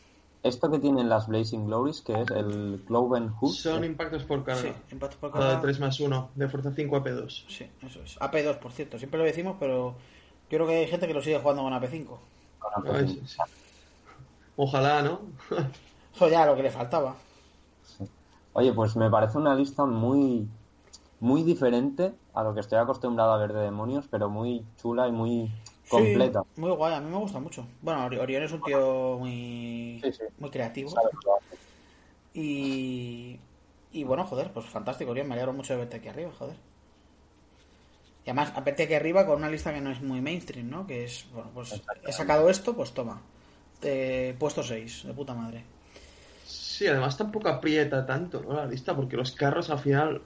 esto 0.43 0.71
que 0.71 0.79
tienen 0.79 1.09
las 1.09 1.27
Blazing 1.29 1.67
Glories, 1.67 2.01
que 2.01 2.15
es 2.15 2.31
el 2.31 2.83
Cloven 2.87 3.29
Hood. 3.29 3.53
Son 3.53 3.85
impactos 3.85 4.25
por 4.25 4.43
carga. 4.43 4.63
Sí, 4.63 4.73
impactos 4.91 5.19
por 5.21 5.31
Cada 5.31 5.45
de 5.45 5.51
carga. 5.53 5.63
3 5.63 5.81
más 5.81 6.01
1, 6.01 6.31
de 6.35 6.49
fuerza 6.49 6.73
5 6.75 6.97
a 6.97 7.05
P2. 7.05 7.45
Sí, 7.49 7.67
eso 7.83 8.03
es. 8.03 8.19
AP2, 8.19 8.59
por 8.59 8.73
cierto. 8.73 8.99
Siempre 8.99 9.19
lo 9.19 9.25
decimos, 9.25 9.57
pero 9.61 9.95
yo 10.49 10.59
creo 10.59 10.67
que 10.67 10.77
hay 10.77 10.89
gente 10.89 11.07
que 11.07 11.15
lo 11.15 11.21
sigue 11.21 11.39
jugando 11.39 11.63
con 11.63 11.73
AP5. 11.75 12.19
Con 12.59 12.97
Ay, 12.97 13.09
sí, 13.09 13.23
sí. 13.27 13.37
Ojalá, 14.57 15.03
¿no? 15.03 15.21
Eso 16.15 16.29
ya 16.29 16.47
lo 16.47 16.57
que 16.57 16.63
le 16.63 16.71
faltaba. 16.71 17.15
Oye, 18.53 18.73
pues 18.73 18.97
me 18.97 19.11
parece 19.11 19.39
una 19.39 19.55
lista 19.55 19.85
muy, 19.85 20.49
muy 21.21 21.43
diferente 21.43 22.13
a 22.35 22.43
lo 22.43 22.55
que 22.55 22.61
estoy 22.61 22.79
acostumbrado 22.79 23.33
a 23.33 23.39
ver 23.39 23.53
de 23.53 23.61
demonios, 23.61 24.07
pero 24.11 24.29
muy 24.29 24.65
chula 24.77 25.07
y 25.09 25.13
muy 25.13 25.51
completa. 25.89 26.43
Sí, 26.55 26.61
muy 26.61 26.71
guay, 26.73 26.95
a 26.95 27.01
mí 27.01 27.11
me 27.11 27.19
gusta 27.19 27.39
mucho. 27.41 27.67
Bueno, 27.83 28.05
Ori- 28.07 28.19
Orión 28.19 28.43
es 28.43 28.53
un 28.53 28.63
tío 28.63 29.17
muy, 29.19 30.01
Sí, 30.03 30.13
sí. 30.13 30.25
muy 30.39 30.51
creativo. 30.51 30.91
Sabe. 30.91 31.11
Y, 32.33 33.39
y 33.93 34.05
bueno, 34.05 34.25
joder, 34.25 34.53
pues 34.53 34.67
fantástico, 34.67 35.11
Orión. 35.11 35.29
Me 35.29 35.35
alegro 35.35 35.53
mucho 35.53 35.73
de 35.75 35.81
verte 35.81 35.97
aquí 35.97 36.09
arriba, 36.09 36.31
joder. 36.39 36.57
Y 38.25 38.31
además, 38.31 38.53
a 38.55 38.61
verte 38.61 38.85
aquí 38.85 38.95
arriba 38.95 39.27
con 39.27 39.37
una 39.37 39.49
lista 39.51 39.73
que 39.73 39.81
no 39.81 39.91
es 39.91 40.01
muy 40.01 40.21
mainstream, 40.21 40.69
¿no? 40.71 40.87
Que 40.87 41.05
es, 41.05 41.27
bueno, 41.33 41.51
pues 41.55 41.83
he 42.07 42.13
sacado 42.13 42.49
esto, 42.51 42.75
pues 42.75 42.93
toma. 42.93 43.21
Eh, 43.83 44.35
puesto 44.39 44.63
6, 44.63 45.05
de 45.07 45.13
puta 45.15 45.35
madre. 45.35 45.65
Sí, 46.45 46.87
además 46.87 47.17
tampoco 47.17 47.49
aprieta 47.49 48.05
tanto 48.07 48.43
¿no? 48.43 48.53
la 48.55 48.67
lista, 48.67 48.95
porque 48.95 49.17
los 49.17 49.33
carros 49.33 49.71
al 49.71 49.79
final 49.79 50.23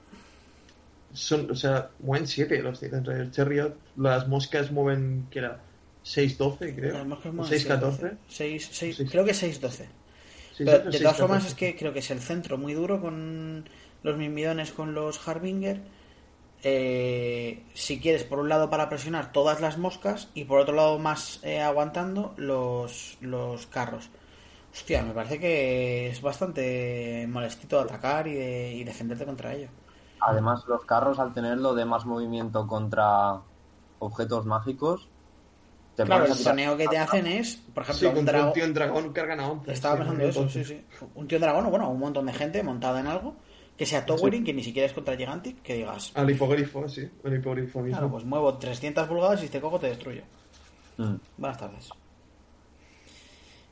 son, 1.15 1.49
o 1.51 1.55
sea, 1.55 1.89
mueven 1.99 2.27
7 2.27 2.61
los 2.61 2.79
Titans 2.79 3.05
Raiders 3.07 3.31
Chariot, 3.31 3.75
las 3.97 4.27
moscas 4.27 4.71
mueven, 4.71 5.27
¿qué 5.31 5.39
era? 5.39 5.59
6-12, 6.03 6.57
creo. 6.75 6.77
Que 6.77 6.87
es 6.89 7.03
O 7.25 7.33
más 7.33 7.51
6-14. 7.51 8.17
6, 8.27 8.69
Seis. 8.71 9.03
creo 9.09 9.25
que 9.25 9.31
6-12. 9.31 9.59
6-12, 9.61 9.87
Pero 10.57 10.91
de 10.91 10.99
todas 10.99 11.15
6-14. 11.15 11.19
formas 11.19 11.45
es 11.47 11.53
que 11.55 11.75
creo 11.75 11.93
que 11.93 11.99
es 11.99 12.11
el 12.11 12.19
centro 12.19 12.57
muy 12.57 12.73
duro 12.73 13.01
con 13.01 13.67
los 14.03 14.17
mirmidones 14.17 14.71
con 14.71 14.93
los 14.93 15.27
Harbinger. 15.27 15.81
Eh, 16.63 17.63
si 17.73 17.99
quieres, 17.99 18.23
por 18.23 18.39
un 18.39 18.49
lado 18.49 18.69
para 18.69 18.89
presionar 18.89 19.31
todas 19.31 19.61
las 19.61 19.77
moscas 19.77 20.29
y 20.33 20.45
por 20.45 20.59
otro 20.59 20.73
lado 20.75 20.97
más 20.97 21.39
eh, 21.43 21.61
aguantando 21.61 22.33
los, 22.37 23.17
los 23.21 23.67
carros. 23.67 24.09
Hostia, 24.73 25.03
me 25.03 25.13
parece 25.13 25.39
que 25.39 26.09
es 26.09 26.21
bastante 26.21 27.25
molestito 27.29 27.79
atacar 27.79 28.27
y, 28.27 28.33
de- 28.33 28.73
y 28.73 28.83
defenderte 28.83 29.25
contra 29.25 29.53
ello. 29.53 29.67
Además, 30.21 30.63
los 30.67 30.83
carros, 30.85 31.19
al 31.19 31.33
tenerlo 31.33 31.73
de 31.75 31.85
más 31.85 32.05
movimiento 32.05 32.65
contra 32.67 33.39
objetos 33.99 34.45
mágicos, 34.45 35.07
te 35.95 36.03
Claro, 36.03 36.25
el 36.25 36.33
soneo 36.33 36.75
que 36.75 36.87
te 36.87 36.97
hacen 36.97 37.25
es, 37.27 37.55
por 37.73 37.85
Sí, 37.85 37.91
ejemplo, 38.05 38.19
un 38.19 38.25
dragón. 38.25 38.53
tío 38.53 38.65
en 38.65 38.73
dragón 38.73 39.13
cargan 39.13 39.39
a 39.39 39.49
11. 39.51 39.71
Estaba 39.71 39.95
sí, 39.95 39.99
pensando 39.99 40.23
eso, 40.25 40.49
sí, 40.49 40.63
sí. 40.65 40.85
Un 41.15 41.27
tío 41.27 41.39
dragón, 41.39 41.65
o 41.67 41.69
bueno, 41.69 41.89
un 41.89 41.99
montón 41.99 42.25
de 42.25 42.33
gente 42.33 42.61
montada 42.63 42.99
en 42.99 43.07
algo 43.07 43.35
Que 43.77 43.85
sea 43.85 44.05
Towering, 44.05 44.43
que 44.45 44.53
ni 44.53 44.63
siquiera 44.63 44.85
es 44.87 44.93
contra 44.93 45.17
Gigantic, 45.17 45.61
que 45.61 45.73
digas, 45.75 46.11
Al 46.15 46.29
hipogrifo, 46.29 46.87
sí. 46.87 47.09
El 47.25 47.35
hipogrifo 47.35 47.79
mismo. 47.81 47.97
claro, 47.97 48.09
pues 48.11 48.23
muevo 48.25 48.57
300 48.57 49.05
pulgadas 49.07 49.41
y 49.41 49.45
si 49.47 49.51
te 49.51 49.59
cojo 49.61 49.77
te 49.79 49.87
destruyo. 49.87 50.23
Mm. 50.97 51.15
Buenas 51.37 51.57
tardes. 51.57 51.89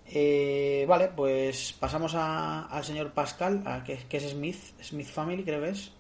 Eh, 0.06 0.86
vale, 0.88 1.10
pues 1.16 1.74
pasamos 1.80 2.14
a- 2.16 2.66
al 2.66 2.84
señor 2.84 3.12
Pascal, 3.14 3.64
a, 3.66 3.84
que, 3.84 3.98
que 4.10 4.18
es 4.18 4.30
Smith, 4.32 4.58
Smith 4.82 5.08
Family, 5.08 5.44
creo 5.44 5.62
que 5.62 5.70
es. 5.70 5.92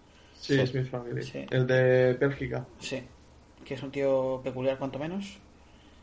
Sí, 0.44 0.68
Smith 0.68 0.90
Family. 0.90 1.24
Sí. 1.24 1.45
El 1.49 1.65
de 1.65 2.14
Bélgica. 2.20 2.65
Sí, 2.80 3.02
que 3.64 3.76
es 3.76 3.84
un 3.84 3.91
tío 3.91 4.41
peculiar, 4.44 4.78
cuanto 4.78 4.99
menos. 4.99 5.38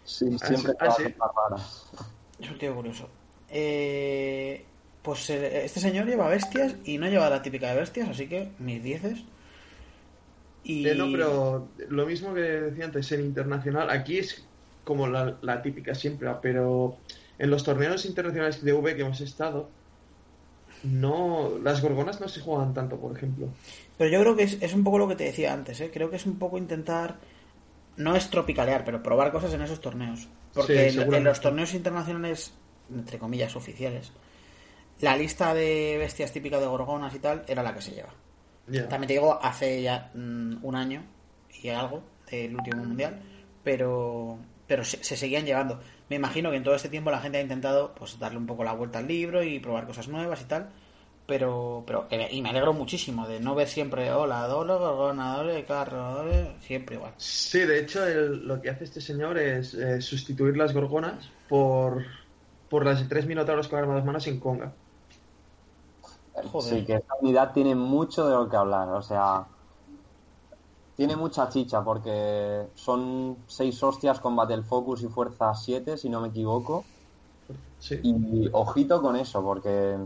Sí, 0.04 0.34
Ah, 0.40 0.46
siempre 0.46 0.72
sí. 0.72 0.78
Ah, 0.80 0.90
sí. 0.96 2.04
Es 2.40 2.50
un 2.50 2.58
tío 2.58 2.74
curioso. 2.74 3.06
Eh, 3.50 4.64
pues 5.02 5.28
eh, 5.28 5.64
este 5.66 5.80
señor 5.80 6.06
lleva 6.06 6.28
bestias 6.28 6.74
y 6.84 6.96
no 6.96 7.06
lleva 7.06 7.28
la 7.28 7.42
típica 7.42 7.68
de 7.68 7.80
bestias, 7.80 8.08
así 8.08 8.28
que 8.28 8.50
mis 8.58 8.82
dieces. 8.82 9.24
Y... 10.64 10.88
Eh, 10.88 10.94
no, 10.94 11.10
pero 11.12 11.68
lo 11.90 12.06
mismo 12.06 12.32
que 12.32 12.40
decía 12.40 12.86
antes 12.86 13.12
en 13.12 13.20
internacional, 13.20 13.90
aquí 13.90 14.18
es 14.18 14.42
como 14.84 15.06
la, 15.06 15.36
la 15.42 15.60
típica 15.60 15.94
siempre, 15.94 16.30
pero 16.40 16.96
en 17.38 17.50
los 17.50 17.62
torneos 17.62 18.06
internacionales 18.06 18.64
de 18.64 18.72
V 18.72 18.96
que 18.96 19.02
hemos 19.02 19.20
estado, 19.20 19.68
no 20.82 21.58
las 21.62 21.82
gorgonas 21.82 22.20
no 22.22 22.28
se 22.28 22.40
juegan 22.40 22.72
tanto, 22.72 22.96
por 22.96 23.14
ejemplo. 23.14 23.48
Pero 24.00 24.10
yo 24.10 24.20
creo 24.22 24.36
que 24.36 24.44
es, 24.44 24.54
es 24.62 24.72
un 24.74 24.84
poco 24.84 24.98
lo 24.98 25.08
que 25.08 25.16
te 25.16 25.24
decía 25.24 25.52
antes, 25.52 25.80
¿eh? 25.82 25.90
Creo 25.92 26.08
que 26.10 26.16
es 26.16 26.26
un 26.26 26.38
poco 26.38 26.56
intentar, 26.58 27.18
no 27.96 28.16
es 28.16 28.30
tropicalear, 28.30 28.84
pero 28.84 29.02
probar 29.02 29.32
cosas 29.32 29.54
en 29.54 29.62
esos 29.62 29.80
torneos. 29.82 30.28
Porque 30.54 30.90
Sí, 30.90 30.98
en- 31.18 31.24
los 31.24 31.40
torneos 31.40 31.74
internacionales, 31.74 32.54
entre 32.90 33.18
comillas, 33.18 33.56
oficiales, 33.56 34.12
la 35.00 35.16
lista 35.16 35.54
de 35.54 35.96
bestias 35.98 36.32
típicas 36.32 36.60
de 36.60 36.66
gorgonas 36.66 37.14
y 37.14 37.20
tal 37.20 37.44
era 37.48 37.62
la 37.62 37.74
que 37.74 37.82
se 37.82 37.92
lleva. 37.92 38.14
También 38.88 39.08
te 39.08 39.14
digo, 39.14 39.38
hace 39.42 39.82
ya 39.82 40.10
mm, 40.14 40.64
un 40.64 40.74
año 40.76 41.04
y 41.62 41.68
algo 41.68 42.02
del 42.30 42.56
último 42.56 42.84
mundial, 42.84 43.20
pero 43.62 44.38
pero 44.66 44.84
se, 44.84 45.02
se 45.02 45.16
seguían 45.16 45.44
llevando. 45.46 45.80
Me 46.08 46.16
imagino 46.16 46.50
que 46.50 46.56
en 46.56 46.62
todo 46.64 46.76
este 46.76 46.88
tiempo 46.88 47.10
la 47.10 47.20
gente 47.20 47.38
ha 47.38 47.42
intentado 47.42 47.94
pues 47.94 48.18
darle 48.20 48.38
un 48.38 48.46
poco 48.46 48.62
la 48.64 48.72
vuelta 48.72 49.00
al 49.00 49.08
libro 49.08 49.42
y 49.42 49.58
probar 49.58 49.86
cosas 49.86 50.08
nuevas 50.08 50.42
y 50.42 50.44
tal, 50.44 50.70
pero 51.30 51.84
pero 51.86 52.06
me- 52.10 52.32
y 52.32 52.42
me 52.42 52.50
alegro 52.50 52.72
muchísimo 52.72 53.26
de 53.28 53.40
no 53.40 53.54
ver 53.54 53.68
siempre 53.68 54.12
hola, 54.12 54.46
doble 54.48 54.74
gorgona, 54.74 55.36
doble 55.36 55.64
carro, 55.64 55.98
doble, 56.16 56.56
siempre 56.60 56.96
igual. 56.96 57.14
Sí, 57.16 57.60
de 57.60 57.80
hecho 57.80 58.04
el- 58.06 58.46
lo 58.46 58.60
que 58.60 58.70
hace 58.70 58.84
este 58.84 59.00
señor 59.00 59.38
es 59.38 59.74
eh, 59.74 60.00
sustituir 60.00 60.56
las 60.56 60.72
gorgonas 60.74 61.30
por, 61.48 62.04
por 62.68 62.84
las 62.84 63.00
de 63.00 63.08
tres 63.08 63.26
minotauros 63.26 63.68
con 63.68 63.78
armas 63.78 64.04
manos 64.04 64.26
en 64.26 64.40
conga. 64.40 64.74
Joder. 66.52 66.80
Sí, 66.80 66.84
que 66.86 66.94
esta 66.94 67.14
unidad 67.20 67.52
tiene 67.52 67.74
mucho 67.74 68.26
de 68.26 68.34
lo 68.34 68.48
que 68.48 68.56
hablar. 68.56 68.88
O 68.88 69.02
sea, 69.02 69.46
tiene 70.94 71.16
mucha 71.16 71.48
chicha 71.48 71.82
porque 71.82 72.68
son 72.74 73.44
seis 73.48 73.82
hostias 73.82 74.20
con 74.20 74.36
Battle 74.36 74.62
Focus 74.62 75.02
y 75.02 75.08
Fuerza 75.08 75.54
7, 75.54 75.96
si 75.96 76.08
no 76.08 76.20
me 76.20 76.28
equivoco. 76.28 76.84
Sí. 77.78 77.98
Y 78.02 78.48
ojito 78.52 79.00
con 79.02 79.16
eso, 79.16 79.42
porque 79.42 79.96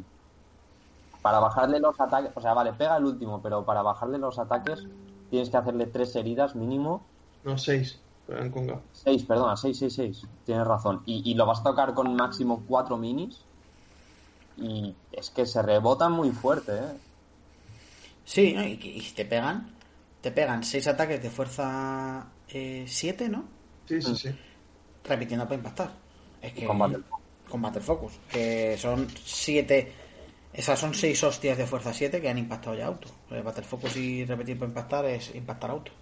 para 1.25 1.41
bajarle 1.41 1.81
los 1.81 1.99
ataques, 1.99 2.33
o 2.35 2.41
sea, 2.43 2.53
vale, 2.53 2.75
pega 2.75 2.99
el 2.99 3.07
último, 3.07 3.41
pero 3.41 3.65
para 3.65 3.81
bajarle 3.81 4.19
los 4.19 4.39
ataques 4.39 4.87
tienes 5.31 5.49
que 5.49 5.57
hacerle 5.57 5.87
tres 5.87 6.15
heridas 6.17 6.55
mínimo. 6.55 7.03
No, 7.45 7.57
seis, 7.57 7.99
en 8.29 8.51
conga. 8.51 8.83
Seis, 8.93 9.25
perdona, 9.25 9.57
seis, 9.57 9.79
seis, 9.79 9.95
seis. 9.95 10.27
Tienes 10.45 10.67
razón. 10.67 11.03
Y, 11.07 11.23
y 11.25 11.33
lo 11.33 11.47
vas 11.47 11.61
a 11.61 11.63
tocar 11.63 11.95
con 11.95 12.15
máximo 12.15 12.63
cuatro 12.69 12.99
minis. 12.99 13.41
Y 14.59 14.95
es 15.13 15.31
que 15.31 15.47
se 15.47 15.63
rebotan 15.63 16.13
muy 16.13 16.31
fuerte, 16.31 16.77
¿eh? 16.77 16.99
Sí, 18.27 18.53
¿no? 18.53 18.63
y, 18.63 18.77
te 19.17 19.25
pegan, 19.25 19.75
te 20.21 20.31
pegan 20.31 20.63
seis 20.63 20.87
ataques 20.89 21.23
de 21.23 21.31
fuerza 21.31 22.27
7, 22.47 23.31
¿no? 23.31 23.45
Sí, 23.89 24.03
sí, 24.03 24.15
sí. 24.15 24.29
repitiendo 25.05 25.47
para 25.47 25.57
impactar. 25.57 25.91
Es 26.43 26.53
que 26.53 26.67
Con 26.67 26.79
Battle 26.79 27.03
con 27.49 27.63
Battle 27.63 27.81
Focus, 27.81 28.13
que 28.31 28.77
son 28.77 29.07
siete, 29.25 29.93
esas 30.55 30.79
son 30.79 30.95
seis 30.95 31.23
hostias 31.25 31.59
de 31.59 31.67
fuerza 31.67 31.93
7 31.93 32.21
que 32.21 32.29
han 32.29 32.39
impactado 32.39 32.77
ya 32.77 32.87
auto. 32.87 33.09
El 33.31 33.43
Battle 33.43 33.65
Focus 33.65 33.97
y 33.97 34.25
repetir 34.25 34.57
para 34.59 34.69
impactar 34.69 35.05
es 35.07 35.35
impactar 35.35 35.71
auto. 35.71 35.93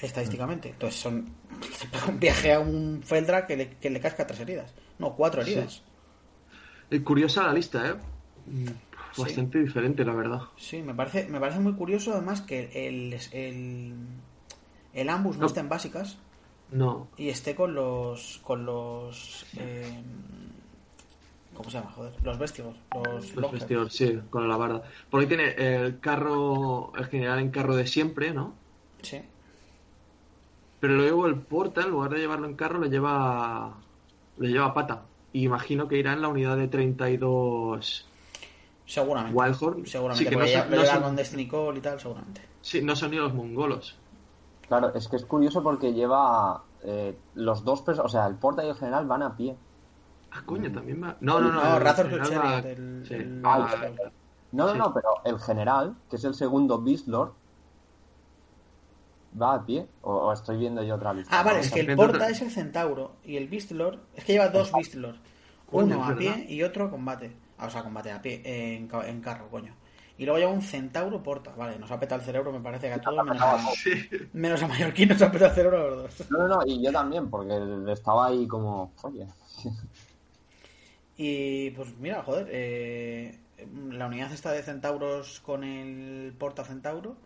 Estadísticamente. 0.00 0.70
Entonces 0.70 1.00
son 1.00 1.34
un 2.08 2.20
viaje 2.20 2.52
a 2.52 2.60
un 2.60 3.02
Feldra 3.02 3.46
que 3.46 3.56
le, 3.56 3.70
que 3.76 3.90
le 3.90 4.00
casca 4.00 4.26
tres 4.26 4.40
heridas. 4.40 4.72
No, 4.98 5.14
cuatro 5.14 5.42
heridas. 5.42 5.82
Eh, 6.90 7.02
curiosa 7.02 7.42
la 7.44 7.52
lista, 7.52 7.88
¿eh? 7.88 7.94
Mm, 8.46 8.66
Sí. 9.14 9.22
Bastante 9.22 9.60
diferente, 9.60 10.04
la 10.04 10.12
verdad. 10.12 10.40
Sí, 10.58 10.82
me 10.82 10.92
parece, 10.94 11.26
me 11.28 11.40
parece 11.40 11.58
muy 11.58 11.72
curioso 11.72 12.12
además 12.12 12.42
que 12.42 12.68
el, 12.86 13.18
el, 13.32 13.94
el 14.92 15.08
Ambus 15.08 15.36
no, 15.36 15.42
No. 15.42 15.46
está 15.46 15.60
en 15.60 15.70
básicas 15.70 16.18
No, 16.70 17.08
y 17.16 17.30
esté 17.30 17.54
con 17.54 17.74
los 17.74 18.40
con 18.44 18.66
los 18.66 19.46
eh, 19.56 19.90
¿cómo 21.56 21.70
se 21.70 21.78
llama? 21.78 21.90
Joder, 21.92 22.12
los 22.22 22.38
vestigos, 22.38 22.76
los, 22.94 23.34
los 23.34 23.92
sí, 23.92 24.20
con 24.30 24.48
la 24.48 24.56
barda. 24.56 24.82
Por 25.10 25.20
ahí 25.20 25.26
tiene 25.26 25.50
el 25.56 25.98
carro, 26.00 26.92
el 26.96 27.06
general 27.06 27.38
en 27.40 27.50
carro 27.50 27.74
de 27.76 27.86
siempre, 27.86 28.32
¿no? 28.32 28.54
Sí. 29.02 29.22
Pero 30.80 30.94
luego 30.94 31.26
el 31.26 31.36
porta, 31.36 31.82
en 31.82 31.90
lugar 31.90 32.10
de 32.10 32.18
llevarlo 32.18 32.46
en 32.46 32.54
carro, 32.54 32.78
le 32.80 32.90
lleva 32.90 33.74
le 34.38 34.48
lleva 34.48 34.74
pata. 34.74 35.02
Y 35.32 35.44
imagino 35.44 35.88
que 35.88 35.98
irá 35.98 36.12
en 36.12 36.22
la 36.22 36.28
unidad 36.28 36.56
de 36.56 36.68
32 36.68 38.06
Seguramente. 38.86 39.36
Wildhorn. 39.36 39.86
Seguramente. 39.86 40.24
Sí, 40.24 40.30
que 40.30 40.36
no 40.36 40.40
porque 40.42 40.52
son, 40.52 40.70
lo 40.70 40.76
no 40.76 40.82
llevan 40.82 40.94
son- 40.94 41.02
con 41.02 41.16
Destiny 41.16 41.48
Call 41.48 41.76
y 41.76 41.80
tal, 41.80 42.00
seguramente. 42.00 42.40
sí, 42.60 42.82
no 42.82 42.94
son 42.94 43.10
ni 43.10 43.16
los 43.16 43.34
mongolos. 43.34 43.96
Claro, 44.68 44.92
es 44.94 45.08
que 45.08 45.16
es 45.16 45.24
curioso 45.24 45.62
porque 45.62 45.92
lleva 45.92 46.62
eh, 46.84 47.16
los 47.34 47.64
dos 47.64 47.82
o 47.88 48.08
sea, 48.08 48.26
el 48.26 48.34
porta 48.36 48.64
y 48.64 48.68
el 48.68 48.74
general 48.76 49.06
van 49.06 49.22
a 49.22 49.36
pie. 49.36 49.56
Ah, 50.38 50.42
coño, 50.44 50.70
también 50.72 51.02
va. 51.02 51.16
No, 51.20 51.40
no, 51.40 51.50
no. 51.52 51.62
No, 51.62 51.76
el 51.76 51.82
Razor 51.82 52.06
va- 52.12 52.58
el- 52.58 53.04
sí, 53.06 53.14
el- 53.14 53.44
va- 53.44 53.68
No, 54.52 54.66
no, 54.66 54.72
Sí. 54.72 54.78
no, 54.78 54.94
pero 54.94 55.08
el 55.24 55.38
general, 55.40 55.96
que 56.10 56.16
es 56.16 56.24
el 56.24 56.34
segundo 56.34 56.80
Beast 56.80 57.08
Lord, 57.08 57.32
va 59.40 59.54
a 59.54 59.64
pie. 59.66 59.86
O, 60.02 60.12
o 60.14 60.32
estoy 60.32 60.56
viendo 60.58 60.82
yo 60.82 60.94
otra 60.94 61.12
lista. 61.14 61.38
Ah, 61.38 61.42
vale, 61.42 61.60
es 61.60 61.70
que 61.70 61.80
el 61.80 61.96
porta 61.96 62.16
otra- 62.16 62.28
es 62.30 62.40
el 62.42 62.50
centauro 62.50 63.16
y 63.24 63.36
el 63.36 63.48
Beast 63.48 63.70
Lord 63.72 63.98
es 64.14 64.24
que 64.24 64.32
lleva 64.34 64.48
dos 64.48 64.72
Beast 64.72 64.94
Lord. 64.94 65.16
Uno 65.72 66.04
a 66.04 66.14
pie 66.14 66.46
y 66.48 66.62
otro 66.62 66.84
a 66.86 66.90
combate. 66.90 67.36
Ah, 67.58 67.66
o 67.66 67.70
sea, 67.70 67.82
combate 67.82 68.12
a 68.12 68.20
pie, 68.22 68.42
eh, 68.44 68.76
en, 68.76 68.86
ca- 68.86 69.08
en 69.08 69.20
carro, 69.20 69.48
coño. 69.50 69.74
Y 70.18 70.24
luego 70.24 70.38
lleva 70.38 70.50
un 70.52 70.62
centauro 70.62 71.22
porta. 71.22 71.52
Vale, 71.56 71.78
nos 71.78 71.90
ha 71.90 71.98
petado 72.00 72.20
el 72.20 72.24
cerebro, 72.26 72.50
me 72.52 72.60
parece 72.60 72.86
que 72.88 72.94
a 72.94 73.00
todos, 73.00 73.22
menos 73.24 73.42
a, 73.42 73.58
Sí. 73.74 73.90
menos 74.32 74.62
a 74.62 74.68
Mallorquín 74.68 75.08
nos 75.10 75.20
ha 75.20 75.30
petado 75.30 75.50
el 75.50 75.54
cerebro 75.54 75.78
a 75.78 75.90
los 75.90 76.18
dos. 76.18 76.30
No, 76.30 76.38
no, 76.38 76.48
no, 76.48 76.58
y 76.66 76.82
yo 76.82 76.90
también, 76.92 77.28
porque 77.28 77.52
estaba 77.92 78.26
ahí 78.28 78.46
como, 78.46 78.92
oye, 79.02 79.26
Y 81.16 81.70
pues 81.72 81.96
mira, 81.98 82.22
joder, 82.22 82.48
eh, 82.50 83.40
la 83.56 84.06
unidad 84.06 84.32
esta 84.32 84.52
de 84.52 84.62
centauros 84.62 85.40
con 85.40 85.64
el 85.64 86.36
porta 86.38 86.64
centauro. 86.64 87.16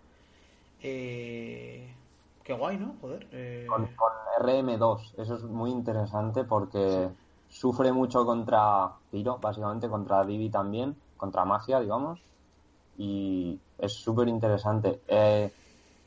Eh, 0.81 1.97
qué 2.45 2.53
guay, 2.55 2.79
¿no? 2.79 2.99
Joder. 3.01 3.29
eh, 3.33 3.65
con, 3.65 3.95
con 3.95 4.11
RM2. 4.41 5.15
Eso 5.17 5.35
es 5.37 5.43
muy 5.45 5.71
interesante 5.71 6.45
porque 6.45 7.15
sufre 7.47 7.93
mucho 7.93 8.25
contra 8.25 9.01
Tiro, 9.11 9.39
básicamente, 9.39 9.89
contra 9.89 10.25
Divi 10.25 10.51
también, 10.51 11.03
contra 11.17 11.45
Magia, 11.45 11.81
digamos. 11.81 12.27
Y 12.95 13.65
es 13.79 13.95
súper 13.95 14.29
interesante. 14.29 15.05
Eh, 15.09 15.57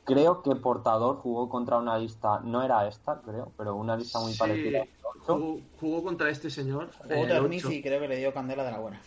creo 0.04 0.42
que 0.42 0.56
Portador 0.56 1.18
jugó 1.18 1.48
contra 1.48 1.78
una 1.78 1.98
lista, 1.98 2.40
no 2.40 2.62
era 2.62 2.86
esta, 2.88 3.22
creo, 3.22 3.54
pero 3.56 3.76
una 3.76 3.96
lista 3.96 4.20
muy 4.20 4.34
Sí, 4.34 4.36
parecida. 4.36 4.86
Jugó, 5.26 5.60
jugó 5.80 6.02
contra 6.02 6.30
este 6.30 6.50
señor. 6.50 6.90
Jugó 7.02 7.22
ocho. 7.44 7.70
y 7.70 7.82
creo 7.82 8.00
que 8.00 8.08
le 8.08 8.16
dio 8.18 8.32
candela 8.34 8.64
de 8.64 8.70
la 8.72 8.78
buena. 8.78 9.00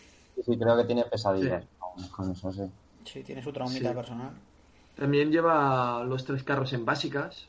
Sí, 0.44 0.58
creo 0.58 0.78
que 0.78 0.84
tiene 0.86 1.04
pesadillas 1.06 1.66
con- 1.80 2.08
con 2.10 2.32
eso, 2.32 2.52
sí. 2.52 2.64
Sí, 3.06 3.24
tiene 3.24 3.42
su 3.44 3.52
traumita 3.52 3.90
Sí. 3.90 3.96
personal. 3.96 4.32
También 4.96 5.32
lleva 5.32 6.04
los 6.04 6.26
tres 6.26 6.44
carros 6.44 6.74
en 6.74 6.86
básicas, 6.86 7.48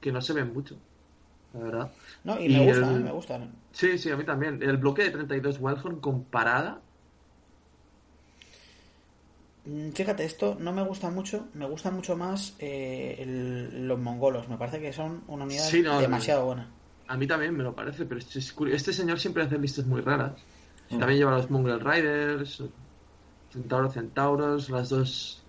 que 0.00 0.12
no 0.12 0.20
se 0.20 0.32
ven 0.32 0.52
mucho, 0.52 0.76
la 1.54 1.60
verdad. 1.60 1.90
No, 2.24 2.38
y, 2.40 2.46
Y 2.46 2.48
me 2.48 2.66
gusta, 2.66 2.90
el- 2.90 2.96
eh, 2.96 3.04
me 3.04 3.12
gustan. 3.12 3.52
Sí, 3.72 3.98
sí, 3.98 4.10
a 4.10 4.16
mí 4.16 4.24
también. 4.24 4.62
El 4.62 4.76
bloque 4.76 5.02
de 5.04 5.10
32 5.10 5.58
Wildhorn 5.60 6.00
con 6.00 6.24
parada. 6.24 6.80
Mm, 9.66 9.90
Fíjate, 9.90 10.24
esto 10.24 10.56
no 10.58 10.72
me 10.72 10.82
gusta 10.82 11.10
mucho. 11.10 11.48
Me 11.54 11.66
gusta 11.66 11.90
mucho 11.90 12.16
más 12.16 12.54
eh, 12.58 13.16
el- 13.18 13.86
los 13.86 13.98
mongolos. 13.98 14.48
Me 14.48 14.56
parece 14.56 14.80
que 14.80 14.92
son 14.92 15.22
una 15.28 15.44
unidad 15.44 15.64
Sí, 15.64 15.82
no, 15.82 16.00
demasiado 16.00 16.46
buena. 16.46 16.68
A 17.10 17.16
mí 17.16 17.26
también 17.26 17.56
me 17.56 17.64
lo 17.64 17.74
parece, 17.74 18.04
pero 18.04 18.20
este, 18.20 18.38
es 18.38 18.54
este 18.68 18.92
señor 18.92 19.18
siempre 19.18 19.42
hace 19.42 19.58
listas 19.58 19.84
muy 19.84 20.00
raras. 20.00 20.30
También 20.88 21.18
lleva 21.18 21.32
los 21.32 21.50
Mongrel 21.50 21.80
Riders, 21.80 22.62
Centauro 23.52 23.90
Centauros, 23.90 24.70
las 24.70 24.90
dos. 24.90 25.42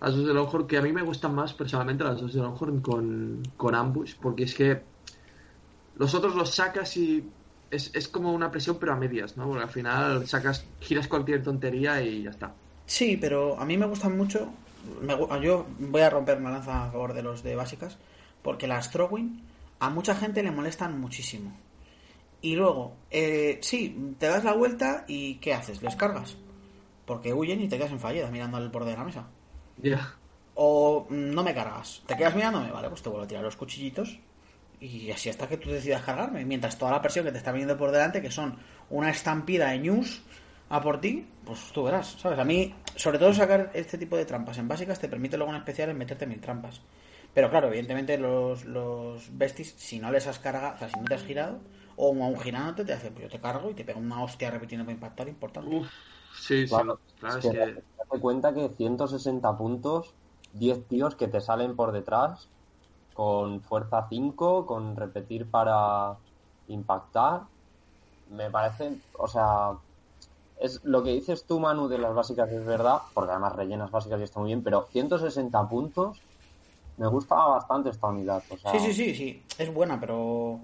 Las 0.00 0.14
dos 0.14 0.24
de 0.24 0.32
Longhorn, 0.32 0.68
que 0.68 0.78
a 0.78 0.82
mí 0.82 0.92
me 0.92 1.02
gustan 1.02 1.34
más 1.34 1.52
personalmente 1.52 2.04
las 2.04 2.20
dos 2.20 2.32
de 2.32 2.40
Longhorn 2.40 2.80
con, 2.80 3.42
con 3.56 3.74
Ambush, 3.74 4.14
porque 4.22 4.44
es 4.44 4.54
que 4.54 4.82
los 5.96 6.14
otros 6.14 6.36
los 6.36 6.54
sacas 6.54 6.96
y 6.96 7.28
es, 7.72 7.90
es 7.92 8.06
como 8.06 8.32
una 8.32 8.52
presión, 8.52 8.76
pero 8.78 8.92
a 8.92 8.96
medias, 8.96 9.36
¿no? 9.36 9.48
Porque 9.48 9.64
al 9.64 9.70
final 9.70 10.28
sacas, 10.28 10.64
giras 10.78 11.08
cualquier 11.08 11.42
tontería 11.42 12.00
y 12.00 12.22
ya 12.22 12.30
está. 12.30 12.54
Sí, 12.86 13.16
pero 13.20 13.58
a 13.58 13.64
mí 13.64 13.76
me 13.76 13.86
gustan 13.86 14.16
mucho. 14.16 14.48
me 15.00 15.16
yo 15.42 15.66
voy 15.80 16.02
a 16.02 16.10
romper 16.10 16.38
una 16.38 16.52
lanza 16.52 16.84
a 16.84 16.90
favor 16.92 17.14
de 17.14 17.22
los 17.24 17.42
de 17.42 17.56
básicas. 17.56 17.98
Porque 18.44 18.68
las 18.68 18.92
throwing 18.92 19.53
a 19.84 19.90
mucha 19.90 20.14
gente 20.14 20.42
le 20.42 20.50
molestan 20.50 20.98
muchísimo. 21.00 21.52
Y 22.40 22.56
luego, 22.56 22.96
eh, 23.10 23.58
sí, 23.62 24.14
te 24.18 24.26
das 24.26 24.44
la 24.44 24.52
vuelta 24.52 25.04
y 25.06 25.36
¿qué 25.36 25.54
haces? 25.54 25.82
Les 25.82 25.96
cargas. 25.96 26.36
Porque 27.06 27.32
huyen 27.32 27.60
y 27.60 27.68
te 27.68 27.76
quedas 27.76 27.92
en 27.92 28.00
fallida 28.00 28.30
mirando 28.30 28.56
al 28.56 28.68
borde 28.68 28.90
de 28.90 28.96
la 28.96 29.04
mesa. 29.04 29.26
Ya. 29.78 30.14
O 30.54 31.06
mm, 31.08 31.30
no 31.30 31.42
me 31.42 31.54
cargas. 31.54 32.02
Te 32.06 32.16
quedas 32.16 32.34
mirándome, 32.34 32.70
vale, 32.70 32.88
pues 32.88 33.02
te 33.02 33.08
vuelvo 33.08 33.24
a 33.24 33.28
tirar 33.28 33.44
los 33.44 33.56
cuchillitos. 33.56 34.18
Y 34.80 35.10
así 35.10 35.30
hasta 35.30 35.48
que 35.48 35.56
tú 35.56 35.70
decidas 35.70 36.02
cargarme. 36.02 36.44
Mientras 36.44 36.76
toda 36.76 36.90
la 36.90 37.00
presión 37.00 37.24
que 37.24 37.32
te 37.32 37.38
está 37.38 37.52
viniendo 37.52 37.76
por 37.76 37.90
delante, 37.90 38.20
que 38.20 38.30
son 38.30 38.58
una 38.90 39.10
estampida 39.10 39.70
de 39.70 39.78
news 39.78 40.22
a 40.68 40.80
por 40.80 41.00
ti, 41.00 41.26
pues 41.44 41.72
tú 41.72 41.84
verás, 41.84 42.16
¿sabes? 42.18 42.38
A 42.38 42.44
mí, 42.44 42.74
sobre 42.96 43.18
todo 43.18 43.32
sacar 43.32 43.70
este 43.74 43.96
tipo 43.96 44.16
de 44.16 44.24
trampas 44.24 44.58
en 44.58 44.68
básicas 44.68 44.98
te 44.98 45.08
permite 45.08 45.36
luego 45.36 45.52
en 45.52 45.58
especiales 45.58 45.94
meterte 45.96 46.26
mil 46.26 46.40
trampas. 46.40 46.80
Pero 47.34 47.50
claro, 47.50 47.68
evidentemente 47.68 48.18
los, 48.18 48.64
los 48.64 49.36
besties, 49.36 49.72
si 49.76 49.98
no 49.98 50.10
les 50.12 50.26
has 50.26 50.38
cargado, 50.38 50.74
o 50.76 50.78
sea, 50.78 50.88
si 50.88 50.98
no 51.00 51.06
te 51.08 51.14
has 51.14 51.24
girado, 51.24 51.60
o 51.96 52.08
aún 52.24 52.38
girándote, 52.40 52.84
te 52.84 52.92
hacen, 52.94 53.12
pues 53.14 53.24
yo 53.24 53.30
te 53.30 53.40
cargo 53.40 53.70
y 53.70 53.74
te 53.74 53.84
pego 53.84 54.00
una 54.00 54.22
hostia 54.22 54.50
repitiendo 54.50 54.84
para 54.84 54.94
impactar 54.94 55.28
importante. 55.28 55.76
Uf, 55.76 55.88
sí, 56.30 56.66
Claro, 56.68 56.94
sí. 56.94 57.00
Claro, 57.18 57.36
es 57.36 57.38
es 57.38 57.48
que 57.48 57.48
que. 57.48 57.84
date 57.98 58.20
cuenta 58.20 58.54
que 58.54 58.68
160 58.76 59.56
puntos, 59.56 60.16
10 60.52 60.86
tíos 60.88 61.16
que 61.16 61.28
te 61.28 61.40
salen 61.40 61.76
por 61.76 61.92
detrás, 61.92 62.52
con 63.12 63.62
fuerza 63.62 64.06
5, 64.10 64.66
con 64.66 64.96
repetir 64.96 65.50
para 65.50 66.20
impactar. 66.66 67.48
Me 68.26 68.50
parece, 68.50 69.00
o 69.12 69.28
sea, 69.28 69.80
es 70.56 70.80
lo 70.84 71.02
que 71.04 71.12
dices 71.12 71.46
tú, 71.46 71.60
Manu, 71.60 71.88
de 71.88 71.98
las 71.98 72.14
básicas 72.14 72.50
es 72.52 72.64
verdad, 72.64 73.02
porque 73.14 73.32
además 73.32 73.54
rellenas 73.56 73.90
básicas 73.90 74.20
y 74.20 74.24
está 74.24 74.40
muy 74.40 74.48
bien, 74.50 74.62
pero 74.64 74.88
160 74.92 75.68
puntos, 75.68 76.24
me 76.96 77.06
gusta 77.08 77.34
bastante 77.34 77.90
esta 77.90 78.06
unidad. 78.08 78.42
O 78.48 78.56
sea, 78.56 78.72
Sí, 78.72 78.78
sí, 78.78 78.92
sí, 78.92 79.14
sí, 79.14 79.42
es 79.58 79.72
buena, 79.72 79.98
pero 80.00 80.60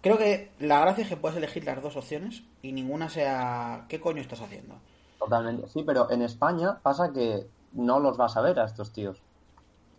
creo 0.00 0.18
que 0.18 0.50
la 0.60 0.80
gracia 0.80 1.02
es 1.02 1.08
que 1.08 1.16
puedes 1.16 1.36
elegir 1.36 1.64
las 1.64 1.82
dos 1.82 1.96
opciones 1.96 2.42
y 2.62 2.72
ninguna 2.72 3.08
sea 3.08 3.84
¿qué 3.88 4.00
coño 4.00 4.20
estás 4.20 4.40
haciendo? 4.40 4.76
Totalmente. 5.18 5.68
Sí, 5.68 5.82
pero 5.84 6.10
en 6.10 6.22
España 6.22 6.78
pasa 6.82 7.12
que 7.12 7.46
no 7.72 8.00
los 8.00 8.16
vas 8.16 8.36
a 8.36 8.40
ver 8.40 8.58
a 8.58 8.64
estos 8.64 8.92
tíos. 8.92 9.20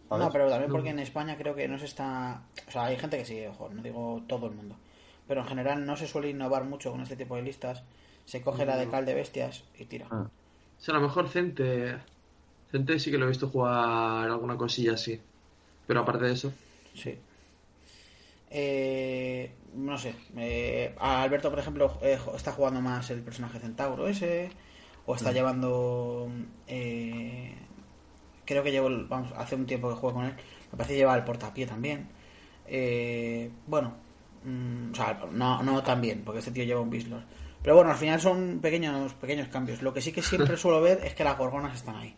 ¿sabes? 0.10 0.26
No, 0.26 0.32
pero 0.32 0.50
también 0.50 0.72
porque 0.72 0.90
en 0.90 1.00
España 1.00 1.38
creo 1.38 1.56
que 1.56 1.68
no 1.68 1.78
se 1.78 1.86
está... 1.86 2.42
O 2.68 2.72
sea, 2.72 2.86
hay 2.86 2.98
gente 2.98 3.18
que 3.18 3.26
sí, 3.26 3.46
ojo, 3.46 3.70
no 3.70 3.82
digo 3.82 4.22
todo 4.28 4.48
el 4.48 4.54
mundo. 4.54 4.76
Pero 5.28 5.42
en 5.42 5.48
general 5.48 5.86
no 5.86 5.96
se 5.96 6.08
suele 6.08 6.30
innovar 6.30 6.66
mucho 6.66 6.92
con 6.92 7.02
este 7.02 7.16
tipo 7.16 7.36
de 7.36 7.44
listas. 7.44 7.84
Se 8.26 8.42
coge 8.42 8.66
la 8.66 8.78
de 8.78 8.90
cal 8.90 9.06
de 9.06 9.14
bestias 9.14 9.64
y 9.78 9.86
tira. 9.86 10.08
Mm. 10.10 10.24
O 10.24 10.84
sea, 10.84 10.96
a 10.96 10.98
lo 10.98 11.04
mejor 11.04 11.30
Cente. 11.30 11.98
Cente 12.72 13.00
sí 13.00 13.12
que 13.12 13.18
lo 13.18 13.26
he 13.26 13.30
visto 13.30 13.48
jugar 13.50 14.30
alguna 14.30 14.58
cosilla 14.58 14.94
así. 14.94 15.22
Pero 15.88 16.02
aparte 16.02 16.26
de 16.26 16.34
eso. 16.34 16.54
Sí. 16.94 17.18
Eh, 18.50 19.52
no 19.76 19.98
sé. 19.98 20.14
eh, 20.38 20.94
a 21.00 21.22
Alberto, 21.24 21.50
por 21.50 21.60
ejemplo, 21.60 21.98
eh, 22.02 22.20
está 22.36 22.52
jugando 22.52 22.82
más 22.82 23.10
el 23.10 23.22
personaje 23.22 23.60
centauro 23.60 24.08
ese. 24.08 24.50
O 25.06 25.16
está 25.16 25.32
llevando. 25.32 26.30
eh, 26.68 27.56
creo 28.46 28.64
que 28.64 28.72
llevo. 28.72 28.90
Vamos, 29.08 29.32
hace 29.38 29.56
un 29.56 29.66
tiempo 29.66 29.90
que 29.90 29.96
juego 29.96 30.16
con 30.18 30.26
él. 30.26 30.34
Me 30.72 30.78
parece 30.78 30.94
que 30.94 31.00
lleva 31.00 31.16
el 31.16 31.24
portapié 31.24 31.66
también. 31.66 32.08
Eh, 32.68 33.50
bueno. 33.68 33.96
mm, 34.44 34.92
o 34.92 34.96
sea, 34.96 35.20
no, 35.32 35.64
no 35.64 35.84
tan 35.84 36.02
bien, 36.02 36.24
porque 36.24 36.40
este 36.40 36.52
tío 36.52 36.64
lleva 36.66 36.82
un 36.82 36.90
Bislor. 36.90 37.24
Pero 37.64 37.76
bueno, 37.76 37.92
al 37.92 37.98
final 37.98 38.20
son 38.20 38.60
pequeños, 38.62 39.14
pequeños 39.16 39.48
cambios. 39.50 39.82
Lo 39.82 39.94
que 39.94 40.02
sí 40.02 40.12
que 40.12 40.22
siempre 40.22 40.58
suelo 40.58 40.82
ver 40.82 41.00
es 41.06 41.14
que 41.16 41.24
las 41.24 41.38
gorgonas 41.38 41.76
están 41.76 41.96
ahí. 41.96 42.16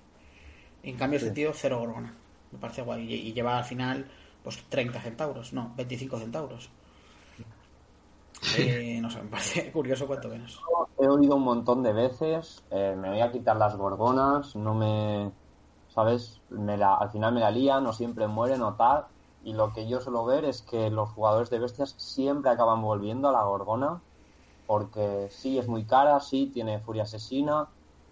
En 0.83 0.97
cambio, 0.97 1.17
este 1.19 1.31
tío, 1.31 1.51
cero 1.53 1.79
gorgona. 1.79 2.13
Me 2.53 2.59
parece 2.59 2.81
guay. 2.83 3.11
Y, 3.11 3.15
y 3.27 3.33
lleva 3.33 3.57
al 3.57 3.65
final, 3.65 4.05
pues 4.43 4.63
30 4.69 5.01
centauros. 5.01 5.51
No, 5.53 5.73
25 5.75 6.19
centauros. 6.19 6.69
Eh, 8.57 8.99
no 9.01 9.09
sé, 9.09 9.21
me 9.21 9.29
parece 9.29 9.71
curioso 9.73 10.07
cuánto 10.07 10.29
menos. 10.29 10.61
He 10.97 11.07
oído 11.07 11.35
un 11.35 11.43
montón 11.43 11.83
de 11.83 11.93
veces, 11.93 12.63
eh, 12.71 12.95
me 12.97 13.09
voy 13.09 13.21
a 13.21 13.31
quitar 13.31 13.57
las 13.57 13.75
gorgonas, 13.75 14.55
no 14.55 14.73
me, 14.73 15.31
¿sabes? 15.89 16.41
Me 16.49 16.77
la, 16.77 16.95
al 16.95 17.09
final 17.09 17.33
me 17.33 17.39
la 17.39 17.51
lían 17.51 17.85
o 17.87 17.93
siempre 17.93 18.27
mueren 18.27 18.61
o 18.61 18.75
tal. 18.75 19.05
Y 19.43 19.53
lo 19.53 19.73
que 19.73 19.87
yo 19.87 19.99
suelo 19.99 20.23
ver 20.25 20.45
es 20.45 20.61
que 20.61 20.89
los 20.89 21.09
jugadores 21.09 21.49
de 21.49 21.59
bestias 21.59 21.95
siempre 21.97 22.51
acaban 22.51 22.81
volviendo 22.81 23.27
a 23.27 23.33
la 23.33 23.43
gorgona 23.43 24.01
porque 24.65 25.27
sí 25.29 25.57
es 25.59 25.67
muy 25.67 25.83
cara, 25.83 26.19
sí 26.19 26.49
tiene 26.53 26.79
furia 26.79 27.03
asesina, 27.03 27.67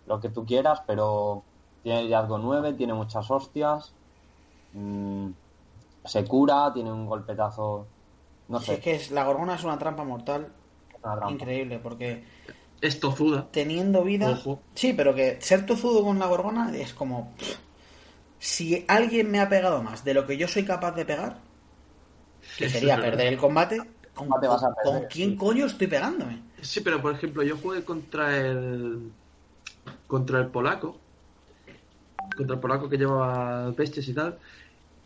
lo 0.06 0.20
que 0.20 0.30
tú 0.30 0.46
quieras, 0.46 0.82
pero 0.86 1.44
tiene 1.84 2.04
liderazgo 2.04 2.38
9, 2.38 2.74
tiene 2.74 2.94
muchas 2.94 3.30
hostias, 3.32 3.94
mm, 4.74 5.30
se 6.06 6.28
cura, 6.28 6.72
tiene 6.74 6.92
un 6.92 7.06
golpetazo, 7.06 7.88
no 8.48 8.60
Si 8.60 8.72
sé, 8.72 8.74
es 8.74 8.80
que 8.80 8.96
es, 8.96 9.12
la 9.12 9.26
gorgona 9.26 9.56
es 9.56 9.64
una 9.64 9.78
trampa 9.78 10.04
mortal 10.06 10.54
una 11.04 11.16
trampa. 11.16 11.34
increíble, 11.34 11.80
porque 11.80 12.26
Es 12.82 13.00
tozuda. 13.00 13.50
teniendo 13.52 14.04
vida. 14.04 14.30
Ojo. 14.30 14.64
Sí, 14.76 14.94
pero 14.94 15.14
que 15.16 15.40
ser 15.42 15.66
tozudo 15.66 16.04
con 16.04 16.20
la 16.20 16.28
gorgona 16.28 16.76
es 16.76 16.94
como. 16.94 17.36
pff, 17.38 17.58
si 18.40 18.86
alguien 18.88 19.32
me 19.32 19.40
ha 19.40 19.50
pegado 19.50 19.84
más 19.84 20.04
de 20.04 20.14
lo 20.14 20.26
que 20.28 20.38
yo 20.38 20.48
soy 20.48 20.66
capaz 20.66 20.92
de 20.94 21.06
pegar, 21.06 21.38
que 22.58 22.68
sería 22.70 22.98
verdad. 22.98 23.02
perder 23.02 23.28
el 23.28 23.38
combate, 23.38 23.78
¿con, 24.16 24.28
combate 24.28 24.48
vas 24.48 24.64
a 24.64 24.74
con 24.82 25.06
quién 25.08 25.32
sí. 25.32 25.38
coño 25.38 25.66
estoy 25.66 25.88
pegándome? 25.88 26.44
Sí, 26.62 26.82
pero 26.82 27.02
por 27.02 27.14
ejemplo, 27.14 27.44
yo 27.44 27.58
jugué 27.58 27.84
contra 27.84 28.38
el. 28.38 29.12
contra 30.08 30.40
el 30.40 30.48
polaco. 30.52 30.98
Contra 32.36 32.56
el 32.56 32.62
polaco 32.62 32.90
que 32.90 32.98
llevaba 32.98 33.72
bestias 33.72 34.08
y 34.08 34.14
tal. 34.14 34.40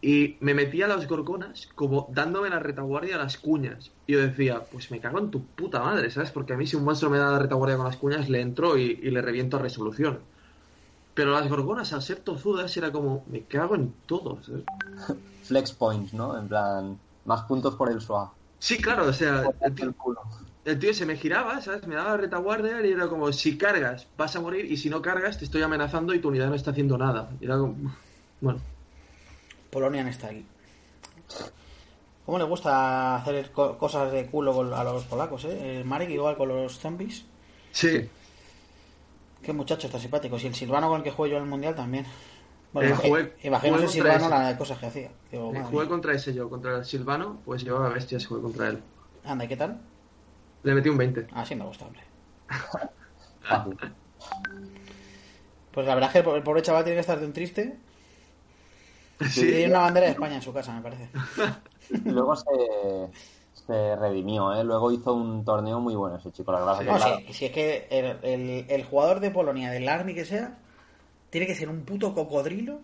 Y 0.01 0.37
me 0.41 0.53
metía 0.53 0.85
a 0.85 0.87
las 0.89 1.07
gorgonas 1.07 1.67
como 1.75 2.07
dándome 2.13 2.49
la 2.49 2.59
retaguardia 2.59 3.15
a 3.15 3.19
las 3.19 3.37
cuñas. 3.37 3.91
Y 4.05 4.13
yo 4.13 4.21
decía, 4.21 4.65
pues 4.69 4.91
me 4.91 4.99
cago 4.99 5.19
en 5.19 5.31
tu 5.31 5.45
puta 5.47 5.79
madre, 5.79 6.11
¿sabes? 6.11 6.31
Porque 6.31 6.53
a 6.53 6.57
mí 6.57 6.67
si 6.67 6.75
un 6.75 6.83
monstruo 6.83 7.11
me 7.11 7.17
da 7.17 7.31
la 7.31 7.39
retaguardia 7.39 7.77
con 7.77 7.87
las 7.87 7.97
cuñas, 7.97 8.29
le 8.29 8.41
entro 8.41 8.77
y, 8.77 8.83
y 8.83 9.09
le 9.09 9.21
reviento 9.21 9.57
a 9.57 9.61
resolución. 9.61 10.19
Pero 11.15 11.31
las 11.31 11.47
gorgonas, 11.49 11.93
al 11.93 12.01
ser 12.01 12.19
tozudas, 12.19 12.75
era 12.77 12.91
como, 12.91 13.23
me 13.27 13.45
cago 13.45 13.75
en 13.75 13.93
todo, 14.05 14.43
¿sabes? 14.43 14.63
Flex 15.43 15.71
points, 15.71 16.13
¿no? 16.13 16.37
En 16.37 16.47
plan, 16.47 16.99
más 17.23 17.43
puntos 17.43 17.75
por 17.75 17.89
el 17.89 18.01
swap. 18.01 18.33
Sí, 18.59 18.77
claro, 18.77 19.07
o 19.07 19.13
sea, 19.13 19.43
el 19.61 19.75
tío, 19.75 19.95
el 20.65 20.79
tío 20.79 20.93
se 20.93 21.05
me 21.05 21.15
giraba, 21.15 21.61
¿sabes? 21.61 21.87
Me 21.87 21.95
daba 21.95 22.11
la 22.11 22.17
retaguardia 22.17 22.85
y 22.85 22.91
era 22.91 23.07
como, 23.07 23.31
si 23.31 23.57
cargas, 23.57 24.07
vas 24.17 24.35
a 24.35 24.41
morir, 24.41 24.65
y 24.65 24.77
si 24.77 24.89
no 24.89 25.01
cargas, 25.01 25.37
te 25.37 25.45
estoy 25.45 25.61
amenazando 25.61 26.13
y 26.13 26.19
tu 26.19 26.29
unidad 26.29 26.49
no 26.49 26.55
está 26.55 26.71
haciendo 26.71 26.97
nada. 26.97 27.37
Y 27.39 27.45
era 27.45 27.57
como, 27.57 27.95
bueno, 28.41 28.61
Polonian 29.75 30.07
está 30.07 30.27
ahí. 30.27 30.45
¿Cómo 32.25 32.37
le 32.37 32.45
gusta 32.45 33.17
hacer 33.17 33.51
co- 33.51 33.77
cosas 33.77 34.09
de 34.09 34.25
culo 34.27 34.73
a 34.73 34.83
los 34.85 35.03
polacos, 35.03 35.43
eh? 35.43 35.79
El 35.79 35.85
Marek 35.85 36.09
igual 36.11 36.37
con 36.37 36.47
los 36.47 36.79
zombies. 36.79 37.25
sí. 37.73 38.09
Qué 39.43 39.51
muchacho 39.53 39.85
está 39.87 39.99
simpático. 39.99 40.37
Y 40.39 40.45
el 40.47 40.55
Silvano 40.55 40.87
con 40.87 40.97
el 40.97 41.03
que 41.03 41.11
juego 41.11 41.31
yo 41.33 41.37
en 41.37 41.43
el 41.43 41.49
Mundial 41.49 41.75
también. 41.75 42.03
Bueno, 42.73 42.89
Eh, 42.95 42.97
jugué- 42.97 43.33
imagino 43.43 43.73
jugué 43.75 43.85
contra 43.85 43.87
Silvano 43.89 44.25
ese. 44.25 44.29
la 44.29 44.47
de 44.47 44.57
cosas 44.57 44.79
que 44.79 44.85
hacía. 44.87 45.11
Digo, 45.31 45.53
Eh, 45.53 45.61
jugué 45.69 45.83
mía. 45.83 45.89
contra 45.89 46.13
ese 46.13 46.33
yo, 46.33 46.49
contra 46.49 46.77
el 46.77 46.85
Silvano, 46.85 47.41
pues 47.45 47.63
llevaba 47.63 47.89
bestias, 47.89 48.25
jugué 48.25 48.41
contra 48.41 48.69
él. 48.69 48.81
Anda, 49.23 49.45
¿y 49.45 49.47
qué 49.49 49.55
tal? 49.57 49.79
Le 50.63 50.73
metí 50.73 50.89
un 50.89 50.97
20. 50.97 51.27
Ah, 51.33 51.45
sí 51.45 51.53
me 51.53 51.63
gusta, 51.65 51.85
hombre. 51.85 52.01
Pues 55.71 55.85
la 55.85 55.93
verdad 55.95 56.09
es 56.15 56.23
que 56.23 56.29
el 56.29 56.35
el 56.37 56.43
pobre 56.43 56.61
chaval 56.61 56.83
tiene 56.85 56.95
que 56.95 57.01
estar 57.01 57.19
de 57.19 57.25
un 57.25 57.33
triste. 57.33 57.77
Tiene 59.33 59.67
Sí, 59.67 59.67
una 59.67 59.79
bandera 59.81 60.07
de 60.07 60.11
España 60.13 60.35
en 60.35 60.41
su 60.41 60.53
casa, 60.53 60.73
me 60.73 60.81
parece. 60.81 61.09
Luego 62.03 62.35
se, 62.35 62.45
se 63.53 63.95
redimió, 63.95 64.53
¿eh? 64.53 64.63
Luego 64.63 64.91
hizo 64.91 65.13
un 65.13 65.43
torneo 65.45 65.79
muy 65.79 65.95
bueno 65.95 66.17
ese 66.17 66.31
chico. 66.31 66.51
La 66.51 66.59
verdad 66.59 66.85
que, 66.85 66.85
No, 66.87 66.97
claro, 66.97 67.21
sí, 67.25 67.25
si 67.31 67.45
es 67.45 67.51
que 67.51 67.87
el, 67.89 68.17
el- 68.23 68.65
el 68.69 68.83
jugador 68.83 69.19
de 69.19 69.31
Polonia, 69.31 69.71
del 69.71 69.89
Army 69.89 70.13
que 70.13 70.25
sea, 70.25 70.57
tiene 71.31 71.47
que 71.47 71.55
ser 71.55 71.69
un 71.69 71.83
puto 71.85 72.13
cocodrilo 72.15 72.81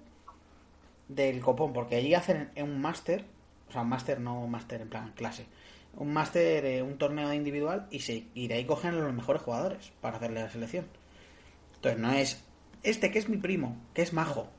del 1.08 1.42
copón, 1.42 1.74
porque 1.74 1.96
allí 1.98 2.14
hacen 2.14 2.52
un 2.58 2.82
máster, 2.82 3.26
o 3.70 3.72
sea, 3.72 3.82
un 3.82 3.90
máster 3.90 4.20
no 4.20 4.42
un 4.42 4.52
máster 4.52 4.82
en 4.82 4.90
plan 4.90 5.12
clase, 5.16 5.46
un 5.98 6.14
máster, 6.14 6.66
eh, 6.66 6.82
un 6.82 6.98
torneo 6.98 7.34
individual 7.34 7.88
y, 7.92 8.00
se, 8.00 8.26
y 8.34 8.48
de 8.48 8.56
ahí 8.56 8.66
cogen 8.66 8.92
a 8.96 9.00
los 9.00 9.14
mejores 9.14 9.42
jugadores 9.42 9.92
para 10.02 10.18
hacerle 10.18 10.42
la 10.42 10.50
selección. 10.50 10.86
Entonces 11.76 12.02
no 12.02 12.12
es 12.14 12.44
este 12.84 13.12
que 13.12 13.20
es 13.20 13.30
mi 13.30 13.38
primo, 13.38 13.78
que 13.94 14.02
es 14.04 14.14
majo. 14.14 14.50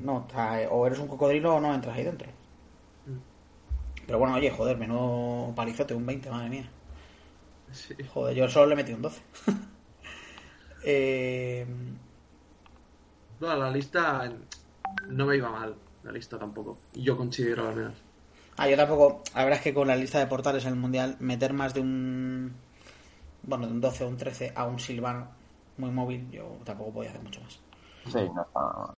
No, 0.00 0.26
o, 0.26 0.30
sea, 0.30 0.68
o 0.70 0.86
eres 0.86 0.98
un 0.98 1.08
cocodrilo 1.08 1.54
o 1.56 1.60
no 1.60 1.74
entras 1.74 1.96
ahí 1.96 2.04
dentro. 2.04 2.28
Pero 4.06 4.18
bueno, 4.18 4.34
oye, 4.34 4.50
joder, 4.50 4.76
menudo 4.76 5.54
palizote, 5.54 5.94
un 5.94 6.06
20, 6.06 6.30
madre 6.30 6.48
mía. 6.50 6.70
sí. 7.72 7.94
Joder, 8.12 8.34
yo 8.36 8.48
solo 8.48 8.66
le 8.66 8.76
metí 8.76 8.92
un 8.92 9.02
12. 9.02 9.22
eh, 10.84 11.66
Bueno, 13.38 13.56
la 13.56 13.70
lista 13.70 14.30
no 15.08 15.26
me 15.26 15.36
iba 15.36 15.50
mal, 15.50 15.76
la 16.02 16.12
lista 16.12 16.38
tampoco. 16.38 16.78
Yo 16.94 17.16
considero 17.16 17.68
al 17.68 17.76
menos. 17.76 17.94
ah, 18.56 18.68
yo 18.68 18.76
tampoco. 18.76 19.22
La 19.34 19.44
verdad 19.44 19.58
es 19.58 19.64
que 19.64 19.74
con 19.74 19.88
la 19.88 19.96
lista 19.96 20.18
de 20.18 20.26
portales 20.26 20.64
en 20.64 20.70
el 20.74 20.78
mundial, 20.78 21.16
meter 21.20 21.52
más 21.52 21.74
de 21.74 21.80
un. 21.80 22.54
Bueno, 23.42 23.66
de 23.66 23.72
un 23.72 23.80
12 23.80 24.04
o 24.04 24.08
un 24.08 24.16
13 24.16 24.52
a 24.54 24.66
un 24.66 24.78
Silvano 24.78 25.28
muy 25.78 25.90
móvil, 25.90 26.30
yo 26.30 26.58
tampoco 26.64 26.92
podía 26.92 27.10
hacer 27.10 27.22
mucho 27.22 27.40
más. 27.42 27.60
Sí, 28.06 28.18
no 28.34 28.42
está. 28.42 28.94